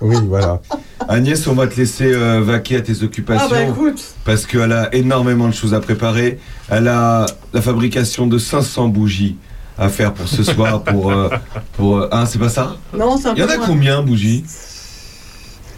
Oui, 0.01 0.17
voilà. 0.27 0.61
Agnès, 1.07 1.47
on 1.47 1.53
va 1.55 1.67
te 1.67 1.77
laisser 1.77 2.12
euh, 2.12 2.41
vaquer 2.43 2.77
à 2.79 2.81
tes 2.81 3.03
occupations. 3.03 3.47
Ah 3.49 3.55
bah 3.55 3.62
écoute, 3.62 4.03
parce 4.25 4.47
qu'elle 4.47 4.73
a 4.73 4.93
énormément 4.95 5.49
de 5.49 5.55
choses 5.55 5.75
à 5.75 5.81
préparer. 5.81 6.41
Elle 6.71 6.89
a 6.89 7.27
la 7.53 7.61
fabrication 7.61 8.27
de 8.27 8.39
500 8.39 8.89
bougies 8.89 9.37
à 9.79 9.89
faire 9.91 10.15
pour 10.15 10.27
ce 10.29 10.43
soir. 10.43 10.83
Pour, 10.83 11.12
euh, 11.12 11.29
pour, 11.77 11.99
euh, 11.99 12.09
hein, 12.11 12.25
c'est 12.27 12.39
pas 12.39 12.49
ça? 12.49 12.77
Non, 12.97 13.17
c'est 13.19 13.29
un 13.29 13.35
Il 13.35 13.41
y 13.41 13.45
en 13.45 13.49
a 13.49 13.57
moins. 13.59 13.67
combien, 13.67 14.03
bougies? 14.03 14.45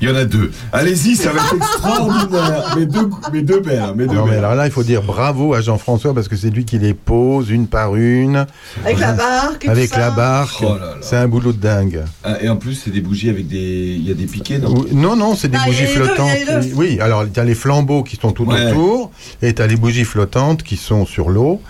Il 0.00 0.08
y 0.08 0.12
en 0.12 0.14
a 0.16 0.24
deux. 0.24 0.50
Allez-y, 0.72 1.16
ça 1.16 1.32
va 1.32 1.40
être 1.40 1.54
extraordinaire. 1.56 2.74
Mes 2.76 2.86
deux, 2.86 3.08
mes 3.32 3.42
deux. 3.42 3.62
Mes 3.96 4.06
deux 4.06 4.14
Non, 4.14 4.26
mais 4.26 4.36
alors 4.36 4.54
là, 4.54 4.66
il 4.66 4.72
faut 4.72 4.82
dire 4.82 5.02
bravo 5.02 5.54
à 5.54 5.60
Jean-François 5.60 6.12
parce 6.14 6.28
que 6.28 6.36
c'est 6.36 6.50
lui 6.50 6.64
qui 6.64 6.78
les 6.78 6.92
pose 6.94 7.50
une 7.50 7.66
par 7.66 7.96
une, 7.96 8.46
Avec 8.84 8.98
la 8.98 9.12
barque 9.12 9.64
et 9.64 9.68
avec 9.68 9.88
tout 9.90 9.94
ça. 9.94 10.00
la 10.00 10.10
barque. 10.10 10.62
Oh. 10.62 10.74
C'est 11.00 11.16
un 11.16 11.28
boulot 11.28 11.52
de 11.52 11.58
dingue. 11.58 12.02
Ah, 12.24 12.36
et 12.42 12.48
en 12.48 12.56
plus, 12.56 12.74
c'est 12.74 12.90
des 12.90 13.00
bougies 13.00 13.30
avec 13.30 13.48
des. 13.48 13.96
Il 13.98 14.06
y 14.06 14.10
a 14.10 14.14
des 14.14 14.26
piquets, 14.26 14.58
non 14.58 14.74
Non, 14.92 15.16
non, 15.16 15.34
c'est 15.34 15.48
des 15.48 15.56
Ah, 15.58 15.62
a 15.64 15.66
bougies 15.66 15.86
flottantes. 15.86 16.28
il 16.40 16.46
y 16.46 16.50
a 16.50 16.60
les 16.60 16.66
deux. 16.68 16.74
Oui, 16.76 16.98
alors 17.00 17.24
tu 17.32 17.40
as 17.40 17.44
les 17.44 17.54
flambeaux 17.54 18.02
qui 18.02 18.16
sont 18.16 18.32
tout 18.32 18.44
Ouais. 18.44 18.70
autour 18.70 19.10
et 19.42 19.54
tu 19.54 19.62
as 19.62 19.66
les 19.66 19.76
bougies 19.76 20.04
flottantes 20.04 20.62
qui 20.62 20.76
sont 20.76 21.06
sur 21.06 21.30
l'eau. 21.30 21.60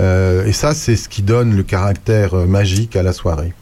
Euh, 0.00 0.44
et 0.44 0.52
ça, 0.52 0.74
c'est 0.74 0.96
ce 0.96 1.08
qui 1.08 1.22
donne 1.22 1.56
le 1.56 1.62
caractère 1.62 2.34
euh, 2.34 2.46
magique 2.46 2.96
à 2.96 3.02
la 3.02 3.12
soirée. 3.12 3.52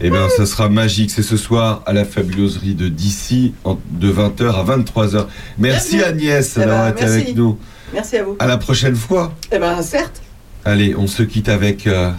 Eh 0.00 0.10
bien, 0.10 0.28
ça 0.28 0.44
sera 0.46 0.68
magique. 0.68 1.10
C'est 1.10 1.22
ce 1.22 1.36
soir 1.36 1.82
à 1.86 1.92
la 1.92 2.04
fabuloserie 2.04 2.74
de 2.74 2.88
d'ici, 2.88 3.54
de 3.90 4.12
20h 4.12 4.48
à 4.50 4.76
23h. 4.76 5.26
Merci. 5.58 6.02
Agnès 6.02 6.52
Eh 6.56 6.60
ben, 6.60 6.66
d'avoir 6.66 6.88
été 6.88 7.00
merci. 7.04 7.14
avec 7.22 7.36
nous. 7.36 7.58
Merci 7.92 8.16
à 8.18 8.24
vous. 8.24 8.36
À 8.40 8.46
la 8.46 8.56
prochaine 8.58 8.96
fois. 8.96 9.32
Eh 9.52 9.58
ben, 9.58 9.80
certes. 9.82 10.20
Allez, 10.64 10.94
on 10.96 11.06
se 11.06 11.22
quitte 11.22 11.48
avec. 11.48 11.86
euh, 11.86 12.10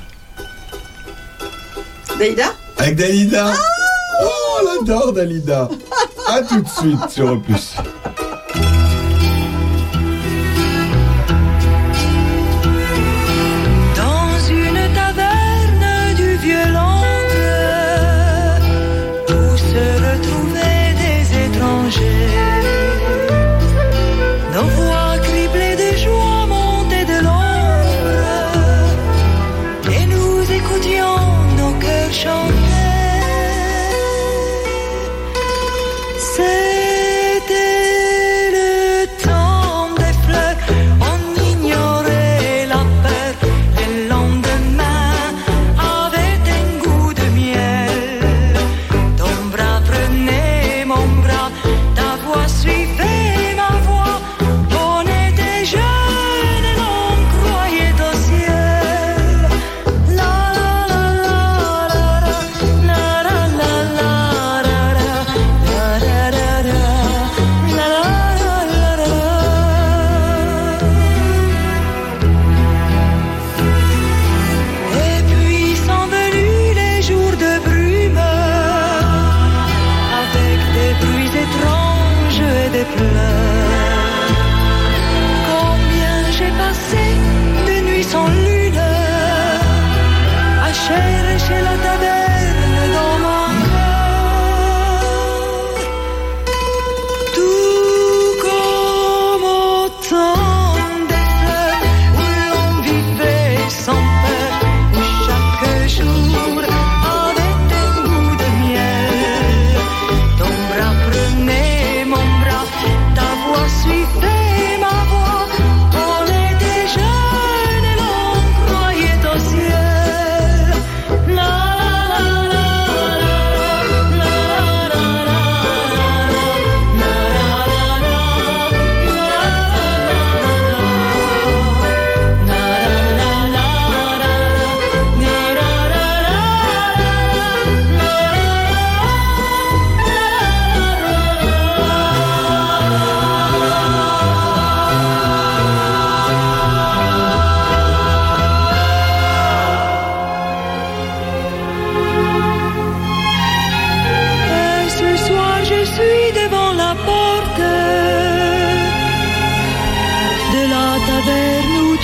Daïda 2.17 2.53
Avec 2.77 2.95
Dalida 2.95 3.53
Oh, 4.23 4.27
on 4.61 4.79
l'adore 4.79 5.11
Dalida 5.11 5.69
A 6.29 6.41
tout 6.43 6.61
de 6.61 6.67
suite 6.69 7.09
sur 7.09 7.29
Opus. 7.31 7.75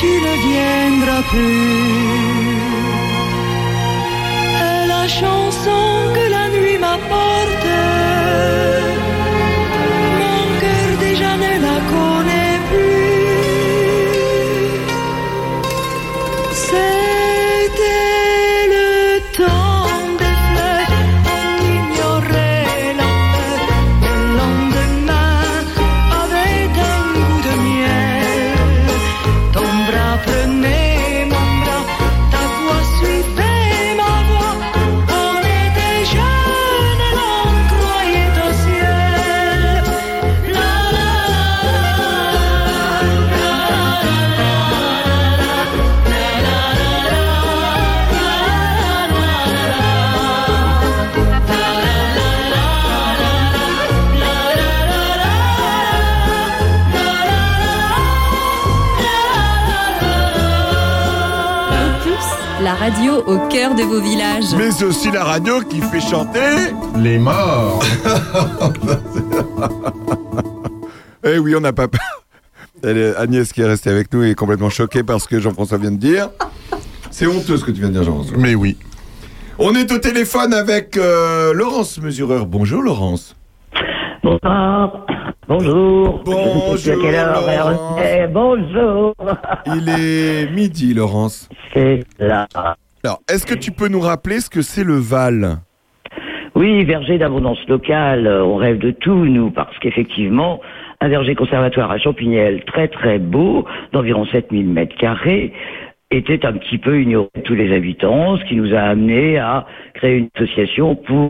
Tu 0.02 0.12
ne 0.28 0.34
viendras 0.48 1.24
plus. 1.32 2.62
La 4.92 5.08
chanson 5.08 5.91
au 63.32 63.48
cœur 63.48 63.76
de 63.76 63.84
vos 63.84 64.02
villages. 64.02 64.54
Mais 64.58 64.84
aussi 64.84 65.10
la 65.12 65.24
radio 65.24 65.62
qui 65.62 65.80
fait 65.82 66.02
chanter. 66.02 66.74
Les 66.98 67.18
morts. 67.18 67.82
Eh 71.24 71.38
oui, 71.38 71.54
on 71.56 71.60
n'a 71.60 71.72
pas 71.72 71.88
peur. 71.88 72.02
Elle 72.84 72.98
est- 72.98 73.16
Agnès 73.16 73.54
qui 73.54 73.62
est 73.62 73.66
restée 73.68 73.92
avec 73.92 74.12
nous 74.12 74.24
est 74.24 74.34
complètement 74.34 74.72
choquée 74.72 75.04
par 75.04 75.22
ce 75.22 75.28
que 75.28 75.40
Jean-François 75.40 75.78
vient 75.78 75.92
de 75.92 75.98
dire. 75.98 76.30
C'est 77.12 77.28
honteux 77.28 77.58
ce 77.58 77.64
que 77.64 77.70
tu 77.70 77.80
viens 77.80 77.90
de 77.90 77.94
dire, 77.94 78.04
Jean-François. 78.04 78.38
Mais 78.40 78.56
oui. 78.56 78.76
On 79.60 79.76
est 79.76 79.92
au 79.92 80.00
téléphone 80.00 80.52
avec 80.56 80.98
euh, 80.98 81.54
Laurence 81.54 82.00
Mesureur. 82.02 82.48
Bonjour 82.48 82.82
Laurence. 82.82 83.36
Bonsoir. 84.24 85.06
Bonjour. 85.48 86.24
Bonjour, 86.26 86.78
quelle 87.04 87.14
heure 87.16 88.00
est. 88.00 88.28
Bonjour. 88.28 89.14
Il 89.68 89.90
est 89.90 90.50
midi, 90.52 90.96
Laurence. 90.96 91.48
C'est 91.72 92.04
là. 92.18 92.48
Alors, 93.04 93.20
est-ce 93.28 93.48
que 93.48 93.56
tu 93.56 93.72
peux 93.72 93.88
nous 93.88 94.00
rappeler 94.00 94.40
ce 94.42 94.50
que 94.50 94.62
c'est 94.62 94.84
le 94.84 94.96
Val? 94.96 95.58
Oui, 96.54 96.84
verger 96.84 97.18
d'abondance 97.18 97.66
locale, 97.68 98.28
euh, 98.28 98.44
on 98.44 98.58
rêve 98.58 98.78
de 98.78 98.92
tout, 98.92 99.26
nous, 99.26 99.50
parce 99.50 99.76
qu'effectivement, 99.80 100.62
un 101.00 101.08
verger 101.08 101.34
conservatoire 101.34 101.90
à 101.90 101.98
Champignelles, 101.98 102.64
très 102.66 102.88
très 102.90 103.18
beau, 103.18 103.66
d'environ 103.92 104.26
7000 104.26 104.68
mètres 104.68 104.96
carrés, 104.98 105.52
était 106.12 106.46
un 106.46 106.54
petit 106.54 106.78
peu 106.78 107.02
ignoré 107.02 107.30
de 107.36 107.42
tous 107.42 107.56
les 107.56 107.74
habitants, 107.74 108.38
ce 108.38 108.44
qui 108.46 108.56
nous 108.56 108.76
a 108.76 108.82
amené 108.82 109.40
à 109.40 109.66
créer 109.96 110.18
une 110.18 110.30
association 110.36 110.96
pour 110.96 111.30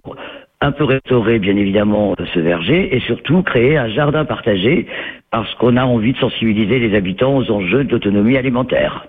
un 0.59 0.71
peu 0.71 0.83
restaurer 0.83 1.39
bien 1.39 1.55
évidemment 1.55 2.15
ce 2.33 2.39
verger 2.39 2.95
et 2.95 2.99
surtout 3.01 3.43
créer 3.43 3.77
un 3.77 3.87
jardin 3.89 4.25
partagé 4.25 4.87
parce 5.31 5.53
qu'on 5.55 5.77
a 5.77 5.85
envie 5.85 6.13
de 6.13 6.17
sensibiliser 6.17 6.79
les 6.79 6.95
habitants 6.95 7.37
aux 7.37 7.49
enjeux 7.49 7.83
de 7.83 7.91
l'autonomie 7.91 8.37
alimentaire. 8.37 9.07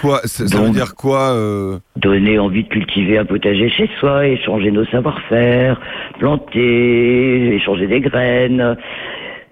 Quoi 0.00 0.20
Ça, 0.24 0.46
ça 0.46 0.60
veut 0.60 0.70
dire 0.70 0.94
quoi 0.94 1.32
euh, 1.32 1.78
donner 1.96 2.38
envie 2.38 2.64
de 2.64 2.68
cultiver 2.68 3.18
un 3.18 3.24
potager 3.24 3.68
chez 3.68 3.88
soi, 3.98 4.26
échanger 4.26 4.70
nos 4.70 4.84
savoir-faire, 4.86 5.80
planter, 6.18 7.54
échanger 7.54 7.86
des 7.86 8.00
graines. 8.00 8.76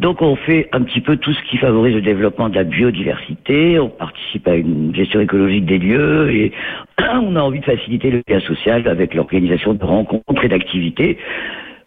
Donc 0.01 0.23
on 0.23 0.37
fait 0.37 0.69
un 0.73 0.83
petit 0.83 1.01
peu 1.01 1.17
tout 1.17 1.33
ce 1.33 1.43
qui 1.51 1.57
favorise 1.57 1.95
le 1.95 2.03
développement 2.03 2.49
de 2.49 2.57
la 2.57 2.65
biodiversité, 2.65 3.79
on 3.79 3.89
participe 3.89 4.47
à 4.49 4.55
une 4.55 4.95
gestion 4.95 5.21
écologique 5.21 5.67
des 5.67 5.79
lieux 5.79 6.31
et 6.31 6.53
on 6.99 7.37
a 7.37 7.41
envie 7.41 7.61
de 7.61 7.65
faciliter 7.65 8.11
le 8.11 8.23
lien 8.29 8.41
social 8.41 8.87
avec 8.89 9.15
l'organisation 9.15 9.75
de 9.75 9.85
rencontres 9.85 10.45
et 10.45 10.49
d'activités. 10.49 11.19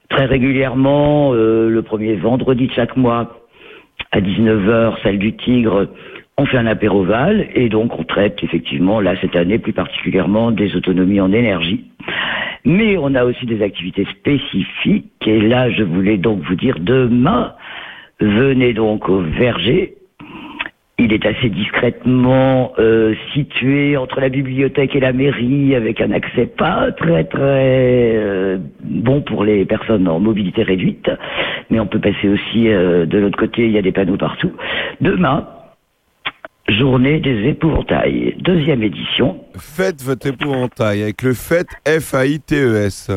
Très 0.10 0.26
régulièrement, 0.26 1.34
euh, 1.34 1.70
le 1.70 1.82
premier 1.82 2.16
vendredi 2.16 2.68
de 2.68 2.72
chaque 2.72 2.96
mois, 2.96 3.42
à 4.12 4.22
19h, 4.22 5.02
salle 5.04 5.18
du 5.18 5.36
Tigre, 5.36 5.88
on 6.38 6.46
fait 6.46 6.58
un 6.58 6.68
apéroval 6.68 7.48
et 7.56 7.68
donc 7.68 7.98
on 7.98 8.04
traite 8.04 8.44
effectivement, 8.44 9.02
là 9.02 9.16
cette 9.22 9.36
année 9.36 9.58
plus 9.58 9.74
particulièrement, 9.74 10.52
des 10.52 10.76
autonomies 10.76 11.20
en 11.20 11.32
énergie. 11.32 11.86
Mais 12.64 12.96
on 12.98 13.16
a 13.16 13.26
aussi 13.26 13.46
des 13.46 13.64
activités 13.64 14.06
spécifiques 14.06 15.26
et 15.26 15.42
là 15.42 15.72
je 15.72 15.84
voulais 15.84 16.18
donc 16.18 16.42
vous 16.42 16.56
dire 16.56 16.78
demain, 16.80 17.54
venez 18.20 18.74
donc 18.74 19.10
au 19.10 19.22
verger. 19.22 19.96
Il 21.00 21.14
est 21.14 21.26
assez 21.28 21.50
discrètement 21.50 22.74
euh, 22.80 23.14
situé 23.34 23.98
entre 23.98 24.20
la 24.20 24.30
bibliothèque 24.30 24.96
et 24.96 25.00
la 25.00 25.14
mairie 25.14 25.76
avec 25.76 26.02
un 26.02 26.12
accès 26.12 26.48
pas 26.48 26.92
très 26.92 27.24
très 27.24 28.16
euh, 28.16 28.58
bon 28.82 29.22
pour 29.22 29.44
les 29.44 29.64
personnes 29.66 30.08
en 30.08 30.20
mobilité 30.20 30.64
réduite. 30.64 31.10
Mais 31.70 31.80
on 31.80 31.86
peut 31.86 32.00
passer 32.00 32.28
aussi 32.28 32.68
euh, 32.68 33.06
de 33.06 33.20
l'autre 33.20 33.38
côté, 33.38 33.66
il 33.66 33.72
y 33.72 33.78
a 33.78 33.84
des 33.84 33.92
panneaux 33.92 34.18
partout. 34.18 34.52
Demain, 35.00 35.48
journée 36.70 37.20
des 37.20 37.50
épouvantails, 37.50 38.36
deuxième 38.40 38.84
édition. 38.84 39.40
Faites 39.58 40.02
votre 40.04 40.28
épouvantail 40.28 41.04
avec 41.04 41.22
le 41.22 41.34
fait 41.34 41.68
F-A-I-T-E-S. 41.88 43.12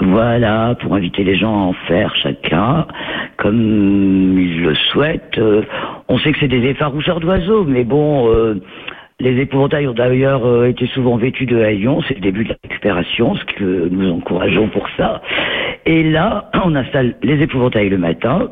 Voilà, 0.00 0.76
pour 0.80 0.94
inviter 0.94 1.24
les 1.24 1.36
gens 1.36 1.54
à 1.54 1.66
en 1.68 1.72
faire 1.88 2.14
chacun 2.16 2.86
comme 3.38 4.38
ils 4.38 4.62
le 4.62 4.74
souhaitent. 4.74 5.38
Euh, 5.38 5.62
on 6.08 6.18
sait 6.18 6.32
que 6.32 6.38
c'est 6.40 6.48
des 6.48 6.64
effaroucheurs 6.68 7.20
d'oiseaux, 7.20 7.64
mais 7.64 7.84
bon, 7.84 8.30
euh, 8.30 8.60
les 9.20 9.40
épouvantails 9.40 9.86
ont 9.86 9.94
d'ailleurs 9.94 10.46
euh, 10.46 10.68
été 10.68 10.86
souvent 10.88 11.16
vêtus 11.16 11.46
de 11.46 11.58
haillons. 11.58 12.02
C'est 12.06 12.14
le 12.14 12.20
début 12.20 12.44
de 12.44 12.50
la 12.50 12.56
récupération, 12.62 13.34
ce 13.34 13.44
que 13.44 13.88
nous 13.88 14.10
encourageons 14.10 14.68
pour 14.68 14.86
ça. 14.96 15.22
Et 15.86 16.02
là, 16.02 16.50
on 16.64 16.74
installe 16.74 17.16
les 17.22 17.42
épouvantails 17.42 17.88
le 17.88 17.98
matin. 17.98 18.50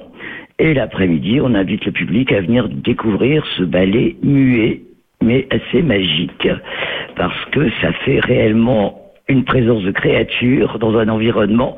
Et 0.58 0.72
l'après-midi, 0.74 1.40
on 1.42 1.54
invite 1.54 1.84
le 1.84 1.92
public 1.92 2.30
à 2.32 2.40
venir 2.40 2.68
découvrir 2.68 3.44
ce 3.56 3.64
ballet 3.64 4.16
muet, 4.22 4.82
mais 5.22 5.48
assez 5.50 5.82
magique, 5.82 6.48
parce 7.16 7.44
que 7.52 7.68
ça 7.80 7.92
fait 8.04 8.20
réellement 8.20 9.00
une 9.28 9.44
présence 9.44 9.82
de 9.82 9.90
créatures 9.90 10.78
dans 10.78 10.96
un 10.96 11.08
environnement 11.08 11.76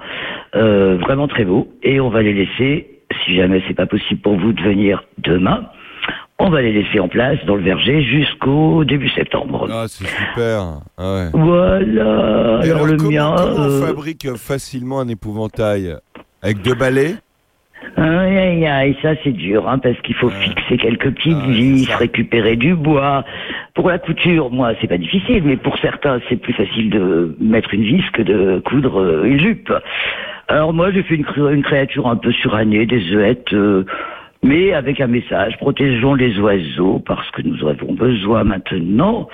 euh, 0.54 0.98
vraiment 1.00 1.28
très 1.28 1.44
beau. 1.44 1.68
Et 1.82 2.00
on 2.00 2.10
va 2.10 2.22
les 2.22 2.34
laisser, 2.34 2.88
si 3.24 3.36
jamais 3.36 3.62
c'est 3.66 3.74
pas 3.74 3.86
possible 3.86 4.20
pour 4.20 4.36
vous 4.36 4.52
de 4.52 4.60
venir 4.62 5.04
demain, 5.18 5.66
on 6.38 6.50
va 6.50 6.60
les 6.60 6.72
laisser 6.72 7.00
en 7.00 7.08
place 7.08 7.38
dans 7.46 7.54
le 7.54 7.62
verger 7.62 8.02
jusqu'au 8.02 8.84
début 8.84 9.08
septembre. 9.10 9.68
Ah, 9.70 9.86
c'est 9.88 10.06
super. 10.06 10.80
Ah 10.98 11.14
ouais. 11.14 11.30
Voilà. 11.32 12.60
Et 12.62 12.70
Alors, 12.70 12.86
le 12.86 12.96
comment, 12.96 13.10
mien. 13.10 13.34
comment 13.38 13.56
on 13.56 13.70
euh, 13.70 13.86
fabrique 13.86 14.28
facilement 14.36 15.00
un 15.00 15.08
épouvantail? 15.08 15.96
Avec 16.42 16.60
deux 16.60 16.74
balais? 16.74 17.14
Aïe, 17.96 18.36
aïe, 18.36 18.66
aïe, 18.66 18.96
ça 19.00 19.14
c'est 19.24 19.32
dur, 19.32 19.66
hein, 19.66 19.78
parce 19.78 19.98
qu'il 20.02 20.14
faut 20.14 20.28
fixer 20.28 20.76
quelques 20.76 21.10
petites 21.12 21.46
vis, 21.46 21.88
récupérer 21.94 22.56
du 22.56 22.74
bois. 22.74 23.24
Pour 23.74 23.88
la 23.88 23.98
couture, 23.98 24.50
moi, 24.50 24.72
c'est 24.80 24.86
pas 24.86 24.98
difficile, 24.98 25.42
mais 25.44 25.56
pour 25.56 25.78
certains, 25.78 26.20
c'est 26.28 26.36
plus 26.36 26.52
facile 26.52 26.90
de 26.90 27.34
mettre 27.40 27.72
une 27.72 27.84
vis 27.84 28.04
que 28.12 28.20
de 28.20 28.60
coudre 28.66 29.00
euh, 29.00 29.24
une 29.24 29.40
jupe. 29.40 29.72
Alors 30.48 30.74
moi, 30.74 30.92
j'ai 30.92 31.02
fait 31.04 31.14
une, 31.14 31.26
une 31.50 31.62
créature 31.62 32.06
un 32.06 32.16
peu 32.16 32.32
surannée, 32.32 32.84
des 32.84 33.14
œillettes, 33.14 33.54
euh, 33.54 33.84
mais 34.42 34.74
avec 34.74 35.00
un 35.00 35.06
message, 35.06 35.56
protégeons 35.56 36.14
les 36.14 36.38
oiseaux, 36.38 37.02
parce 37.06 37.30
que 37.30 37.40
nous 37.40 37.66
avons 37.66 37.94
besoin 37.94 38.44
maintenant 38.44 39.26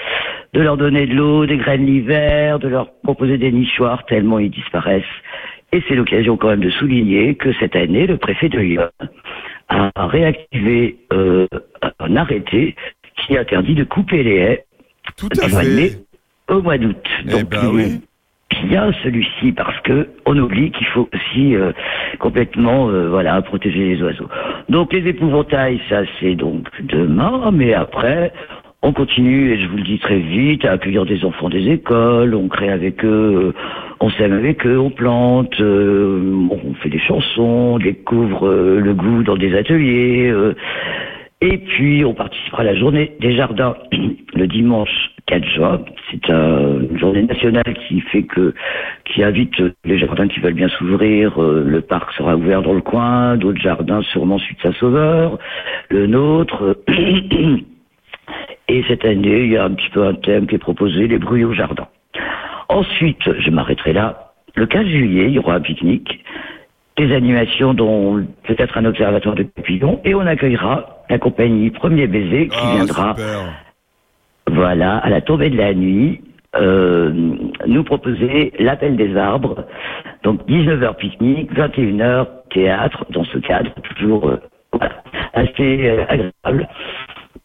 de 0.54 0.60
leur 0.60 0.76
donner 0.76 1.06
de 1.06 1.14
l'eau, 1.14 1.46
des 1.46 1.56
graines 1.56 1.84
l'hiver, 1.84 2.60
de 2.60 2.68
leur 2.68 2.92
proposer 3.02 3.38
des 3.38 3.50
nichoirs 3.50 4.04
tellement 4.06 4.38
ils 4.38 4.50
disparaissent. 4.50 5.02
Et 5.72 5.82
c'est 5.88 5.94
l'occasion 5.94 6.36
quand 6.36 6.48
même 6.48 6.60
de 6.60 6.70
souligner 6.70 7.34
que 7.34 7.52
cette 7.54 7.74
année, 7.76 8.06
le 8.06 8.18
préfet 8.18 8.48
de 8.48 8.58
Lyon 8.58 8.88
a 9.68 10.06
réactivé 10.06 10.98
euh, 11.12 11.46
un 11.98 12.16
arrêté 12.16 12.76
qui 13.16 13.36
interdit 13.36 13.74
de 13.74 13.84
couper 13.84 14.22
les 14.22 14.36
haies 14.36 14.64
Tout 15.16 15.28
à 15.40 15.48
fait. 15.48 15.98
au 16.48 16.60
mois 16.62 16.78
d'août. 16.78 17.08
Donc 17.24 17.48
ben 17.48 17.60
il 17.62 17.68
oui. 17.68 18.00
bien 18.68 18.92
celui-ci 19.02 19.52
parce 19.52 19.78
que 19.80 20.08
on 20.26 20.36
oublie 20.36 20.70
qu'il 20.72 20.86
faut 20.88 21.08
aussi 21.14 21.54
euh, 21.54 21.72
complètement 22.18 22.90
euh, 22.90 23.08
voilà 23.08 23.40
protéger 23.42 23.94
les 23.94 24.02
oiseaux. 24.02 24.28
Donc 24.68 24.92
les 24.92 25.08
épouvantails, 25.08 25.80
ça 25.88 26.02
c'est 26.20 26.34
donc 26.34 26.66
demain, 26.82 27.50
mais 27.52 27.72
après 27.72 28.32
on 28.82 28.92
continue, 28.92 29.52
et 29.52 29.58
je 29.60 29.68
vous 29.68 29.76
le 29.76 29.82
dis 29.84 29.98
très 29.98 30.18
vite, 30.18 30.64
à 30.64 30.72
accueillir 30.72 31.04
des 31.06 31.24
enfants 31.24 31.48
des 31.48 31.68
écoles, 31.70 32.34
on 32.34 32.48
crée 32.48 32.70
avec 32.70 33.04
eux, 33.04 33.52
euh, 33.54 33.60
on 34.00 34.10
s'aime 34.10 34.32
avec 34.32 34.66
eux, 34.66 34.78
on 34.78 34.90
plante, 34.90 35.60
euh, 35.60 36.48
on 36.50 36.74
fait 36.74 36.88
des 36.90 36.98
chansons, 36.98 37.74
on 37.74 37.78
découvre 37.78 38.48
euh, 38.48 38.80
le 38.80 38.94
goût 38.94 39.22
dans 39.22 39.36
des 39.36 39.54
ateliers. 39.56 40.28
euh, 40.30 40.54
Et 41.40 41.58
puis, 41.58 42.04
on 42.04 42.14
participera 42.14 42.62
à 42.62 42.64
la 42.64 42.74
journée 42.74 43.12
des 43.20 43.32
jardins 43.36 43.76
le 44.34 44.46
dimanche 44.46 45.10
4 45.26 45.44
juin. 45.44 45.80
C'est 46.10 46.30
un- 46.30 46.80
une 46.90 46.98
journée 46.98 47.22
nationale 47.22 47.74
qui 47.88 48.00
fait 48.00 48.22
que, 48.24 48.54
qui 49.06 49.22
invite 49.24 49.54
les 49.84 49.98
jardins 49.98 50.28
qui 50.28 50.40
veulent 50.40 50.54
bien 50.54 50.68
s'ouvrir. 50.68 51.40
Euh, 51.42 51.64
Le 51.66 51.80
parc 51.80 52.12
sera 52.14 52.36
ouvert 52.36 52.62
dans 52.62 52.74
le 52.74 52.80
coin, 52.80 53.36
d'autres 53.36 53.60
jardins 53.60 54.02
sûrement 54.12 54.38
suite 54.38 54.58
Saint-Sauveur, 54.62 55.38
le 55.90 56.06
nôtre. 56.06 56.76
Et 58.72 58.82
cette 58.88 59.04
année, 59.04 59.42
il 59.42 59.52
y 59.52 59.58
a 59.58 59.64
un 59.64 59.74
petit 59.74 59.90
peu 59.90 60.02
un 60.06 60.14
thème 60.14 60.46
qui 60.46 60.54
est 60.54 60.58
proposé, 60.58 61.06
les 61.06 61.18
bruits 61.18 61.44
au 61.44 61.52
jardin. 61.52 61.86
Ensuite, 62.70 63.20
je 63.38 63.50
m'arrêterai 63.50 63.92
là. 63.92 64.32
Le 64.54 64.64
15 64.64 64.86
juillet, 64.86 65.26
il 65.26 65.32
y 65.32 65.38
aura 65.38 65.56
un 65.56 65.60
pique-nique, 65.60 66.24
des 66.96 67.14
animations 67.14 67.74
dont 67.74 68.24
peut-être 68.44 68.78
un 68.78 68.86
observatoire 68.86 69.34
de 69.34 69.42
papillons, 69.42 70.00
et 70.06 70.14
on 70.14 70.20
accueillera 70.20 71.04
la 71.10 71.18
compagnie 71.18 71.68
Premier 71.68 72.06
Baiser 72.06 72.48
qui 72.48 72.56
Ah, 72.62 72.76
viendra, 72.76 73.14
super. 73.14 73.52
voilà, 74.50 74.96
à 74.96 75.10
la 75.10 75.20
tombée 75.20 75.50
de 75.50 75.58
la 75.58 75.74
nuit, 75.74 76.22
euh, 76.56 77.12
nous 77.66 77.84
proposer 77.84 78.54
l'appel 78.58 78.96
des 78.96 79.14
arbres. 79.18 79.66
Donc 80.22 80.48
19h 80.48 80.96
pique-nique, 80.96 81.52
21h 81.52 82.26
théâtre, 82.48 83.04
dans 83.10 83.24
ce 83.24 83.36
cadre 83.36 83.70
toujours 83.98 84.30
euh, 84.30 84.36
voilà, 84.72 85.02
assez 85.34 85.90
euh, 85.90 86.04
agréable. 86.08 86.68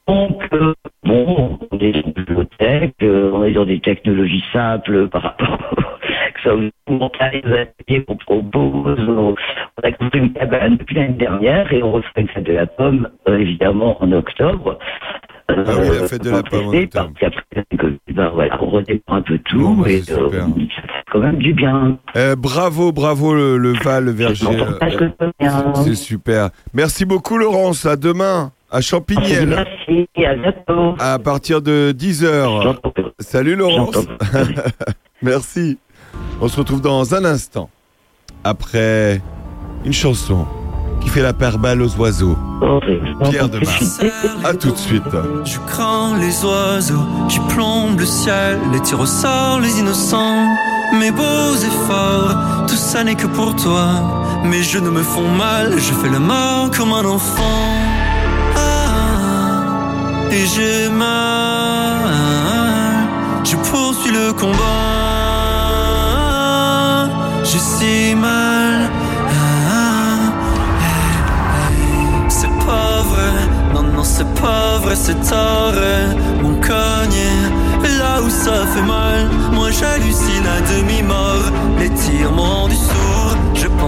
Donc, 0.07 0.41
euh, 0.53 0.73
bon, 1.03 1.59
on 1.71 1.77
est 1.79 1.91
dans 1.91 2.01
une 2.01 2.11
bibliothèque, 2.13 2.95
euh, 3.03 3.31
on 3.33 3.43
est 3.43 3.51
dans 3.51 3.65
des 3.65 3.79
technologies 3.79 4.43
simples 4.53 5.07
par 5.09 5.21
rapport 5.21 5.57
que 6.33 6.41
ça 6.43 6.55
aux 6.55 7.53
ateliers 7.53 8.05
qu'on 8.05 8.15
propose. 8.15 8.99
On, 9.09 9.35
a 9.83 9.91
construit 9.91 10.21
une 10.21 10.33
cabane 10.33 10.77
depuis 10.77 10.95
l'année 10.95 11.13
dernière 11.13 11.71
et 11.73 11.83
on 11.83 11.91
refait 11.91 12.09
une 12.21 12.27
fête 12.29 12.45
de 12.45 12.53
la 12.53 12.67
pomme, 12.67 13.09
euh, 13.27 13.37
évidemment, 13.37 14.01
en 14.01 14.11
octobre. 14.13 14.79
Ah 15.49 15.53
oui, 15.55 15.99
la 15.99 16.07
fête 16.07 16.23
de 16.23 16.29
la 16.29 16.43
pomme 16.43 16.67
en 16.67 16.73
Et 16.73 16.83
octobre. 16.83 17.11
puis 17.15 17.25
après, 17.25 17.63
ben 18.13 18.29
voilà, 18.33 18.57
on 18.61 18.69
redépend 18.69 19.15
un 19.15 19.21
peu 19.21 19.37
tout 19.39 19.59
Bon, 19.59 19.73
bah, 19.75 19.89
et 19.89 20.01
c'est 20.01 20.13
euh, 20.13 20.29
ça 20.29 20.81
fait 20.81 21.03
quand 21.11 21.19
même 21.19 21.37
du 21.37 21.53
bien. 21.53 21.97
Euh, 22.15 22.35
bravo, 22.35 22.91
bravo 22.91 23.33
le, 23.33 23.57
le 23.57 23.73
Val, 23.73 24.05
le 24.05 24.11
Verger. 24.11 24.47
euh, 24.47 25.31
bien. 25.39 25.73
C'est 25.75 25.95
super. 25.95 26.49
Merci 26.73 27.05
beaucoup 27.05 27.37
Laurence. 27.37 27.85
À 27.85 27.95
demain 27.95 28.51
à 28.71 28.81
Champignelles 28.81 29.49
Merci, 29.49 30.07
à 30.25 30.35
bientôt. 30.35 30.95
à 30.99 31.19
partir 31.19 31.61
de 31.61 31.93
10h. 31.97 32.63
J'entends 32.63 32.91
pas. 32.91 33.01
Salut 33.19 33.55
Laurence. 33.55 33.95
Merci. 35.21 35.77
On 36.41 36.47
se 36.47 36.57
retrouve 36.57 36.81
dans 36.81 37.15
un 37.15 37.25
instant 37.25 37.69
après 38.43 39.21
une 39.85 39.93
chanson 39.93 40.45
qui 41.01 41.09
fait 41.09 41.21
la 41.21 41.33
paire 41.33 41.57
balle 41.57 41.81
aux 41.81 41.95
oiseaux. 41.97 42.37
Pierre 43.29 43.49
de 43.49 43.59
Mars. 43.59 44.01
À 44.43 44.53
tout 44.53 44.71
de 44.71 44.77
suite. 44.77 45.03
Je 45.45 45.57
crains 45.67 46.17
les 46.19 46.43
oiseaux 46.45 47.05
qui 47.29 47.39
plombent 47.49 47.99
le 47.99 48.05
ciel, 48.05 48.59
les 48.73 48.79
tirs 48.81 48.99
au 48.99 49.05
sort, 49.05 49.59
les 49.61 49.79
innocents. 49.79 50.45
Mes 50.99 51.11
beaux 51.11 51.53
efforts, 51.55 52.65
tout 52.67 52.75
ça 52.75 53.03
n'est 53.03 53.15
que 53.15 53.27
pour 53.27 53.55
toi. 53.55 54.41
Mes 54.45 54.63
genoux 54.63 54.91
me 54.91 55.01
font 55.03 55.27
mal, 55.27 55.73
je 55.73 55.93
fais 55.93 56.09
le 56.09 56.19
mort 56.19 56.71
comme 56.71 56.93
un 56.93 57.05
enfant. 57.05 57.86
Et 60.29 60.45
j'ai 60.45 60.89
mal, 60.89 62.09
je 63.43 63.55
poursuis 63.55 64.11
le 64.11 64.33
combat. 64.33 64.57
J'ai 67.43 67.59
si 67.59 68.15
mal. 68.15 68.89
C'est 72.27 72.55
pas 72.65 73.01
vrai, 73.11 73.31
non, 73.73 73.83
non, 73.83 74.03
c'est 74.03 74.31
pas 74.41 74.77
vrai, 74.83 74.95
c'est 74.95 75.19
tard. 75.21 75.73
Mon 76.43 76.55
cogné, 76.55 77.31
là 77.97 78.21
où 78.21 78.29
ça 78.29 78.65
fait 78.73 78.81
mal, 78.81 79.29
moi 79.53 79.71
j'hallucine 79.71 80.45
à 80.45 80.59
demi-mort. 80.73 81.45
Les 81.79 81.89
rendu 82.25 82.75
sourd, 82.75 83.06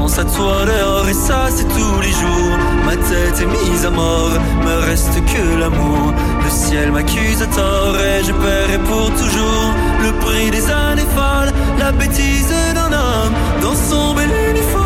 à 0.08 0.24
toi 0.24 0.66
dehors, 0.66 1.08
et 1.10 1.14
ça 1.14 1.48
c'est 1.50 1.68
tous 1.68 2.02
les 2.02 2.12
jours. 2.12 2.58
Ma 2.86 2.96
tête 2.96 3.42
est 3.42 3.46
mise 3.46 3.86
à 3.86 3.92
mort, 3.92 4.32
me 4.66 4.86
reste 4.86 5.14
que 5.26 5.60
l'amour. 5.60 6.14
Le 6.44 6.50
ciel 6.50 6.92
m'accuse 6.92 7.42
à 7.42 7.48
tort, 7.48 7.96
et 7.98 8.24
je 8.24 8.32
paierai 8.32 8.80
pour 8.80 9.10
toujours 9.12 9.74
le 10.02 10.12
prix 10.24 10.52
des 10.52 10.70
années 10.72 11.10
folles, 11.16 11.52
la 11.78 11.92
bêtise 11.92 12.54
d'un 12.74 12.94
homme 12.94 13.34
dans 13.62 13.76
son 13.76 14.14
bel 14.14 14.30
uniforme. 14.50 14.79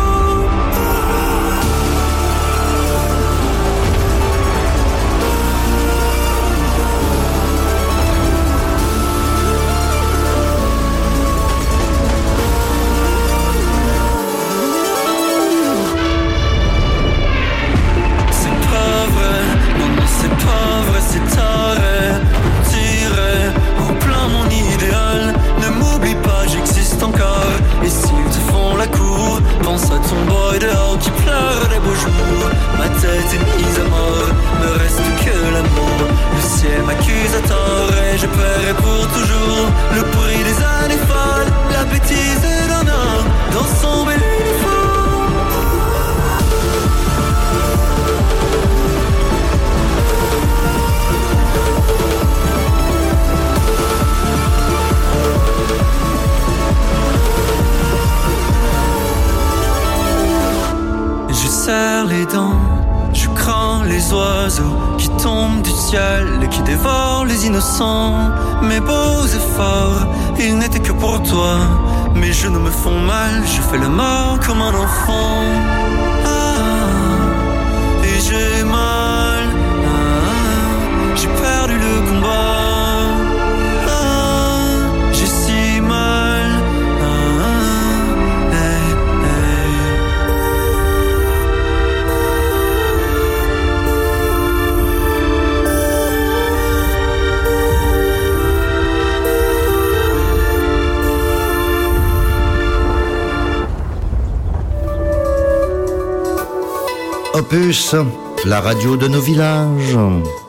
La 108.46 108.60
radio 108.60 108.96
de 108.96 109.06
nos 109.06 109.20
villages. 109.20 109.96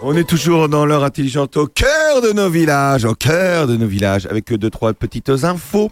On 0.02 0.16
est 0.16 0.28
toujours 0.28 0.68
dans 0.70 0.88
l'heure 0.88 1.04
intelligente 1.04 1.56
au 1.56 1.68
cœur 1.68 2.24
de 2.24 2.32
nos 2.32 2.50
villages, 2.50 3.06
au 3.06 3.14
cœur 3.14 3.68
de 3.68 3.78
nos 3.78 3.86
villages, 3.86 4.26
avec 4.26 4.52
deux, 4.52 4.72
trois 4.72 4.92
petites 4.94 5.30
infos. 5.30 5.92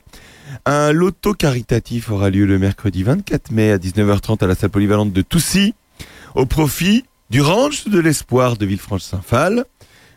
Un 0.66 0.92
loto 0.92 1.36
caritatif 1.36 2.10
aura 2.10 2.32
lieu 2.32 2.48
le 2.48 2.58
mercredi 2.58 3.04
24 3.04 3.52
mai 3.52 3.70
à 3.70 3.78
19h30 3.78 4.44
à 4.44 4.48
la 4.48 4.56
salle 4.56 4.72
polyvalente 4.72 5.14
de 5.14 5.22
Toussy, 5.22 5.76
au 6.34 6.48
profit 6.48 7.06
du 7.30 7.42
ranch 7.42 7.88
de 7.88 8.00
l'espoir 8.00 8.58
de 8.58 8.66
Villefranche-Saint-Phal. 8.66 9.66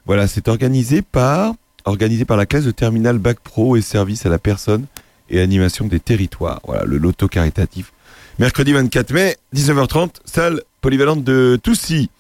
Voilà, 0.06 0.26
c'est 0.26 0.48
organisé 0.48 1.02
par, 1.02 1.52
organisé 1.84 2.24
par 2.24 2.38
la 2.38 2.46
classe 2.46 2.64
de 2.64 2.70
terminal 2.70 3.18
Bac 3.18 3.40
Pro 3.40 3.76
et 3.76 3.82
service 3.82 4.24
à 4.24 4.30
la 4.30 4.38
personne 4.38 4.86
et 5.28 5.42
animation 5.42 5.86
des 5.88 6.00
territoires. 6.00 6.60
Voilà, 6.64 6.84
le 6.86 6.96
loto 6.96 7.28
caritatif. 7.28 7.92
Mercredi 8.38 8.72
24 8.72 9.12
mai, 9.12 9.36
19h30, 9.54 10.10
salle 10.24 10.62
polyvalente 10.86 11.24
de 11.24 11.58
Toussy. 11.60 12.10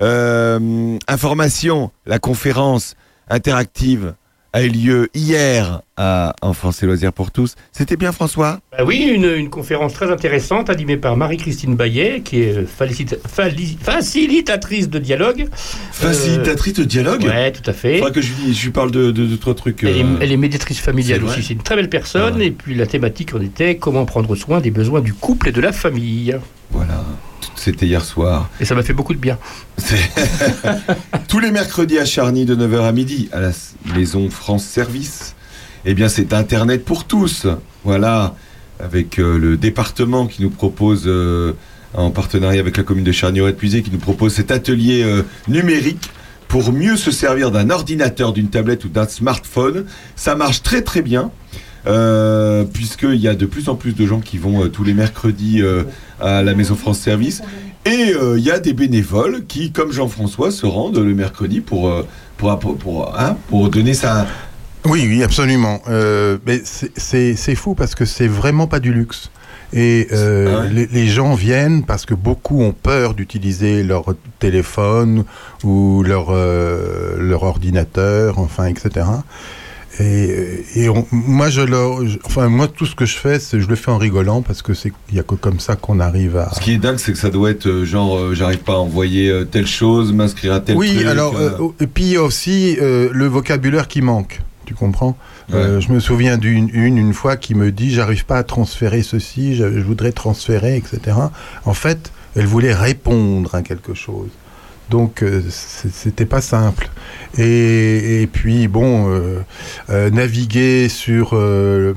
Euh, 0.00 0.96
information, 1.08 1.90
la 2.06 2.20
conférence 2.20 2.94
interactive 3.28 4.14
a 4.52 4.62
eu 4.62 4.68
lieu 4.68 5.08
hier 5.14 5.80
à 5.96 6.32
Enfance 6.40 6.80
et 6.84 6.86
Loisirs 6.86 7.12
pour 7.12 7.32
tous. 7.32 7.56
C'était 7.72 7.96
bien 7.96 8.12
François? 8.12 8.60
Bah 8.70 8.84
oui, 8.86 8.98
une, 9.12 9.24
une 9.24 9.50
conférence 9.50 9.94
très 9.94 10.12
intéressante 10.12 10.70
animée 10.70 10.96
par 10.96 11.16
Marie-Christine 11.16 11.74
Baillet, 11.74 12.20
qui 12.24 12.38
est 12.42 12.62
falicita- 12.62 13.16
fali- 13.28 13.76
facilitatrice 13.82 14.88
de 14.88 15.00
dialogue. 15.00 15.48
Facilitatrice 15.90 16.74
de 16.74 16.84
dialogue 16.84 17.24
Euh, 17.26 17.30
Ouais, 17.30 17.50
tout 17.50 17.68
à 17.68 17.72
fait. 17.72 17.96
Faudra 17.98 18.12
que 18.12 18.20
je, 18.20 18.30
lui- 18.32 18.54
je 18.54 18.64
lui 18.66 18.70
parle 18.70 18.92
de, 18.92 19.10
de, 19.10 19.26
de 19.26 19.34
trois 19.34 19.56
trucs. 19.56 19.82
Elle, 19.82 19.96
est, 19.96 20.04
euh, 20.04 20.18
elle 20.20 20.30
est 20.30 20.36
médiatrice 20.36 20.78
familiale 20.78 21.22
Ah 21.26 21.30
aussi, 21.30 21.42
c'est 21.42 21.54
une 21.54 21.62
très 21.64 21.74
belle 21.74 21.90
personne. 21.90 22.40
Et 22.40 22.52
puis 22.52 22.76
la 22.76 22.86
thématique 22.86 23.34
en 23.34 23.40
était 23.40 23.76
comment 23.76 24.04
prendre 24.04 24.36
soin 24.36 24.60
des 24.60 24.70
besoins 24.70 25.00
du 25.00 25.14
couple 25.14 25.48
et 25.48 25.52
de 25.52 25.60
la 25.60 25.72
famille. 25.72 26.36
Voilà, 26.70 27.04
c'était 27.56 27.86
hier 27.86 28.04
soir. 28.04 28.48
Et 28.60 28.64
ça 28.64 28.74
m'a 28.74 28.82
fait 28.82 28.92
beaucoup 28.92 29.14
de 29.14 29.18
bien. 29.18 29.38
Tous 31.28 31.40
les 31.40 31.50
mercredis 31.50 31.98
à 31.98 32.04
Charny 32.04 32.44
de 32.44 32.54
9h 32.54 32.82
à 32.82 32.92
midi 32.92 33.28
à 33.32 33.40
la 33.40 33.50
maison 33.94 34.30
France 34.30 34.64
Service. 34.64 35.34
Eh 35.84 35.94
bien, 35.94 36.08
c'est 36.08 36.32
Internet 36.32 36.84
pour 36.84 37.04
tous. 37.04 37.46
Voilà, 37.84 38.34
avec 38.80 39.18
euh, 39.18 39.38
le 39.38 39.56
département 39.56 40.26
qui 40.26 40.42
nous 40.42 40.50
propose, 40.50 41.04
euh, 41.06 41.52
en 41.92 42.10
partenariat 42.10 42.60
avec 42.60 42.76
la 42.76 42.82
commune 42.82 43.04
de 43.04 43.12
Charny-Auret-Puisé, 43.12 43.82
qui 43.82 43.90
nous 43.90 43.98
propose 43.98 44.34
cet 44.34 44.50
atelier 44.50 45.02
euh, 45.02 45.22
numérique 45.46 46.10
pour 46.48 46.72
mieux 46.72 46.96
se 46.96 47.10
servir 47.10 47.50
d'un 47.50 47.70
ordinateur, 47.70 48.32
d'une 48.32 48.48
tablette 48.48 48.84
ou 48.84 48.88
d'un 48.88 49.06
smartphone. 49.06 49.84
Ça 50.16 50.36
marche 50.36 50.62
très 50.62 50.82
très 50.82 51.02
bien. 51.02 51.30
Euh, 51.86 52.64
puisqu'il 52.64 53.16
y 53.20 53.28
a 53.28 53.34
de 53.34 53.44
plus 53.46 53.68
en 53.68 53.74
plus 53.74 53.94
de 53.94 54.06
gens 54.06 54.20
qui 54.20 54.38
vont 54.38 54.64
euh, 54.64 54.68
tous 54.68 54.84
les 54.84 54.94
mercredis 54.94 55.60
euh, 55.62 55.82
à 56.20 56.42
la 56.42 56.54
Maison 56.54 56.74
France 56.76 56.98
Service. 56.98 57.42
Et 57.86 58.14
il 58.36 58.42
y 58.42 58.50
a 58.50 58.58
des 58.60 58.72
bénévoles 58.72 59.44
qui, 59.46 59.70
comme 59.70 59.92
Jean-François, 59.92 60.50
se 60.50 60.64
rendent 60.64 60.96
le 60.98 61.14
mercredi 61.14 61.60
pour, 61.60 61.92
pour, 62.38 62.58
pour, 62.58 62.78
pour, 62.78 63.14
hein, 63.20 63.36
pour 63.50 63.68
donner 63.68 63.92
sa... 63.92 64.26
Oui, 64.86 65.04
oui, 65.06 65.22
absolument. 65.22 65.82
Euh, 65.88 66.38
mais 66.46 66.62
c'est- 66.64 67.54
fou 67.54 67.74
parce 67.74 67.94
que 67.94 68.06
c'est 68.06 68.26
vraiment 68.26 68.66
pas 68.66 68.80
du 68.80 68.92
luxe. 68.94 69.30
Et 69.74 70.08
euh, 70.12 70.54
Ah 70.56 70.60
ouais 70.62 70.70
les, 70.70 70.86
les 70.86 71.06
gens 71.08 71.34
viennent 71.34 71.84
parce 71.84 72.06
que 72.06 72.14
beaucoup 72.14 72.62
ont 72.62 72.72
peur 72.72 73.12
d'utiliser 73.12 73.82
leur 73.82 74.14
téléphone 74.38 75.24
ou 75.62 76.02
leur, 76.06 76.28
euh, 76.30 77.16
leur 77.18 77.42
ordinateur, 77.42 78.38
enfin, 78.38 78.66
etc. 78.66 79.06
Et, 80.00 80.64
et 80.74 80.88
on- 80.88 81.06
moi, 81.12 81.50
je 81.50 81.60
leur, 81.60 82.06
je- 82.06 82.18
enfin, 82.24 82.48
moi, 82.48 82.66
tout 82.66 82.84
ce 82.86 82.94
que 82.96 83.06
je 83.06 83.16
fais, 83.16 83.38
c'est 83.38 83.60
je 83.60 83.68
le 83.68 83.76
fais 83.76 83.90
en 83.92 83.98
rigolant 83.98 84.42
parce 84.42 84.60
que 84.60 84.74
c'est 84.74 84.92
il 85.10 85.16
y 85.16 85.20
a 85.20 85.22
que 85.22 85.34
comme 85.36 85.60
ça 85.60 85.76
qu'on 85.76 86.00
arrive 86.00 86.36
à. 86.36 86.50
Ce 86.52 86.60
qui 86.60 86.72
est 86.72 86.78
dingue, 86.78 86.98
c'est 86.98 87.12
que 87.12 87.18
ça 87.18 87.30
doit 87.30 87.50
être 87.50 87.66
euh, 87.68 87.84
genre, 87.84 88.16
euh, 88.18 88.34
j'arrive 88.34 88.58
pas 88.58 88.72
à 88.74 88.78
envoyer 88.78 89.30
euh, 89.30 89.44
telle 89.44 89.66
chose, 89.68 90.12
m'inscrire 90.12 90.52
à 90.54 90.60
tel 90.60 90.76
oui, 90.76 90.94
truc. 90.96 91.06
alors, 91.06 91.36
euh, 91.36 91.50
euh, 91.60 91.68
et 91.80 91.86
puis 91.86 92.18
aussi 92.18 92.76
euh, 92.80 93.08
le 93.12 93.26
vocabulaire 93.26 93.86
qui 93.86 94.02
manque, 94.02 94.40
tu 94.66 94.74
comprends? 94.74 95.16
Euh, 95.52 95.78
Je 95.80 95.92
me 95.92 96.00
souviens 96.00 96.38
d'une 96.38 96.70
une, 96.72 96.96
une 96.98 97.12
fois 97.12 97.36
qui 97.36 97.54
me 97.54 97.70
dit 97.70 97.92
j'arrive 97.92 98.24
pas 98.24 98.38
à 98.38 98.42
transférer 98.44 99.02
ceci, 99.02 99.54
je, 99.54 99.70
je 99.78 99.80
voudrais 99.84 100.10
transférer, 100.12 100.76
etc. 100.76 101.16
En 101.66 101.74
fait, 101.74 102.10
elle 102.34 102.46
voulait 102.46 102.74
répondre 102.74 103.54
à 103.54 103.62
quelque 103.62 103.94
chose. 103.94 104.28
Donc 104.90 105.22
euh, 105.22 105.42
c'était 105.50 106.26
pas 106.26 106.40
simple. 106.40 106.90
Et, 107.36 108.28
puis 108.32 108.68
bon, 108.68 109.10
euh, 109.10 109.40
euh, 109.90 110.10
naviguer 110.10 110.88
sur 110.88 111.34
le 111.34 111.92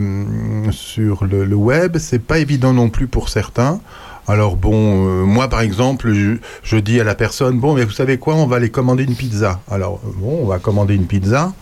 web, 1.56 1.98
c'est 2.00 2.20
pas 2.20 2.40
évident 2.40 2.74
non 2.74 2.90
plus 2.90 3.08
pour 3.08 3.30
certains. 3.30 3.80
Alors 4.30 4.58
bon, 4.58 5.08
euh, 5.08 5.24
moi 5.26 5.48
par 5.48 5.62
exemple, 5.62 6.12
je, 6.14 6.36
je 6.62 6.78
dis 6.78 7.00
à 7.00 7.06
la 7.06 7.16
personne, 7.16 7.60
bon, 7.60 7.74
mais 7.76 7.86
vous 7.86 7.92
savez 7.92 8.18
quoi, 8.18 8.36
on 8.36 8.46
va 8.46 8.58
aller 8.58 8.70
commander 8.70 9.04
une 9.06 9.16
pizza. 9.16 9.62
Alors 9.72 10.02
euh, 10.06 10.10
bon, 10.18 10.40
on 10.44 10.46
va 10.46 10.60
commander 10.60 10.96
une 10.96 11.06
pizza. 11.06 11.54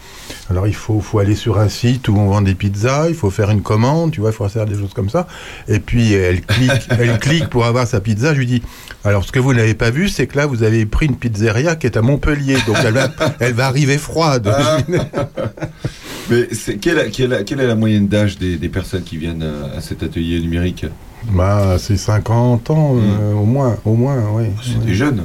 Alors 0.49 0.67
il 0.67 0.73
faut, 0.73 0.99
faut 0.99 1.19
aller 1.19 1.35
sur 1.35 1.59
un 1.59 1.69
site 1.69 2.07
où 2.07 2.17
on 2.17 2.27
vend 2.29 2.41
des 2.41 2.55
pizzas, 2.55 3.07
il 3.09 3.13
faut 3.15 3.29
faire 3.29 3.51
une 3.51 3.61
commande, 3.61 4.11
tu 4.11 4.21
vois, 4.21 4.31
il 4.31 4.33
faut 4.33 4.47
faire 4.49 4.65
des 4.65 4.75
choses 4.75 4.93
comme 4.95 5.09
ça. 5.11 5.27
Et 5.67 5.79
puis 5.79 6.13
elle 6.13 6.41
clique, 6.41 6.71
elle 6.89 7.19
clique 7.19 7.49
pour 7.49 7.65
avoir 7.65 7.85
sa 7.85 7.99
pizza. 8.01 8.33
Je 8.33 8.39
lui 8.39 8.45
dis, 8.47 8.63
alors 9.03 9.23
ce 9.25 9.31
que 9.31 9.39
vous 9.39 9.53
n'avez 9.53 9.75
pas 9.75 9.91
vu, 9.91 10.09
c'est 10.09 10.25
que 10.25 10.35
là 10.37 10.47
vous 10.47 10.63
avez 10.63 10.87
pris 10.87 11.05
une 11.05 11.15
pizzeria 11.17 11.75
qui 11.75 11.85
est 11.85 11.97
à 11.97 12.01
Montpellier, 12.01 12.57
donc 12.65 12.77
elle 12.83 12.93
va, 12.95 13.09
elle 13.39 13.53
va 13.53 13.67
arriver 13.67 13.99
froide. 13.99 14.51
Ah. 14.51 14.77
Mais 16.29 16.47
c'est- 16.51 16.77
quelle, 16.77 17.11
quelle- 17.11 17.43
quelle 17.45 17.59
est 17.61 17.67
la 17.67 17.75
moyenne 17.75 18.07
d'âge 18.07 18.39
des, 18.39 18.57
des 18.57 18.69
personnes 18.69 19.03
qui 19.03 19.17
viennent 19.17 19.43
à, 19.43 19.77
à 19.77 19.81
cet 19.81 20.01
atelier 20.01 20.39
numérique? 20.39 20.85
Bah, 21.31 21.77
c'est 21.79 21.97
50 21.97 22.69
ans, 22.69 22.95
euh, 22.97 23.33
au 23.33 23.45
moins, 23.45 23.77
au 23.85 23.95
moins, 23.95 24.17
oui. 24.33 24.45
C'est 24.63 24.85
des 24.85 24.93
jeunes. 24.93 25.23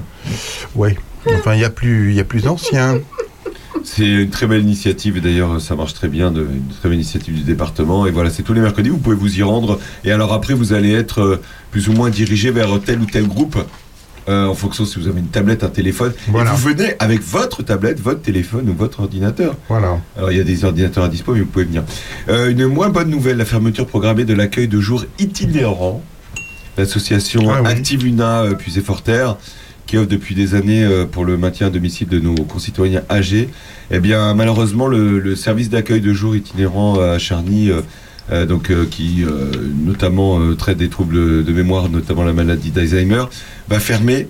Oui. 0.74 0.90
Enfin, 1.26 1.54
il 1.54 1.60
y 1.60 1.64
a 1.64 1.70
plus, 1.70 2.10
il 2.10 2.16
y 2.16 2.20
a 2.20 2.24
plus 2.24 2.44
d'anciens. 2.44 2.98
C'est 3.84 4.06
une 4.06 4.30
très 4.30 4.46
belle 4.46 4.62
initiative 4.62 5.16
et 5.16 5.20
d'ailleurs 5.20 5.58
ça 5.60 5.74
marche 5.74 5.94
très 5.94 6.08
bien, 6.08 6.30
de, 6.30 6.42
une 6.42 6.68
très 6.80 6.88
belle 6.88 6.98
initiative 6.98 7.34
du 7.34 7.42
département. 7.42 8.06
Et 8.06 8.10
voilà, 8.10 8.30
c'est 8.30 8.42
tous 8.42 8.52
les 8.52 8.60
mercredis, 8.60 8.90
vous 8.90 8.98
pouvez 8.98 9.16
vous 9.16 9.38
y 9.38 9.42
rendre. 9.42 9.78
Et 10.04 10.12
alors 10.12 10.32
après, 10.32 10.54
vous 10.54 10.72
allez 10.72 10.92
être 10.92 11.20
euh, 11.20 11.42
plus 11.70 11.88
ou 11.88 11.92
moins 11.92 12.10
dirigé 12.10 12.50
vers 12.50 12.80
tel 12.84 13.00
ou 13.00 13.06
tel 13.06 13.26
groupe. 13.26 13.56
Euh, 14.30 14.46
en 14.46 14.54
fonction 14.54 14.84
si 14.84 14.98
vous 14.98 15.08
avez 15.08 15.20
une 15.20 15.26
tablette, 15.28 15.64
un 15.64 15.68
téléphone. 15.68 16.12
Voilà. 16.28 16.50
Et 16.50 16.54
vous 16.54 16.68
venez 16.68 16.94
avec 16.98 17.20
votre 17.22 17.62
tablette, 17.62 18.00
votre 18.00 18.22
téléphone 18.22 18.68
ou 18.70 18.74
votre 18.74 19.00
ordinateur. 19.00 19.56
Voilà. 19.68 19.98
Alors 20.16 20.30
il 20.32 20.38
y 20.38 20.40
a 20.40 20.44
des 20.44 20.64
ordinateurs 20.64 21.04
à 21.04 21.08
dispo, 21.08 21.32
mais 21.34 21.40
vous 21.40 21.46
pouvez 21.46 21.64
venir. 21.64 21.82
Euh, 22.28 22.50
une 22.50 22.66
moins 22.66 22.88
bonne 22.88 23.10
nouvelle, 23.10 23.36
la 23.36 23.44
fermeture 23.44 23.86
programmée 23.86 24.24
de 24.24 24.34
l'accueil 24.34 24.68
de 24.68 24.80
jour 24.80 25.04
itinérant. 25.18 26.02
L'association 26.78 27.50
Ah 27.50 27.60
oui. 27.62 27.68
Active 27.70 28.06
Una 28.06 28.42
euh, 28.42 28.54
Puisé-Forterre, 28.54 29.36
qui 29.86 29.96
offre 29.98 30.08
depuis 30.08 30.34
des 30.36 30.54
années 30.54 30.88
pour 31.10 31.24
le 31.24 31.36
maintien 31.36 31.66
à 31.66 31.70
domicile 31.70 32.06
de 32.08 32.20
nos 32.20 32.36
concitoyens 32.44 33.02
âgés. 33.10 33.48
Eh 33.90 33.98
bien, 33.98 34.34
malheureusement, 34.34 34.86
le, 34.86 35.18
le 35.18 35.34
service 35.34 35.68
d'accueil 35.68 36.00
de 36.00 36.12
jour 36.12 36.36
itinérant 36.36 37.00
à 37.00 37.18
Charny, 37.18 37.70
donc, 38.46 38.70
euh, 38.70 38.86
qui 38.90 39.24
euh, 39.24 39.50
notamment 39.84 40.38
euh, 40.40 40.54
traite 40.54 40.78
des 40.78 40.88
troubles 40.88 41.44
de 41.44 41.52
mémoire, 41.52 41.88
notamment 41.88 42.22
la 42.24 42.32
maladie 42.32 42.70
d'Alzheimer, 42.70 43.24
va 43.68 43.80
fermer. 43.80 44.28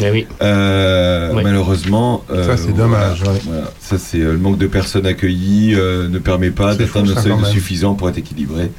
oui. 0.00 0.26
Euh, 0.42 1.30
Oui. 1.34 1.42
Malheureusement. 1.44 2.24
euh, 2.30 2.46
Ça, 2.46 2.56
c'est 2.56 2.70
voilà, 2.70 2.76
dommage, 2.84 3.22
ouais. 3.22 3.40
voilà. 3.46 3.70
Ça, 3.80 3.98
c'est 3.98 4.20
euh, 4.20 4.32
le 4.32 4.38
manque 4.38 4.58
de 4.58 4.66
personnes 4.66 5.06
accueillies 5.06 5.74
euh, 5.76 6.08
ne 6.08 6.18
permet 6.18 6.50
pas 6.50 6.74
d'atteindre 6.74 7.16
un 7.16 7.20
seuil 7.20 7.34
suffisant 7.52 7.94
pour 7.94 8.08
être 8.08 8.18
équilibré. 8.18 8.70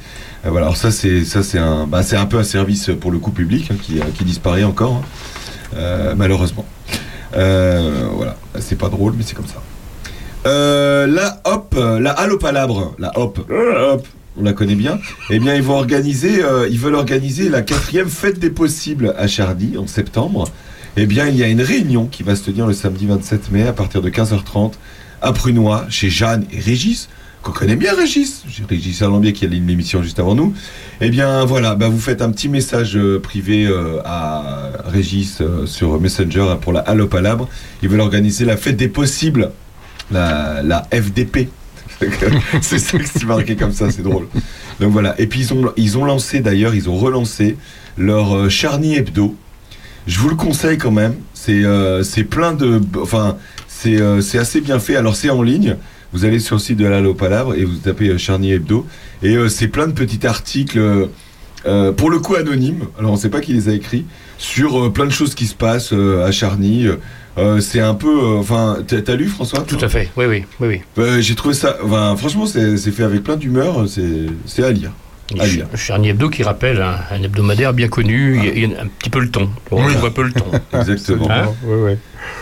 Euh, 0.44 0.50
voilà. 0.50 0.66
Alors 0.66 0.76
ça, 0.76 0.90
c'est 0.90 1.24
ça, 1.24 1.42
c'est 1.42 1.58
un, 1.58 1.86
bah, 1.86 2.02
c'est 2.02 2.16
un 2.16 2.26
peu 2.26 2.38
un 2.38 2.42
service 2.44 2.90
pour 3.00 3.10
le 3.12 3.18
coup 3.18 3.30
public 3.30 3.68
hein, 3.70 3.76
qui, 3.80 4.00
euh, 4.00 4.04
qui 4.16 4.24
disparaît 4.24 4.64
encore, 4.64 4.94
hein, 4.96 5.76
euh, 5.76 6.14
malheureusement. 6.16 6.66
Euh, 7.36 8.06
voilà. 8.16 8.36
C'est 8.58 8.76
pas 8.76 8.88
drôle, 8.88 9.14
mais 9.16 9.22
c'est 9.24 9.34
comme 9.34 9.46
ça. 9.46 9.62
Euh, 10.46 11.06
la 11.06 11.40
hop, 11.44 11.74
euh, 11.78 12.00
la 12.00 12.10
Allopalabre, 12.10 12.94
la 12.98 13.16
hop, 13.16 13.38
euh, 13.50 13.92
hop, 13.94 14.06
on 14.36 14.42
la 14.42 14.52
connaît 14.52 14.74
bien. 14.74 14.98
Eh 15.30 15.38
bien, 15.38 15.54
ils 15.54 15.62
vont 15.62 15.76
organiser, 15.76 16.42
euh, 16.42 16.68
veulent 16.72 16.94
organiser 16.94 17.48
la 17.48 17.62
quatrième 17.62 18.08
fête 18.08 18.38
des 18.38 18.50
possibles 18.50 19.14
à 19.18 19.26
Charny 19.26 19.76
en 19.76 19.86
septembre. 19.86 20.48
Eh 20.96 21.06
bien, 21.06 21.28
il 21.28 21.36
y 21.36 21.42
a 21.42 21.48
une 21.48 21.62
réunion 21.62 22.06
qui 22.06 22.22
va 22.22 22.36
se 22.36 22.44
tenir 22.44 22.66
le 22.66 22.72
samedi 22.72 23.06
27 23.06 23.50
mai 23.50 23.66
à 23.66 23.72
partir 23.72 24.02
de 24.02 24.10
15h30 24.10 24.72
à 25.20 25.32
Prunois, 25.32 25.86
chez 25.88 26.10
Jeanne 26.10 26.44
et 26.50 26.60
Régis, 26.60 27.08
qu'on 27.42 27.52
connaît 27.52 27.76
bien 27.76 27.94
Régis, 27.94 28.44
Régis 28.68 28.98
Salambier 28.98 29.32
qui 29.32 29.44
a 29.44 29.48
une 29.48 29.70
émission 29.70 30.02
juste 30.02 30.18
avant 30.18 30.34
nous. 30.34 30.54
Eh 31.00 31.10
bien, 31.10 31.44
voilà, 31.44 31.74
bah, 31.74 31.88
vous 31.88 32.00
faites 32.00 32.22
un 32.22 32.30
petit 32.30 32.48
message 32.48 32.96
euh, 32.96 33.20
privé 33.20 33.66
euh, 33.66 34.00
à 34.04 34.70
Régis 34.86 35.42
sur 35.66 36.00
Messenger 36.00 36.46
hein, 36.50 36.56
pour 36.56 36.72
la 36.72 36.80
Allopalabre. 36.80 37.48
Ils 37.82 37.88
veulent 37.88 38.00
organiser 38.00 38.44
la 38.44 38.56
fête 38.56 38.76
des 38.76 38.88
possibles, 38.88 39.50
la 40.10 40.86
FDP. 40.92 41.48
c'est 42.60 42.78
ça 42.78 42.98
que 42.98 43.26
marqué 43.26 43.56
comme 43.56 43.72
ça, 43.72 43.90
c'est 43.90 44.02
drôle. 44.02 44.28
Donc 44.80 44.92
voilà. 44.92 45.14
Et 45.20 45.26
puis 45.26 45.40
ils 45.40 45.52
ont, 45.54 45.72
ils 45.76 45.98
ont 45.98 46.04
lancé 46.04 46.40
d'ailleurs, 46.40 46.74
ils 46.74 46.88
ont 46.88 46.96
relancé 46.96 47.56
leur 47.96 48.34
euh, 48.36 48.48
Hebdo. 48.82 49.36
Je 50.06 50.18
vous 50.18 50.28
le 50.28 50.36
conseille 50.36 50.78
quand 50.78 50.90
même. 50.90 51.14
C'est 51.34 51.64
euh, 51.64 52.02
plein 52.28 52.52
de. 52.52 52.80
Enfin, 53.00 53.36
c'est 53.68 54.00
euh, 54.00 54.20
c'est 54.20 54.38
assez 54.38 54.60
bien 54.60 54.78
fait. 54.78 54.96
Alors 54.96 55.16
c'est 55.16 55.30
en 55.30 55.42
ligne. 55.42 55.76
Vous 56.12 56.24
allez 56.24 56.40
sur 56.40 56.56
le 56.56 56.60
site 56.60 56.76
de 56.76 56.86
la 56.86 57.00
Palabre 57.14 57.54
et 57.54 57.64
vous 57.64 57.76
tapez 57.76 58.08
euh, 58.08 58.18
Charny 58.18 58.52
Hebdo. 58.52 58.86
Et 59.22 59.36
c'est 59.48 59.68
plein 59.68 59.86
de 59.86 59.92
petits 59.92 60.26
articles, 60.26 61.08
euh, 61.66 61.92
pour 61.92 62.10
le 62.10 62.18
coup 62.18 62.34
anonymes. 62.34 62.86
Alors 62.98 63.12
on 63.12 63.14
ne 63.14 63.20
sait 63.20 63.28
pas 63.30 63.40
qui 63.40 63.52
les 63.52 63.68
a 63.68 63.72
écrits. 63.72 64.04
Sur 64.38 64.86
euh, 64.86 64.90
plein 64.90 65.06
de 65.06 65.10
choses 65.10 65.34
qui 65.34 65.46
se 65.46 65.54
passent 65.54 65.92
euh, 65.92 66.26
à 66.26 66.32
Charny. 66.32 66.86
Euh, 67.38 67.60
c'est 67.60 67.80
un 67.80 67.94
peu. 67.94 68.36
Enfin, 68.38 68.78
t'as 68.86 69.00
t'as 69.00 69.14
lu 69.16 69.26
François 69.28 69.60
Tout 69.60 69.78
à 69.80 69.88
fait, 69.88 70.10
oui, 70.16 70.26
oui, 70.26 70.44
oui. 70.60 70.68
oui. 70.68 70.80
Euh, 70.98 71.20
J'ai 71.20 71.34
trouvé 71.34 71.54
ça. 71.54 71.76
Enfin, 71.84 72.14
franchement, 72.16 72.44
c'est 72.46 72.76
fait 72.90 73.04
avec 73.04 73.22
plein 73.22 73.36
d'humeur. 73.36 73.86
C'est 74.46 74.64
à 74.64 74.70
lire. 74.72 74.90
Charny 75.76 76.10
Hebdo 76.10 76.28
qui 76.28 76.42
rappelle 76.42 76.82
un, 76.82 76.96
un 77.10 77.22
hebdomadaire 77.22 77.72
bien 77.72 77.88
connu, 77.88 78.36
il 78.36 78.44
y 78.44 78.48
a- 78.48 78.52
il 78.52 78.70
y, 78.72 78.74
a 78.74 78.82
un 78.82 78.86
petit 78.86 79.08
peu 79.08 79.20
le 79.20 79.30
ton. 79.30 79.48
On 79.70 79.82
Oui. 79.82 79.94
voit 79.98 80.08
un 80.10 80.12
peu 80.12 80.24
le 80.24 80.32
ton. 80.32 80.44
Exactement. 80.78 81.26
Hein? 81.30 81.46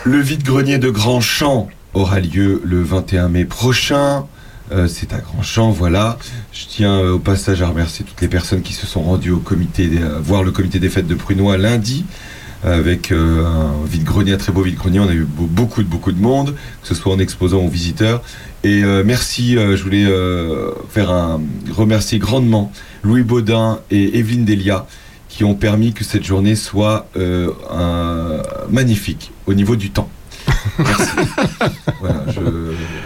Le 0.03 0.17
vide-grenier 0.19 0.77
de 0.77 0.89
Grandchamp 0.89 1.69
aura 1.93 2.19
lieu 2.19 2.61
le 2.65 2.81
21 2.83 3.29
mai 3.29 3.45
prochain. 3.45 4.25
Euh, 4.71 4.87
c'est 4.87 5.13
à 5.13 5.17
Grandchamp, 5.19 5.71
voilà. 5.71 6.17
Je 6.53 6.65
tiens 6.67 6.93
euh, 6.99 7.13
au 7.13 7.19
passage 7.19 7.61
à 7.61 7.67
remercier 7.67 8.05
toutes 8.05 8.21
les 8.21 8.27
personnes 8.29 8.61
qui 8.61 8.73
se 8.73 8.87
sont 8.87 9.01
rendues 9.01 9.31
au 9.31 9.39
comité, 9.39 9.89
euh, 10.01 10.19
voir 10.23 10.43
le 10.43 10.51
comité 10.51 10.79
des 10.79 10.89
fêtes 10.89 11.07
de 11.07 11.15
Prunois 11.15 11.57
lundi. 11.57 12.05
avec 12.63 13.11
euh, 13.11 13.43
un 13.43 13.85
vide-grenier, 13.85 14.33
un 14.33 14.37
très 14.37 14.51
beau 14.51 14.61
vide-grenier. 14.61 14.99
On 14.99 15.07
a 15.09 15.13
eu 15.13 15.23
be- 15.23 15.47
beaucoup 15.47 15.81
de 15.83 15.87
beaucoup 15.89 16.11
de 16.11 16.21
monde, 16.21 16.55
que 16.81 16.87
ce 16.87 16.93
soit 16.95 17.11
en 17.11 17.19
exposant 17.19 17.63
ou 17.63 17.69
visiteurs. 17.69 18.21
Et 18.63 18.83
merci, 19.03 19.53
je 19.55 19.81
voulais 19.83 20.05
faire 20.91 21.09
un 21.09 21.41
remercier 21.75 22.19
grandement 22.19 22.71
Louis 23.01 23.23
Baudin 23.23 23.79
et 23.89 24.19
Evelyne 24.19 24.45
Delia 24.45 24.85
qui 25.29 25.43
ont 25.43 25.55
permis 25.55 25.93
que 25.93 26.03
cette 26.03 26.23
journée 26.23 26.55
soit 26.55 27.07
magnifique 28.69 29.31
au 29.47 29.55
niveau 29.55 29.75
du 29.75 29.89
temps. 29.89 30.09
Merci. 30.79 31.03
voilà, 31.99 32.23
je, 32.29 32.39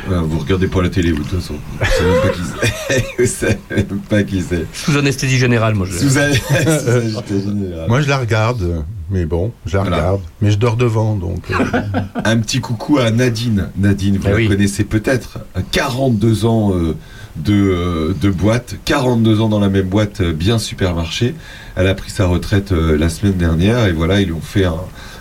voilà, 0.08 0.22
vous 0.24 0.40
regardez 0.40 0.68
pas 0.68 0.82
la 0.82 0.90
télé, 0.90 1.12
vous, 1.12 1.24
de 1.24 1.30
toute 1.30 1.40
façon. 1.42 1.56
Vous 1.80 1.86
savez 1.86 2.12
même 2.12 2.22
pas 2.22 2.30
qui 2.30 2.42
c'est. 2.88 3.06
Vous 3.20 3.26
savez 3.28 3.58
même 3.90 4.00
pas 4.10 4.24
qui 4.24 4.42
c'est. 4.42 4.66
Sous 4.74 4.98
anesthésie 4.98 5.38
générale, 5.38 5.74
moi. 5.76 5.88
Je... 5.90 5.98
Sous 5.98 6.18
an- 6.18 6.32
sous 6.34 6.90
anesthésie 6.90 7.48
générale. 7.48 7.88
Moi, 7.90 8.02
je 8.02 8.08
la 8.10 8.18
regarde, 8.20 8.84
mais 9.10 9.26
bon, 9.26 9.52
je 9.66 9.76
la 9.78 9.82
Voilà. 9.84 9.98
regarde. 9.98 10.22
Mais 10.42 10.52
je 10.52 10.58
dors 10.58 10.78
devant, 10.78 11.16
donc. 11.16 11.44
euh, 11.52 11.80
Un 12.24 12.38
petit 12.38 12.60
coucou 12.62 13.00
à 13.00 13.10
Nadine. 13.12 13.70
Nadine, 13.78 14.18
vous 14.18 14.24
Ah 14.28 14.32
la 14.32 14.36
oui. 14.36 14.48
connaissez 14.48 14.84
peut-être. 14.84 15.40
42 15.72 16.46
ans 16.46 16.74
euh, 16.74 16.96
de, 17.36 17.54
euh, 17.54 18.14
de 18.22 18.30
boîte, 18.30 18.76
42 18.86 19.42
ans 19.42 19.50
dans 19.50 19.60
la 19.60 19.70
même 19.70 19.88
boîte, 19.88 20.22
euh, 20.22 20.32
bien 20.34 20.60
supermarché. 20.60 21.36
Elle 21.76 21.88
a 21.88 21.96
pris 21.96 22.12
sa 22.12 22.28
retraite 22.28 22.72
euh, 22.72 22.98
la 22.98 23.10
semaine 23.10 23.34
dernière 23.36 23.86
et 23.88 23.92
voilà, 23.92 24.22
ils 24.22 24.28
lui 24.28 24.34
ont 24.34 24.40
fait 24.42 24.66
un, 24.66 24.76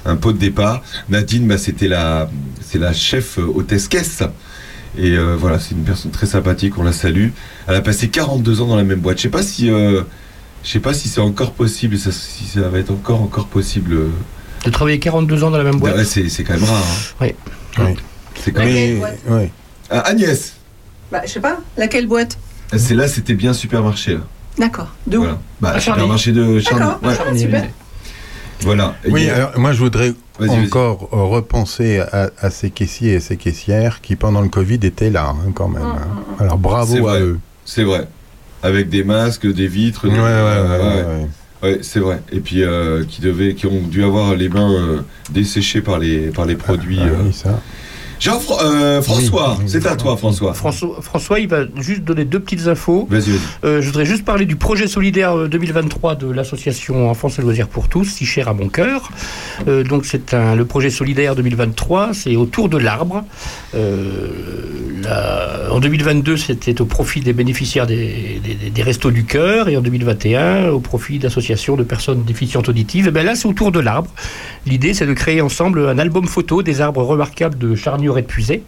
un 0.04 0.16
pot 0.16 0.32
de 0.32 0.38
départ. 0.38 0.82
Nadine, 1.08 1.46
bah, 1.46 1.58
c'était 1.58 1.88
la, 1.88 2.28
c'est 2.60 2.78
la 2.78 2.92
chef 2.92 3.38
euh, 3.38 3.42
hôtesse 3.54 3.88
caisse. 3.88 4.22
Et 4.96 5.10
euh, 5.16 5.34
voilà, 5.38 5.58
c'est 5.58 5.72
une 5.74 5.82
personne 5.84 6.10
très 6.12 6.26
sympathique, 6.26 6.78
on 6.78 6.84
la 6.84 6.92
salue. 6.92 7.28
Elle 7.66 7.74
a 7.74 7.80
passé 7.80 8.08
42 8.08 8.60
ans 8.60 8.66
dans 8.68 8.76
la 8.76 8.84
même 8.84 9.00
boîte. 9.00 9.16
Je 9.18 9.22
sais 9.22 9.28
pas 9.28 9.42
si, 9.42 9.70
euh, 9.70 10.02
je 10.62 10.70
sais 10.70 10.78
pas 10.80 10.94
si 10.94 11.08
c'est 11.08 11.20
encore 11.20 11.52
possible, 11.52 11.98
ça- 11.98 12.12
si 12.12 12.44
ça 12.44 12.68
va 12.68 12.78
être 12.78 12.92
encore 12.92 13.20
encore 13.22 13.46
possible. 13.48 13.96
De 14.64 14.70
travailler 14.70 14.98
42 15.00 15.42
ans 15.44 15.50
dans 15.50 15.58
la 15.58 15.64
même 15.64 15.78
boîte? 15.80 15.96
Ouais, 15.96 16.04
c'est, 16.04 16.28
c'est 16.28 16.44
quand 16.44 16.54
même 16.54 16.64
rare. 16.64 16.76
hein. 16.82 17.14
Oui. 17.20 17.34
oui. 17.78 17.94
C'est 18.42 18.52
quand 18.52 18.64
même. 18.64 19.02
Ah, 19.90 20.00
Agnès, 20.00 20.54
Bah, 21.12 21.22
je 21.26 21.30
sais 21.32 21.40
pas. 21.40 21.58
Laquelle 21.76 22.06
boîte? 22.06 22.38
C'est 22.76 22.94
là, 22.94 23.06
c'était 23.08 23.34
bien 23.34 23.52
supermarché 23.52 24.14
là. 24.14 24.20
D'accord. 24.58 24.88
De 25.06 25.18
où? 25.18 25.22
Voilà. 25.22 25.38
Bah, 25.60 25.80
supermarché 25.80 26.32
de 26.32 26.58
Charny. 26.60 26.78
D'accord. 26.80 26.98
Ouais. 27.02 27.14
Ah, 27.20 27.36
super. 27.36 27.68
Voilà. 28.64 28.94
Oui, 29.08 29.28
a- 29.28 29.36
alors 29.36 29.58
moi 29.58 29.72
je 29.72 29.78
voudrais 29.80 30.12
encore 30.40 31.08
euh, 31.12 31.16
repenser 31.22 31.98
à, 32.00 32.30
à 32.40 32.50
ces 32.50 32.70
caissiers 32.70 33.14
et 33.14 33.20
ces 33.20 33.36
caissières 33.36 34.00
qui 34.00 34.16
pendant 34.16 34.40
le 34.40 34.48
Covid 34.48 34.80
étaient 34.82 35.10
là 35.10 35.28
hein, 35.30 35.52
quand 35.54 35.68
même. 35.68 35.82
hein. 35.82 36.22
Alors 36.40 36.54
C'est 36.54 36.60
bravo 36.60 36.96
vrai. 37.02 37.16
à 37.16 37.20
eux. 37.20 37.38
C'est 37.64 37.84
vrai. 37.84 38.08
Avec 38.62 38.88
des 38.88 39.04
masques, 39.04 39.46
des 39.52 39.66
vitres. 39.68 40.08
Ouais, 40.08 40.14
des- 40.14 40.20
ouais, 40.20 40.24
ouais, 40.24 40.32
ouais, 40.32 40.68
ouais, 40.68 40.78
ouais. 40.78 41.04
ouais. 41.22 41.28
Ouais, 41.62 41.78
c'est 41.82 42.00
vrai. 42.00 42.20
Et 42.32 42.40
puis 42.40 42.62
euh, 42.62 43.04
qui 43.08 43.20
devaient, 43.22 43.54
qui 43.54 43.66
ont 43.66 43.80
dû 43.80 44.04
avoir 44.04 44.34
les 44.34 44.48
mains 44.50 44.72
euh, 44.72 45.00
desséchées 45.30 45.80
par 45.80 45.98
les 45.98 46.28
par 46.30 46.44
les 46.46 46.56
produits. 46.56 46.98
Ah, 47.00 47.06
euh. 47.06 47.22
oui, 47.24 47.32
ça. 47.32 47.60
Jean 48.20 48.40
euh, 48.62 49.02
François, 49.02 49.56
Oui. 49.58 49.64
c'est 49.66 49.86
à 49.86 49.96
toi 49.96 50.16
François. 50.16 50.54
François, 50.54 50.96
François, 51.00 51.40
il 51.40 51.48
va 51.48 51.64
juste 51.76 52.02
donner 52.04 52.24
deux 52.24 52.40
petites 52.40 52.66
infos. 52.68 53.06
Vas-y, 53.10 53.30
vas-y. 53.30 53.38
Euh, 53.64 53.80
je 53.82 53.86
voudrais 53.86 54.06
juste 54.06 54.24
parler 54.24 54.46
du 54.46 54.56
projet 54.56 54.86
solidaire 54.86 55.36
euh, 55.36 55.48
2023 55.48 56.14
de 56.14 56.30
l'association 56.30 57.10
Enfance 57.10 57.38
et 57.38 57.42
Loisirs 57.42 57.68
pour 57.68 57.88
tous, 57.88 58.04
si 58.04 58.24
cher 58.24 58.48
à 58.48 58.54
mon 58.54 58.68
cœur. 58.68 59.10
Euh, 59.68 59.82
donc 59.84 60.04
c'est 60.06 60.32
un, 60.32 60.54
le 60.54 60.64
projet 60.64 60.90
solidaire 60.90 61.34
2023, 61.34 62.10
c'est 62.14 62.36
autour 62.36 62.68
de 62.68 62.78
l'arbre. 62.78 63.24
Euh, 63.74 64.28
la- 65.02 65.72
en 65.72 65.80
2022, 65.80 66.36
c'était 66.36 66.80
au 66.80 66.86
profit 66.86 67.20
des 67.20 67.32
bénéficiaires 67.32 67.86
des, 67.86 68.40
des- 68.42 68.70
des 68.70 68.82
restos 68.82 69.10
du 69.10 69.24
cœur, 69.24 69.68
et 69.68 69.76
en 69.76 69.80
2021, 69.80 70.68
au 70.70 70.80
profit 70.80 71.18
d'associations 71.18 71.76
de 71.76 71.82
personnes 71.82 72.22
déficientes 72.24 72.68
auditives. 72.68 73.08
Et 73.08 73.10
bien 73.10 73.22
là, 73.24 73.34
c'est 73.34 73.48
autour 73.48 73.72
de 73.72 73.80
l'arbre. 73.80 74.08
L'idée, 74.66 74.94
c'est 74.94 75.06
de 75.06 75.12
créer 75.12 75.40
ensemble 75.40 75.88
un 75.88 75.98
album 75.98 76.26
photo 76.26 76.62
des 76.62 76.80
arbres 76.80 77.02
remarquables 77.02 77.58
de 77.58 77.74
charnière 77.74 78.03
de 78.12 78.20
puisée. 78.26 78.62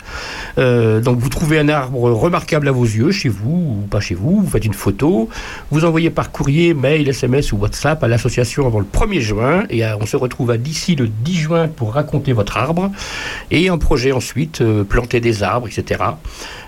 Euh, 0.59 1.01
donc 1.01 1.19
vous 1.19 1.29
trouvez 1.29 1.59
un 1.59 1.69
arbre 1.69 2.11
remarquable 2.11 2.69
à 2.69 2.73
vos 2.73 2.85
yeux, 2.85 3.11
chez 3.11 3.29
vous 3.29 3.81
ou 3.83 3.87
pas 3.91 4.01
chez 4.01 4.15
vous, 4.15 4.41
vous 4.43 4.51
faites 4.51 4.65
une 4.65 4.75
photo, 4.75 5.29
vous 5.71 5.85
envoyez 5.85 6.11
par 6.11 6.31
courrier, 6.33 6.75
mail, 6.75 7.09
SMS 7.09 7.53
ou 7.53 7.59
WhatsApp 7.59 8.03
à 8.03 8.09
l'association 8.09 8.67
avant 8.67 8.81
le 8.81 8.87
1er 8.87 9.21
juin 9.21 9.65
et 9.71 9.85
euh, 9.85 9.97
on 10.01 10.07
se 10.07 10.17
retrouve 10.17 10.51
à 10.51 10.57
d'ici 10.57 10.95
le 10.97 11.09
10 11.09 11.35
juin 11.37 11.69
pour 11.69 11.95
raconter 11.95 12.33
votre 12.33 12.57
arbre 12.57 12.91
et 13.51 13.69
un 13.69 13.79
projet 13.79 14.13
ensuite, 14.13 14.61
euh, 14.61 14.85
planter 14.85 15.21
des 15.21 15.43
arbres, 15.43 15.69
etc. 15.69 16.01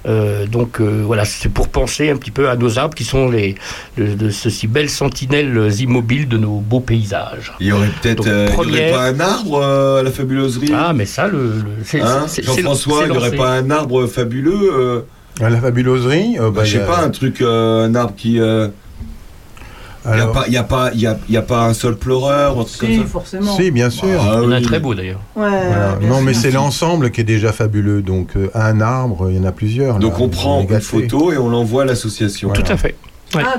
Euh, 0.06 0.46
donc 0.46 0.80
voilà, 0.80 1.24
c'est 1.24 1.48
pour 1.48 1.68
penser 1.68 2.08
un 2.10 2.16
petit 2.16 2.30
peu 2.30 2.48
à 2.48 2.56
nos 2.56 2.78
arbres 2.78 2.94
qui 2.94 3.04
sont 3.04 3.28
les, 3.30 3.56
de, 3.96 4.14
de 4.14 4.30
ceci 4.30 4.66
belles 4.66 4.88
sentinelles 4.90 5.70
immobiles 5.80 6.28
de 6.28 6.38
nos 6.38 6.60
beaux 6.60 6.80
paysages. 6.80 7.52
Il 7.60 7.66
y 7.66 7.72
aurait 7.72 7.88
peut-être, 8.00 8.22
première- 8.52 8.92
pas 8.94 9.06
un 9.08 9.20
arbre 9.20 9.62
à 9.62 10.02
la 10.02 10.10
fabuloserie. 10.10 10.70
Ah 10.74 10.92
mais 10.94 11.04
ça, 11.06 11.26
le, 11.28 11.38
le- 11.38 11.84
c'est- 11.84 12.00
Hein, 12.00 12.24
Jean-François, 12.62 12.98
c'est 13.00 13.06
il 13.06 13.10
n'y 13.12 13.16
aurait 13.16 13.36
pas 13.36 13.50
un 13.52 13.70
arbre 13.70 14.06
fabuleux. 14.06 14.70
euh, 14.72 15.00
À 15.40 15.50
la 15.50 15.58
fabuloserie 15.60 16.36
euh, 16.38 16.44
bah, 16.50 16.50
bah, 16.56 16.64
je 16.64 16.72
sais 16.78 16.82
a- 16.82 16.86
pas, 16.86 16.98
un 17.02 17.10
truc, 17.10 17.40
euh, 17.40 17.86
un 17.86 17.94
arbre 17.94 18.14
qui. 18.16 18.40
euh, 18.40 18.68
Il 20.06 20.14
n'y 20.14 20.20
a, 20.22 20.26
pas- 20.28 20.48
y 20.48 20.56
a, 20.56 20.62
pas- 20.62 20.90
y 20.94 21.06
a, 21.06 21.18
il 21.28 21.34
y 21.34 21.36
a 21.36 21.42
pas 21.42 21.64
un 21.66 21.74
sol 21.74 21.96
pleureur 21.96 22.66
Si, 22.66 22.78
comme 22.78 22.94
ça 22.96 23.04
forcément. 23.04 23.54
Si, 23.56 23.70
bien 23.70 23.90
sûr. 23.90 24.08
Ah, 24.20 24.38
Il 24.38 24.44
y 24.44 24.46
en 24.46 24.52
a 24.52 24.60
très 24.62 24.80
beau 24.80 24.94
d'ailleurs. 24.94 25.20
Ouais, 25.36 25.48
Voilà. 25.50 25.98
Non, 26.00 26.14
sûr. 26.16 26.22
mais 26.24 26.34
c'est 26.34 26.50
l'ensemble 26.50 27.10
qui 27.10 27.20
est 27.20 27.24
déjà 27.24 27.52
fabuleux. 27.52 28.00
Donc, 28.00 28.30
euh, 28.36 28.48
un 28.54 28.80
arbre, 28.80 29.28
il 29.30 29.36
y 29.36 29.40
en 29.40 29.44
a 29.44 29.52
plusieurs. 29.52 29.98
Donc 29.98 30.12
là. 30.18 30.24
on 30.24 30.28
prend 30.28 30.60
une 30.68 30.80
photo 30.80 31.32
et 31.32 31.36
on 31.36 31.50
l'envoie 31.50 31.82
à 31.82 31.84
l'association. 31.86 32.48
Voilà. 32.48 32.62
Tout 32.62 32.72
à 32.72 32.76
fait. 32.78 32.94
Ouais. 33.34 33.42
Ah, 33.44 33.58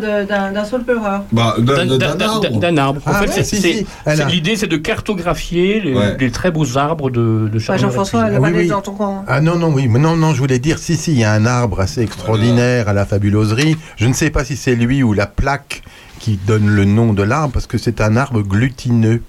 d'un 0.51 0.65
seul 0.65 0.83
pleureur. 0.83 1.23
Bah, 1.31 1.55
d'un- 1.59 2.19
arbre. 2.19 2.59
d'un 2.59 2.77
arbre. 2.77 3.01
En 3.05 3.11
Ah 3.11 3.19
fait, 3.21 3.27
ouais, 3.27 3.43
c'est- 3.43 3.55
si, 3.55 3.85
l'idée, 4.29 4.55
c'est 4.55 4.67
de 4.67 4.77
cartographier 4.77 5.79
les, 5.79 5.93
Ouais. 5.95 6.17
les 6.19 6.31
très 6.31 6.49
beaux 6.51 6.77
arbres 6.77 7.09
de, 7.11 7.49
de 7.53 7.59
Bah, 7.67 7.77
Jean-François, 7.77 8.27
elle 8.27 8.35
Ah 8.43 8.49
oui, 8.51 8.67
dans 8.67 8.81
ton 8.81 8.93
coin. 8.93 9.23
Ah 9.27 9.41
non, 9.41 9.57
non, 9.57 9.71
oui, 9.71 9.87
mais 9.87 9.99
non, 9.99 10.15
non, 10.15 10.33
je 10.33 10.39
voulais 10.39 10.59
dire, 10.59 10.79
si, 10.79 10.95
si, 10.97 11.11
il 11.11 11.19
y 11.19 11.23
a 11.23 11.31
un 11.33 11.45
arbre 11.45 11.79
assez 11.81 12.01
extraordinaire 12.01 12.89
à 12.89 12.93
la 12.93 13.05
fabuloserie. 13.05 13.77
Je 13.97 14.07
ne 14.07 14.13
sais 14.13 14.29
pas 14.31 14.43
si 14.43 14.55
c'est 14.55 14.75
lui 14.75 15.03
ou 15.03 15.13
la 15.13 15.27
plaque 15.27 15.83
qui 16.19 16.39
donne 16.47 16.67
le 16.67 16.85
nom 16.85 17.13
de 17.13 17.23
l'arbre, 17.23 17.53
parce 17.53 17.67
que 17.67 17.77
c'est 17.77 18.01
un 18.01 18.17
arbre 18.17 18.41
glutineux. 18.41 19.21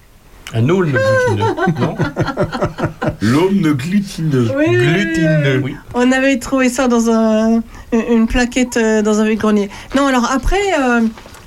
Un 0.54 0.68
aulne 0.68 0.90
glutineux, 0.92 1.54
non 1.80 1.94
L'aulne 3.20 3.72
glutineux. 3.72 4.48
Oui, 4.56 4.64
oui, 4.68 4.76
oui, 4.78 4.86
Glutineux. 5.04 5.60
Oui. 5.62 5.76
On 5.94 6.10
avait 6.12 6.38
trouvé 6.38 6.68
ça 6.68 6.88
dans 6.88 7.10
un, 7.10 7.62
une 7.92 8.26
plaquette 8.26 8.76
euh, 8.76 9.02
dans 9.02 9.20
un 9.20 9.24
vide-grenier. 9.28 9.68
Non, 9.94 10.06
alors 10.06 10.28
après, 10.32 10.56
euh, 10.80 11.00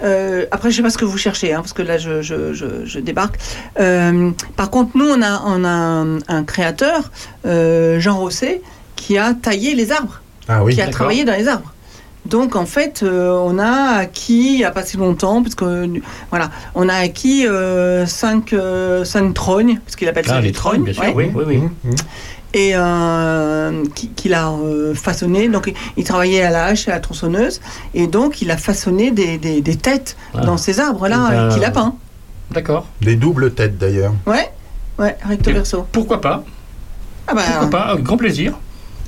euh, 0.03 0.45
après 0.51 0.71
je 0.71 0.77
sais 0.77 0.83
pas 0.83 0.89
ce 0.89 0.97
que 0.97 1.05
vous 1.05 1.17
cherchez, 1.17 1.53
hein, 1.53 1.59
parce 1.61 1.73
que 1.73 1.81
là 1.81 1.97
je, 1.97 2.21
je, 2.21 2.53
je, 2.53 2.65
je 2.85 2.99
débarque. 2.99 3.37
Euh, 3.79 4.31
par 4.55 4.69
contre, 4.69 4.91
nous 4.97 5.07
on 5.09 5.21
a, 5.21 5.41
on 5.45 5.63
a 5.63 5.69
un, 5.69 6.19
un 6.27 6.43
créateur, 6.43 7.11
euh, 7.45 7.99
Jean 7.99 8.17
Rosset, 8.17 8.61
qui 8.95 9.17
a 9.17 9.33
taillé 9.33 9.75
les 9.75 9.91
arbres, 9.91 10.21
Ah 10.47 10.63
oui. 10.63 10.75
qui 10.75 10.81
a 10.81 10.87
travaillé 10.87 11.25
dans 11.25 11.33
les 11.35 11.47
arbres. 11.47 11.72
Donc 12.25 12.55
en 12.55 12.65
fait, 12.65 13.01
euh, 13.03 13.31
on 13.45 13.59
a 13.59 13.97
acquis 13.97 14.53
il 14.53 14.57
n'y 14.57 14.63
a 14.63 14.71
pas 14.71 14.83
si 14.83 14.95
longtemps, 14.97 15.43
parce 15.43 15.55
que 15.55 15.87
voilà, 16.29 16.49
on 16.73 16.87
a 16.87 16.95
acquis 16.95 17.45
euh, 17.47 18.05
cinq, 18.05 18.53
euh, 18.53 19.03
cinq 19.03 19.33
trognes, 19.33 19.79
parce 19.85 19.95
qu'il 19.97 20.07
appelle 20.07 20.25
ça 20.25 20.35
Ah, 20.37 20.41
des 20.41 20.47
les 20.47 20.53
trognes, 20.53 20.83
bien 20.83 20.93
sûr, 20.93 21.03
ouais 21.03 21.13
oui, 21.13 21.31
oui, 21.35 21.43
oui. 21.47 21.57
Mmh, 21.57 21.69
mmh. 21.83 21.95
et 22.55 22.71
euh, 22.75 23.83
qui- 23.93 24.09
qu'il 24.09 24.33
a 24.33 24.49
euh, 24.51 24.93
façonné. 24.95 25.49
Donc, 25.49 25.65
il- 25.67 25.73
il 25.97 26.03
travaillait 26.05 26.43
à 26.43 26.49
la 26.51 26.65
hache 26.65 26.87
et 26.87 26.91
à 26.91 26.95
la 26.95 26.99
tronçonneuse, 27.01 27.59
et 27.93 28.07
donc 28.07 28.41
il 28.41 28.51
a 28.51 28.57
façonné 28.57 29.11
des, 29.11 29.37
des- 29.37 29.61
des 29.61 29.75
têtes 29.75 30.15
Ah. 30.33 30.41
dans 30.41 30.57
ces 30.57 30.79
arbres-là 30.79 31.27
Eh 31.29 31.35
ben, 31.35 31.49
qu'il 31.53 31.65
a 31.65 31.71
peint. 31.71 31.95
D'accord. 32.51 32.85
Des 33.01 33.15
doubles 33.15 33.53
têtes 33.53 33.77
d'ailleurs. 33.77 34.13
Ouais, 34.25 34.49
ouais, 34.97 35.17
recto 35.27 35.51
verso. 35.51 35.85
Pourquoi 35.91 36.21
pas? 36.21 36.43
Ah 37.27 37.33
bah, 37.33 37.41
Pourquoi 37.47 37.69
pas? 37.69 37.81
Avec 37.91 38.03
grand 38.03 38.17
plaisir. 38.17 38.53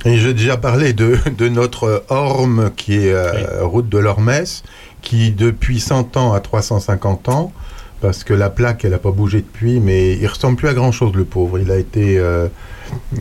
Et 0.06 0.18
j'ai 0.18 0.34
déjà 0.34 0.56
parlé 0.56 0.92
de, 0.92 1.18
de 1.36 1.48
notre 1.48 2.04
orme 2.08 2.70
qui 2.76 2.94
est 2.94 3.12
euh, 3.12 3.64
route 3.64 3.88
de 3.88 3.98
l'Ormès, 3.98 4.62
qui 5.02 5.32
depuis 5.32 5.80
100 5.80 6.16
ans 6.16 6.32
à 6.32 6.40
350 6.40 7.28
ans, 7.28 7.52
parce 8.00 8.22
que 8.24 8.32
la 8.32 8.48
plaque, 8.50 8.84
elle 8.84 8.92
n'a 8.92 8.98
pas 8.98 9.10
bougé 9.10 9.38
depuis, 9.38 9.80
mais 9.80 10.16
il 10.16 10.26
ressemble 10.26 10.56
plus 10.56 10.68
à 10.68 10.74
grand 10.74 10.92
chose, 10.92 11.12
le 11.14 11.24
pauvre. 11.24 11.58
Il 11.58 11.70
a 11.72 11.76
été, 11.76 12.18
euh, 12.18 12.46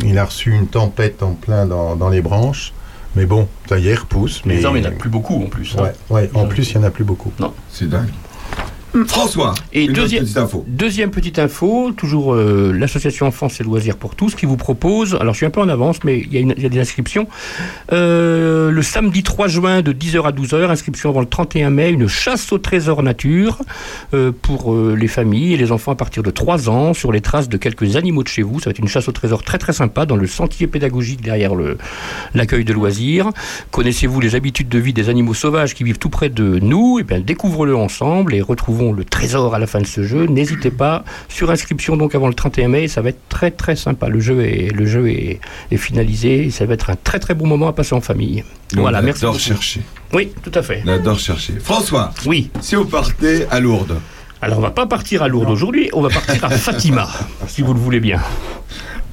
il 0.03 0.17
a 0.17 0.25
reçu 0.25 0.51
une 0.51 0.67
tempête 0.67 1.23
en 1.23 1.31
plein 1.31 1.65
dans, 1.65 1.95
dans 1.95 2.09
les 2.09 2.21
branches, 2.21 2.73
mais 3.15 3.25
bon, 3.25 3.47
ça 3.67 3.79
y 3.79 3.87
est, 3.87 3.93
il 3.93 3.95
repousse. 3.95 4.41
Mais 4.45 4.55
Mais 4.55 4.61
les 4.61 4.67
il 4.67 4.81
n'y 4.81 4.87
en 4.87 4.89
a 4.89 4.91
plus 4.91 5.09
beaucoup 5.09 5.41
en 5.41 5.47
plus. 5.47 5.75
hein. 5.79 5.83
Ouais, 5.83 5.93
ouais, 6.11 6.29
en 6.35 6.45
plus, 6.45 6.71
il 6.71 6.77
n'y 6.77 6.83
en 6.83 6.87
a 6.87 6.91
plus 6.91 7.03
beaucoup. 7.05 7.31
C'est 7.71 7.89
dingue. 7.89 8.09
François, 9.05 9.53
Et 9.73 9.87
deuxième- 9.87 10.23
petite 10.23 10.37
info. 10.37 10.63
Deuxième 10.67 11.09
petite 11.11 11.39
info, 11.39 11.91
toujours 11.95 12.33
euh, 12.33 12.71
l'association 12.73 13.27
Enfance 13.27 13.59
et 13.59 13.63
Loisirs 13.63 13.97
pour 13.97 14.15
tous 14.15 14.35
qui 14.35 14.45
vous 14.45 14.55
propose, 14.57 15.15
alors 15.19 15.33
je 15.33 15.37
suis 15.39 15.45
un 15.45 15.49
peu 15.49 15.59
en 15.61 15.67
avance, 15.69 16.03
mais 16.03 16.19
il 16.19 16.33
y, 16.33 16.37
a 16.37 16.39
y 16.41 16.69
des 16.69 16.79
inscriptions, 16.79 17.27
Euh, 17.91 18.71
le 18.71 18.81
samedi 18.81 19.23
3 19.23 19.47
juin 19.47 19.81
de 19.81 19.91
10h 19.91 20.23
à 20.25 20.31
12h, 20.31 20.69
inscription 20.69 21.09
avant 21.09 21.19
le 21.21 21.25
31 21.27 21.69
mai, 21.69 21.89
une 21.91 22.07
chasse 22.07 22.51
au 22.51 22.57
trésor 22.57 23.03
nature 23.03 23.59
euh, 24.13 24.31
pour 24.41 24.75
les 24.75 25.07
familles 25.07 25.53
et 25.53 25.57
les 25.57 25.71
enfants 25.71 25.91
à 25.91 25.95
partir 25.95 26.23
de 26.23 26.31
3 26.31 26.69
ans 26.69 26.93
sur 26.93 27.11
les 27.11 27.21
traces 27.21 27.49
de 27.49 27.57
quelques 27.57 27.95
animaux 27.95 28.23
de 28.23 28.27
chez 28.27 28.41
vous. 28.41 28.59
Ça 28.59 28.65
va 28.65 28.71
être 28.71 28.79
une 28.79 28.87
chasse 28.87 29.07
au 29.07 29.11
trésor 29.11 29.43
très 29.43 29.57
très 29.57 29.73
sympa 29.73 30.05
dans 30.05 30.15
le 30.15 30.27
sentier 30.27 30.67
pédagogique 30.67 31.21
derrière 31.21 31.55
le- 31.55 31.77
l'accueil 32.33 32.63
de 32.65 32.73
loisirs. 32.73 33.29
Connaissez-vous 33.71 34.19
les 34.19 34.35
habitudes 34.35 34.69
de 34.69 34.79
vie 34.79 34.93
des 34.93 35.09
animaux 35.09 35.33
sauvages 35.33 35.73
qui 35.73 35.83
vivent 35.83 35.97
tout 35.99 36.09
près 36.09 36.29
de 36.29 36.59
nous? 36.61 36.97
Eh 36.99 37.03
bien, 37.03 37.19
découvrons-le 37.19 37.75
ensemble 37.75 38.33
et 38.33 38.41
retrouvons 38.41 38.84
trouveront 38.85 38.93
le 38.93 39.03
trésor 39.05 39.55
à 39.55 39.59
la 39.59 39.67
fin 39.67 39.79
de 39.81 39.87
ce 39.87 40.03
jeu. 40.03 40.25
N'hésitez 40.27 40.71
pas. 40.71 41.03
Sur 41.29 41.49
inscription 41.51 41.97
donc 41.97 42.15
avant 42.15 42.27
le 42.27 42.33
31 42.33 42.67
mai, 42.67 42.87
ça 42.87 43.01
va 43.01 43.09
être 43.09 43.21
très 43.29 43.51
très 43.51 43.75
sympa. 43.75 44.07
Le 44.09 44.19
jeu 44.19 44.41
est, 44.41 44.71
le 44.73 44.85
jeu 44.85 45.09
est, 45.09 45.39
est 45.71 45.77
finalisé. 45.77 46.49
Ça 46.51 46.65
va 46.65 46.73
être 46.73 46.89
un 46.89 46.95
très 46.95 47.19
très 47.19 47.33
bon 47.33 47.47
moment 47.47 47.67
à 47.67 47.73
passer 47.73 47.95
en 47.95 48.01
famille. 48.01 48.43
voilà, 48.73 48.99
on 48.99 49.03
merci. 49.03 49.19
adore 49.23 49.33
beaucoup. 49.33 49.43
chercher. 49.45 49.81
Oui, 50.13 50.31
tout 50.43 50.51
à 50.53 50.61
fait. 50.61 50.83
On 50.85 50.89
adore 50.89 51.19
chercher. 51.19 51.53
François, 51.61 52.11
Oui. 52.25 52.49
si 52.61 52.75
vous 52.75 52.85
partez 52.85 53.45
à 53.51 53.59
Lourdes, 53.59 53.97
Alors 54.41 54.59
on 54.59 54.61
va 54.61 54.71
pas 54.71 54.85
partir 54.85 55.23
à 55.23 55.27
Lourdes 55.27 55.49
aujourd'hui, 55.49 55.89
on 55.93 56.01
va 56.01 56.09
partir 56.09 56.43
à 56.45 56.49
Fatima, 56.57 57.07
si 57.47 57.61
vous 57.61 57.73
le 57.73 57.79
voulez 57.79 57.99
bien. 57.99 58.19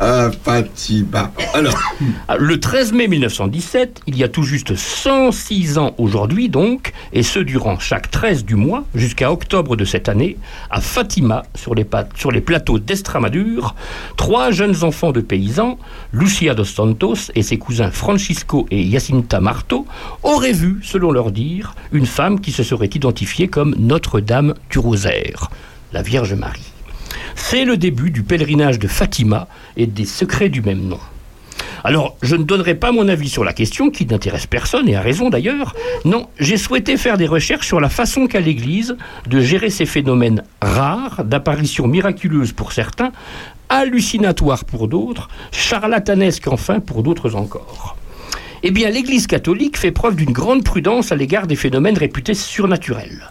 à 0.01 0.31
Fatima. 0.45 1.31
Alors, 1.55 1.79
Ah, 2.27 2.37
Le 2.37 2.59
13 2.59 2.93
mai 2.93 3.07
1917, 3.07 4.01
il 4.09 4.17
y 4.17 4.25
a 4.25 4.29
tout 4.29 4.43
juste 4.43 4.75
106 4.75 5.79
ans 5.79 5.95
aujourd'hui 5.97 6.49
donc, 6.49 6.93
et 7.13 7.23
ce 7.23 7.39
durant 7.39 7.79
chaque 7.79 8.11
13 8.11 8.45
du 8.45 8.57
mois 8.57 8.83
jusqu'à 8.97 9.31
octobre 9.31 9.77
de 9.77 9.85
cette 9.85 10.09
année, 10.09 10.39
à 10.71 10.81
Fatima, 10.81 11.45
sur 11.55 11.75
les, 11.77 11.85
pa- 11.85 12.09
sur 12.17 12.33
les 12.33 12.41
plateaux 12.41 12.81
d'Estramadure, 12.81 13.77
trois 14.17 14.51
jeunes 14.51 14.83
enfants 14.83 15.13
de 15.13 15.21
paysans, 15.21 15.79
Lucia 16.13 16.55
dos 16.55 16.65
Santos 16.65 17.31
et 17.37 17.43
ses 17.43 17.59
cousins 17.59 17.93
Francisco 17.93 18.67
et 18.73 18.91
Jacinta 18.91 19.41
Marto, 19.41 19.87
auraient 20.25 20.53
vu, 20.53 20.81
selon 20.83 21.13
leur 21.13 21.31
dire, 21.31 21.77
une 21.93 22.07
femme 22.07 22.41
qui 22.41 22.51
se 22.51 22.65
serait 22.65 22.91
identifiée 22.93 23.47
comme 23.47 23.77
Notre-Dame 23.79 24.55
du 24.69 24.81
Rosaire, 24.81 25.22
la 25.93 26.03
Vierge 26.03 26.35
Marie. 26.35 26.73
C'est 27.35 27.65
le 27.65 27.77
début 27.77 28.11
du 28.11 28.23
pèlerinage 28.23 28.79
de 28.79 28.89
Fatima 28.89 29.49
et 29.77 29.87
des 29.87 30.05
secrets 30.05 30.49
du 30.49 30.63
même 30.63 30.87
nom. 30.87 31.01
Alors, 31.85 32.17
je 32.23 32.37
ne 32.37 32.45
donnerai 32.45 32.77
pas 32.77 32.93
mon 32.93 33.09
avis 33.09 33.29
sur 33.29 33.45
la 33.45 33.53
question, 33.53 33.91
qui 33.91 34.07
n'intéresse 34.07 34.47
personne, 34.47 34.89
et 34.89 34.95
a 34.95 35.01
raison 35.01 35.31
d'ailleurs. 35.31 35.75
Non, 36.05 36.29
j'ai 36.39 36.57
souhaité 36.57 36.97
faire 36.97 37.19
des 37.19 37.27
recherches 37.27 37.67
sur 37.67 37.81
la 37.81 37.89
façon 37.89 38.27
qu'a 38.27 38.41
l'Église 38.41 38.97
de 39.27 39.41
gérer 39.41 39.71
ces 39.71 39.87
phénomènes 39.87 40.45
rares, 40.61 41.25
d'apparitions 41.25 41.89
miraculeuses 41.89 42.53
pour 42.53 42.73
certains, 42.73 43.13
hallucinatoires 43.69 44.65
pour 44.65 44.87
d'autres, 44.87 45.29
charlatanesques 45.51 46.49
enfin 46.49 46.79
pour 46.79 47.03
d'autres 47.03 47.35
encore. 47.35 47.97
Eh 48.65 48.71
bien, 48.71 48.91
l'Église 48.91 49.27
catholique 49.27 49.77
fait 49.77 49.91
preuve 49.91 50.15
d'une 50.15 50.31
grande 50.31 50.63
prudence 50.63 51.11
à 51.11 51.17
l'égard 51.17 51.49
des 51.49 51.57
phénomènes 51.57 51.99
réputés 51.99 52.35
surnaturels. 52.35 53.29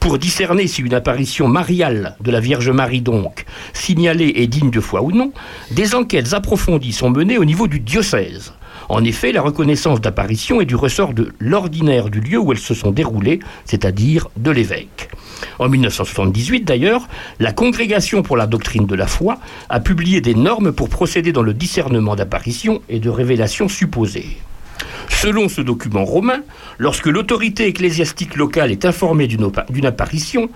Pour 0.00 0.16
discerner 0.16 0.66
si 0.66 0.80
une 0.80 0.94
apparition 0.94 1.48
mariale 1.48 2.16
de 2.22 2.30
la 2.30 2.40
Vierge 2.40 2.70
Marie 2.70 3.02
donc, 3.02 3.44
signalée 3.74 4.32
est 4.36 4.46
digne 4.46 4.70
de 4.70 4.80
foi 4.80 5.02
ou 5.02 5.12
non, 5.12 5.32
des 5.70 5.94
enquêtes 5.94 6.32
approfondies 6.32 6.94
sont 6.94 7.10
menées 7.10 7.36
au 7.36 7.44
niveau 7.44 7.66
du 7.66 7.78
diocèse. 7.78 8.54
En 8.88 9.04
effet, 9.04 9.32
la 9.32 9.42
reconnaissance 9.42 10.00
d'apparition 10.00 10.62
est 10.62 10.64
du 10.64 10.76
ressort 10.76 11.12
de 11.12 11.34
l'ordinaire 11.40 12.08
du 12.08 12.20
lieu 12.20 12.38
où 12.38 12.50
elles 12.50 12.58
se 12.58 12.72
sont 12.72 12.90
déroulées, 12.90 13.40
c'est-à-dire 13.66 14.28
de 14.38 14.50
l'évêque. 14.50 15.10
En 15.58 15.68
1978 15.68 16.64
d'ailleurs, 16.64 17.06
la 17.38 17.52
Congrégation 17.52 18.22
pour 18.22 18.38
la 18.38 18.46
doctrine 18.46 18.86
de 18.86 18.94
la 18.94 19.06
foi 19.06 19.40
a 19.68 19.80
publié 19.80 20.22
des 20.22 20.34
normes 20.34 20.72
pour 20.72 20.88
procéder 20.88 21.32
dans 21.32 21.42
le 21.42 21.52
discernement 21.52 22.16
d'apparitions 22.16 22.80
et 22.88 22.98
de 22.98 23.10
révélations 23.10 23.68
supposées. 23.68 24.38
Selon 25.08 25.48
ce 25.48 25.60
document 25.60 26.04
romain, 26.04 26.40
lorsque 26.78 27.06
l'autorité 27.06 27.66
ecclésiastique 27.66 28.36
locale 28.36 28.70
est 28.70 28.84
informée 28.84 29.26
d'une 29.26 29.86
apparition, 29.86 30.48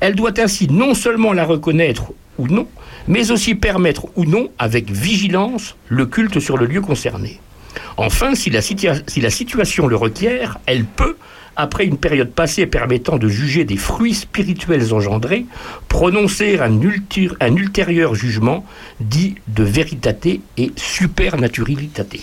elle 0.00 0.14
doit 0.14 0.38
ainsi 0.38 0.68
non 0.70 0.94
seulement 0.94 1.32
la 1.32 1.44
reconnaître 1.44 2.12
ou 2.38 2.46
non, 2.48 2.66
mais 3.08 3.30
aussi 3.30 3.54
permettre 3.54 4.06
ou 4.16 4.24
non, 4.24 4.48
avec 4.58 4.90
vigilance, 4.90 5.76
le 5.88 6.06
culte 6.06 6.40
sur 6.40 6.56
le 6.56 6.66
lieu 6.66 6.80
concerné. 6.80 7.40
Enfin, 7.96 8.34
si 8.34 8.50
la, 8.50 8.60
situa- 8.60 9.02
si 9.06 9.20
la 9.20 9.30
situation 9.30 9.86
le 9.86 9.96
requiert, 9.96 10.58
elle 10.66 10.84
peut, 10.84 11.16
après 11.56 11.84
une 11.84 11.98
période 11.98 12.30
passée 12.30 12.66
permettant 12.66 13.18
de 13.18 13.28
juger 13.28 13.64
des 13.64 13.76
fruits 13.76 14.14
spirituels 14.14 14.94
engendrés, 14.94 15.46
prononcer 15.88 16.58
un, 16.58 16.80
ultérieur 17.56 18.14
jugement 18.14 18.64
dit 19.00 19.34
de 19.48 19.62
véritaté 19.62 20.40
et 20.56 20.72
supernaturalité. 20.76 22.22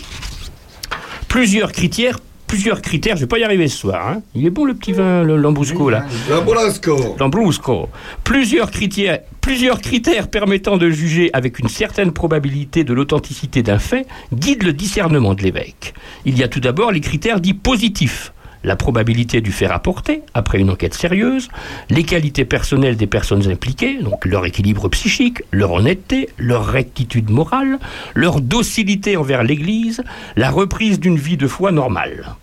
Plusieurs 1.30 1.70
critères, 1.70 2.18
plusieurs 2.48 2.82
critères, 2.82 3.14
je 3.14 3.20
vais 3.20 3.28
pas 3.28 3.38
y 3.38 3.44
arriver 3.44 3.68
ce 3.68 3.78
soir. 3.78 4.08
hein. 4.08 4.22
Il 4.34 4.44
est 4.44 4.50
bon 4.50 4.64
le 4.64 4.74
petit 4.74 4.92
vin, 4.92 5.22
le 5.22 5.36
Lambrusco 5.36 5.88
là. 5.88 6.04
Lambrusco. 6.28 7.14
Lambrusco. 7.20 7.88
Plusieurs 8.24 8.72
critères, 8.72 9.20
plusieurs 9.40 9.80
critères 9.80 10.26
permettant 10.26 10.76
de 10.76 10.90
juger 10.90 11.30
avec 11.32 11.60
une 11.60 11.68
certaine 11.68 12.10
probabilité 12.10 12.82
de 12.82 12.92
l'authenticité 12.92 13.62
d'un 13.62 13.78
fait 13.78 14.08
guident 14.34 14.64
le 14.64 14.72
discernement 14.72 15.34
de 15.34 15.42
l'évêque. 15.42 15.94
Il 16.24 16.36
y 16.36 16.42
a 16.42 16.48
tout 16.48 16.58
d'abord 16.58 16.90
les 16.90 17.00
critères 17.00 17.40
dits 17.40 17.54
positifs. 17.54 18.32
La 18.62 18.76
probabilité 18.76 19.40
du 19.40 19.52
fait 19.52 19.66
rapporté, 19.66 20.22
après 20.34 20.58
une 20.58 20.70
enquête 20.70 20.94
sérieuse, 20.94 21.48
les 21.88 22.04
qualités 22.04 22.44
personnelles 22.44 22.96
des 22.96 23.06
personnes 23.06 23.50
impliquées, 23.50 24.02
donc 24.02 24.26
leur 24.26 24.44
équilibre 24.44 24.88
psychique, 24.88 25.42
leur 25.50 25.72
honnêteté, 25.72 26.28
leur 26.38 26.66
rectitude 26.66 27.30
morale, 27.30 27.78
leur 28.14 28.40
docilité 28.40 29.16
envers 29.16 29.44
l'Église, 29.44 30.02
la 30.36 30.50
reprise 30.50 31.00
d'une 31.00 31.16
vie 31.16 31.38
de 31.38 31.46
foi 31.46 31.72
normale 31.72 32.34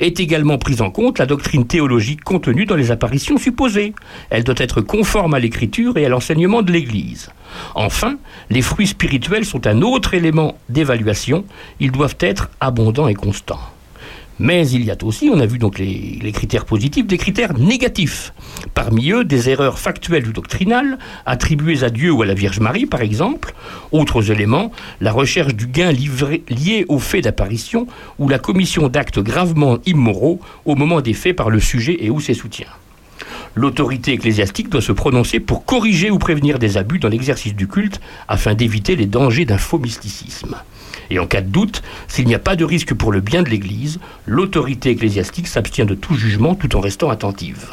est 0.00 0.20
également 0.20 0.58
prise 0.58 0.82
en 0.82 0.90
compte 0.90 1.18
la 1.18 1.26
doctrine 1.26 1.66
théologique 1.66 2.24
contenue 2.24 2.66
dans 2.66 2.76
les 2.76 2.90
apparitions 2.90 3.38
supposées. 3.38 3.94
Elle 4.30 4.44
doit 4.44 4.54
être 4.58 4.80
conforme 4.80 5.34
à 5.34 5.38
l'écriture 5.38 5.96
et 5.96 6.06
à 6.06 6.08
l'enseignement 6.08 6.62
de 6.62 6.72
l'Église. 6.72 7.30
Enfin, 7.74 8.16
les 8.50 8.62
fruits 8.62 8.86
spirituels 8.86 9.44
sont 9.44 9.66
un 9.66 9.82
autre 9.82 10.14
élément 10.14 10.56
d'évaluation. 10.68 11.44
Ils 11.80 11.92
doivent 11.92 12.16
être 12.20 12.50
abondants 12.60 13.08
et 13.08 13.14
constants. 13.14 13.60
Mais 14.38 14.68
il 14.68 14.84
y 14.84 14.90
a 14.90 14.96
aussi, 15.02 15.30
on 15.32 15.40
a 15.40 15.46
vu 15.46 15.58
donc 15.58 15.78
les, 15.78 16.32
critères 16.32 16.66
positifs, 16.66 17.06
des 17.06 17.16
critères 17.16 17.56
négatifs. 17.58 18.34
Parmi 18.74 19.10
eux, 19.10 19.24
des 19.24 19.48
erreurs 19.48 19.78
factuelles 19.78 20.26
ou 20.28 20.32
doctrinales, 20.32 20.98
attribuées 21.24 21.84
à 21.84 21.90
Dieu 21.90 22.12
ou 22.12 22.22
à 22.22 22.26
la 22.26 22.34
Vierge 22.34 22.60
Marie, 22.60 22.86
par 22.86 23.00
exemple. 23.00 23.54
Autres 23.92 24.30
éléments, 24.30 24.72
la 25.00 25.12
recherche 25.12 25.54
du 25.54 25.66
gain 25.66 25.90
lié 25.90 26.84
au 26.88 26.98
fait 26.98 27.22
d'apparition 27.22 27.86
ou 28.18 28.28
la 28.28 28.38
commission 28.38 28.88
d'actes 28.88 29.20
gravement 29.20 29.78
immoraux 29.86 30.40
au 30.66 30.74
moment 30.74 31.00
des 31.00 31.14
faits 31.14 31.36
par 31.36 31.48
le 31.48 31.60
sujet 31.60 31.96
et 32.00 32.10
ou 32.10 32.20
ses 32.20 32.34
soutiens. 32.34 32.66
L'autorité 33.54 34.12
ecclésiastique 34.12 34.68
doit 34.68 34.82
se 34.82 34.92
prononcer 34.92 35.40
pour 35.40 35.64
corriger 35.64 36.10
ou 36.10 36.18
prévenir 36.18 36.58
des 36.58 36.76
abus 36.76 36.98
dans 36.98 37.08
l'exercice 37.08 37.54
du 37.54 37.66
culte 37.66 38.02
afin 38.28 38.54
d'éviter 38.54 38.96
les 38.96 39.06
dangers 39.06 39.46
d'un 39.46 39.56
faux 39.56 39.78
mysticisme. 39.78 40.56
Et 41.10 41.18
en 41.18 41.26
cas 41.26 41.40
de 41.40 41.48
doute, 41.48 41.82
s'il 42.08 42.26
n'y 42.26 42.34
a 42.34 42.38
pas 42.38 42.56
de 42.56 42.64
risque 42.64 42.94
pour 42.94 43.12
le 43.12 43.20
bien 43.20 43.42
de 43.42 43.48
l'Église, 43.48 44.00
l'autorité 44.26 44.90
ecclésiastique 44.90 45.48
s'abstient 45.48 45.86
de 45.86 45.94
tout 45.94 46.14
jugement 46.14 46.54
tout 46.54 46.76
en 46.76 46.80
restant 46.80 47.10
attentive. 47.10 47.66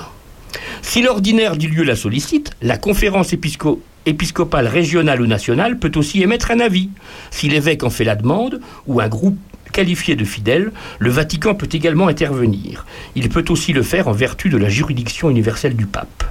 Si 0.82 1.02
l'ordinaire 1.02 1.56
du 1.56 1.68
lieu 1.68 1.84
la 1.84 1.96
sollicite, 1.96 2.52
la 2.62 2.78
conférence 2.78 3.34
épisco- 3.34 3.80
épiscopale 4.06 4.68
régionale 4.68 5.22
ou 5.22 5.28
nationale 5.28 5.80
peut 5.80 5.92
aussi 5.96 6.22
émettre 6.22 6.52
un 6.52 6.60
avis. 6.60 6.90
Si 7.32 7.48
l'évêque 7.50 7.84
en 7.84 7.90
fait 7.90 8.04
la 8.04 8.16
demande, 8.16 8.60
ou 8.86 9.00
un 9.00 9.08
groupe 9.08 9.38
qualifié 9.72 10.16
de 10.16 10.26
fidèles, 10.26 10.72
le 11.00 11.10
Vatican 11.10 11.56
peut 11.56 11.70
également 11.72 12.08
intervenir. 12.08 12.86
Il 13.16 13.30
peut 13.30 13.46
aussi 13.50 13.74
le 13.74 13.82
faire 13.82 14.08
en 14.08 14.12
vertu 14.12 14.50
de 14.50 14.58
la 14.58 14.70
juridiction 14.70 15.30
universelle 15.30 15.76
du 15.76 15.88
pape. 15.88 16.24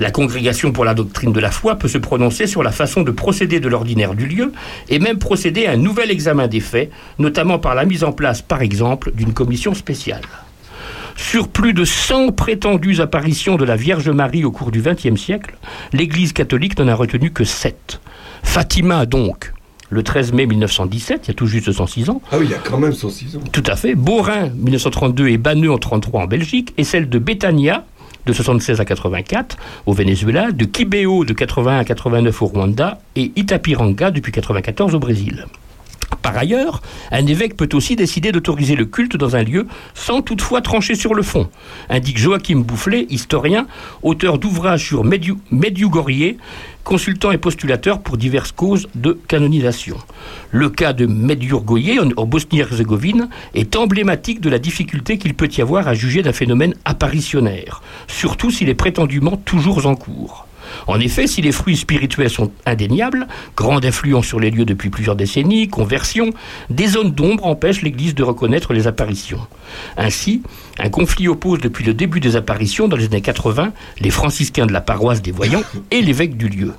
La 0.00 0.10
congrégation 0.10 0.72
pour 0.72 0.84
la 0.84 0.94
doctrine 0.94 1.32
de 1.32 1.40
la 1.40 1.50
foi 1.50 1.76
peut 1.76 1.88
se 1.88 1.98
prononcer 1.98 2.46
sur 2.46 2.62
la 2.62 2.72
façon 2.72 3.02
de 3.02 3.10
procéder 3.10 3.60
de 3.60 3.68
l'ordinaire 3.68 4.14
du 4.14 4.26
lieu 4.26 4.52
et 4.88 4.98
même 4.98 5.18
procéder 5.18 5.66
à 5.66 5.72
un 5.72 5.76
nouvel 5.76 6.10
examen 6.10 6.48
des 6.48 6.60
faits, 6.60 6.90
notamment 7.18 7.58
par 7.58 7.74
la 7.74 7.84
mise 7.84 8.04
en 8.04 8.12
place, 8.12 8.42
par 8.42 8.62
exemple, 8.62 9.12
d'une 9.14 9.32
commission 9.32 9.74
spéciale. 9.74 10.22
Sur 11.16 11.48
plus 11.48 11.74
de 11.74 11.84
100 11.84 12.32
prétendues 12.32 13.00
apparitions 13.00 13.56
de 13.56 13.64
la 13.64 13.76
Vierge 13.76 14.08
Marie 14.08 14.44
au 14.44 14.50
cours 14.50 14.70
du 14.70 14.80
XXe 14.80 15.20
siècle, 15.20 15.56
l'Église 15.92 16.32
catholique 16.32 16.78
n'en 16.78 16.88
a 16.88 16.94
retenu 16.94 17.30
que 17.30 17.44
7. 17.44 18.00
Fatima, 18.42 19.06
donc, 19.06 19.52
le 19.90 20.02
13 20.02 20.32
mai 20.32 20.46
1917, 20.46 21.24
il 21.24 21.28
y 21.28 21.30
a 21.32 21.34
tout 21.34 21.46
juste 21.46 21.70
106 21.70 22.08
ans. 22.08 22.22
Ah 22.32 22.36
oui, 22.38 22.46
il 22.46 22.50
y 22.50 22.54
a 22.54 22.58
quand 22.58 22.78
même 22.78 22.94
106 22.94 23.36
ans. 23.36 23.40
Tout 23.52 23.62
à 23.66 23.76
fait. 23.76 23.94
Beaurain, 23.94 24.48
1932, 24.48 25.28
et 25.28 25.36
Banneux 25.36 25.70
en 25.70 25.78
33 25.78 26.22
en 26.22 26.26
Belgique, 26.26 26.72
et 26.78 26.84
celle 26.84 27.10
de 27.10 27.18
Betania, 27.18 27.84
de 28.26 28.32
76 28.32 28.80
à 28.80 28.84
84 28.84 29.56
au 29.86 29.92
Venezuela, 29.92 30.52
de 30.52 30.64
Kibeo 30.64 31.24
de 31.24 31.32
81 31.32 31.78
à 31.78 31.84
89 31.84 32.42
au 32.42 32.46
Rwanda, 32.46 32.98
et 33.16 33.32
Itapiranga 33.36 34.10
depuis 34.10 34.32
94 34.32 34.94
au 34.94 34.98
Brésil. 34.98 35.46
Par 36.20 36.36
ailleurs, 36.36 36.82
un 37.10 37.26
évêque 37.26 37.56
peut 37.56 37.68
aussi 37.72 37.96
décider 37.96 38.32
d'autoriser 38.32 38.76
le 38.76 38.84
culte 38.84 39.16
dans 39.16 39.36
un 39.36 39.42
lieu 39.42 39.66
sans 39.94 40.22
toutefois 40.22 40.60
trancher 40.60 40.94
sur 40.94 41.14
le 41.14 41.22
fond, 41.22 41.48
indique 41.88 42.18
Joachim 42.18 42.60
Boufflet, 42.60 43.06
historien, 43.10 43.66
auteur 44.02 44.38
d'ouvrages 44.38 44.86
sur 44.86 45.04
Medjugorje, 45.04 46.34
consultant 46.84 47.32
et 47.32 47.38
postulateur 47.38 48.00
pour 48.00 48.16
diverses 48.16 48.52
causes 48.52 48.88
de 48.94 49.18
canonisation. 49.28 49.96
Le 50.50 50.68
cas 50.68 50.92
de 50.92 51.06
Medjugorje 51.06 52.12
en 52.16 52.26
Bosnie-Herzégovine 52.26 53.28
est 53.54 53.76
emblématique 53.76 54.40
de 54.40 54.50
la 54.50 54.58
difficulté 54.58 55.18
qu'il 55.18 55.34
peut 55.34 55.48
y 55.56 55.60
avoir 55.60 55.88
à 55.88 55.94
juger 55.94 56.22
d'un 56.22 56.32
phénomène 56.32 56.74
apparitionnaire, 56.84 57.82
surtout 58.08 58.50
s'il 58.50 58.68
est 58.68 58.74
prétendument 58.74 59.36
toujours 59.36 59.86
en 59.86 59.94
cours. 59.94 60.46
En 60.86 61.00
effet, 61.00 61.26
si 61.26 61.42
les 61.42 61.52
fruits 61.52 61.76
spirituels 61.76 62.30
sont 62.30 62.50
indéniables, 62.66 63.26
grande 63.56 63.84
influence 63.84 64.26
sur 64.26 64.40
les 64.40 64.50
lieux 64.50 64.64
depuis 64.64 64.90
plusieurs 64.90 65.16
décennies, 65.16 65.68
conversion, 65.68 66.30
des 66.70 66.86
zones 66.88 67.12
d'ombre 67.12 67.46
empêchent 67.46 67.82
l'Église 67.82 68.14
de 68.14 68.22
reconnaître 68.22 68.72
les 68.72 68.86
apparitions. 68.86 69.40
Ainsi, 69.96 70.42
un 70.78 70.88
conflit 70.88 71.28
oppose 71.28 71.60
depuis 71.60 71.84
le 71.84 71.94
début 71.94 72.20
des 72.20 72.36
apparitions 72.36 72.88
dans 72.88 72.96
les 72.96 73.06
années 73.06 73.20
80 73.20 73.72
les 74.00 74.10
franciscains 74.10 74.66
de 74.66 74.72
la 74.72 74.80
paroisse 74.80 75.22
des 75.22 75.32
voyants 75.32 75.62
et 75.90 76.02
l'évêque 76.02 76.36
du 76.36 76.48
lieu. 76.48 76.72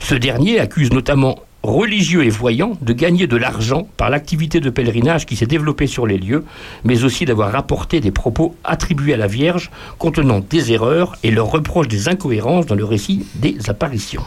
Ce 0.00 0.14
dernier 0.14 0.60
accuse 0.60 0.92
notamment 0.92 1.38
religieux 1.62 2.24
et 2.24 2.30
voyants 2.30 2.76
de 2.80 2.92
gagner 2.92 3.26
de 3.26 3.36
l'argent 3.36 3.88
par 3.96 4.10
l'activité 4.10 4.60
de 4.60 4.70
pèlerinage 4.70 5.26
qui 5.26 5.36
s'est 5.36 5.46
développée 5.46 5.86
sur 5.86 6.06
les 6.06 6.18
lieux, 6.18 6.44
mais 6.84 7.04
aussi 7.04 7.24
d'avoir 7.24 7.52
rapporté 7.52 8.00
des 8.00 8.10
propos 8.10 8.56
attribués 8.64 9.14
à 9.14 9.18
la 9.18 9.26
Vierge 9.26 9.70
contenant 9.98 10.40
des 10.40 10.72
erreurs 10.72 11.16
et 11.22 11.30
leur 11.30 11.50
reproche 11.50 11.88
des 11.88 12.08
incohérences 12.08 12.66
dans 12.66 12.74
le 12.74 12.84
récit 12.84 13.26
des 13.34 13.56
apparitions. 13.68 14.22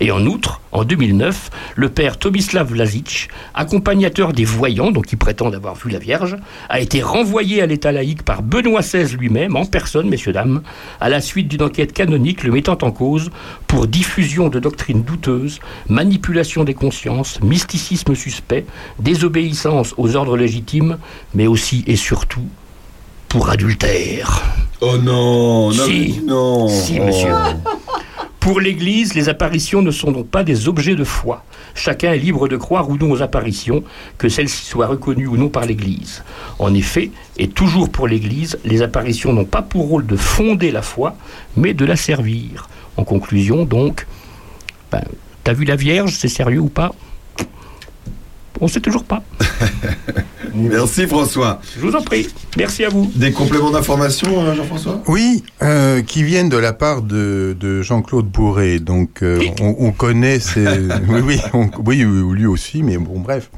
Et 0.00 0.10
en 0.10 0.24
outre, 0.26 0.60
en 0.72 0.84
2009, 0.84 1.50
le 1.76 1.88
père 1.88 2.18
Tomislav 2.18 2.68
Vlasic, 2.72 3.28
accompagnateur 3.54 4.32
des 4.32 4.44
voyants, 4.44 4.90
donc 4.90 5.06
qui 5.06 5.16
prétendent 5.16 5.54
avoir 5.54 5.74
vu 5.74 5.90
la 5.90 5.98
Vierge, 5.98 6.36
a 6.68 6.80
été 6.80 7.02
renvoyé 7.02 7.62
à 7.62 7.66
l'état 7.66 7.92
laïque 7.92 8.22
par 8.22 8.42
Benoît 8.42 8.80
XVI 8.80 9.16
lui-même, 9.16 9.56
en 9.56 9.64
personne, 9.64 10.08
messieurs, 10.08 10.32
dames, 10.32 10.62
à 11.00 11.08
la 11.08 11.20
suite 11.20 11.48
d'une 11.48 11.62
enquête 11.62 11.92
canonique 11.92 12.44
le 12.44 12.52
mettant 12.52 12.78
en 12.82 12.90
cause 12.90 13.30
pour 13.66 13.86
diffusion 13.86 14.48
de 14.48 14.58
doctrines 14.60 15.02
douteuses, 15.02 15.58
manipulation 15.88 16.64
des 16.64 16.74
consciences, 16.74 17.40
mysticisme 17.40 18.14
suspect, 18.14 18.66
désobéissance 18.98 19.94
aux 19.96 20.16
ordres 20.16 20.36
légitimes, 20.36 20.98
mais 21.34 21.46
aussi 21.46 21.84
et 21.86 21.96
surtout 21.96 22.46
pour 23.28 23.50
adultère. 23.50 24.42
Oh 24.80 24.96
non, 24.96 25.68
non, 25.68 25.72
Si. 25.72 26.20
non. 26.24 26.68
Si, 26.68 26.98
Oh. 27.00 27.04
Pour 28.48 28.60
l'Église, 28.60 29.12
les 29.12 29.28
apparitions 29.28 29.82
ne 29.82 29.90
sont 29.90 30.10
donc 30.10 30.28
pas 30.28 30.42
des 30.42 30.68
objets 30.68 30.94
de 30.94 31.04
foi. 31.04 31.44
Chacun 31.74 32.14
est 32.14 32.18
libre 32.18 32.48
de 32.48 32.56
croire 32.56 32.88
ou 32.88 32.96
non 32.96 33.10
aux 33.10 33.20
apparitions, 33.20 33.84
que 34.16 34.30
celles-ci 34.30 34.64
soient 34.64 34.86
reconnues 34.86 35.26
ou 35.26 35.36
non 35.36 35.50
par 35.50 35.66
l'Église. 35.66 36.24
En 36.58 36.72
effet, 36.72 37.10
et 37.36 37.48
toujours 37.48 37.90
pour 37.90 38.08
l'Église, 38.08 38.58
les 38.64 38.80
apparitions 38.80 39.34
n'ont 39.34 39.44
pas 39.44 39.60
pour 39.60 39.88
rôle 39.88 40.06
de 40.06 40.16
fonder 40.16 40.70
la 40.70 40.80
foi, 40.80 41.14
mais 41.58 41.74
de 41.74 41.84
la 41.84 41.94
servir. 41.94 42.70
En 42.96 43.04
conclusion, 43.04 43.66
donc, 43.66 44.06
ben, 44.90 45.02
t'as 45.44 45.52
vu 45.52 45.66
la 45.66 45.76
Vierge, 45.76 46.14
c'est 46.16 46.28
sérieux 46.28 46.60
ou 46.60 46.70
pas? 46.70 46.94
On 48.60 48.66
ne 48.66 48.70
sait 48.70 48.80
toujours 48.80 49.04
pas. 49.04 49.22
Merci 50.54 51.06
François. 51.06 51.60
Je 51.76 51.80
vous 51.86 51.94
en 51.94 52.02
prie. 52.02 52.28
Merci 52.56 52.84
à 52.84 52.88
vous. 52.88 53.10
Des 53.14 53.32
compléments 53.32 53.70
d'information, 53.70 54.40
euh, 54.44 54.54
Jean-François? 54.54 55.02
Oui, 55.06 55.44
euh, 55.62 56.02
qui 56.02 56.22
viennent 56.24 56.48
de 56.48 56.56
la 56.56 56.72
part 56.72 57.02
de, 57.02 57.56
de 57.58 57.82
Jean-Claude 57.82 58.26
Bourré. 58.26 58.80
Donc, 58.80 59.22
euh, 59.22 59.40
on, 59.60 59.76
on 59.78 59.92
connaît 59.92 60.40
ces... 60.40 60.66
oui, 61.08 61.20
oui, 61.24 61.40
on- 61.52 61.70
oui, 61.84 62.04
oui, 62.04 62.36
lui 62.36 62.46
aussi, 62.46 62.82
mais 62.82 62.96
bon, 62.98 63.20
bref. 63.20 63.50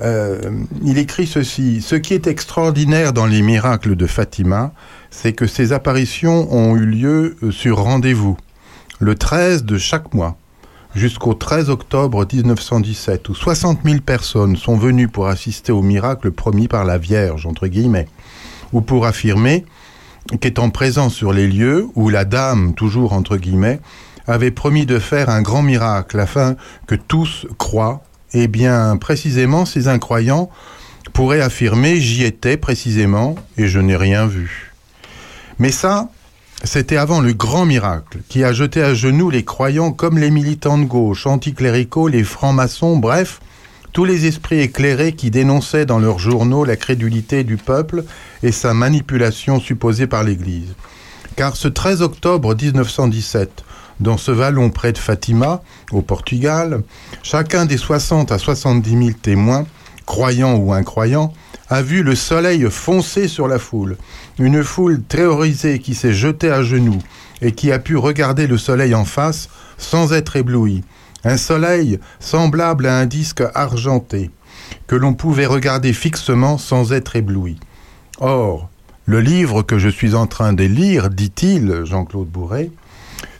Euh, 0.00 0.38
il 0.84 0.96
écrit 0.96 1.26
ceci. 1.26 1.82
Ce 1.82 1.96
qui 1.96 2.14
est 2.14 2.26
extraordinaire 2.28 3.12
dans 3.12 3.26
les 3.26 3.42
miracles 3.42 3.96
de 3.96 4.06
Fatima, 4.06 4.72
c'est 5.10 5.32
que 5.32 5.46
ces 5.46 5.72
apparitions 5.72 6.50
ont 6.54 6.76
eu 6.76 6.86
lieu 6.86 7.36
sur 7.50 7.78
rendez-vous, 7.78 8.36
le 9.00 9.14
13 9.16 9.64
de 9.64 9.76
chaque 9.76 10.14
mois, 10.14 10.36
jusqu'au 10.98 11.32
13 11.32 11.70
octobre 11.70 12.26
1917, 12.30 13.28
où 13.28 13.34
60 13.34 13.80
000 13.84 14.00
personnes 14.00 14.56
sont 14.56 14.76
venues 14.76 15.08
pour 15.08 15.28
assister 15.28 15.72
au 15.72 15.80
miracle 15.80 16.30
promis 16.32 16.68
par 16.68 16.84
la 16.84 16.98
Vierge, 16.98 17.46
entre 17.46 17.68
guillemets, 17.68 18.08
ou 18.72 18.80
pour 18.80 19.06
affirmer 19.06 19.64
qu'étant 20.40 20.70
présent 20.70 21.08
sur 21.08 21.32
les 21.32 21.46
lieux 21.46 21.86
où 21.94 22.10
la 22.10 22.24
dame, 22.24 22.74
toujours 22.74 23.12
entre 23.12 23.36
guillemets, 23.36 23.80
avait 24.26 24.50
promis 24.50 24.84
de 24.84 24.98
faire 24.98 25.30
un 25.30 25.40
grand 25.40 25.62
miracle 25.62 26.20
afin 26.20 26.56
que 26.86 26.94
tous 26.94 27.46
croient, 27.56 28.02
eh 28.34 28.48
bien, 28.48 28.96
précisément, 28.98 29.64
ces 29.64 29.88
incroyants 29.88 30.50
pourraient 31.14 31.40
affirmer 31.40 32.00
j'y 32.00 32.24
étais 32.24 32.58
précisément 32.58 33.36
et 33.56 33.68
je 33.68 33.78
n'ai 33.78 33.96
rien 33.96 34.26
vu. 34.26 34.74
Mais 35.58 35.70
ça, 35.70 36.10
c'était 36.64 36.96
avant 36.96 37.20
le 37.20 37.32
grand 37.32 37.64
miracle 37.64 38.18
qui 38.28 38.42
a 38.42 38.52
jeté 38.52 38.82
à 38.82 38.92
genoux 38.92 39.30
les 39.30 39.44
croyants 39.44 39.92
comme 39.92 40.18
les 40.18 40.30
militants 40.30 40.78
de 40.78 40.84
gauche, 40.84 41.26
anticléricaux, 41.26 42.08
les 42.08 42.24
francs-maçons, 42.24 42.96
bref, 42.96 43.40
tous 43.92 44.04
les 44.04 44.26
esprits 44.26 44.60
éclairés 44.60 45.12
qui 45.12 45.30
dénonçaient 45.30 45.86
dans 45.86 45.98
leurs 45.98 46.18
journaux 46.18 46.64
la 46.64 46.76
crédulité 46.76 47.44
du 47.44 47.56
peuple 47.56 48.04
et 48.42 48.52
sa 48.52 48.74
manipulation 48.74 49.60
supposée 49.60 50.06
par 50.06 50.24
l'Église. 50.24 50.74
Car 51.36 51.56
ce 51.56 51.68
13 51.68 52.02
octobre 52.02 52.56
1917, 52.60 53.64
dans 54.00 54.16
ce 54.16 54.32
vallon 54.32 54.70
près 54.70 54.92
de 54.92 54.98
Fatima, 54.98 55.62
au 55.92 56.02
Portugal, 56.02 56.82
chacun 57.22 57.66
des 57.66 57.76
60 57.76 58.32
à 58.32 58.38
70 58.38 58.90
000 58.90 59.10
témoins, 59.22 59.64
croyants 60.06 60.56
ou 60.56 60.72
incroyants, 60.72 61.32
a 61.68 61.82
vu 61.82 62.02
le 62.02 62.14
soleil 62.14 62.66
foncer 62.70 63.28
sur 63.28 63.46
la 63.46 63.58
foule. 63.58 63.96
Une 64.38 64.62
foule 64.62 65.02
terrorisée 65.02 65.80
qui 65.80 65.94
s'est 65.94 66.12
jetée 66.12 66.50
à 66.50 66.62
genoux 66.62 66.98
et 67.42 67.52
qui 67.52 67.72
a 67.72 67.78
pu 67.78 67.96
regarder 67.96 68.46
le 68.46 68.56
soleil 68.56 68.94
en 68.94 69.04
face 69.04 69.48
sans 69.78 70.12
être 70.12 70.36
éblouie. 70.36 70.84
Un 71.24 71.36
soleil 71.36 71.98
semblable 72.20 72.86
à 72.86 72.98
un 72.98 73.06
disque 73.06 73.42
argenté 73.54 74.30
que 74.86 74.96
l'on 74.96 75.14
pouvait 75.14 75.46
regarder 75.46 75.92
fixement 75.92 76.56
sans 76.56 76.92
être 76.92 77.16
ébloui. 77.16 77.58
Or, 78.20 78.68
le 79.06 79.20
livre 79.20 79.62
que 79.62 79.78
je 79.78 79.88
suis 79.88 80.14
en 80.14 80.26
train 80.26 80.52
de 80.52 80.64
lire, 80.64 81.10
dit-il, 81.10 81.84
Jean-Claude 81.84 82.28
Bourret, 82.28 82.70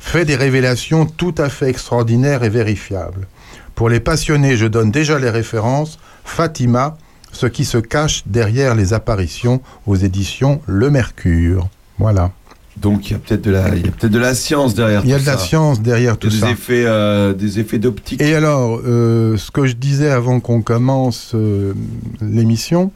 fait 0.01 0.25
des 0.25 0.37
révélations 0.37 1.07
tout 1.07 1.35
à 1.39 1.49
fait 1.49 1.69
extraordinaires 1.69 2.43
et 2.43 2.49
vérifiables. 2.49 3.29
Pour 3.75 3.89
les 3.89 4.01
passionnés, 4.01 4.57
je 4.57 4.67
donne 4.67 4.91
déjà 4.91 5.19
les 5.19 5.31
références. 5.31 5.99
Fatima, 6.25 6.97
ce 7.33 7.47
qui 7.47 7.65
se 7.65 7.79
cache 7.79 8.23
derrière 8.27 8.75
les 8.75 8.93
apparitions 8.93 9.61
aux 9.87 9.97
éditions 9.97 10.61
Le 10.67 10.91
Mercure. 10.91 11.69
Voilà. 11.99 12.31
Donc 12.77 13.11
il 13.11 13.15
y 13.15 13.17
a 13.17 13.19
peut-être 13.19 13.43
de 13.43 13.51
la, 13.51 13.75
il 13.75 13.85
y 13.85 13.89
a 13.89 13.91
peut-être 13.91 14.13
de 14.13 14.19
la 14.21 14.35
science 14.35 14.75
derrière. 14.75 15.01
Il 15.05 15.11
y 15.11 15.13
a 15.13 15.19
tout 15.19 15.25
de 15.25 15.31
la 15.31 15.39
science 15.39 15.81
derrière 15.81 16.17
tout 16.17 16.29
des 16.29 16.39
ça. 16.39 16.51
effets, 16.51 16.85
euh, 16.87 17.35
des 17.35 17.59
effets 17.59 17.79
d'optique. 17.79 18.21
Et 18.23 18.35
alors, 18.37 18.81
euh, 18.85 19.37
ce 19.37 19.51
que 19.51 19.67
je 19.67 19.75
disais 19.75 20.11
avant 20.11 20.39
qu'on 20.39 20.63
commence 20.63 21.33
euh, 21.35 21.75
l'émission, 22.21 22.93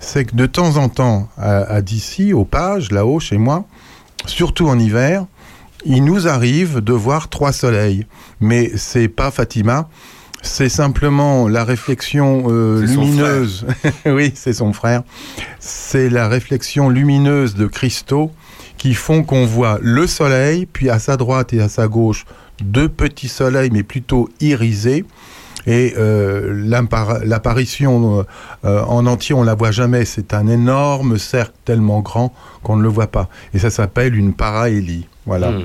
c'est 0.00 0.24
que 0.24 0.34
de 0.36 0.46
temps 0.46 0.76
en 0.78 0.88
temps, 0.88 1.28
à, 1.36 1.58
à 1.64 1.82
d'ici, 1.82 2.32
aux 2.32 2.46
pages, 2.46 2.90
là-haut, 2.92 3.20
chez 3.20 3.36
moi, 3.36 3.66
surtout 4.26 4.68
en 4.68 4.78
hiver, 4.78 5.26
il 5.84 6.02
nous 6.04 6.26
arrive 6.28 6.80
de 6.80 6.92
voir 6.94 7.28
trois 7.28 7.52
soleils. 7.52 8.06
Mais 8.40 8.72
c'est 8.76 9.08
pas 9.08 9.30
Fatima, 9.30 9.88
c'est 10.46 10.68
simplement 10.68 11.48
la 11.48 11.64
réflexion 11.64 12.44
euh, 12.48 12.80
lumineuse. 12.80 13.66
oui, 14.06 14.32
c'est 14.34 14.52
son 14.52 14.72
frère. 14.72 15.02
C'est 15.58 16.08
la 16.08 16.28
réflexion 16.28 16.88
lumineuse 16.88 17.54
de 17.54 17.66
cristaux 17.66 18.30
qui 18.78 18.94
font 18.94 19.22
qu'on 19.22 19.46
voit 19.46 19.78
le 19.82 20.06
soleil, 20.06 20.66
puis 20.66 20.90
à 20.90 20.98
sa 20.98 21.16
droite 21.16 21.52
et 21.52 21.60
à 21.60 21.68
sa 21.68 21.88
gauche, 21.88 22.24
deux 22.62 22.88
petits 22.88 23.28
soleils, 23.28 23.70
mais 23.70 23.82
plutôt 23.82 24.28
irisés. 24.40 25.04
Et 25.66 25.94
euh, 25.98 26.62
l'apparition 27.24 28.24
euh, 28.64 28.82
en 28.84 29.06
entier, 29.06 29.34
on 29.34 29.42
la 29.42 29.54
voit 29.54 29.72
jamais. 29.72 30.04
C'est 30.04 30.32
un 30.32 30.46
énorme 30.46 31.18
cercle 31.18 31.54
tellement 31.64 32.00
grand 32.00 32.32
qu'on 32.62 32.76
ne 32.76 32.82
le 32.82 32.88
voit 32.88 33.08
pas. 33.08 33.28
Et 33.52 33.58
ça 33.58 33.70
s'appelle 33.70 34.14
une 34.14 34.32
parahélie. 34.32 35.08
Voilà. 35.26 35.50
Hmm. 35.50 35.64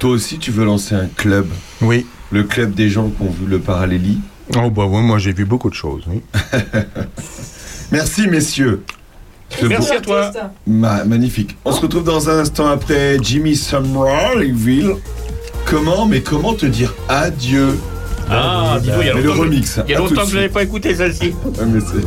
Toi 0.00 0.10
aussi, 0.10 0.38
tu 0.38 0.50
veux 0.50 0.64
lancer 0.64 0.94
un 0.94 1.06
club? 1.06 1.46
Oui. 1.80 2.06
Le 2.30 2.42
club 2.44 2.74
des 2.74 2.90
gens 2.90 3.08
qui 3.08 3.22
ont 3.22 3.30
vu 3.30 3.46
le 3.46 3.58
parallélie. 3.58 4.18
Oh 4.56 4.70
bah 4.70 4.84
ouais, 4.86 5.00
moi 5.02 5.18
j'ai 5.18 5.32
vu 5.32 5.44
beaucoup 5.44 5.70
de 5.70 5.74
choses. 5.74 6.02
Oui. 6.08 6.22
Merci 7.92 8.26
messieurs. 8.28 8.82
Merci 9.62 9.90
beau- 9.92 9.96
à 9.96 10.00
toi. 10.00 10.30
Ma- 10.66 11.04
magnifique. 11.04 11.56
On 11.64 11.72
se 11.72 11.80
retrouve 11.80 12.04
dans 12.04 12.28
un 12.28 12.40
instant 12.40 12.66
après 12.68 13.16
Jimmy 13.22 13.56
Somerville. 13.56 14.94
Comment, 15.64 16.04
mais 16.06 16.20
comment 16.20 16.52
te 16.54 16.66
dire 16.66 16.94
adieu? 17.08 17.78
Ah, 18.30 18.76
dis 18.82 18.88
donc, 18.90 18.98
il 19.00 19.06
y 19.06 19.10
a 19.10 19.14
le 19.14 19.30
remix. 19.30 19.80
Il 19.86 19.92
y 19.92 19.94
a 19.94 19.98
longtemps 19.98 20.24
que 20.24 20.30
je 20.30 20.34
n'avais 20.36 20.48
pas 20.50 20.62
écouté 20.62 20.94
celle-ci. 20.94 21.32
Ouais, 21.46 21.66
mais 21.66 21.80
c'est- 21.80 22.06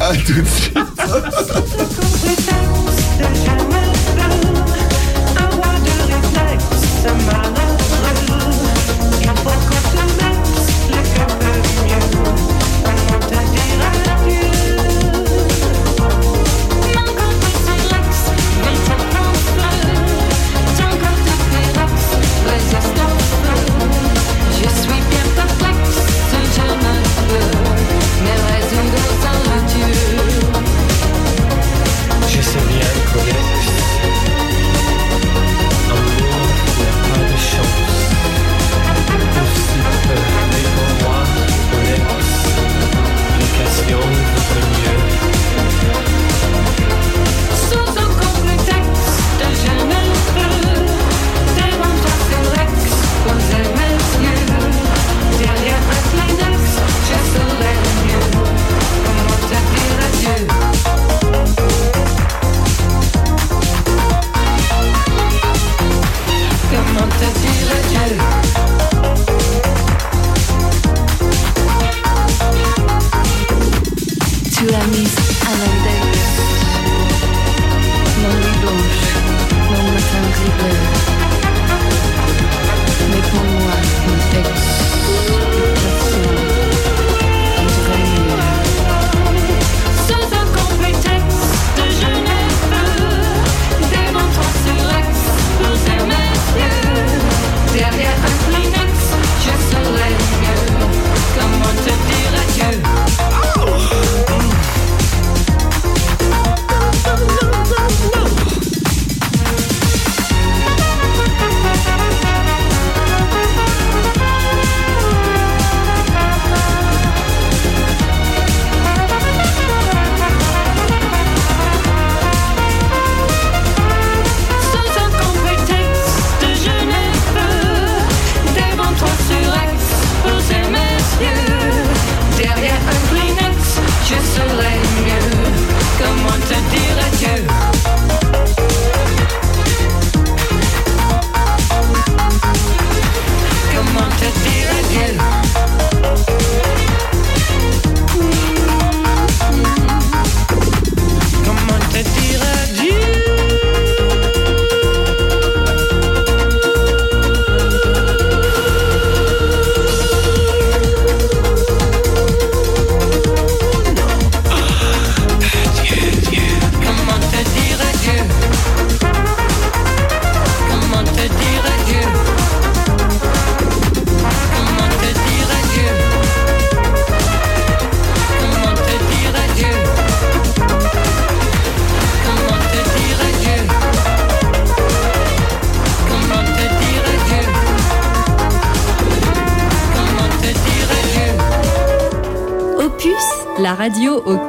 à 0.02 0.14
tout 0.16 0.32
de 0.40 0.46
suite. 0.46 0.78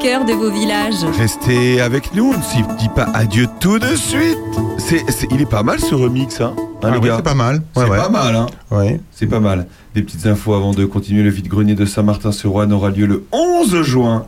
cœur 0.05 0.23
de 0.23 0.33
vos 0.33 0.51
villages. 0.51 1.03
Restez 1.17 1.81
avec 1.81 2.13
nous, 2.13 2.31
on 2.31 2.37
ne 2.37 2.43
s'y 2.43 2.61
dit 2.77 2.89
pas 2.95 3.05
adieu 3.15 3.47
tout 3.59 3.79
de 3.79 3.95
suite. 3.95 4.37
C'est, 4.77 5.03
c'est- 5.09 5.25
il 5.31 5.41
est 5.41 5.49
pas 5.49 5.63
mal 5.63 5.79
ce 5.79 5.95
remix, 5.95 6.39
hein, 6.41 6.53
hein, 6.57 6.63
Ah 6.83 6.91
les 6.91 6.97
oui, 6.99 7.07
gars 7.07 7.15
c'est 7.17 7.23
pas 7.23 7.33
mal. 7.33 7.63
C'est 7.75 7.81
Ouais, 7.89 7.97
pas 7.97 8.09
mal, 8.09 8.35
hein 8.35 8.45
Oui. 8.69 8.99
C'est 9.11 9.25
pas 9.25 9.39
mal. 9.39 9.65
Des 9.95 10.03
petites 10.03 10.27
infos 10.27 10.53
avant 10.53 10.73
de 10.75 10.85
continuer. 10.85 11.23
Le 11.23 11.31
vide-grenier 11.31 11.73
de 11.73 11.85
Saint-Martin-sur-Ouane 11.85 12.71
aura 12.71 12.91
lieu 12.91 13.07
le 13.07 13.25
11 13.31 13.81
juin. 13.81 14.27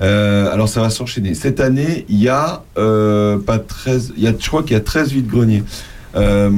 Euh, 0.00 0.50
alors 0.50 0.70
ça 0.70 0.80
va 0.80 0.88
s'enchaîner. 0.88 1.34
Cette 1.34 1.60
année, 1.60 2.06
il 2.08 2.16
y 2.18 2.30
a 2.30 2.62
euh, 2.78 3.38
pas 3.38 3.58
13, 3.58 4.14
il 4.16 4.22
y 4.22 4.26
a, 4.26 4.32
je 4.38 4.48
crois 4.48 4.62
qu'il 4.62 4.72
y 4.72 4.76
a 4.76 4.80
13 4.80 5.12
vides-greniers. 5.12 5.62
Euh, 6.16 6.50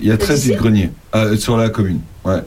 il 0.00 0.08
y 0.08 0.10
a 0.10 0.16
13 0.16 0.46
vides-greniers 0.46 0.90
euh, 1.14 1.36
sur 1.36 1.56
la 1.56 1.68
commune. 1.68 2.00
Ouais. 2.24 2.42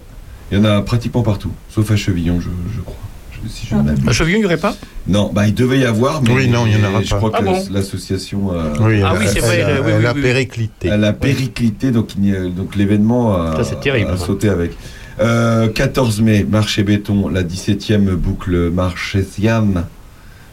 Il 0.52 0.58
y 0.58 0.62
en 0.62 0.66
a 0.66 0.82
pratiquement 0.82 1.22
partout, 1.24 1.52
sauf 1.70 1.90
à 1.90 1.96
Chevillon, 1.96 2.42
je, 2.42 2.50
je 2.76 2.82
crois. 2.82 2.98
Je- 3.32 3.50
si 3.50 3.63
je 3.63 3.63
ne 3.63 3.63
m'abuse. 3.63 3.63
À 4.08 4.12
Chevillon, 4.12 4.38
il 4.38 4.42
n'y 4.42 4.46
aurait 4.46 4.58
pas? 4.58 4.76
Non, 5.08 5.32
bah 5.34 5.48
il 5.48 5.54
devait 5.54 5.80
y 5.80 5.86
avoir, 5.86 6.22
mais 6.22 6.32
Oui, 6.32 6.48
non, 6.48 6.66
il 6.66 6.74
y 6.74 6.86
en 6.86 6.90
aura 6.90 7.02
je 7.02 7.10
pas. 7.10 7.18
crois 7.18 7.30
que 7.32 7.36
Ah 7.40 7.42
bon? 7.42 7.64
l'association. 7.72 8.52
euh, 8.54 8.74
Oui, 8.80 9.02
Ah 9.04 9.14
oui, 9.20 9.26
vrai, 9.40 9.64
euh, 9.64 9.82
oui, 9.86 9.92
a 10.06 10.14
oui. 10.14 10.22
périclité. 10.22 10.88
Elle 10.90 11.04
a 11.04 11.14
périclité, 11.14 11.92
donc, 11.92 12.16
n'y 12.18 12.34
l'événement 12.76 13.36
a, 13.36 13.56
Ça, 13.58 13.64
c'est 13.64 13.80
terrible. 13.80 14.12
a 14.12 14.18
sauté 14.18 14.50
avec. 14.50 14.72
Euh, 15.20 15.68
14 15.70 16.22
mai, 16.22 16.46
marché 16.50 16.84
béton, 16.84 17.28
la 17.28 17.44
17e 17.44 18.16
boucle 18.16 18.70
marchésienne. 18.72 19.86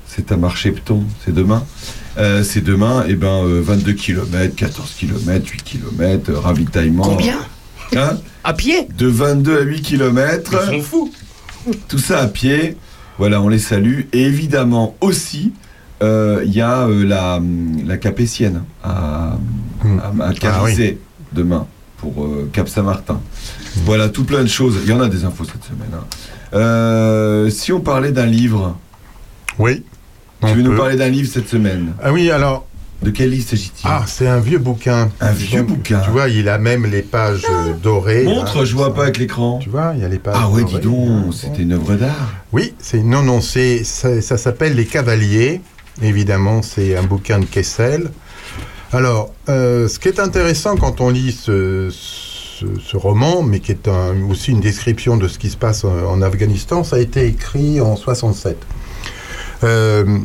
C'est 0.06 0.32
un 0.32 0.36
marché 0.36 0.70
béton, 0.72 1.04
c'est 1.24 1.32
demain. 1.34 1.64
Euh, 2.18 2.42
c'est 2.42 2.60
demain, 2.62 3.04
et 3.08 3.14
ben 3.14 3.44
euh, 3.44 3.60
22 3.62 3.92
km, 3.92 4.54
14 4.56 4.92
km, 4.98 5.46
8 5.48 5.62
km, 5.62 6.32
ravitaillement. 6.34 7.04
Combien? 7.04 7.38
Hein? 7.96 8.18
À 8.44 8.52
pied? 8.52 8.88
De 8.98 9.06
22 9.06 9.58
à 9.58 9.62
8 9.62 9.82
km. 9.82 10.52
Ils 10.72 10.80
sont 10.80 10.82
fous. 10.82 11.12
Tout 11.88 11.98
ça 11.98 12.18
à 12.20 12.26
pied. 12.26 12.76
Voilà, 13.20 13.42
on 13.42 13.48
les 13.50 13.58
salue. 13.58 14.00
Et 14.14 14.22
évidemment 14.22 14.96
aussi, 15.02 15.52
euh, 16.02 16.40
il 16.46 16.54
y 16.54 16.62
a 16.62 16.86
euh, 16.88 17.04
la, 17.04 17.38
la 17.86 17.96
Capétienne 17.98 18.62
à, 18.82 19.36
à, 19.84 20.24
à 20.28 20.32
Carizé 20.32 20.98
demain 21.32 21.66
pour 21.98 22.24
euh, 22.24 22.48
Cap 22.50 22.66
Saint-Martin. 22.66 23.20
Voilà, 23.84 24.08
tout 24.08 24.24
plein 24.24 24.42
de 24.42 24.48
choses. 24.48 24.78
Il 24.84 24.88
y 24.88 24.92
en 24.94 25.00
a 25.00 25.08
des 25.08 25.26
infos 25.26 25.44
cette 25.44 25.64
semaine. 25.64 25.92
hein. 25.92 27.50
Si 27.50 27.72
on 27.74 27.80
parlait 27.80 28.10
d'un 28.12 28.24
livre, 28.24 28.78
Oui. 29.58 29.84
tu 30.46 30.54
veux 30.54 30.62
nous 30.62 30.76
parler 30.78 30.96
d'un 30.96 31.10
livre 31.10 31.28
cette 31.30 31.48
semaine? 31.48 31.92
Ah 32.02 32.12
oui, 32.14 32.30
alors. 32.30 32.66
De 33.02 33.10
quel 33.10 33.30
livre 33.30 33.48
s'agit-il 33.48 33.80
Ah, 33.84 34.04
c'est 34.06 34.26
un 34.26 34.40
vieux 34.40 34.58
bouquin. 34.58 35.10
Un 35.20 35.32
vieux 35.32 35.62
bouquin. 35.62 36.00
Tu 36.00 36.10
vois, 36.10 36.28
il 36.28 36.48
a 36.50 36.58
même 36.58 36.84
les 36.84 37.00
pages 37.02 37.44
euh, 37.48 37.72
dorées. 37.82 38.24
Montre, 38.24 38.58
là. 38.58 38.64
je 38.66 38.74
vois 38.76 38.92
pas 38.94 39.04
avec 39.04 39.16
l'écran. 39.18 39.58
Tu 39.62 39.70
vois, 39.70 39.92
il 39.96 40.02
y 40.02 40.04
a 40.04 40.08
les 40.08 40.18
pages. 40.18 40.36
Ah 40.38 40.50
ouais, 40.50 40.62
dorées. 40.62 40.80
dis 40.80 40.86
donc, 40.86 41.32
c'était 41.34 41.62
une 41.62 41.72
œuvre 41.72 41.94
d'art. 41.94 42.32
Oui, 42.52 42.74
c'est 42.78 43.02
non, 43.02 43.22
non, 43.22 43.40
c'est 43.40 43.84
ça, 43.84 44.20
ça 44.20 44.36
s'appelle 44.36 44.74
Les 44.74 44.84
Cavaliers. 44.84 45.62
Évidemment, 46.02 46.60
c'est 46.62 46.94
un 46.96 47.02
bouquin 47.02 47.38
de 47.38 47.46
Kessel. 47.46 48.10
Alors, 48.92 49.32
euh, 49.48 49.88
ce 49.88 49.98
qui 49.98 50.08
est 50.08 50.20
intéressant 50.20 50.76
quand 50.76 51.00
on 51.00 51.08
lit 51.10 51.32
ce, 51.32 51.88
ce, 51.90 52.66
ce 52.84 52.96
roman, 52.98 53.42
mais 53.42 53.60
qui 53.60 53.72
est 53.72 53.88
un- 53.88 54.28
aussi 54.28 54.50
une 54.50 54.60
description 54.60 55.16
de 55.16 55.26
ce 55.28 55.38
qui 55.38 55.48
se 55.48 55.56
passe 55.56 55.84
en, 55.84 55.90
en 56.06 56.20
Afghanistan, 56.22 56.84
ça 56.84 56.96
a 56.96 56.98
été 56.98 57.24
écrit 57.26 57.80
en 57.80 57.96
67. 57.96 58.58
Euh, 59.62 60.18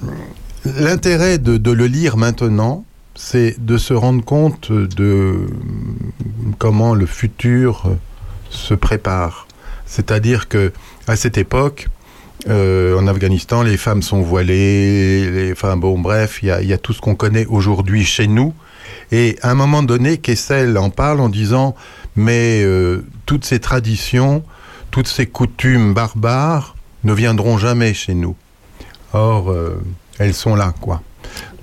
L'intérêt 0.66 1.38
de, 1.38 1.72
le 1.72 1.86
lire 1.86 2.18
maintenant, 2.18 2.86
c'est 3.14 3.64
de 3.64 3.78
se 3.78 3.94
rendre 3.94 4.26
compte 4.26 4.72
de 4.72 5.46
comment 6.58 6.96
le 6.96 7.06
futur 7.06 7.84
euh, 7.86 7.94
se 8.50 8.74
prépare. 8.74 9.48
C'est-à-dire 9.86 10.48
que 10.48 10.74
à 11.08 11.16
cette 11.16 11.38
époque, 11.38 11.88
euh, 12.50 12.98
en 12.98 13.06
Afghanistan, 13.06 13.62
les 13.62 13.78
femmes 13.78 14.02
sont 14.02 14.22
voilées, 14.22 15.30
les, 15.30 15.52
enfin 15.52 15.78
bon, 15.78 16.00
bref, 16.00 16.40
il 16.42 16.48
y 16.64 16.68
y 16.68 16.74
a 16.74 16.78
tout 16.80 16.94
ce 16.94 17.02
qu'on 17.02 17.16
connaît 17.16 17.46
aujourd'hui 17.46 18.04
chez 18.04 18.26
nous. 18.26 18.54
Et 19.12 19.38
à 19.44 19.52
un 19.52 19.56
moment 19.56 19.84
donné, 19.84 20.18
Kessel 20.18 20.80
en 20.80 20.90
parle 20.90 21.20
en 21.20 21.30
disant, 21.30 21.76
mais 22.16 22.64
euh, 22.64 23.06
toutes 23.28 23.46
ces 23.46 23.60
traditions, 23.60 24.44
toutes 24.90 25.08
ces 25.08 25.28
coutumes 25.28 25.94
barbares 25.94 26.76
ne 27.04 27.14
viendront 27.14 27.60
jamais 27.60 27.94
chez 27.94 28.16
nous. 28.16 28.36
Or, 29.14 29.54
elles 30.20 30.34
sont 30.34 30.56
là, 30.56 30.74
quoi. 30.82 31.02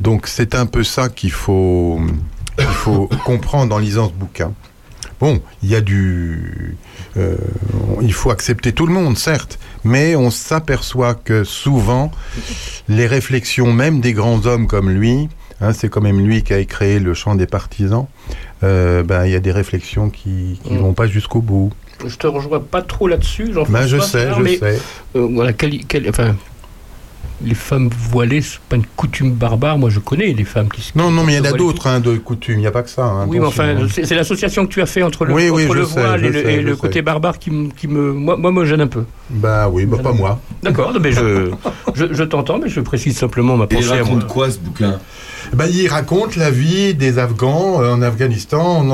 Donc 0.00 0.26
c'est 0.26 0.54
un 0.54 0.66
peu 0.66 0.82
ça 0.84 1.08
qu'il 1.08 1.30
faut, 1.32 2.00
faut 2.58 3.08
comprendre 3.24 3.74
en 3.74 3.78
lisant 3.78 4.08
ce 4.08 4.12
bouquin. 4.12 4.52
Bon, 5.20 5.40
il 5.62 5.70
y 5.70 5.76
a 5.76 5.80
du... 5.80 6.76
euh, 7.16 7.36
il 8.00 8.12
faut 8.12 8.30
accepter 8.32 8.72
tout 8.72 8.86
le 8.86 8.92
monde, 8.92 9.16
certes, 9.16 9.60
mais 9.84 10.16
on 10.16 10.30
s'aperçoit 10.32 11.14
que 11.14 11.44
souvent, 11.44 12.10
les 12.88 13.06
réflexions 13.06 13.72
même 13.72 14.00
des 14.00 14.14
grands 14.14 14.44
hommes 14.46 14.66
comme 14.66 14.90
lui, 14.90 15.28
hein, 15.60 15.72
c'est 15.72 15.88
quand 15.88 16.00
même 16.00 16.26
lui 16.26 16.42
qui 16.42 16.52
a 16.54 16.64
créé 16.64 16.98
le 16.98 17.14
chant 17.14 17.36
des 17.36 17.46
partisans, 17.46 18.06
euh, 18.64 19.04
ben, 19.04 19.24
il 19.26 19.30
y 19.30 19.36
a 19.36 19.40
des 19.40 19.52
réflexions 19.52 20.10
qui 20.10 20.60
ne 20.68 20.78
Mm. 20.78 20.82
vont 20.82 20.92
pas 20.92 21.06
jusqu'au 21.06 21.40
bout. 21.40 21.70
Je 22.04 22.16
te 22.16 22.26
rejoins 22.26 22.58
pas 22.58 22.82
trop 22.82 23.06
là-dessus, 23.06 23.52
jean 23.52 23.62
Ben, 23.68 23.86
je 23.86 23.98
sais, 24.00 24.28
je 24.36 24.42
mais, 24.42 24.56
sais. 24.58 24.80
euh, 25.14 25.28
voilà, 25.32 25.52
quel- 25.52 25.84
quel- 25.86 26.08
enfin, 26.08 26.34
les 27.44 27.54
femmes 27.54 27.88
voilées, 27.92 28.40
c'est 28.40 28.60
pas 28.60 28.76
une 28.76 28.86
coutume 28.96 29.32
barbare. 29.32 29.78
Moi, 29.78 29.90
je 29.90 29.98
connais 29.98 30.32
les 30.32 30.44
femmes 30.44 30.68
qui 30.68 30.80
se. 30.82 30.92
Non, 30.96 31.10
non, 31.10 31.24
mais 31.24 31.34
il 31.34 31.36
y 31.36 31.40
en 31.40 31.44
a 31.44 31.52
d'autres 31.52 31.86
hein, 31.86 32.00
de 32.00 32.16
coutumes, 32.16 32.56
il 32.58 32.60
n'y 32.60 32.66
a 32.66 32.70
pas 32.70 32.82
que 32.82 32.90
ça. 32.90 33.04
hein, 33.04 33.26
Oui, 33.28 33.38
mais 33.40 33.46
enfin, 33.46 33.76
hein. 33.76 33.86
c'est 33.90 34.14
l'association 34.14 34.66
que 34.66 34.72
tu 34.72 34.80
as 34.82 34.86
fait 34.86 35.02
entre 35.02 35.24
le, 35.24 35.34
Oui, 35.34 35.48
oui, 35.50 35.64
entre 35.64 35.74
je 35.74 35.78
le 35.80 35.84
sais, 35.86 36.00
voile 36.00 36.24
et 36.24 36.30
le, 36.30 36.48
et 36.70 36.72
sais. 36.74 36.78
côté 36.80 37.02
barbare 37.02 37.38
qui, 37.38 37.50
me- 37.50 37.70
qui 37.70 37.88
me, 37.88 38.12
moi, 38.12 38.36
moi, 38.36 38.52
me 38.52 38.64
gêne 38.64 38.80
un 38.80 38.86
peu. 38.86 39.04
Bah 39.32 39.68
oui, 39.72 39.86
bah, 39.86 39.98
pas 40.02 40.12
moi. 40.12 40.40
D'accord, 40.62 40.92
mais 41.00 41.12
je, 41.12 41.50
je, 41.94 42.06
je 42.12 42.22
t'entends, 42.24 42.58
mais 42.58 42.68
je 42.68 42.80
précise 42.80 43.16
simplement 43.16 43.56
ma 43.56 43.64
Et 43.64 43.68
il 43.70 43.76
pensée 43.76 43.88
à 43.92 43.94
moi. 43.96 44.04
raconte 44.04 44.26
quoi 44.26 44.50
ce 44.50 44.58
bouquin? 44.58 44.98
Bah, 45.54 45.64
il 45.68 45.88
raconte 45.88 46.36
la 46.36 46.50
vie 46.52 46.94
des 46.94 47.18
Afghans 47.18 47.82
euh, 47.82 47.92
en 47.92 48.00
Afghanistan 48.00 48.62
en- 48.88 48.90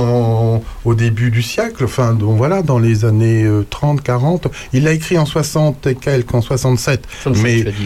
en- 0.57 0.63
au 0.87 0.95
début 0.95 1.31
du 1.31 1.43
siècle, 1.43 1.85
enfin, 1.85 2.15
donc, 2.15 2.37
voilà, 2.39 2.63
dans 2.63 2.79
les 2.79 3.05
années 3.05 3.45
euh, 3.45 3.67
30, 3.69 4.03
40. 4.03 4.49
Il 4.73 4.85
l'a 4.85 4.93
écrit 4.93 5.19
en 5.19 5.27
60 5.27 5.87
et 5.89 5.95
quelques, 5.95 6.35
en 6.35 6.41
67. 6.41 7.03
67, 7.23 7.43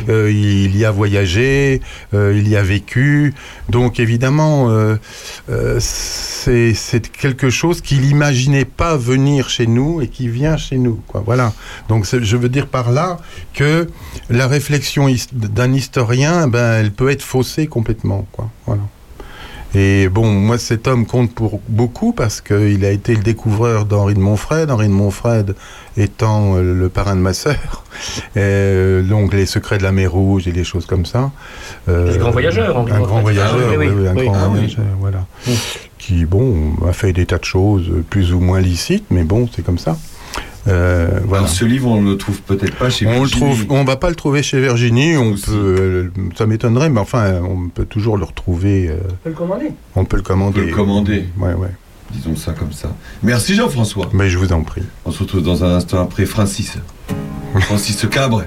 mais 0.08 0.12
euh, 0.12 0.30
il 0.30 0.76
y 0.76 0.84
a 0.84 0.90
voyagé, 0.92 1.80
euh, 2.14 2.34
il 2.36 2.48
y 2.48 2.56
a 2.56 2.62
vécu. 2.62 3.34
Donc 3.68 3.98
évidemment, 3.98 4.70
euh, 4.70 4.94
euh, 5.50 5.78
c'est 5.80 6.72
c'est 6.74 7.10
quelque 7.10 7.50
chose 7.50 7.80
qu'il 7.80 8.04
imaginait 8.10 8.64
pas 8.64 8.96
venir 8.96 9.48
chez 9.48 9.66
nous 9.66 10.00
et 10.02 10.08
qui 10.08 10.28
vient 10.28 10.56
chez 10.56 10.76
nous. 10.78 11.00
Quoi. 11.08 11.22
Voilà. 11.24 11.52
Donc 11.88 12.06
je 12.10 12.36
veux 12.42 12.48
dire 12.48 12.66
par 12.66 12.90
là 12.90 13.18
que 13.54 13.88
la 14.28 14.46
réflexion 14.46 15.08
d'un 15.32 15.72
historien, 15.72 16.48
ben, 16.48 16.74
elle 16.80 16.92
peut 16.92 17.10
être 17.10 17.22
faussée 17.22 17.66
complètement. 17.66 18.26
Quoi. 18.32 18.50
Voilà. 18.66 18.82
Et 19.74 20.10
bon, 20.10 20.30
moi, 20.30 20.58
cet 20.58 20.86
homme 20.86 21.06
compte 21.06 21.34
pour 21.34 21.60
beaucoup 21.68 22.12
parce 22.12 22.42
qu'il 22.42 22.84
a 22.84 22.90
été 22.90 23.14
le 23.14 23.22
découvreur 23.22 23.86
d'Henri 23.86 24.14
de 24.14 24.18
Montfred. 24.18 24.70
Henri 24.70 24.88
de 24.88 24.92
Montfred 24.92 25.54
étant 25.96 26.56
euh, 26.56 26.74
le 26.74 26.88
parrain 26.90 27.16
de 27.16 27.20
ma 27.20 27.32
sœur. 27.32 27.56
Euh, 28.38 29.02
donc, 29.02 29.34
les 29.34 29.44
secrets 29.44 29.76
de 29.76 29.82
la 29.82 29.92
mer 29.92 30.10
Rouge 30.10 30.48
et 30.48 30.50
les 30.50 30.64
choses 30.64 30.86
comme 30.86 31.04
ça. 31.04 31.30
Euh, 31.88 32.16
grand 32.16 32.30
voyageur, 32.30 32.76
Henri 32.76 32.90
Un 32.90 33.00
grand 33.00 33.20
voyageur, 33.20 33.68
Ah 33.74 33.76
oui, 33.78 33.86
oui, 33.86 34.08
un 34.08 34.14
grand 34.14 34.34
Ah 34.34 34.48
voyageur, 34.48 34.84
voilà. 34.98 35.26
Qui, 35.98 36.24
bon, 36.24 36.72
a 36.88 36.94
fait 36.94 37.12
des 37.12 37.26
tas 37.26 37.38
de 37.38 37.44
choses 37.44 37.92
plus 38.08 38.32
ou 38.32 38.40
moins 38.40 38.60
licites, 38.60 39.04
mais 39.10 39.24
bon, 39.24 39.46
c'est 39.54 39.62
comme 39.62 39.78
ça. 39.78 39.98
Euh, 40.68 41.20
voilà. 41.24 41.44
Alors, 41.44 41.48
ce 41.48 41.64
livre, 41.64 41.88
on 41.90 42.02
le 42.02 42.16
trouve 42.16 42.40
peut-être 42.42 42.76
pas 42.76 42.88
chez 42.88 43.06
On 43.06 43.10
le 43.10 43.16
Virginie. 43.26 43.40
trouve, 43.40 43.66
on 43.70 43.84
va 43.84 43.96
pas 43.96 44.08
le 44.10 44.14
trouver 44.14 44.42
chez 44.42 44.60
Virginie. 44.60 45.16
On 45.16 45.32
Aussi. 45.32 45.46
peut, 45.46 45.52
euh, 45.78 46.10
ça 46.38 46.46
m'étonnerait, 46.46 46.88
mais 46.88 47.00
enfin, 47.00 47.40
on 47.42 47.68
peut 47.68 47.84
toujours 47.84 48.16
le 48.16 48.24
retrouver. 48.24 48.88
euh, 48.88 48.96
peux 49.24 49.30
le 49.30 49.34
commander. 49.34 49.70
on 49.96 50.04
peut 50.04 50.16
le 50.16 50.22
On 50.22 50.24
commander. 50.24 50.60
peut 50.60 50.66
le 50.68 50.74
commander, 50.74 51.24
Ouais, 51.38 51.54
ouais. 51.54 51.70
disons 52.12 52.36
ça 52.36 52.52
comme 52.52 52.72
ça. 52.72 52.94
Merci 53.24 53.54
Jean-François. 53.54 54.08
Mais 54.12 54.28
je 54.30 54.38
vous 54.38 54.52
en 54.52 54.62
prie. 54.62 54.82
On 55.04 55.10
se 55.10 55.20
retrouve 55.24 55.42
dans 55.42 55.64
un 55.64 55.74
instant 55.76 56.00
après 56.00 56.26
Francis. 56.26 56.78
Francis 57.60 58.06
Cabre. 58.10 58.44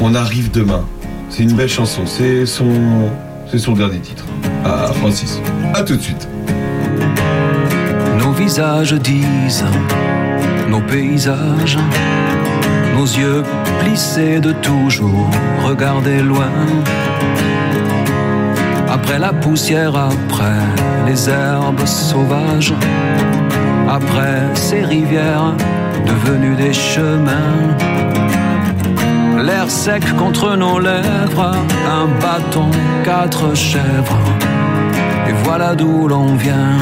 On 0.00 0.14
arrive 0.14 0.50
demain. 0.50 0.84
C'est 1.30 1.42
une 1.42 1.54
belle 1.54 1.68
chanson. 1.68 2.02
C'est 2.06 2.44
son, 2.46 3.08
c'est 3.50 3.58
son 3.58 3.72
dernier 3.72 3.98
titre. 4.00 4.24
Ah, 4.64 4.90
Francis. 4.94 5.40
À 5.74 5.82
tout 5.82 5.96
de 5.96 6.00
suite. 6.02 6.28
Visages 8.40 8.94
disent, 8.94 9.66
nos 10.70 10.80
paysages, 10.80 11.76
nos 12.96 13.04
yeux 13.04 13.42
plissés 13.80 14.40
de 14.40 14.52
toujours 14.52 15.28
regarder 15.62 16.22
loin. 16.22 16.50
Après 18.88 19.18
la 19.18 19.34
poussière, 19.34 19.94
après 19.94 20.64
les 21.06 21.28
herbes 21.28 21.84
sauvages, 21.84 22.72
après 23.86 24.40
ces 24.54 24.84
rivières 24.84 25.52
devenues 26.06 26.56
des 26.56 26.72
chemins. 26.72 27.58
L'air 29.44 29.70
sec 29.70 30.02
contre 30.16 30.56
nos 30.56 30.78
lèvres, 30.78 31.52
un 31.98 32.06
bâton, 32.22 32.70
quatre 33.04 33.54
chèvres, 33.54 34.24
et 35.28 35.34
voilà 35.44 35.74
d'où 35.74 36.08
l'on 36.08 36.34
vient. 36.36 36.78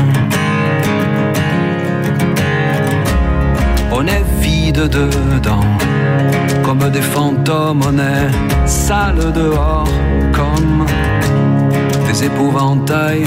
On 4.01 4.07
est 4.07 4.23
vide 4.41 4.89
dedans, 4.89 5.67
comme 6.63 6.89
des 6.89 7.03
fantômes, 7.03 7.81
on 7.85 7.99
est 7.99 8.31
sale 8.65 9.33
dehors, 9.33 9.89
comme 10.33 10.87
des 12.07 12.27
épouvantails, 12.27 13.27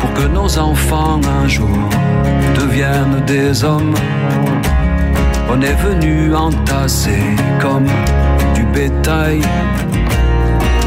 pour 0.00 0.12
que 0.14 0.26
nos 0.26 0.58
enfants 0.58 1.20
un 1.40 1.46
jour 1.46 1.88
deviennent 2.56 3.22
des 3.24 3.62
hommes. 3.62 3.94
On 5.48 5.60
est 5.60 5.78
venu 5.86 6.34
entasser 6.34 7.22
comme 7.60 7.86
du 8.56 8.64
bétail. 8.74 9.40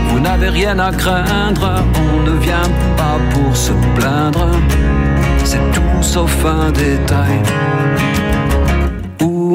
Vous 0.09 0.19
n'avez 0.19 0.49
rien 0.49 0.77
à 0.79 0.91
craindre, 0.91 1.85
on 2.13 2.29
ne 2.29 2.37
vient 2.39 2.69
pas 2.97 3.17
pour 3.33 3.55
se 3.55 3.71
plaindre. 3.95 4.49
C'est 5.45 5.71
tout 5.71 6.01
sauf 6.01 6.45
un 6.45 6.71
détail. 6.71 7.39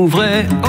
Ouvrez, 0.01 0.47
oh, 0.64 0.68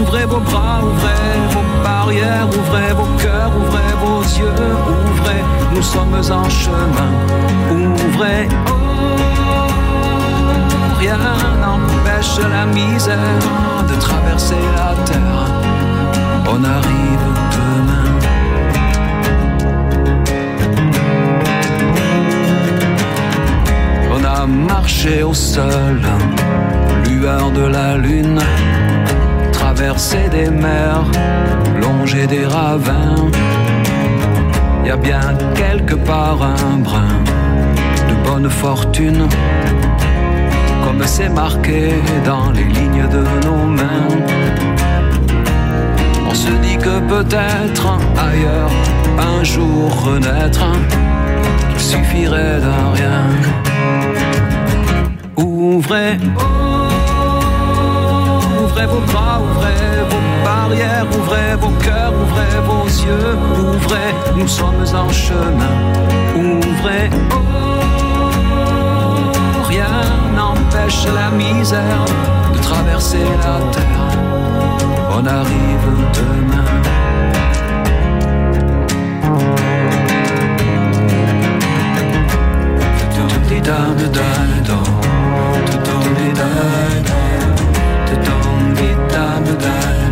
ouvrez 0.00 0.26
vos 0.26 0.40
bras, 0.40 0.80
ouvrez 0.82 1.38
vos 1.52 1.62
barrières, 1.84 2.48
ouvrez 2.48 2.92
vos 2.92 3.06
cœurs, 3.22 3.52
ouvrez 3.56 3.92
vos 4.02 4.22
yeux, 4.36 4.50
ouvrez, 5.12 5.44
nous 5.72 5.82
sommes 5.82 6.16
en 6.16 6.50
chemin. 6.50 7.12
Ouvrez, 7.70 8.48
oh, 8.66 8.72
rien 10.98 11.16
n'empêche 11.62 12.40
la 12.50 12.66
misère 12.66 13.44
de 13.88 13.94
traverser 14.00 14.64
la 14.74 14.96
terre. 15.04 15.46
On 16.48 16.64
arrive 16.64 17.26
demain. 17.54 18.08
On 24.10 24.24
a 24.24 24.46
marché 24.48 25.22
au 25.22 25.32
sol, 25.32 26.00
de 27.24 27.66
la 27.66 27.96
lune, 27.96 28.38
traversé 29.50 30.28
des 30.30 30.50
mers, 30.50 31.04
longé 31.80 32.26
des 32.26 32.44
ravins. 32.44 33.30
Y 34.84 34.90
a 34.90 34.96
bien 34.96 35.22
quelque 35.54 35.94
part 35.94 36.42
un 36.42 36.76
brin 36.80 37.16
de 38.08 38.28
bonne 38.28 38.50
fortune, 38.50 39.26
comme 40.84 41.02
c'est 41.06 41.30
marqué 41.30 41.94
dans 42.26 42.50
les 42.50 42.64
lignes 42.64 43.08
de 43.08 43.24
nos 43.46 43.64
mains. 43.78 44.08
On 46.28 46.34
se 46.34 46.50
dit 46.60 46.76
que 46.76 47.00
peut-être 47.08 47.86
ailleurs, 48.18 48.70
un 49.18 49.42
jour 49.42 49.88
renaître, 50.04 50.66
il 51.74 51.80
suffirait 51.80 52.60
d'un 52.60 52.92
rien. 52.92 53.22
Ouvrez, 55.36 56.18
ouvrez 58.74 58.86
vos 58.86 59.00
bras, 59.12 59.40
ouvrez 59.40 60.02
vos 60.10 60.44
barrières, 60.44 61.06
ouvrez 61.16 61.54
vos 61.60 61.70
cœurs, 61.82 62.12
ouvrez 62.12 62.60
vos 62.66 62.86
yeux, 62.86 63.36
ouvrez, 63.56 64.14
nous 64.36 64.48
sommes 64.48 64.84
en 64.94 65.10
chemin. 65.10 65.74
Ouvrez, 66.34 67.10
rien 69.68 69.86
n'empêche 70.34 71.06
la 71.06 71.30
misère 71.30 72.04
de 72.52 72.58
traverser 72.58 73.24
la 73.44 73.72
terre. 73.72 74.18
On 75.16 75.24
arrive 75.24 75.88
demain. 76.14 76.84
Opus, 88.84 90.03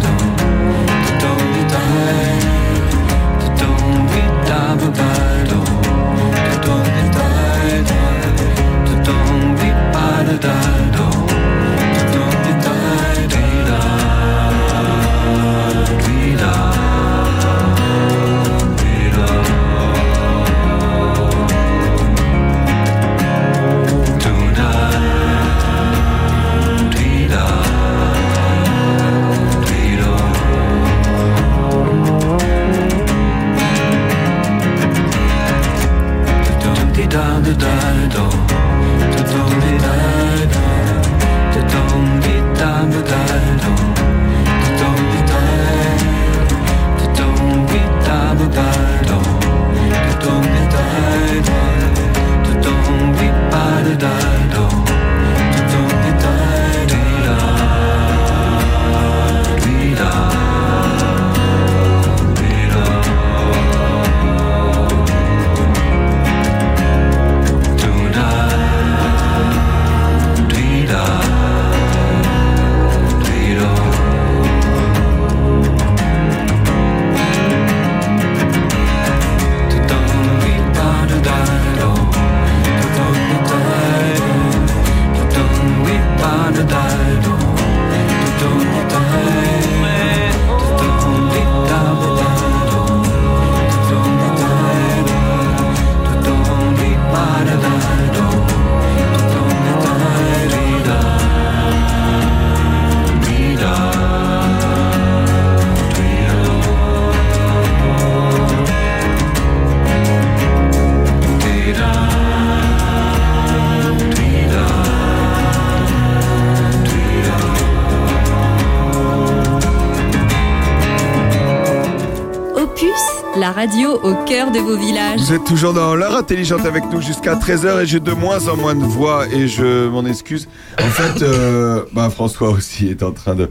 au 124.23 124.29
cœur 124.29 124.51
de 124.51 124.59
vos 124.59 124.77
villages. 124.77 125.21
Vous 125.21 125.33
êtes 125.33 125.45
toujours 125.45 125.73
dans 125.73 125.95
l'heure 125.95 126.17
intelligente 126.17 126.65
avec 126.67 126.85
nous 126.93 127.01
jusqu'à 127.01 127.35
13h 127.35 127.83
et 127.83 127.87
j'ai 127.87 128.01
de 128.01 128.13
moins 128.13 128.49
en 128.49 128.57
moins 128.57 128.75
de 128.75 128.85
voix 128.85 129.27
et 129.33 129.49
je 129.49 129.89
m'en 129.89 130.05
excuse. 130.05 130.49
En 130.81 130.87
fait, 130.89 131.23
euh, 131.23 131.83
bah, 131.93 132.11
François 132.11 132.51
aussi 132.51 132.89
est 132.89 133.03
en 133.03 133.13
train 133.13 133.35
de... 133.35 133.49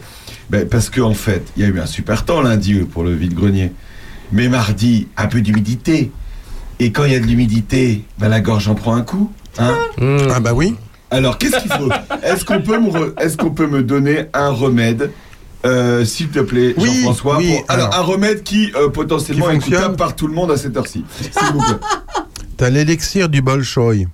Ben, 0.49 0.67
parce 0.67 0.89
qu'en 0.89 1.09
en 1.09 1.13
fait, 1.13 1.43
il 1.57 1.63
y 1.63 1.65
a 1.65 1.69
eu 1.69 1.79
un 1.79 1.85
super 1.85 2.25
temps 2.25 2.41
lundi 2.41 2.75
pour 2.75 3.03
le 3.03 3.13
vide-grenier. 3.13 3.71
Mais 4.31 4.47
mardi, 4.49 5.07
un 5.17 5.27
peu 5.27 5.41
d'humidité. 5.41 6.11
Et 6.79 6.91
quand 6.91 7.05
il 7.05 7.13
y 7.13 7.15
a 7.15 7.19
de 7.19 7.25
l'humidité, 7.25 8.03
ben, 8.19 8.29
la 8.29 8.39
gorge 8.39 8.67
en 8.67 8.75
prend 8.75 8.95
un 8.95 9.01
coup. 9.03 9.31
Hein 9.59 9.75
Ah 10.33 10.39
bah 10.39 10.53
oui. 10.53 10.75
Alors, 11.09 11.37
qu'est-ce 11.37 11.57
qu'il 11.61 11.71
faut? 11.71 11.89
Est-ce 12.23 12.45
qu'on 12.45 12.61
peut, 12.61 12.79
me 12.79 12.89
re- 12.89 13.19
est-ce 13.19 13.35
qu'on 13.35 13.49
peut 13.51 13.67
me 13.67 13.83
donner 13.83 14.25
un 14.33 14.49
remède? 14.49 15.11
Euh, 15.65 16.03
s'il 16.05 16.29
te 16.29 16.39
plaît, 16.39 16.73
Oui, 16.77 16.87
Jean-François, 16.95 17.37
oui, 17.37 17.53
pour- 17.57 17.65
alors, 17.69 17.95
un 17.95 18.01
remède 18.01 18.43
qui 18.43 18.71
euh, 18.75 18.89
potentiellement 18.89 19.47
Qui 19.47 19.53
est 19.53 19.57
écoutable 19.57 19.95
par 19.95 20.15
tout 20.15 20.27
le 20.27 20.33
monde 20.33 20.51
à 20.51 20.57
cette 20.57 20.75
heure-ci. 20.77 21.03
S'il 21.19 21.53
vous 21.53 21.59
plaît. 21.61 21.77
T'as 22.57 22.69
l'élixir 22.69 23.29
du 23.29 23.41
Bolshoi. 23.41 24.05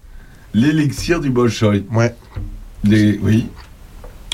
L'élixir 0.53 1.19
du 1.19 1.29
Bolshoi. 1.29 1.75
Ouais. 1.91 2.15
Les... 2.83 3.19
Oui. 3.21 3.47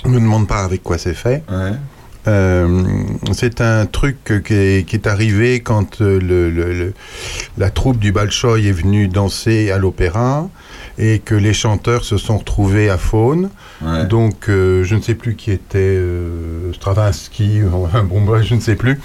Ne 0.06 0.12
me 0.12 0.20
demande 0.20 0.48
pas 0.48 0.64
avec 0.64 0.84
quoi 0.84 0.98
c'est 0.98 1.14
fait. 1.14 1.44
Ouais. 1.50 1.72
Euh, 2.26 2.84
c'est 3.34 3.60
un 3.60 3.86
truc 3.86 4.18
qui 4.46 4.54
est, 4.54 4.88
qui 4.88 4.96
est 4.96 5.08
arrivé 5.08 5.60
quand 5.60 6.00
le, 6.00 6.20
le- 6.20 6.50
le- 6.74 6.94
la 7.58 7.70
troupe 7.70 8.00
du 8.00 8.12
Bolshoi 8.14 8.60
est 8.60 8.72
venue 8.72 9.08
danser 9.10 9.72
à 9.72 9.78
l'opéra. 9.78 10.48
et 11.00 11.18
que 11.20 11.34
les 11.34 11.54
chanteurs 11.54 12.06
se 12.06 12.18
sont 12.18 12.38
retrouvés 12.38 12.90
à 12.90 12.98
Faune. 13.00 13.50
Donc, 14.10 14.48
euh, 14.48 14.84
je 14.84 14.96
ne 14.96 15.02
sais 15.02 15.16
plus 15.16 15.36
qui 15.36 15.50
était 15.52 15.80
euh, 15.80 16.43
Stravinsky, 16.88 17.62
enfin, 17.74 18.04
bon, 18.04 18.20
bref, 18.22 18.46
je 18.46 18.56
ne 18.56 18.60
sais 18.60 18.76
plus, 18.76 19.00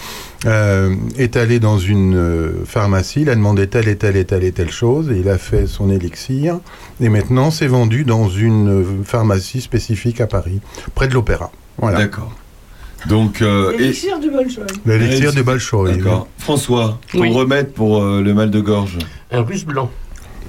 euh, 0.46 0.96
est 1.16 1.36
allé 1.36 1.60
dans 1.60 1.78
une 1.78 2.16
euh, 2.16 2.64
pharmacie, 2.64 3.20
il 3.22 3.30
a 3.30 3.36
demandé 3.36 3.68
telle 3.68 3.86
et 3.86 3.94
telle 3.96 4.16
et 4.16 4.24
telle 4.24 4.42
et 4.42 4.50
telle 4.50 4.72
chose, 4.72 5.12
et 5.12 5.18
il 5.20 5.28
a 5.28 5.38
fait 5.38 5.68
son 5.68 5.88
élixir, 5.88 6.58
et 7.00 7.08
maintenant 7.08 7.52
c'est 7.52 7.68
vendu 7.68 8.02
dans 8.04 8.28
une 8.28 8.68
euh, 8.80 8.84
pharmacie 9.04 9.60
spécifique 9.60 10.20
à 10.20 10.26
Paris, 10.26 10.60
près 10.96 11.06
de 11.06 11.14
l'Opéra. 11.14 11.52
Voilà. 11.78 11.98
D'accord. 11.98 12.32
Donc, 13.06 13.42
euh, 13.42 13.70
et- 13.74 13.78
L'élixir 13.78 14.18
du 14.18 14.28
Bolshoi. 14.28 14.64
L'élixir 14.84 15.32
du 15.32 15.44
Bolshoi. 15.44 15.92
D'accord. 15.92 16.26
François, 16.38 16.98
ton 17.12 17.20
Oui. 17.20 17.32
remède 17.32 17.72
pour 17.72 18.02
euh, 18.02 18.20
le 18.20 18.34
mal 18.34 18.50
de 18.50 18.58
gorge 18.60 18.98
Un 19.30 19.42
russe 19.42 19.64
blanc. 19.64 19.88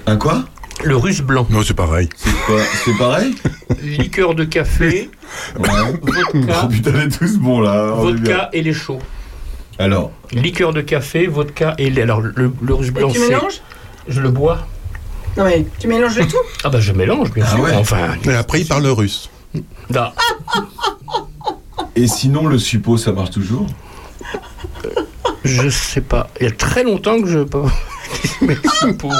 Un 0.07 0.17
quoi? 0.17 0.45
Le 0.83 0.95
russe 0.95 1.21
blanc. 1.21 1.45
Non, 1.49 1.61
c'est 1.63 1.73
pareil. 1.73 2.07
C'est 2.15 2.31
quoi 2.45 2.59
C'est 2.85 2.97
pareil 2.97 3.35
Liqueur 3.83 4.33
de 4.35 4.45
café, 4.45 5.09
vodka, 5.55 5.87
Oh 6.63 6.67
putain, 6.67 6.91
on 6.95 6.99
est 7.01 7.17
tous 7.17 7.37
bons 7.37 7.59
là. 7.61 7.91
on 7.95 8.01
vodka 8.03 8.49
et 8.53 8.61
les 8.61 8.73
chauds. 8.73 8.99
Alors, 9.77 10.11
Liqueur 10.31 10.73
de 10.73 10.81
café, 10.81 11.27
vodka 11.27 11.75
et 11.77 11.89
les. 11.89 12.01
Alors, 12.01 12.21
le, 12.21 12.51
le 12.61 12.73
russe 12.73 12.91
blanc, 12.91 13.09
Et 13.09 13.13
tu 13.13 13.19
c'est. 13.19 13.27
mélanges? 13.29 13.61
Je 14.07 14.21
le 14.21 14.29
bois. 14.29 14.67
Non 15.37 15.43
mais 15.45 15.65
tu 15.79 15.87
mélanges 15.87 16.17
le 16.17 16.27
tout? 16.27 16.37
Ah 16.63 16.69
bah 16.69 16.79
je 16.79 16.91
mélange, 16.91 17.31
bien 17.31 17.45
Ah 17.47 17.51
sûr. 17.55 17.63
ouais. 17.63 17.73
Enfin, 17.75 18.15
Et 18.25 18.33
après, 18.33 18.61
il 18.61 18.67
parle 18.67 18.87
russe. 18.87 19.29
da. 19.89 20.13
et 21.95 22.07
sinon, 22.07 22.47
le 22.47 22.57
suppo, 22.57 22.97
ça 22.97 23.11
marche 23.11 23.29
toujours? 23.31 23.67
Je 25.45 25.69
sais 25.69 26.01
pas. 26.01 26.29
Il 26.39 26.45
y 26.45 26.49
a 26.49 26.51
très 26.51 26.83
longtemps 26.83 27.21
que 27.21 27.27
je. 27.27 27.39
Mais 28.41 28.57
c'est 28.81 28.97
pour- 28.97 29.13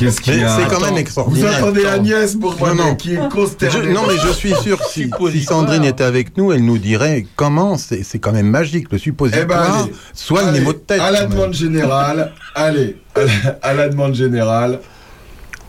Qu'est-ce 0.00 0.20
qu'il 0.20 0.34
Mais 0.34 0.40
y 0.40 0.44
a 0.44 0.56
c'est 0.56 0.66
quand 0.74 0.80
même 0.80 0.94
Vous 0.94 0.98
extraordinaire. 0.98 1.54
attendez 1.56 1.84
Attends. 1.84 1.92
Agnès 2.00 2.34
pour 2.36 2.58
moi, 2.58 2.70
Non, 2.70 2.74
non. 2.74 2.84
mais 2.92 2.96
qui 2.96 3.14
est 3.14 3.28
consterné. 3.30 3.86
Je- 3.88 3.90
non, 3.92 4.00
mais 4.08 4.16
je 4.16 4.28
suis 4.32 4.54
sûr, 4.54 4.82
si, 4.90 5.10
si 5.30 5.42
Sandrine 5.44 5.84
était 5.84 6.04
avec 6.04 6.36
nous, 6.38 6.52
elle 6.52 6.64
nous 6.64 6.78
dirait 6.78 7.26
comment 7.36 7.76
c'est 7.76 8.02
c'est 8.02 8.18
quand 8.18 8.32
même 8.32 8.48
magique, 8.48 8.86
le 8.90 8.98
Eh 9.04 9.44
ben, 9.44 9.88
soigne 10.14 10.52
les 10.52 10.60
maux 10.60 10.72
de 10.72 10.78
tête. 10.78 11.00
À 11.00 11.10
la 11.10 11.26
demande 11.26 11.52
générale, 11.52 12.32
allez, 12.54 12.96
à 13.14 13.20
la, 13.20 13.58
à 13.62 13.74
la 13.74 13.88
demande 13.90 14.14
générale, 14.14 14.80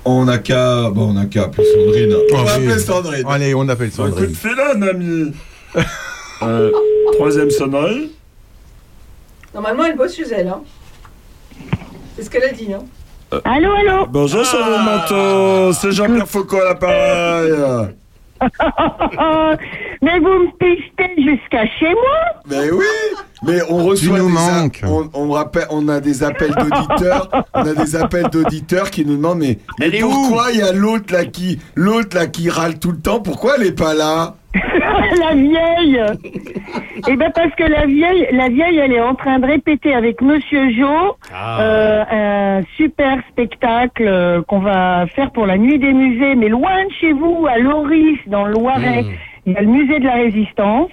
on 0.06 0.26
n'a 0.26 0.38
qu'à. 0.38 0.90
Bon, 0.90 1.10
on 1.10 1.14
n'a 1.14 1.26
qu'à 1.26 1.44
appeler 1.44 1.68
Sandrine. 1.76 2.16
On 2.32 2.40
Oh, 2.40 2.44
va 2.46 2.54
appeler 2.54 2.80
Sandrine. 2.80 3.24
Allez, 3.30 3.54
on 3.54 3.68
appelle 3.70 3.90
Bon, 3.90 4.06
Sandrine. 4.06 4.24
écoute, 4.24 4.38
fais-la, 4.38 4.76
un 4.76 4.82
ami. 4.82 5.32
Euh, 6.44 6.72
troisième 7.14 7.52
sonnerie. 7.52 8.12
Normalement, 9.54 9.86
elle 9.86 9.96
bosse 9.96 10.16
chez 10.16 10.24
elle. 10.32 10.48
Hein. 10.48 10.62
C'est 12.18 12.24
ce 12.24 12.30
qu'elle 12.32 12.46
a 12.46 12.52
dit. 12.52 12.74
Hein. 12.74 12.80
Allô, 13.46 13.72
allô. 13.72 14.06
Bonjour, 14.08 14.46
Savon 14.46 14.80
Manteau. 14.80 15.72
C'est 15.74 15.92
Jean-Pierre 15.92 16.28
Foucault 16.28 16.58
à 16.58 16.66
l'appareil. 16.66 17.54
Mais 20.02 20.20
vous 20.20 20.26
me 20.28 20.52
pistez 20.58 21.16
jusqu'à 21.18 21.66
chez 21.80 21.94
moi. 21.94 22.42
Mais 22.50 22.72
oui, 22.72 22.84
mais 23.44 23.62
on 23.70 23.86
reçoit 23.86 24.18
nous 24.18 24.28
des 24.28 24.34
manques. 24.34 24.82
on, 24.84 25.08
on 25.14 25.32
rappelle, 25.32 25.68
on 25.70 25.88
a 25.88 26.00
des 26.00 26.24
appels 26.24 26.56
d'auditeurs, 26.56 27.30
on 27.54 27.60
a 27.62 27.74
des 27.76 27.96
appels 27.96 28.28
d'auditeurs 28.32 28.90
qui 28.90 29.06
nous 29.06 29.18
demandent 29.18 29.38
mais, 29.38 29.60
mais 29.80 30.00
pourquoi 30.00 30.52
il 30.52 30.58
y 30.60 30.64
a 30.64 30.72
l'autre 30.72 31.14
là 31.14 31.26
qui 31.26 31.60
l'autre 31.76 32.18
là 32.18 32.26
qui 32.26 32.50
râle 32.50 32.80
tout 32.80 32.92
le 32.92 33.00
temps? 33.00 33.20
Pourquoi 33.20 33.58
elle 33.58 33.68
est 33.68 33.78
pas 33.78 33.94
là? 33.94 34.36
La 35.12 35.34
vieille 35.36 36.02
Eh 37.08 37.16
ben 37.16 37.32
parce 37.36 37.54
que 37.56 37.64
la 37.64 37.86
vieille, 37.86 38.28
la 38.32 38.48
vieille, 38.50 38.78
elle 38.78 38.94
est 38.94 39.02
en 39.02 39.16
train 39.16 39.40
de 39.40 39.46
répéter 39.46 39.94
avec 39.94 40.22
Monsieur 40.22 40.72
Jo 40.72 41.18
Ah. 41.34 41.62
euh, 41.62 42.04
un 42.12 42.64
super 42.78 43.18
spectacle 43.30 44.06
euh, 44.08 44.42
qu'on 44.44 44.60
va 44.60 45.06
faire 45.16 45.32
pour 45.32 45.46
la 45.46 45.58
nuit 45.58 45.80
des 45.80 45.94
musées, 45.94 46.36
mais 46.36 46.48
loin 46.50 46.86
de 46.86 46.92
chez 47.00 47.12
vous, 47.14 47.46
à 47.50 47.58
Loris, 47.58 48.20
dans 48.28 48.46
le 48.46 48.54
Loiret. 48.54 49.04
Mmh. 49.04 49.10
Il 49.48 49.54
y 49.54 49.58
a 49.58 49.62
le 49.62 49.68
musée 49.68 50.00
de 50.00 50.06
la 50.06 50.14
Résistance 50.14 50.92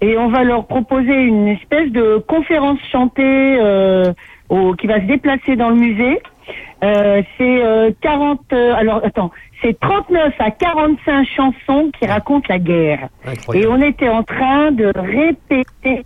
et 0.00 0.18
on 0.18 0.28
va 0.28 0.42
leur 0.42 0.66
proposer 0.66 1.14
une 1.22 1.46
espèce 1.48 1.90
de 1.92 2.18
conférence 2.26 2.80
chantée 2.90 3.58
euh, 3.60 4.12
au- 4.48 4.72
qui 4.74 4.88
va 4.88 4.96
se 4.96 5.06
déplacer 5.06 5.54
dans 5.54 5.68
le 5.70 5.76
musée. 5.76 6.18
Euh, 6.84 7.22
c'est 7.38 7.64
euh, 7.64 7.90
40 8.02 8.40
euh, 8.52 8.74
alors 8.76 9.00
attends, 9.04 9.30
c'est 9.62 9.78
39 9.80 10.34
à 10.38 10.50
45 10.50 11.26
chansons 11.36 11.90
qui 11.98 12.06
racontent 12.06 12.46
la 12.48 12.58
guerre. 12.58 13.08
Et 13.54 13.66
on 13.66 13.80
était 13.80 14.08
en 14.08 14.22
train 14.22 14.70
de 14.72 14.92
répéter 14.94 16.02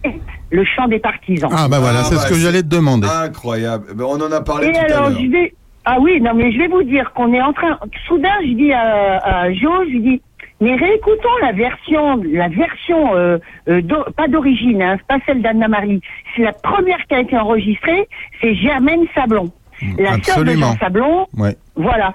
le 0.50 0.64
chant 0.64 0.88
des 0.88 0.98
partisans. 0.98 1.50
Ah, 1.52 1.68
bah 1.68 1.78
voilà, 1.80 2.00
Ah, 2.00 2.04
c'est 2.04 2.14
bah, 2.14 2.20
ce 2.22 2.28
que 2.28 2.34
c'est- 2.34 2.40
j'allais 2.40 2.62
te 2.62 2.68
demander. 2.68 3.08
Incroyable. 3.08 3.86
Ben, 3.94 4.04
on 4.04 4.20
en 4.20 4.32
a 4.32 4.40
parlé 4.40 4.68
Et 4.68 4.72
tout 4.72 4.78
à 4.78 4.82
alors, 4.84 5.10
l'heure. 5.10 5.18
je 5.20 5.26
vais. 5.30 5.52
Ah 5.84 5.96
oui, 6.00 6.20
non, 6.20 6.34
mais 6.34 6.52
je 6.52 6.58
vais 6.58 6.68
vous 6.68 6.82
dire 6.82 7.12
qu'on 7.14 7.32
est 7.32 7.40
en 7.40 7.52
train. 7.52 7.78
Soudain, 8.06 8.34
je 8.42 8.52
dis 8.52 8.72
à, 8.72 9.18
à 9.18 9.52
Jo, 9.52 9.70
je 9.86 9.90
lui 9.90 10.00
dis, 10.00 10.22
mais 10.60 10.76
réécoutons 10.76 11.36
la 11.42 11.52
version, 11.52 12.22
la 12.22 12.48
version, 12.48 13.14
euh, 13.16 13.38
euh, 13.68 13.80
d'o- 13.80 14.04
pas 14.16 14.28
d'origine, 14.28 14.82
hein, 14.82 14.98
pas 15.08 15.16
celle 15.26 15.40
d'Anna-Marie. 15.40 16.02
C'est 16.36 16.42
la 16.42 16.52
première 16.52 16.98
qui 17.06 17.14
a 17.14 17.20
été 17.20 17.36
enregistrée, 17.38 18.06
c'est 18.40 18.54
Germaine 18.54 19.04
Sablon. 19.14 19.50
La 19.98 20.10
sœur 20.10 20.12
de 20.12 20.20
absolument. 20.50 20.72
Jean 20.72 20.78
Sablon, 20.78 21.26
Ouais. 21.38 21.56
voilà. 21.76 22.12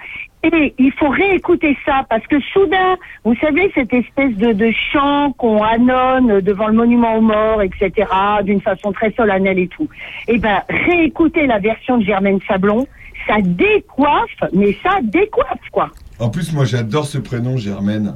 Et 0.53 0.75
il 0.77 0.91
faut 0.93 1.09
réécouter 1.09 1.75
ça 1.85 2.05
parce 2.07 2.25
que 2.27 2.39
soudain, 2.53 2.97
vous 3.23 3.35
savez, 3.41 3.71
cette 3.73 3.93
espèce 3.93 4.35
de, 4.35 4.71
chant 4.93 5.31
qu'on 5.33 5.63
annonce 5.63 6.43
devant 6.43 6.67
le 6.67 6.73
monument 6.73 7.17
aux 7.17 7.21
morts, 7.21 7.61
etc., 7.63 8.07
d'une 8.43 8.61
façon 8.61 8.91
très 8.91 9.11
solennelle 9.13 9.57
et 9.57 9.67
tout. 9.67 9.87
Eh 10.27 10.37
ben, 10.37 10.61
réécouter 10.69 11.47
la 11.47 11.59
version 11.59 11.97
de 11.97 12.03
Germaine 12.03 12.39
Sablon, 12.47 12.85
ça 13.27 13.37
décoiffe, 13.41 14.51
mais 14.53 14.77
ça 14.83 14.99
décoiffe, 15.01 15.69
quoi. 15.71 15.89
En 16.19 16.29
plus, 16.29 16.53
moi, 16.53 16.65
j'adore 16.65 17.05
ce 17.05 17.17
prénom, 17.17 17.57
Germaine. 17.57 18.15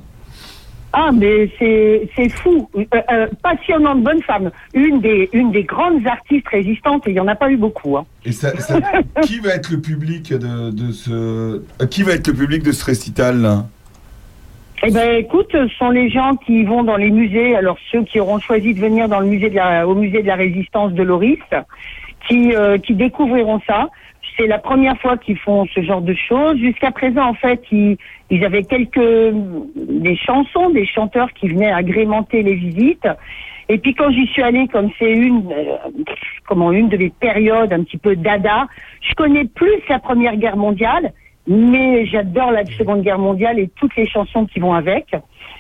Ah, 0.92 1.12
mais 1.14 1.50
c'est 1.60 2.10
c'est 2.16 2.30
fou. 2.30 2.68
Euh, 2.76 2.84
euh, 3.12 3.28
passionnante 3.44 4.04
bonne 4.04 4.22
femme. 4.24 4.50
Une 4.74 5.02
des, 5.02 5.30
une 5.34 5.52
des 5.52 5.64
grandes 5.64 6.06
artistes 6.08 6.48
résistantes, 6.48 7.06
et 7.08 7.12
il 7.12 7.14
n'y 7.14 7.20
en 7.20 7.28
a 7.28 7.36
pas 7.36 7.52
eu 7.52 7.58
beaucoup. 7.58 7.98
Hein. 7.98 8.06
Et 8.26 8.32
ça, 8.32 8.58
ça- 8.58 8.80
qui 9.22 9.40
va 9.40 9.52
être 9.52 9.72
le 9.72 9.82
public 9.82 10.34
de, 10.34 10.72
de 10.72 10.92
ce 10.92 11.12
euh, 11.12 11.86
qui 11.92 12.04
va 12.04 12.14
être 12.14 12.28
le 12.28 12.34
public 12.34 12.64
de 12.64 12.72
ce 12.72 12.84
récital 12.86 13.42
là? 13.42 13.66
Eh 14.82 14.92
ben, 14.92 15.18
écoute, 15.18 15.48
ce 15.52 15.68
sont 15.78 15.90
les 15.90 16.10
gens 16.10 16.38
qui 16.38 16.64
vont 16.64 16.84
dans 16.84 16.96
les 16.96 17.12
musées. 17.12 17.56
Alors 17.56 17.78
ceux 17.92 18.04
qui 18.04 18.20
auront 18.20 18.40
choisi 18.40 18.74
de 18.74 18.80
venir 18.80 19.10
dans 19.10 19.20
le 19.20 19.28
musée 19.28 19.50
de 19.50 19.56
la, 19.56 19.86
au 19.88 19.94
musée 19.94 20.22
de 20.22 20.28
la 20.28 20.36
Résistance 20.36 20.94
de 20.94 21.04
Loris, 21.04 21.38
qui, 22.28 22.56
euh, 22.56 22.78
qui 22.78 22.96
découvriront 22.96 23.60
ça. 23.68 23.90
C'est 24.40 24.48
la 24.48 24.58
première 24.58 24.98
fois 25.02 25.18
qu'ils 25.18 25.38
font 25.38 25.66
ce 25.76 25.82
genre 25.82 26.02
de 26.02 26.14
choses. 26.14 26.58
Jusqu'à 26.60 26.92
présent, 26.92 27.26
en 27.26 27.34
fait, 27.34 27.62
ils, 27.72 27.98
avaient 28.46 28.64
quelques 28.64 29.34
des 29.76 30.16
chansons, 30.16 30.70
des 30.70 30.86
chanteurs 30.86 31.34
qui 31.34 31.50
venaient 31.50 31.72
agrémenter 31.72 32.42
les 32.42 32.54
visites. 32.56 33.08
Et 33.68 33.78
puis 33.80 33.94
quand 33.94 34.10
j'y 34.12 34.26
suis 34.28 34.42
allée, 34.42 34.70
comme 34.70 34.90
c'est 34.98 35.12
une, 35.12 35.52
euh, 35.52 35.76
comment 36.48 36.72
une 36.72 36.88
de 36.88 36.96
mes 36.96 37.10
périodes 37.10 37.74
un 37.74 37.84
petit 37.84 37.98
peu 37.98 38.16
dada, 38.16 38.68
je 39.02 39.14
connais 39.16 39.44
plus 39.44 39.82
la 39.90 40.00
Première 40.00 40.38
Guerre 40.38 40.58
mondiale, 40.58 41.12
mais 41.46 42.06
j'adore 42.06 42.52
la 42.52 42.66
Seconde 42.66 43.02
Guerre 43.02 43.20
mondiale 43.20 43.60
et 43.60 43.70
toutes 43.76 43.96
les 43.98 44.08
chansons 44.08 44.46
qui 44.46 44.62
vont 44.62 44.74
avec. 44.74 45.14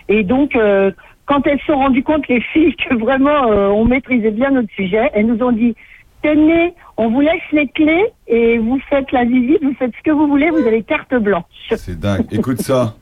Et 0.07 0.23
donc, 0.23 0.55
euh, 0.55 0.91
quand 1.25 1.45
elles 1.45 1.59
se 1.59 1.65
sont 1.65 1.77
rendues 1.77 2.01
compte, 2.01 2.27
les 2.29 2.41
filles, 2.41 2.75
que 2.77 2.95
vraiment 2.95 3.51
euh, 3.51 3.67
on 3.67 3.83
maîtrisait 3.83 4.31
bien 4.31 4.51
notre 4.51 4.71
sujet, 4.71 5.11
elles 5.13 5.27
nous 5.27 5.43
ont 5.43 5.51
dit 5.51 5.75
tenez, 6.23 6.73
on 6.97 7.09
vous 7.11 7.21
laisse 7.21 7.41
les 7.51 7.67
clés 7.67 8.05
et 8.27 8.57
vous 8.57 8.79
faites 8.89 9.11
la 9.11 9.25
visite, 9.25 9.59
vous 9.63 9.73
faites 9.77 9.91
ce 9.97 10.03
que 10.03 10.11
vous 10.11 10.27
voulez, 10.27 10.49
vous 10.49 10.65
avez 10.65 10.83
carte 10.83 11.13
blanche. 11.15 11.43
C'est 11.75 11.99
dingue. 11.99 12.25
Écoute 12.31 12.61
ça. 12.61 12.95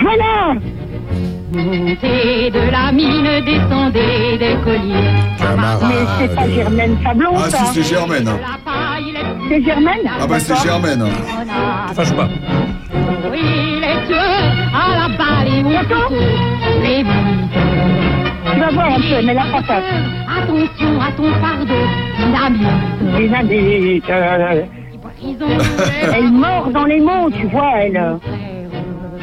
Voilà 0.00 0.54
Montez 1.50 2.50
de 2.50 2.70
la 2.70 2.92
mine, 2.92 3.44
descendez 3.44 4.36
des 4.38 4.56
collines. 4.62 5.14
Mais 5.88 6.04
c'est 6.18 6.34
pas 6.34 6.48
Germaine 6.48 6.98
Sablon, 7.02 7.30
Ah 7.36 7.50
ça 7.50 7.64
si, 7.66 7.82
c'est 7.82 7.94
Germaine. 7.94 8.30
C'est 9.48 9.62
Germaine 9.64 10.10
Ah 10.20 10.26
bah 10.26 10.38
c'est. 10.40 10.56
Germaine. 10.56 11.04
Fâche 11.94 12.12
pas. 12.14 12.28
Oui, 13.30 13.80
les 13.80 14.06
tueux 14.06 14.38
à 14.74 15.08
la 15.08 15.16
balle 15.16 15.48
et 16.84 17.04
Tu 18.58 18.64
vas 18.64 18.70
voir 18.72 18.88
un 18.94 18.96
peu, 19.00 19.24
mais 19.24 19.34
la 19.34 19.44
patate. 19.52 19.84
Attention 20.36 21.00
à 21.00 21.12
ton 21.12 21.30
fardeau, 21.34 21.74
dynamite. 22.18 23.16
Dynamite. 23.16 24.10
euh, 24.10 24.62
Elle 26.12 26.30
mord 26.32 26.68
dans 26.72 26.84
les 26.84 26.98
mots, 27.00 27.30
tu 27.30 27.46
vois, 27.46 27.70
elle. 27.82 28.16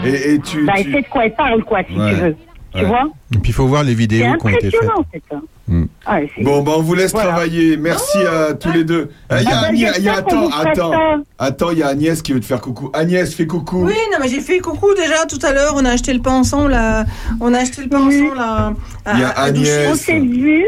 Et, 0.05 0.35
et 0.35 0.39
tu, 0.39 0.65
Bah, 0.65 0.73
tu- 0.77 0.83
elle 0.87 0.93
sait 0.93 1.01
de 1.01 1.07
quoi 1.09 1.25
elle 1.25 1.33
parle, 1.35 1.63
quoi, 1.65 1.79
si 1.83 1.99
Ouais. 1.99 2.09
tu 2.11 2.15
veux. 2.15 2.35
Tu 2.75 2.81
Ouais. 2.81 2.87
vois 2.87 3.03
Et 3.33 3.37
puis 3.37 3.51
il 3.51 3.53
faut 3.53 3.67
voir 3.67 3.83
les 3.83 3.93
vidéos 3.93 4.25
qui 4.37 4.45
ont 4.45 4.49
été 4.49 4.69
faites. 4.69 4.81
c'est 5.13 5.23
ça. 5.31 5.37
Hmm. 5.67 5.85
Ah, 6.05 6.19
Bon, 6.41 6.61
bah 6.61 6.73
on 6.77 6.81
vous 6.81 6.93
laisse 6.93 7.11
Voilà. 7.11 7.29
travailler. 7.29 7.75
Merci 7.77 8.19
à 8.19 8.53
tous 8.53 8.71
les 8.71 8.83
deux. 8.83 9.09
Ah, 9.29 9.41
Il 9.41 9.47
y 9.49 9.51
a, 9.51 9.55
Ah 9.57 9.61
bah, 9.61 9.67
Agnès- 9.69 9.95
il 9.97 10.03
y 10.03 10.09
a- 10.09 10.21
qu'on 10.21 10.47
attends, 10.49 10.49
attends, 10.59 11.23
attends, 11.39 11.71
il 11.71 11.79
y 11.79 11.83
a 11.83 11.87
Agnès 11.87 12.21
qui 12.21 12.33
veut 12.33 12.39
te 12.39 12.45
faire 12.45 12.61
coucou. 12.61 12.91
Agnès, 12.93 13.33
fais 13.33 13.47
coucou. 13.47 13.85
Oui, 13.85 13.93
non, 14.11 14.17
mais 14.21 14.27
j'ai 14.27 14.41
fait 14.41 14.59
coucou 14.59 14.93
déjà 14.95 15.25
tout 15.25 15.39
à 15.43 15.53
l'heure. 15.53 15.73
On 15.75 15.83
a 15.85 15.89
acheté 15.91 16.13
le 16.13 16.21
pain 16.21 16.33
ensemble. 16.33 16.73
à- 16.75 17.05
On 17.39 17.53
a 17.53 17.59
acheté 17.59 17.81
le 17.81 17.89
pain 17.89 17.99
ensemble 18.01 18.37
à, 18.39 18.73
à- 19.05 19.13
Il 19.13 19.19
y 19.21 19.23
a. 19.23 19.29
Agnès. 19.29 19.89
On 19.91 19.95
s'est 19.95 20.19
vu. 20.19 20.65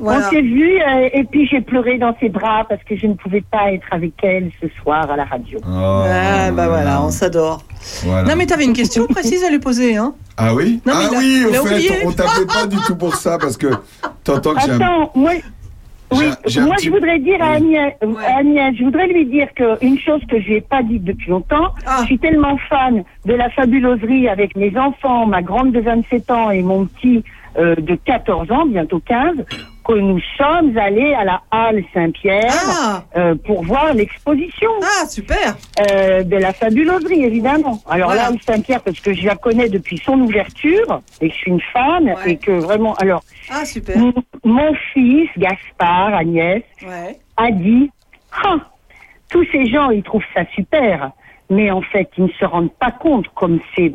Voilà. 0.00 0.26
On 0.26 0.30
s'est 0.30 0.40
vu 0.42 0.80
euh, 0.80 1.08
et 1.12 1.24
puis 1.24 1.46
j'ai 1.46 1.60
pleuré 1.60 1.98
dans 1.98 2.16
ses 2.18 2.28
bras 2.28 2.64
parce 2.68 2.82
que 2.84 2.96
je 2.96 3.06
ne 3.06 3.14
pouvais 3.14 3.42
pas 3.50 3.70
être 3.72 3.86
avec 3.90 4.12
elle 4.22 4.50
ce 4.60 4.66
soir 4.82 5.10
à 5.10 5.16
la 5.16 5.24
radio. 5.24 5.58
Ah, 5.66 6.50
bah 6.52 6.68
voilà, 6.68 7.02
on 7.02 7.10
s'adore. 7.10 7.62
Voilà. 8.04 8.28
Non, 8.30 8.36
mais 8.36 8.46
t'avais 8.46 8.64
une 8.64 8.72
question 8.72 9.06
précise 9.06 9.44
à 9.44 9.50
lui 9.50 9.58
poser, 9.58 9.96
hein 9.96 10.14
Ah 10.38 10.54
oui 10.54 10.80
Non, 10.86 10.92
Ah 10.96 11.10
oui, 11.18 11.44
au 11.48 11.52
fait, 11.52 11.58
oublié. 11.74 11.90
on 12.06 12.12
t'appelait 12.12 12.46
pas 12.46 12.66
du 12.66 12.76
tout 12.86 12.96
pour 12.96 13.14
ça 13.14 13.36
parce 13.38 13.56
que 13.58 13.66
t'entends 14.24 14.54
que 14.54 14.60
j'ai. 14.62 14.70
Attends, 14.72 15.10
moi, 15.14 15.32
oui, 16.12 16.26
moi 16.60 16.74
petit- 16.76 16.84
je 16.86 16.90
voudrais 16.90 17.18
dire 17.18 17.42
à 17.42 17.52
Agnès, 17.54 17.92
à 18.26 18.38
Agnès, 18.38 18.74
je 18.78 18.84
voudrais 18.84 19.06
lui 19.08 19.26
dire 19.26 19.48
qu'une 19.54 19.98
chose 19.98 20.20
que 20.30 20.40
je 20.40 20.48
n'ai 20.50 20.60
pas 20.62 20.82
dite 20.82 21.04
depuis 21.04 21.30
longtemps, 21.30 21.74
Ah. 21.86 21.98
je 22.00 22.06
suis 22.06 22.18
tellement 22.18 22.56
fan 22.70 23.04
de 23.26 23.34
la 23.34 23.50
fabuloserie 23.50 24.28
avec 24.28 24.56
mes 24.56 24.74
enfants, 24.78 25.26
ma 25.26 25.42
grande 25.42 25.72
de 25.72 25.80
27 25.80 26.30
ans 26.30 26.50
et 26.50 26.62
mon 26.62 26.86
petit 26.86 27.22
euh, 27.58 27.74
de 27.76 27.94
14 27.94 28.50
ans, 28.50 28.66
bientôt 28.66 29.00
15, 29.06 29.36
que 29.84 29.92
nous 29.92 30.20
sommes 30.38 30.76
allés 30.78 31.14
à 31.14 31.24
la 31.24 31.42
Halle 31.50 31.84
Saint-Pierre 31.92 33.02
euh, 33.16 33.34
pour 33.44 33.64
voir 33.64 33.92
l'exposition. 33.94 34.70
Ah, 34.82 35.06
super 35.06 35.56
De 35.78 36.36
la 36.36 36.52
fabuloserie, 36.52 37.22
évidemment. 37.24 37.80
Alors 37.88 38.08
Voilà. 38.08 38.22
là, 38.22 38.28
Halle 38.28 38.38
Saint-Pierre, 38.46 38.80
parce 38.82 38.98
que 39.00 39.12
je 39.12 39.26
la 39.26 39.36
connais 39.36 39.68
depuis 39.68 39.98
son 39.98 40.18
ouverture 40.20 41.02
et 41.20 41.28
que 41.28 41.34
je 41.34 41.38
suis 41.38 41.50
une 41.50 41.60
fan 41.72 42.14
et 42.26 42.36
que 42.36 42.52
vraiment... 42.52 42.94
Alors, 42.94 43.22
Ah, 43.50 43.64
super. 43.64 43.96
Mon 44.44 44.74
fils, 44.92 45.28
Gaspard, 45.36 46.14
Agnès, 46.14 46.62
Ouais. 46.82 47.18
a 47.36 47.50
dit 47.50 47.90
Ah, 48.44 48.56
tous 49.30 49.44
ces 49.52 49.66
gens, 49.66 49.90
ils 49.90 50.02
trouvent 50.02 50.22
ça 50.34 50.42
super. 50.54 51.10
Mais 51.50 51.70
en 51.70 51.82
fait, 51.82 52.08
ils 52.16 52.24
ne 52.24 52.28
se 52.30 52.44
rendent 52.44 52.72
pas 52.72 52.90
compte 52.90 53.26
comme 53.34 53.60
c'est 53.76 53.92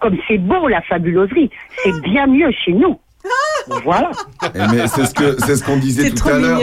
comme 0.00 0.16
c'est 0.26 0.38
beau 0.38 0.66
la 0.66 0.80
fabuloserie. 0.82 1.50
C'est 1.84 2.00
bien 2.02 2.26
mieux 2.26 2.50
chez 2.50 2.72
nous. 2.72 2.98
Voilà. 3.84 4.10
Eh, 4.54 4.58
mais 4.72 4.88
c'est 4.88 5.04
ce 5.06 5.14
que 5.14 5.36
c'est 5.46 5.56
ce 5.56 5.62
qu'on 5.64 5.76
disait 5.76 6.10
tout 6.10 6.16
trop 6.16 6.30
à 6.30 6.38
l'heure. 6.38 6.60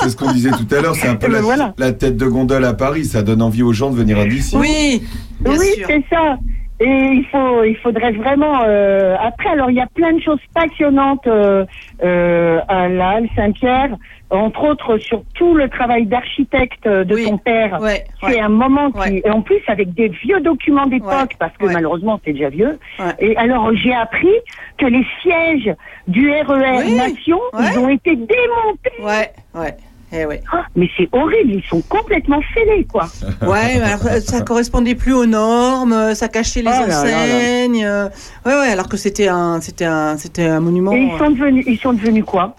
C'est 0.00 0.08
ce 0.10 0.16
qu'on 0.16 0.32
disait 0.32 0.50
tout 0.50 0.74
à 0.74 0.80
l'heure. 0.80 0.94
C'est 0.94 1.08
un 1.08 1.16
peu 1.16 1.26
Eh 1.26 1.30
ben 1.30 1.36
la, 1.36 1.40
voilà. 1.42 1.74
la 1.76 1.92
tête 1.92 2.16
de 2.16 2.26
gondole 2.26 2.64
à 2.64 2.72
Paris. 2.72 3.04
Ça 3.04 3.22
donne 3.22 3.42
envie 3.42 3.62
aux 3.62 3.72
gens 3.72 3.90
de 3.90 3.96
venir 3.96 4.18
à 4.18 4.24
d'ici. 4.24 4.56
Oui, 4.56 5.02
bien 5.40 5.58
oui, 5.58 5.66
sûr. 5.76 5.86
c'est 5.88 6.04
ça. 6.08 6.38
Et 6.80 6.86
il 6.86 7.26
faut, 7.30 7.62
il 7.62 7.76
faudrait 7.76 8.12
vraiment. 8.12 8.62
euh, 8.64 9.14
après, 9.20 9.50
alors 9.50 9.70
il 9.70 9.76
y 9.76 9.80
a 9.80 9.86
plein 9.86 10.12
de 10.14 10.22
choses 10.22 10.40
passionnantes 10.54 11.26
euh, 11.26 11.66
euh, 12.02 12.60
à 12.68 12.88
la 12.88 13.10
Halle 13.10 13.28
Saint-Pierre, 13.36 13.90
entre 14.30 14.64
autres 14.64 14.96
sur 14.96 15.22
tout 15.34 15.54
le 15.54 15.68
travail 15.68 16.06
d'architecte 16.06 16.86
euh, 16.86 17.04
de 17.04 17.16
ton 17.16 17.36
père. 17.36 17.78
Ouais, 17.82 18.04
c'est 18.20 18.26
ouais. 18.36 18.40
un 18.40 18.48
moment 18.48 18.90
qui, 18.92 19.20
et 19.22 19.30
en 19.30 19.42
plus 19.42 19.60
avec 19.66 19.92
des 19.92 20.08
vieux 20.08 20.40
documents 20.40 20.86
d'époque, 20.86 21.34
parce 21.38 21.54
que 21.58 21.66
malheureusement 21.66 22.18
c'est 22.24 22.32
déjà 22.32 22.48
vieux. 22.48 22.78
Et 23.18 23.36
alors 23.36 23.74
j'ai 23.74 23.94
appris 23.94 24.32
que 24.78 24.86
les 24.86 25.06
sièges 25.20 25.74
du 26.08 26.30
RER 26.30 26.78
Oui, 26.78 26.96
Nation, 26.96 27.40
ils 27.58 27.78
ont 27.78 27.88
été 27.90 28.16
démontés. 28.16 29.02
Ouais, 29.02 29.30
ouais. 29.54 29.76
Eh 30.12 30.24
ouais. 30.26 30.40
Ah, 30.52 30.64
mais 30.74 30.88
c'est 30.96 31.08
horrible, 31.12 31.52
ils 31.52 31.62
sont 31.68 31.80
complètement 31.82 32.40
fêlés, 32.52 32.84
quoi. 32.84 33.08
Ouais, 33.42 33.78
mais 33.78 33.82
alors, 33.82 34.06
euh, 34.06 34.20
ça 34.20 34.40
correspondait 34.40 34.94
plus 34.96 35.12
aux 35.14 35.26
normes, 35.26 35.92
euh, 35.92 36.14
ça 36.14 36.28
cachait 36.28 36.62
les 36.62 36.68
Oh 36.68 36.70
là 36.70 36.80
là 36.80 36.86
là. 36.88 37.00
enseignes. 37.00 37.84
euh, 37.84 38.08
Ouais, 38.44 38.52
ouais, 38.54 38.68
alors 38.72 38.88
que 38.88 38.96
c'était 38.96 39.28
un, 39.28 39.60
c'était 39.60 39.84
un, 39.84 40.16
c'était 40.16 40.46
un 40.46 40.58
monument. 40.60 40.92
Et 40.92 40.98
ils 41.12 41.18
sont 41.18 41.30
devenus, 41.30 41.64
ils 41.68 41.78
sont 41.78 41.92
devenus 41.92 42.24
quoi? 42.24 42.56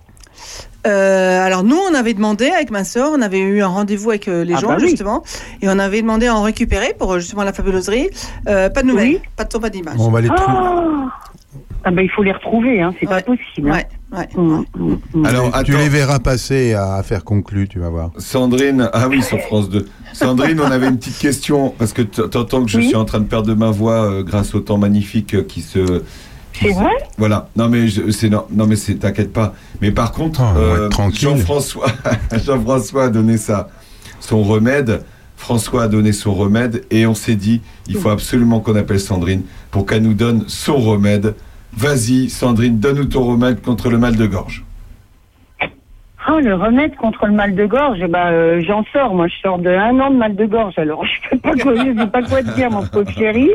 Euh, 0.88 1.46
alors 1.46 1.64
nous, 1.64 1.78
on 1.78 1.94
avait 1.94 2.14
demandé 2.14 2.48
avec 2.50 2.72
ma 2.72 2.84
sœur, 2.84 3.12
on 3.16 3.22
avait 3.22 3.40
eu 3.40 3.62
un 3.62 3.68
rendez-vous 3.68 4.10
avec 4.10 4.28
euh, 4.28 4.44
les 4.44 4.56
Ah 4.56 4.60
gens 4.60 4.68
bah 4.70 4.78
oui. 4.80 4.90
justement, 4.90 5.24
et 5.62 5.70
on 5.70 5.78
avait 5.80 6.02
demandé 6.02 6.28
à 6.28 6.36
en 6.36 6.42
récupérer 6.42 6.96
pour 6.98 7.14
euh, 7.14 7.20
justement 7.20 7.44
la 7.44 7.54
fabuloserie. 7.54 8.10
Euh, 8.48 8.70
pas 8.70 8.82
de 8.82 8.88
nouvelles, 8.88 9.20
pas 9.36 9.44
de 9.44 9.52
son, 9.52 9.60
pas 9.60 9.70
d'image. 9.70 9.96
On 10.00 10.10
va 10.10 10.22
les 10.22 10.28
trouver. 10.30 10.44
Ah, 10.48 11.08
ah 11.84 11.92
ben 11.92 12.02
il 12.04 12.10
faut 12.10 12.24
les 12.24 12.32
retrouver, 12.32 12.82
hein, 12.82 12.94
c'est 13.00 13.08
pas 13.08 13.22
possible. 13.22 13.72
hein. 13.72 13.82
Ouais. 14.14 14.28
Alors, 15.26 15.52
tu 15.64 15.72
les 15.78 15.88
verras 15.90 16.20
passer 16.20 16.74
à 16.74 16.96
affaire 16.96 17.24
conclue, 17.24 17.68
tu 17.68 17.80
vas 17.80 17.90
voir. 17.90 18.12
Sandrine, 18.18 18.90
ah 18.94 19.08
oui, 19.08 19.22
sur 19.22 19.40
France 19.40 19.70
2. 19.70 19.86
Sandrine, 20.14 20.60
on 20.60 20.70
avait 20.70 20.88
une 20.88 20.98
petite 20.98 21.18
question, 21.18 21.74
parce 21.78 21.94
que 21.94 22.02
t- 22.02 22.28
t'entends 22.30 22.64
que 22.66 22.70
je 22.72 22.78
Oui. 22.80 22.88
suis 22.88 22.96
en 22.96 23.06
train 23.06 23.20
de 23.20 23.26
perdre 23.26 23.54
ma 23.56 23.70
voix 23.72 24.04
euh, 24.12 24.24
grâce 24.24 24.54
au 24.54 24.60
temps 24.60 24.78
magnifique 24.78 25.36
euh, 25.36 25.44
qui 25.44 25.62
se. 25.62 26.02
C'est 26.54 26.74
vrai 26.74 26.92
Voilà. 27.18 27.48
Non 27.56 27.70
mais 27.70 27.88
je- 27.88 28.12
c'est 28.12 28.30
non, 28.30 28.46
non 28.52 28.68
mais 28.68 28.76
c'est 28.76 28.96
t'inquiète 28.96 29.34
pas. 29.34 29.54
Mais 29.82 29.92
par 29.92 30.12
contre, 30.12 30.42
Ah, 30.42 30.54
euh. 30.58 30.90
Jean-François, 31.14 31.88
Jean-François 32.46 33.06
a 33.06 33.10
donné 33.10 33.38
ça, 33.38 33.70
son 34.20 34.44
remède. 34.44 35.04
François 35.38 35.84
a 35.84 35.88
donné 35.88 36.12
son 36.12 36.34
remède 36.36 36.84
et 36.92 37.08
on 37.08 37.16
s'est 37.16 37.36
dit, 37.36 37.62
il 37.88 37.96
faut 37.96 38.10
absolument 38.10 38.60
qu'on 38.60 38.76
appelle 38.76 39.00
Sandrine 39.00 39.42
pour 39.72 39.88
qu'elle 39.88 40.04
nous 40.04 40.14
donne 40.14 40.44
son 40.48 40.78
remède. 40.78 41.34
Vas-y, 41.74 42.30
Sandrine, 42.30 42.80
donne-nous 42.80 43.06
ton 43.06 43.24
remède 43.24 43.62
contre 43.62 43.90
le 43.90 43.98
mal 43.98 44.16
de 44.18 44.28
gorge. 44.28 44.64
Ah, 46.24 46.40
le 46.40 46.54
remède 46.54 46.96
contre 46.98 47.26
le 47.26 47.34
mal 47.34 47.56
de 47.56 47.66
gorge, 47.66 48.06
bah, 48.08 48.28
euh, 48.30 48.62
j'en 48.68 48.84
sors. 48.94 49.16
Moi, 49.16 49.28
je 49.28 49.34
sors 49.42 49.58
de 49.58 49.70
un 49.70 50.00
an 50.00 50.12
de 50.12 50.18
mal 50.18 50.36
de 50.36 50.46
gorge. 50.46 50.76
Alors, 50.78 51.04
je 51.06 51.12
sais 51.30 51.38
pas 51.38 51.56
quoi, 51.62 51.74
je 51.76 51.98
sais 52.00 52.08
pas 52.08 52.22
quoi 52.22 52.44
te 52.44 52.54
dire, 52.56 52.70
mon 52.70 52.86
pauvre 52.86 53.10
chéri. 53.12 53.50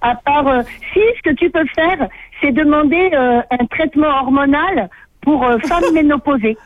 À 0.00 0.16
part, 0.16 0.46
euh, 0.48 0.62
si, 0.92 1.00
ce 1.16 1.30
que 1.30 1.34
tu 1.36 1.48
peux 1.50 1.64
faire, 1.74 2.08
c'est 2.40 2.52
demander 2.52 3.10
euh, 3.14 3.40
un 3.50 3.66
traitement 3.66 4.08
hormonal 4.22 4.88
pour 5.22 5.44
euh, 5.44 5.58
femmes 5.66 5.84
ménopausées. 5.92 6.56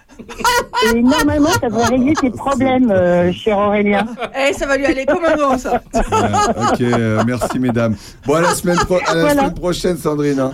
Et 0.95 1.03
normalement, 1.03 1.49
ça 1.49 1.69
devrait 1.69 1.87
régler 1.87 2.13
tes 2.15 2.31
problèmes, 2.31 2.91
euh, 2.91 3.33
cher 3.33 3.59
Aurélien. 3.59 4.07
Eh, 4.49 4.53
ça 4.53 4.67
va 4.67 4.77
lui 4.77 4.85
aller 4.87 5.07
comme 5.07 5.25
un 5.25 5.37
gant, 5.37 5.57
ça. 5.59 5.81
Ok, 5.95 6.81
euh, 6.83 7.23
merci 7.27 7.59
mesdames. 7.59 7.97
Bon, 8.27 8.35
à 8.35 8.41
la 8.43 8.55
semaine, 8.55 8.77
pro- 8.79 8.99
à 9.07 9.15
la 9.15 9.21
Voilà. 9.23 9.41
semaine 9.43 9.55
prochaine, 9.55 9.97
Sandrine. 9.97 10.39
hein. 10.41 10.53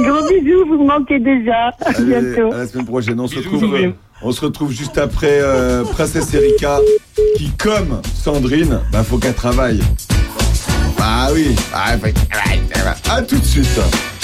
Gros 0.00 0.26
bisous, 0.28 0.66
vous 0.66 0.78
me 0.82 0.86
manquez 0.88 1.18
déjà. 1.20 1.68
À 1.68 1.74
Allez, 1.96 2.04
bientôt. 2.20 2.52
à 2.52 2.58
la 2.58 2.66
semaine 2.66 2.86
prochaine. 2.86 3.20
On 3.20 3.26
se 3.28 3.36
retrouve, 3.36 3.74
euh, 3.74 3.90
on 4.22 4.32
se 4.32 4.44
retrouve 4.44 4.72
juste 4.72 4.98
après 4.98 5.38
euh, 5.40 5.84
Princesse 5.84 6.32
Erika, 6.34 6.78
qui, 7.36 7.50
comme 7.56 8.00
Sandrine, 8.14 8.80
bah, 8.92 9.02
faut 9.04 9.18
qu'elle 9.18 9.34
travaille. 9.34 9.80
Ah 11.00 11.28
oui. 11.32 11.54
Ah, 11.72 11.96
qu'elle 11.96 12.14
travaille. 12.28 12.94
À 13.10 13.22
tout 13.22 13.38
de 13.38 13.44
suite. 13.44 14.17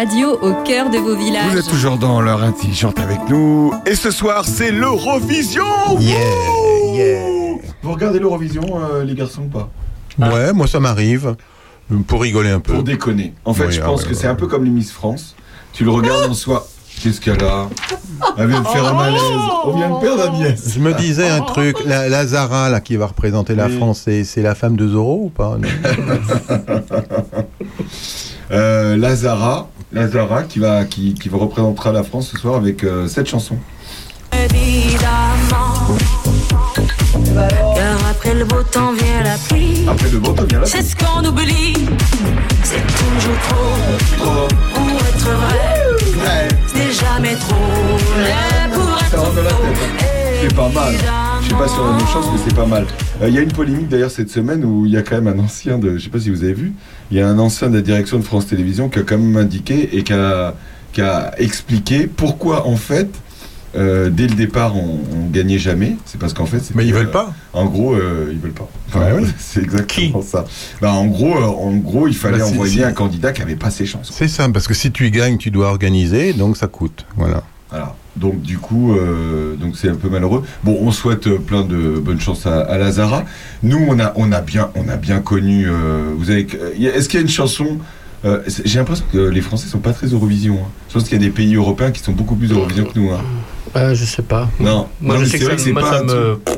Radio 0.00 0.38
au 0.40 0.54
cœur 0.64 0.88
de 0.88 0.96
vos 0.96 1.14
villages. 1.14 1.52
Vous 1.52 1.58
êtes 1.58 1.68
toujours 1.68 1.98
dans 1.98 2.22
l'heure 2.22 2.42
intelligente 2.42 2.98
avec 2.98 3.18
nous. 3.28 3.70
Et 3.84 3.94
ce 3.94 4.10
soir, 4.10 4.46
c'est 4.46 4.70
l'Eurovision 4.70 5.62
Yeah, 5.98 6.16
yeah. 6.94 7.58
Vous 7.82 7.92
regardez 7.92 8.18
l'Eurovision, 8.18 8.62
euh, 8.76 9.04
les 9.04 9.14
garçons, 9.14 9.42
ou 9.42 9.48
pas 9.48 9.68
Ouais, 10.18 10.54
moi 10.54 10.66
ça 10.66 10.80
m'arrive. 10.80 11.36
Pour 12.06 12.22
rigoler 12.22 12.48
un 12.48 12.60
peu. 12.60 12.72
Pour 12.72 12.82
déconner. 12.82 13.34
En 13.44 13.52
fait, 13.52 13.66
Oui, 13.66 13.72
je 13.72 13.82
ah 13.82 13.84
pense 13.84 14.00
ouais, 14.00 14.04
que 14.06 14.10
ouais, 14.14 14.16
c'est 14.18 14.26
un 14.26 14.34
peu 14.34 14.46
comme 14.46 14.64
les 14.64 14.70
Miss 14.70 14.90
France. 14.90 15.36
Tu 15.74 15.84
le 15.84 15.90
regardes 15.90 16.30
en 16.30 16.34
soi. 16.34 16.66
Qu'est-ce 17.02 17.20
qu'elle 17.20 17.44
a 17.44 17.68
Elle 18.38 18.48
vient 18.48 18.62
de 18.62 18.68
faire 18.68 18.86
un 18.86 18.94
malaise. 18.94 19.20
On 19.66 19.76
vient 19.76 19.90
de 19.90 20.00
perdre 20.00 20.22
Agnès. 20.30 20.62
Je 20.74 20.80
me 20.80 20.94
disais 20.94 21.28
un 21.28 21.42
truc, 21.42 21.76
la, 21.84 22.08
la 22.08 22.26
Zara 22.26 22.70
là, 22.70 22.80
qui 22.80 22.96
va 22.96 23.04
représenter 23.06 23.54
la 23.54 23.66
Oui. 23.66 23.76
France, 23.76 24.00
c'est 24.06 24.24
c'est 24.24 24.40
la 24.42 24.54
femme 24.54 24.76
de 24.76 24.88
Zorro 24.88 25.24
ou 25.26 25.28
pas 25.28 25.58
Euh, 28.52 28.96
Lazara, 28.96 29.68
Lazara 29.92 30.44
qui 30.44 30.58
va 30.60 30.84
qui, 30.84 31.14
qui 31.14 31.28
représentera 31.28 31.92
la 31.92 32.02
France 32.02 32.30
ce 32.32 32.38
soir 32.38 32.56
avec 32.56 32.84
euh, 32.84 33.08
cette 33.08 33.28
chanson. 33.28 33.56
Évidemment. 34.32 35.96
Car 37.74 38.08
après 38.10 38.34
le 38.34 38.44
beau 38.44 38.62
temps 38.62 38.92
vient 38.92 39.22
la 39.24 39.36
pluie. 39.48 39.84
Après 39.88 40.08
le 40.10 40.18
beau 40.18 40.32
temps 40.32 40.44
vient 40.44 40.60
la 40.60 40.66
C'est 40.66 40.82
ce 40.82 40.94
qu'on 40.94 41.24
oublie. 41.24 41.74
C'est 42.62 42.86
toujours 42.86 43.38
trop 43.48 44.48
pour 44.74 45.00
être 45.08 45.30
vrai. 45.30 46.48
C'est 46.66 46.92
jamais 46.92 47.34
trop 47.34 47.56
laid 48.16 48.72
pour 48.72 48.98
Ça 49.10 49.16
être 49.16 49.32
faux. 49.34 49.74
C'est 50.40 50.54
pas 50.54 50.68
mal. 50.68 50.94
Je 51.50 51.56
sais 51.56 51.62
pas 51.62 51.68
sur 51.68 51.84
la 51.84 51.96
même 51.96 52.06
chance, 52.06 52.26
mais 52.32 52.38
c'est 52.46 52.54
pas 52.54 52.64
mal. 52.64 52.86
Euh, 53.20 53.28
Il 53.28 53.34
y 53.34 53.38
a 53.38 53.40
une 53.40 53.50
polémique 53.50 53.88
d'ailleurs 53.88 54.12
cette 54.12 54.30
semaine 54.30 54.64
où 54.64 54.86
il 54.86 54.92
y 54.92 54.96
a 54.96 55.02
quand 55.02 55.20
même 55.20 55.26
un 55.26 55.42
ancien 55.42 55.78
de, 55.78 55.96
je 55.98 56.04
sais 56.04 56.08
pas 56.08 56.20
si 56.20 56.30
vous 56.30 56.44
avez 56.44 56.52
vu, 56.52 56.74
il 57.10 57.16
y 57.16 57.20
a 57.20 57.26
un 57.28 57.40
ancien 57.40 57.68
de 57.68 57.74
la 57.74 57.82
direction 57.82 58.18
de 58.20 58.22
France 58.22 58.46
Télévisions 58.46 58.88
qui 58.88 59.00
a 59.00 59.02
quand 59.02 59.18
même 59.18 59.36
indiqué 59.36 59.96
et 59.96 60.04
qui 60.04 60.12
a, 60.12 60.54
qui 60.92 61.00
a 61.00 61.34
expliqué 61.38 62.06
pourquoi 62.06 62.68
en 62.68 62.76
fait, 62.76 63.08
euh, 63.74 64.10
dès 64.10 64.28
le 64.28 64.36
départ, 64.36 64.76
on, 64.76 65.00
on 65.12 65.28
gagnait 65.28 65.58
jamais. 65.58 65.96
C'est 66.04 66.20
parce 66.20 66.34
qu'en 66.34 66.46
fait, 66.46 66.62
Mais 66.76 66.84
ils 66.84 66.90
c'était, 66.90 66.98
veulent 67.00 67.08
euh, 67.08 67.10
pas. 67.10 67.34
En 67.52 67.64
gros, 67.66 67.94
euh, 67.94 68.28
ils 68.30 68.38
veulent 68.38 68.52
pas. 68.52 68.68
Enfin, 68.86 69.00
Ouais, 69.06 69.12
ouais. 69.20 69.26
C'est 69.40 69.64
exactement 69.64 70.22
ça. 70.22 70.44
Bah, 70.80 70.92
en 70.92 71.06
gros, 71.06 71.34
euh, 71.36 71.46
en 71.46 71.74
gros, 71.78 72.06
il 72.06 72.14
fallait 72.14 72.38
Bah, 72.38 72.46
envoyer 72.46 72.84
un 72.84 72.92
candidat 72.92 73.32
qui 73.32 73.42
avait 73.42 73.56
pas 73.56 73.70
ses 73.70 73.86
chances. 73.86 74.12
C'est 74.14 74.28
ça, 74.28 74.48
parce 74.50 74.68
que 74.68 74.74
si 74.74 74.92
tu 74.92 75.10
gagnes, 75.10 75.36
tu 75.36 75.50
dois 75.50 75.66
organiser, 75.70 76.32
donc 76.32 76.56
ça 76.56 76.68
coûte. 76.68 77.06
Voilà. 77.16 77.42
Voilà. 77.70 77.94
Donc 78.16 78.42
du 78.42 78.58
coup, 78.58 78.92
euh, 78.94 79.54
donc 79.56 79.76
c'est 79.76 79.88
un 79.88 79.94
peu 79.94 80.08
malheureux. 80.08 80.42
Bon, 80.64 80.76
on 80.80 80.90
souhaite 80.90 81.26
euh, 81.28 81.38
plein 81.38 81.62
de 81.62 81.98
bonnes 82.00 82.20
chances 82.20 82.46
à, 82.46 82.60
à 82.62 82.76
Lazara. 82.78 83.24
Nous, 83.62 83.78
on 83.88 83.98
a, 84.00 84.12
on 84.16 84.32
a 84.32 84.40
bien, 84.40 84.70
on 84.74 84.88
a 84.88 84.96
bien 84.96 85.20
connu. 85.20 85.66
euh, 85.68 86.12
vous 86.16 86.30
avez, 86.30 86.46
est-ce 86.80 87.08
qu'il 87.08 87.18
y 87.18 87.22
a 87.22 87.22
une 87.22 87.28
chanson 87.28 87.78
J'ai 88.64 88.78
l'impression 88.78 89.04
que 89.12 89.18
les 89.18 89.40
Français 89.40 89.68
sont 89.68 89.78
pas 89.78 89.92
très 89.92 90.08
Eurovision. 90.08 90.54
hein. 90.62 90.68
Je 90.88 90.94
pense 90.94 91.04
qu'il 91.04 91.12
y 91.12 91.16
a 91.20 91.24
des 91.24 91.30
pays 91.30 91.54
européens 91.54 91.90
qui 91.92 92.02
sont 92.02 92.12
beaucoup 92.12 92.34
plus 92.34 92.50
Eurovision 92.50 92.84
que 92.84 92.98
nous. 92.98 93.10
hein. 93.12 93.94
Je 93.94 94.04
sais 94.04 94.22
pas. 94.22 94.48
Non, 94.58 94.88
Moi, 95.00 95.14
Non, 95.14 95.20
je 95.20 95.26
sais 95.26 95.38
que 95.38 95.56
c'est 95.56 95.72
pas. 95.72 96.02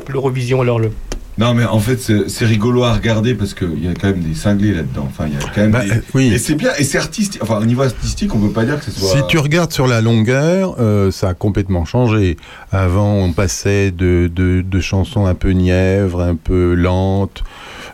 L'Eurovision, 0.09 0.61
alors 0.61 0.79
le. 0.79 0.91
Non, 1.37 1.53
mais 1.55 1.65
en 1.65 1.79
fait, 1.79 1.99
c'est 2.27 2.45
rigolo 2.45 2.83
à 2.83 2.93
regarder 2.93 3.33
parce 3.33 3.53
qu'il 3.55 3.83
y 3.83 3.87
a 3.87 3.93
quand 3.99 4.07
même 4.07 4.19
des 4.21 4.35
cinglés 4.35 4.71
là-dedans. 4.73 5.07
Enfin, 5.09 5.25
il 5.27 5.33
y 5.33 5.37
a 5.37 5.39
quand 5.53 5.61
même 5.61 5.71
Bah, 5.71 5.83
des- 5.83 6.01
oui. 6.13 6.31
Et 6.31 6.37
c'est 6.37 6.53
bien, 6.55 6.69
et 6.77 6.83
c'est 6.83 6.99
artistique. 6.99 7.41
Enfin, 7.41 7.59
au 7.59 7.65
niveau 7.65 7.81
artistique, 7.81 8.33
on 8.35 8.39
peut 8.39 8.49
pas 8.53 8.65
dire 8.65 8.77
que 8.79 8.85
ce 8.85 8.91
soit. 8.91 9.09
Si 9.17 9.27
tu 9.27 9.39
regardes 9.39 9.71
sur 9.73 9.87
la 9.87 10.01
longueur, 10.01 10.75
euh, 10.79 11.09
ça 11.09 11.29
a 11.29 11.33
complètement 11.33 11.85
changé. 11.85 12.37
Avant, 12.71 13.15
on 13.15 13.31
passait 13.33 13.89
de, 13.89 14.29
de, 14.33 14.61
de 14.61 14.79
chansons 14.79 15.25
un 15.25 15.33
peu 15.33 15.49
nièvres, 15.51 16.21
un 16.21 16.35
peu 16.35 16.75
lentes, 16.75 17.43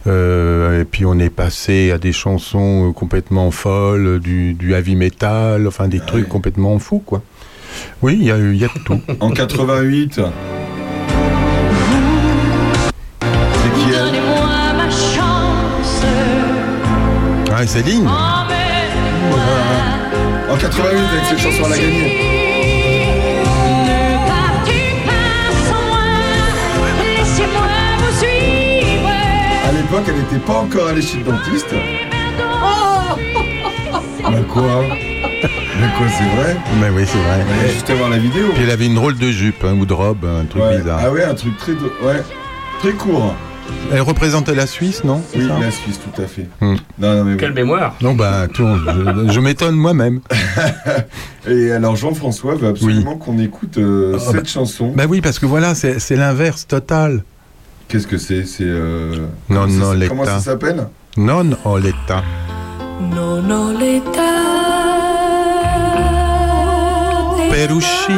euh, 0.08 0.82
et 0.82 0.86
puis 0.86 1.06
on 1.06 1.18
est 1.20 1.30
passé 1.30 1.92
à 1.92 1.98
des 1.98 2.12
chansons 2.14 2.90
euh, 2.90 2.92
complètement 2.92 3.52
folles, 3.52 4.20
du, 4.20 4.54
du 4.54 4.74
heavy 4.74 4.96
metal, 4.96 5.66
enfin 5.68 5.88
des 5.88 6.00
trucs 6.02 6.28
complètement 6.28 6.78
fous, 6.80 7.04
quoi. 7.06 7.22
Oui, 8.02 8.18
il 8.20 8.24
y 8.24 8.58
y 8.58 8.66
a 8.66 8.70
tout. 8.86 9.00
En 9.22 9.30
88. 9.32 10.20
Ah, 17.60 17.64
et 17.64 17.68
Céline 17.68 18.08
En 20.50 20.56
88, 20.56 20.98
avec 21.12 21.26
cette 21.26 21.40
chanson, 21.40 21.64
elle 21.66 21.74
a 21.74 21.78
gagné. 21.78 23.20
À 29.68 29.72
l'époque, 29.72 30.04
elle 30.08 30.16
n'était 30.16 30.46
pas 30.46 30.60
encore 30.60 30.88
allée 30.88 31.02
chez 31.02 31.18
le 31.18 31.24
dentiste. 31.26 31.74
Bah 34.24 34.30
quoi? 34.48 34.84
Mais 35.82 35.88
quoi, 35.98 36.08
c'est 36.18 36.42
vrai? 36.42 36.58
Mais 36.80 36.90
oui, 36.90 37.04
c'est 37.06 37.18
vrai. 37.18 37.44
Va 37.62 37.68
juste 37.72 37.92
voir 37.92 38.10
la 38.10 38.18
vidéo. 38.18 38.48
Puis 38.54 38.64
elle 38.64 38.72
avait 38.72 38.86
une 38.86 38.96
drôle 38.96 39.18
de 39.18 39.32
jupe 39.32 39.64
hein, 39.64 39.76
ou 39.80 39.86
de 39.86 39.94
robe, 39.94 40.26
un 40.26 40.46
truc 40.46 40.64
Ouais. 40.64 40.78
bizarre. 40.78 41.00
Ah 41.04 41.12
ouais, 41.12 41.24
un 41.24 41.34
truc 41.36 41.58
très, 41.58 41.72
ouais, 41.74 42.22
très 42.80 42.92
court. 42.94 43.34
Elle 43.92 44.02
représentait 44.02 44.56
la 44.56 44.68
Suisse, 44.68 45.04
non 45.04 45.22
Oui, 45.36 45.48
ça 45.48 45.60
la 45.60 45.72
Suisse, 45.72 46.00
tout 46.00 46.22
à 46.22 46.26
fait. 46.28 46.48
Hmm. 46.62 46.76
Non, 47.00 47.16
non, 47.16 47.24
mais 47.24 47.38
Quelle 47.38 47.54
mémoire 47.54 47.96
Non, 48.02 48.14
bah, 48.14 48.48
tu 48.54 48.62
vois, 48.62 48.78
je, 48.86 49.32
je 49.32 49.40
m'étonne 49.40 49.76
moi-même. 49.76 50.22
Et 51.48 51.72
alors, 51.72 51.96
Jean-François 51.96 52.56
veut 52.56 52.68
absolument 52.68 53.18
qu'on 53.18 53.40
écoute 53.40 53.78
euh, 53.78 54.18
Ah, 54.18 54.20
cette 54.20 54.44
bah. 54.44 54.50
chanson. 54.50 54.94
Bah 54.96 55.06
oui, 55.10 55.22
parce 55.22 55.40
que 55.40 55.46
voilà, 55.46 55.74
c'est 55.76 56.16
l'inverse 56.16 56.68
total. 56.68 57.24
Qu'est-ce 57.88 58.06
que 58.08 58.18
c'est? 58.18 58.46
C'est. 58.46 58.64
Euh... 58.66 59.16
Non, 59.50 59.66
non, 59.66 59.94
l'État. 59.94 60.10
Comment 60.10 60.26
ça 60.26 60.40
s'appelle? 60.40 60.88
Non, 61.18 61.44
non, 61.44 61.76
l'État. 61.78 62.24
Non, 63.02 63.42
non, 63.42 63.78
l'état. 63.78 64.12
Per 67.50 67.72
uscire. 67.76 68.16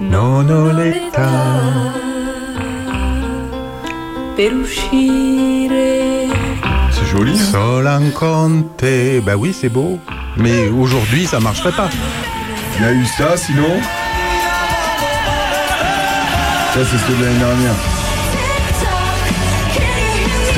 Non, 0.00 0.42
non, 0.42 0.72
l'État. 0.72 1.97
Per 4.38 4.52
uscire. 4.52 5.72
C'est 6.92 7.06
joli. 7.06 7.32
hein 7.32 7.44
Sol 7.50 7.86
un 7.88 8.10
conte. 8.10 8.84
Bah 9.26 9.34
oui, 9.36 9.52
c'est 9.58 9.68
beau. 9.68 9.98
Mais 10.36 10.68
aujourd'hui, 10.68 11.26
ça 11.26 11.40
marcherait 11.40 11.72
pas. 11.72 11.88
Il 12.76 12.84
y 12.84 12.88
a 12.88 12.92
eu 12.92 13.04
ça, 13.04 13.36
sinon. 13.36 13.80
Ça, 16.72 16.80
c'est 16.84 17.18
de 17.18 17.24
l'année 17.24 17.38
dernière. 17.40 17.74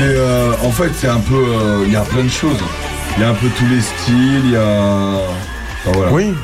Euh, 0.01 0.53
en 0.63 0.69
fait, 0.71 0.91
c'est 0.95 1.07
un 1.09 1.19
peu. 1.19 1.33
euh, 1.33 1.83
Il 1.87 1.91
y 1.93 1.95
a 1.95 2.01
plein 2.01 2.23
de 2.23 2.29
choses. 2.29 2.61
Il 3.17 3.21
y 3.23 3.25
a 3.25 3.29
un 3.29 3.33
peu 3.33 3.47
tous 3.57 3.65
les 3.65 3.81
styles, 3.81 4.41
il 4.45 4.51
y 4.51 4.55
a. 4.57 4.61
Enfin, 4.61 5.91
voilà. 5.93 6.11
Oui. 6.11 6.35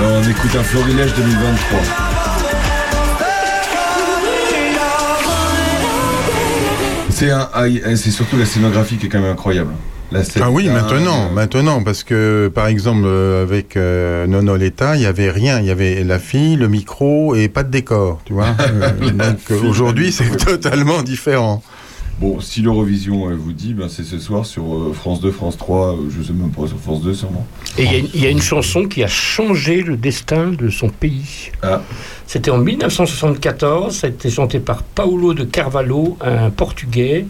Là, 0.00 0.06
on 0.20 0.28
écoute 0.28 0.50
un 0.58 0.64
Florilège 0.64 1.14
2023. 1.14 2.07
C'est 7.18 8.10
surtout 8.12 8.36
la 8.36 8.46
scénographie 8.46 8.96
qui 8.96 9.06
est 9.06 9.08
quand 9.08 9.20
même 9.20 9.32
incroyable. 9.32 9.72
La 10.12 10.22
scène- 10.24 10.42
Ah 10.46 10.50
oui, 10.50 10.68
maintenant, 10.68 11.26
euh, 11.30 11.34
maintenant, 11.34 11.82
parce 11.82 12.02
que 12.04 12.50
par 12.54 12.66
exemple 12.68 13.02
euh, 13.04 13.42
avec 13.42 13.76
euh, 13.76 14.26
Nono 14.26 14.56
l'État, 14.56 14.96
il 14.96 15.02
y 15.02 15.06
avait 15.06 15.30
rien, 15.30 15.58
il 15.58 15.66
y 15.66 15.70
avait 15.70 16.02
la 16.04 16.18
fille, 16.18 16.56
le 16.56 16.68
micro 16.68 17.34
et 17.34 17.48
pas 17.48 17.62
de 17.64 17.70
décor, 17.70 18.20
tu 18.24 18.32
vois. 18.32 18.46
Donc 19.12 19.50
aujourd'hui, 19.68 20.12
c'est 20.12 20.34
totalement 20.36 21.02
différent. 21.02 21.62
Bon, 22.20 22.40
si 22.40 22.62
l'Eurovision 22.62 23.30
vous 23.36 23.52
dit, 23.52 23.74
ben, 23.74 23.88
c'est 23.88 24.02
ce 24.02 24.18
soir 24.18 24.44
sur 24.44 24.64
euh, 24.74 24.92
France 24.92 25.20
2, 25.20 25.30
France 25.30 25.56
3, 25.56 25.92
euh, 25.92 25.96
je 26.10 26.20
sais 26.20 26.32
même 26.32 26.50
pas, 26.50 26.66
sur 26.66 26.76
France 26.78 27.00
2 27.02 27.14
sûrement. 27.14 27.46
Et 27.78 27.84
il 27.84 27.92
y 27.92 27.94
a 27.94 27.98
une- 27.98 28.08
il 28.12 28.20
y, 28.24 28.26
a 28.26 28.30
une 28.30 28.42
chanson 28.42 28.86
qui 28.86 29.04
a 29.04 29.06
changé 29.06 29.82
le 29.82 29.96
destin 29.96 30.48
de 30.50 30.68
son 30.68 30.88
pays. 30.88 31.52
Ah. 31.62 31.80
C'était 32.26 32.50
en 32.50 32.58
1974, 32.58 33.94
ça 33.94 34.08
a 34.08 34.10
été 34.10 34.30
chanté 34.30 34.58
par 34.58 34.82
Paulo 34.82 35.32
de 35.32 35.44
Carvalho, 35.44 36.18
un 36.20 36.50
Portugais. 36.50 37.24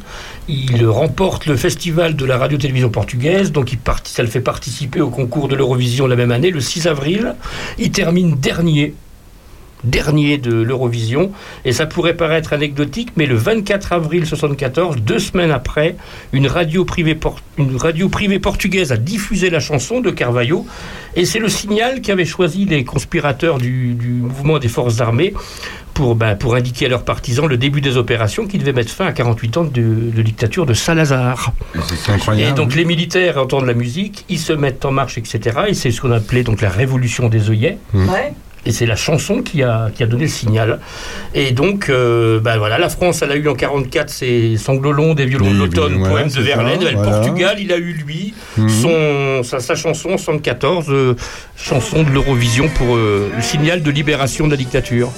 Il 0.48 0.86
remporte 0.86 1.44
le 1.44 1.56
festival 1.58 2.16
de 2.16 2.24
la 2.24 2.38
radio-télévision 2.38 2.88
portugaise, 2.88 3.52
donc 3.52 3.72
il 3.72 3.78
parti- 3.78 4.10
ça 4.12 4.22
le 4.22 4.28
fait 4.30 4.40
participer 4.40 5.02
au 5.02 5.10
concours 5.10 5.48
de 5.48 5.54
l'Eurovision 5.54 6.06
la 6.06 6.16
même 6.16 6.32
année, 6.32 6.50
le 6.50 6.60
6 6.60 6.86
avril. 6.86 7.34
Il 7.78 7.90
termine 7.90 8.36
dernier 8.36 8.94
dernier 9.84 10.38
de 10.38 10.52
l'Eurovision. 10.54 11.30
Et 11.64 11.72
ça 11.72 11.86
pourrait 11.86 12.14
paraître 12.14 12.52
anecdotique, 12.52 13.10
mais 13.16 13.26
le 13.26 13.36
24 13.36 13.92
avril 13.92 14.26
74, 14.26 14.96
deux 14.96 15.18
semaines 15.18 15.50
après, 15.50 15.96
une 16.32 16.46
radio 16.46 16.84
privée, 16.84 17.14
por- 17.14 17.40
une 17.58 17.76
radio 17.76 18.08
privée 18.08 18.38
portugaise 18.38 18.92
a 18.92 18.96
diffusé 18.96 19.50
la 19.50 19.60
chanson 19.60 20.00
de 20.00 20.10
Carvalho. 20.10 20.66
Et 21.16 21.24
c'est 21.24 21.38
le 21.38 21.48
signal 21.48 22.00
qu'avaient 22.00 22.24
choisi 22.24 22.64
les 22.64 22.84
conspirateurs 22.84 23.58
du, 23.58 23.94
du 23.94 24.08
mouvement 24.08 24.58
des 24.58 24.68
forces 24.68 25.00
armées 25.00 25.32
pour, 25.94 26.14
ben, 26.14 26.36
pour 26.36 26.54
indiquer 26.54 26.86
à 26.86 26.88
leurs 26.88 27.02
partisans 27.04 27.46
le 27.48 27.56
début 27.56 27.80
des 27.80 27.96
opérations 27.96 28.46
qui 28.46 28.58
devaient 28.58 28.72
mettre 28.72 28.90
fin 28.92 29.06
à 29.06 29.12
48 29.12 29.56
ans 29.56 29.64
de, 29.64 29.70
de 30.14 30.22
dictature 30.22 30.64
de 30.64 30.74
Salazar. 30.74 31.52
Et 32.38 32.52
donc 32.52 32.74
les 32.76 32.84
militaires 32.84 33.38
entendent 33.38 33.66
la 33.66 33.74
musique, 33.74 34.24
ils 34.28 34.38
se 34.38 34.52
mettent 34.52 34.84
en 34.84 34.92
marche, 34.92 35.18
etc. 35.18 35.40
Et 35.68 35.74
c'est 35.74 35.90
ce 35.90 36.00
qu'on 36.00 36.12
appelait 36.12 36.44
donc 36.44 36.60
la 36.60 36.68
révolution 36.70 37.28
des 37.28 37.50
œillets. 37.50 37.78
Ouais. 37.94 38.32
Et 38.68 38.72
c'est 38.72 38.84
la 38.86 38.96
chanson 38.96 39.40
qui 39.42 39.62
a, 39.62 39.88
qui 39.94 40.02
a 40.02 40.06
donné 40.06 40.24
le 40.24 40.28
signal. 40.28 40.78
Et 41.34 41.52
donc, 41.52 41.88
euh, 41.88 42.38
bah 42.38 42.58
voilà, 42.58 42.76
la 42.78 42.90
France, 42.90 43.22
elle 43.22 43.32
a 43.32 43.36
eu 43.36 43.48
en 43.48 43.54
44 43.54 44.10
ses 44.10 44.58
sanglots 44.58 44.92
longs 44.92 45.14
des 45.14 45.24
violons 45.24 45.50
de 45.50 45.56
l'automne, 45.56 45.94
violons, 45.94 46.10
poème 46.10 46.10
voilà, 46.10 46.24
de 46.26 46.30
ça, 46.30 46.40
Verlaine. 46.42 46.84
Le 46.84 46.90
voilà. 46.92 47.10
Portugal, 47.18 47.56
il 47.58 47.72
a 47.72 47.78
eu 47.78 47.94
lui 47.94 48.34
Mhm. 48.58 48.68
son, 48.68 49.42
sa, 49.42 49.60
sa 49.60 49.74
chanson 49.74 50.10
en 50.10 50.18
74, 50.18 50.86
euh, 50.90 51.14
chanson 51.56 52.02
de 52.02 52.10
l'Eurovision 52.10 52.68
pour 52.68 52.94
euh, 52.96 53.30
le 53.34 53.42
signal 53.42 53.82
de 53.82 53.90
libération 53.90 54.46
de 54.46 54.50
la 54.52 54.56
dictature. 54.58 55.10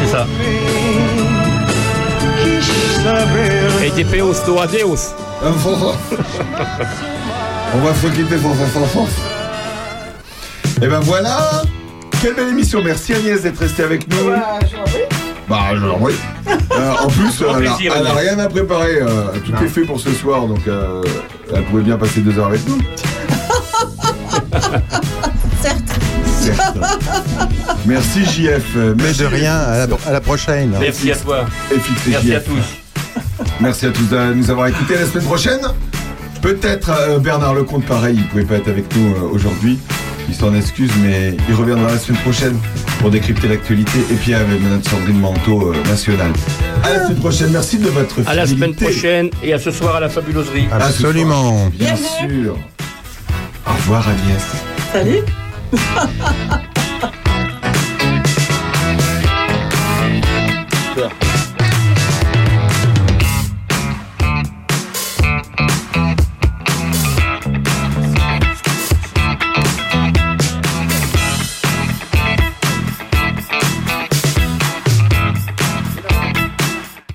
C'est 0.00 0.10
ça. 0.10 0.26
Et 3.84 3.90
do 4.46 4.58
adeus. 4.60 5.14
On 7.76 7.78
va 7.80 7.92
se 7.94 8.06
quitter 8.06 8.38
sans. 8.38 9.33
Et 10.82 10.86
ben 10.88 11.00
voilà 11.00 11.62
Quelle 12.20 12.34
belle 12.34 12.48
émission 12.48 12.82
Merci 12.84 13.14
Agnès 13.14 13.42
d'être 13.42 13.58
restée 13.58 13.82
avec 13.82 14.08
nous. 14.10 14.30
Bah, 15.48 15.58
je 15.74 15.78
l'en 15.84 15.98
prie. 15.98 16.14
Euh, 16.48 16.92
en 17.02 17.06
plus, 17.08 17.30
elle 17.42 17.54
a- 17.54 17.58
plaisir, 17.58 17.92
elle 17.96 18.06
rien 18.06 18.38
à 18.38 18.48
préparer. 18.48 18.98
euh, 19.00 19.24
tout 19.44 19.52
est 19.62 19.68
fait 19.68 19.82
pour 19.82 20.00
ce 20.00 20.10
soir, 20.12 20.46
donc 20.46 20.66
euh, 20.66 21.02
elle 21.54 21.64
pouvait 21.64 21.82
bien 21.82 21.96
passer 21.98 22.20
deux 22.20 22.38
heures 22.38 22.46
avec 22.48 22.66
nous. 22.66 22.78
Certes. 25.62 25.82
Certes. 26.40 26.76
Merci 27.86 28.24
JF. 28.24 28.62
euh, 28.76 28.94
Mais 28.96 29.04
merci. 29.04 29.20
de 29.20 29.26
rien, 29.26 29.54
à 29.54 29.86
la, 29.86 29.96
à 30.06 30.12
la 30.12 30.20
prochaine. 30.22 30.74
Merci 30.80 31.12
à 31.12 31.16
toi. 31.16 31.44
Et 31.74 31.78
fixé 31.78 32.10
Merci 32.10 32.26
JF. 32.28 32.36
à 32.36 32.40
tous. 32.40 32.64
Merci 33.60 33.86
à 33.86 33.90
tous 33.90 34.08
de 34.08 34.32
nous 34.34 34.50
avoir 34.50 34.68
écoutés. 34.68 34.94
La 34.94 35.06
semaine 35.06 35.24
prochaine, 35.24 35.60
peut-être 36.40 36.90
euh, 36.90 37.18
Bernard 37.18 37.54
Lecomte, 37.54 37.84
pareil, 37.84 38.16
il 38.18 38.26
pouvait 38.28 38.44
pas 38.44 38.54
être 38.56 38.68
avec 38.68 38.94
nous 38.96 39.14
euh, 39.14 39.28
aujourd'hui 39.30 39.78
il 40.28 40.34
s'en 40.34 40.54
excuse, 40.54 40.90
mais 41.02 41.36
il 41.48 41.54
reviendra 41.54 41.90
la 41.90 41.98
semaine 41.98 42.20
prochaine 42.22 42.56
pour 43.00 43.10
décrypter 43.10 43.48
l'actualité 43.48 43.98
et 44.10 44.14
puis 44.14 44.34
avec 44.34 44.60
Mme 44.60 44.82
Sandrine 44.82 45.18
Manteau 45.18 45.72
euh, 45.72 45.82
nationale. 45.88 46.32
À 46.82 46.90
la 46.90 47.04
semaine 47.04 47.18
prochaine, 47.18 47.50
merci 47.50 47.78
de 47.78 47.88
votre 47.88 48.10
fidélité. 48.10 48.30
À 48.30 48.34
la 48.34 48.46
semaine 48.46 48.74
prochaine 48.74 49.30
et 49.42 49.52
à 49.52 49.58
ce 49.58 49.70
soir 49.70 49.96
à 49.96 50.00
la 50.00 50.08
fabuloserie. 50.08 50.66
Absolument. 50.72 51.68
bien 51.72 51.96
sûr. 51.96 52.56
Au 53.66 53.72
revoir 53.72 54.06
Agnès. 54.08 54.44
Salut. 54.92 55.20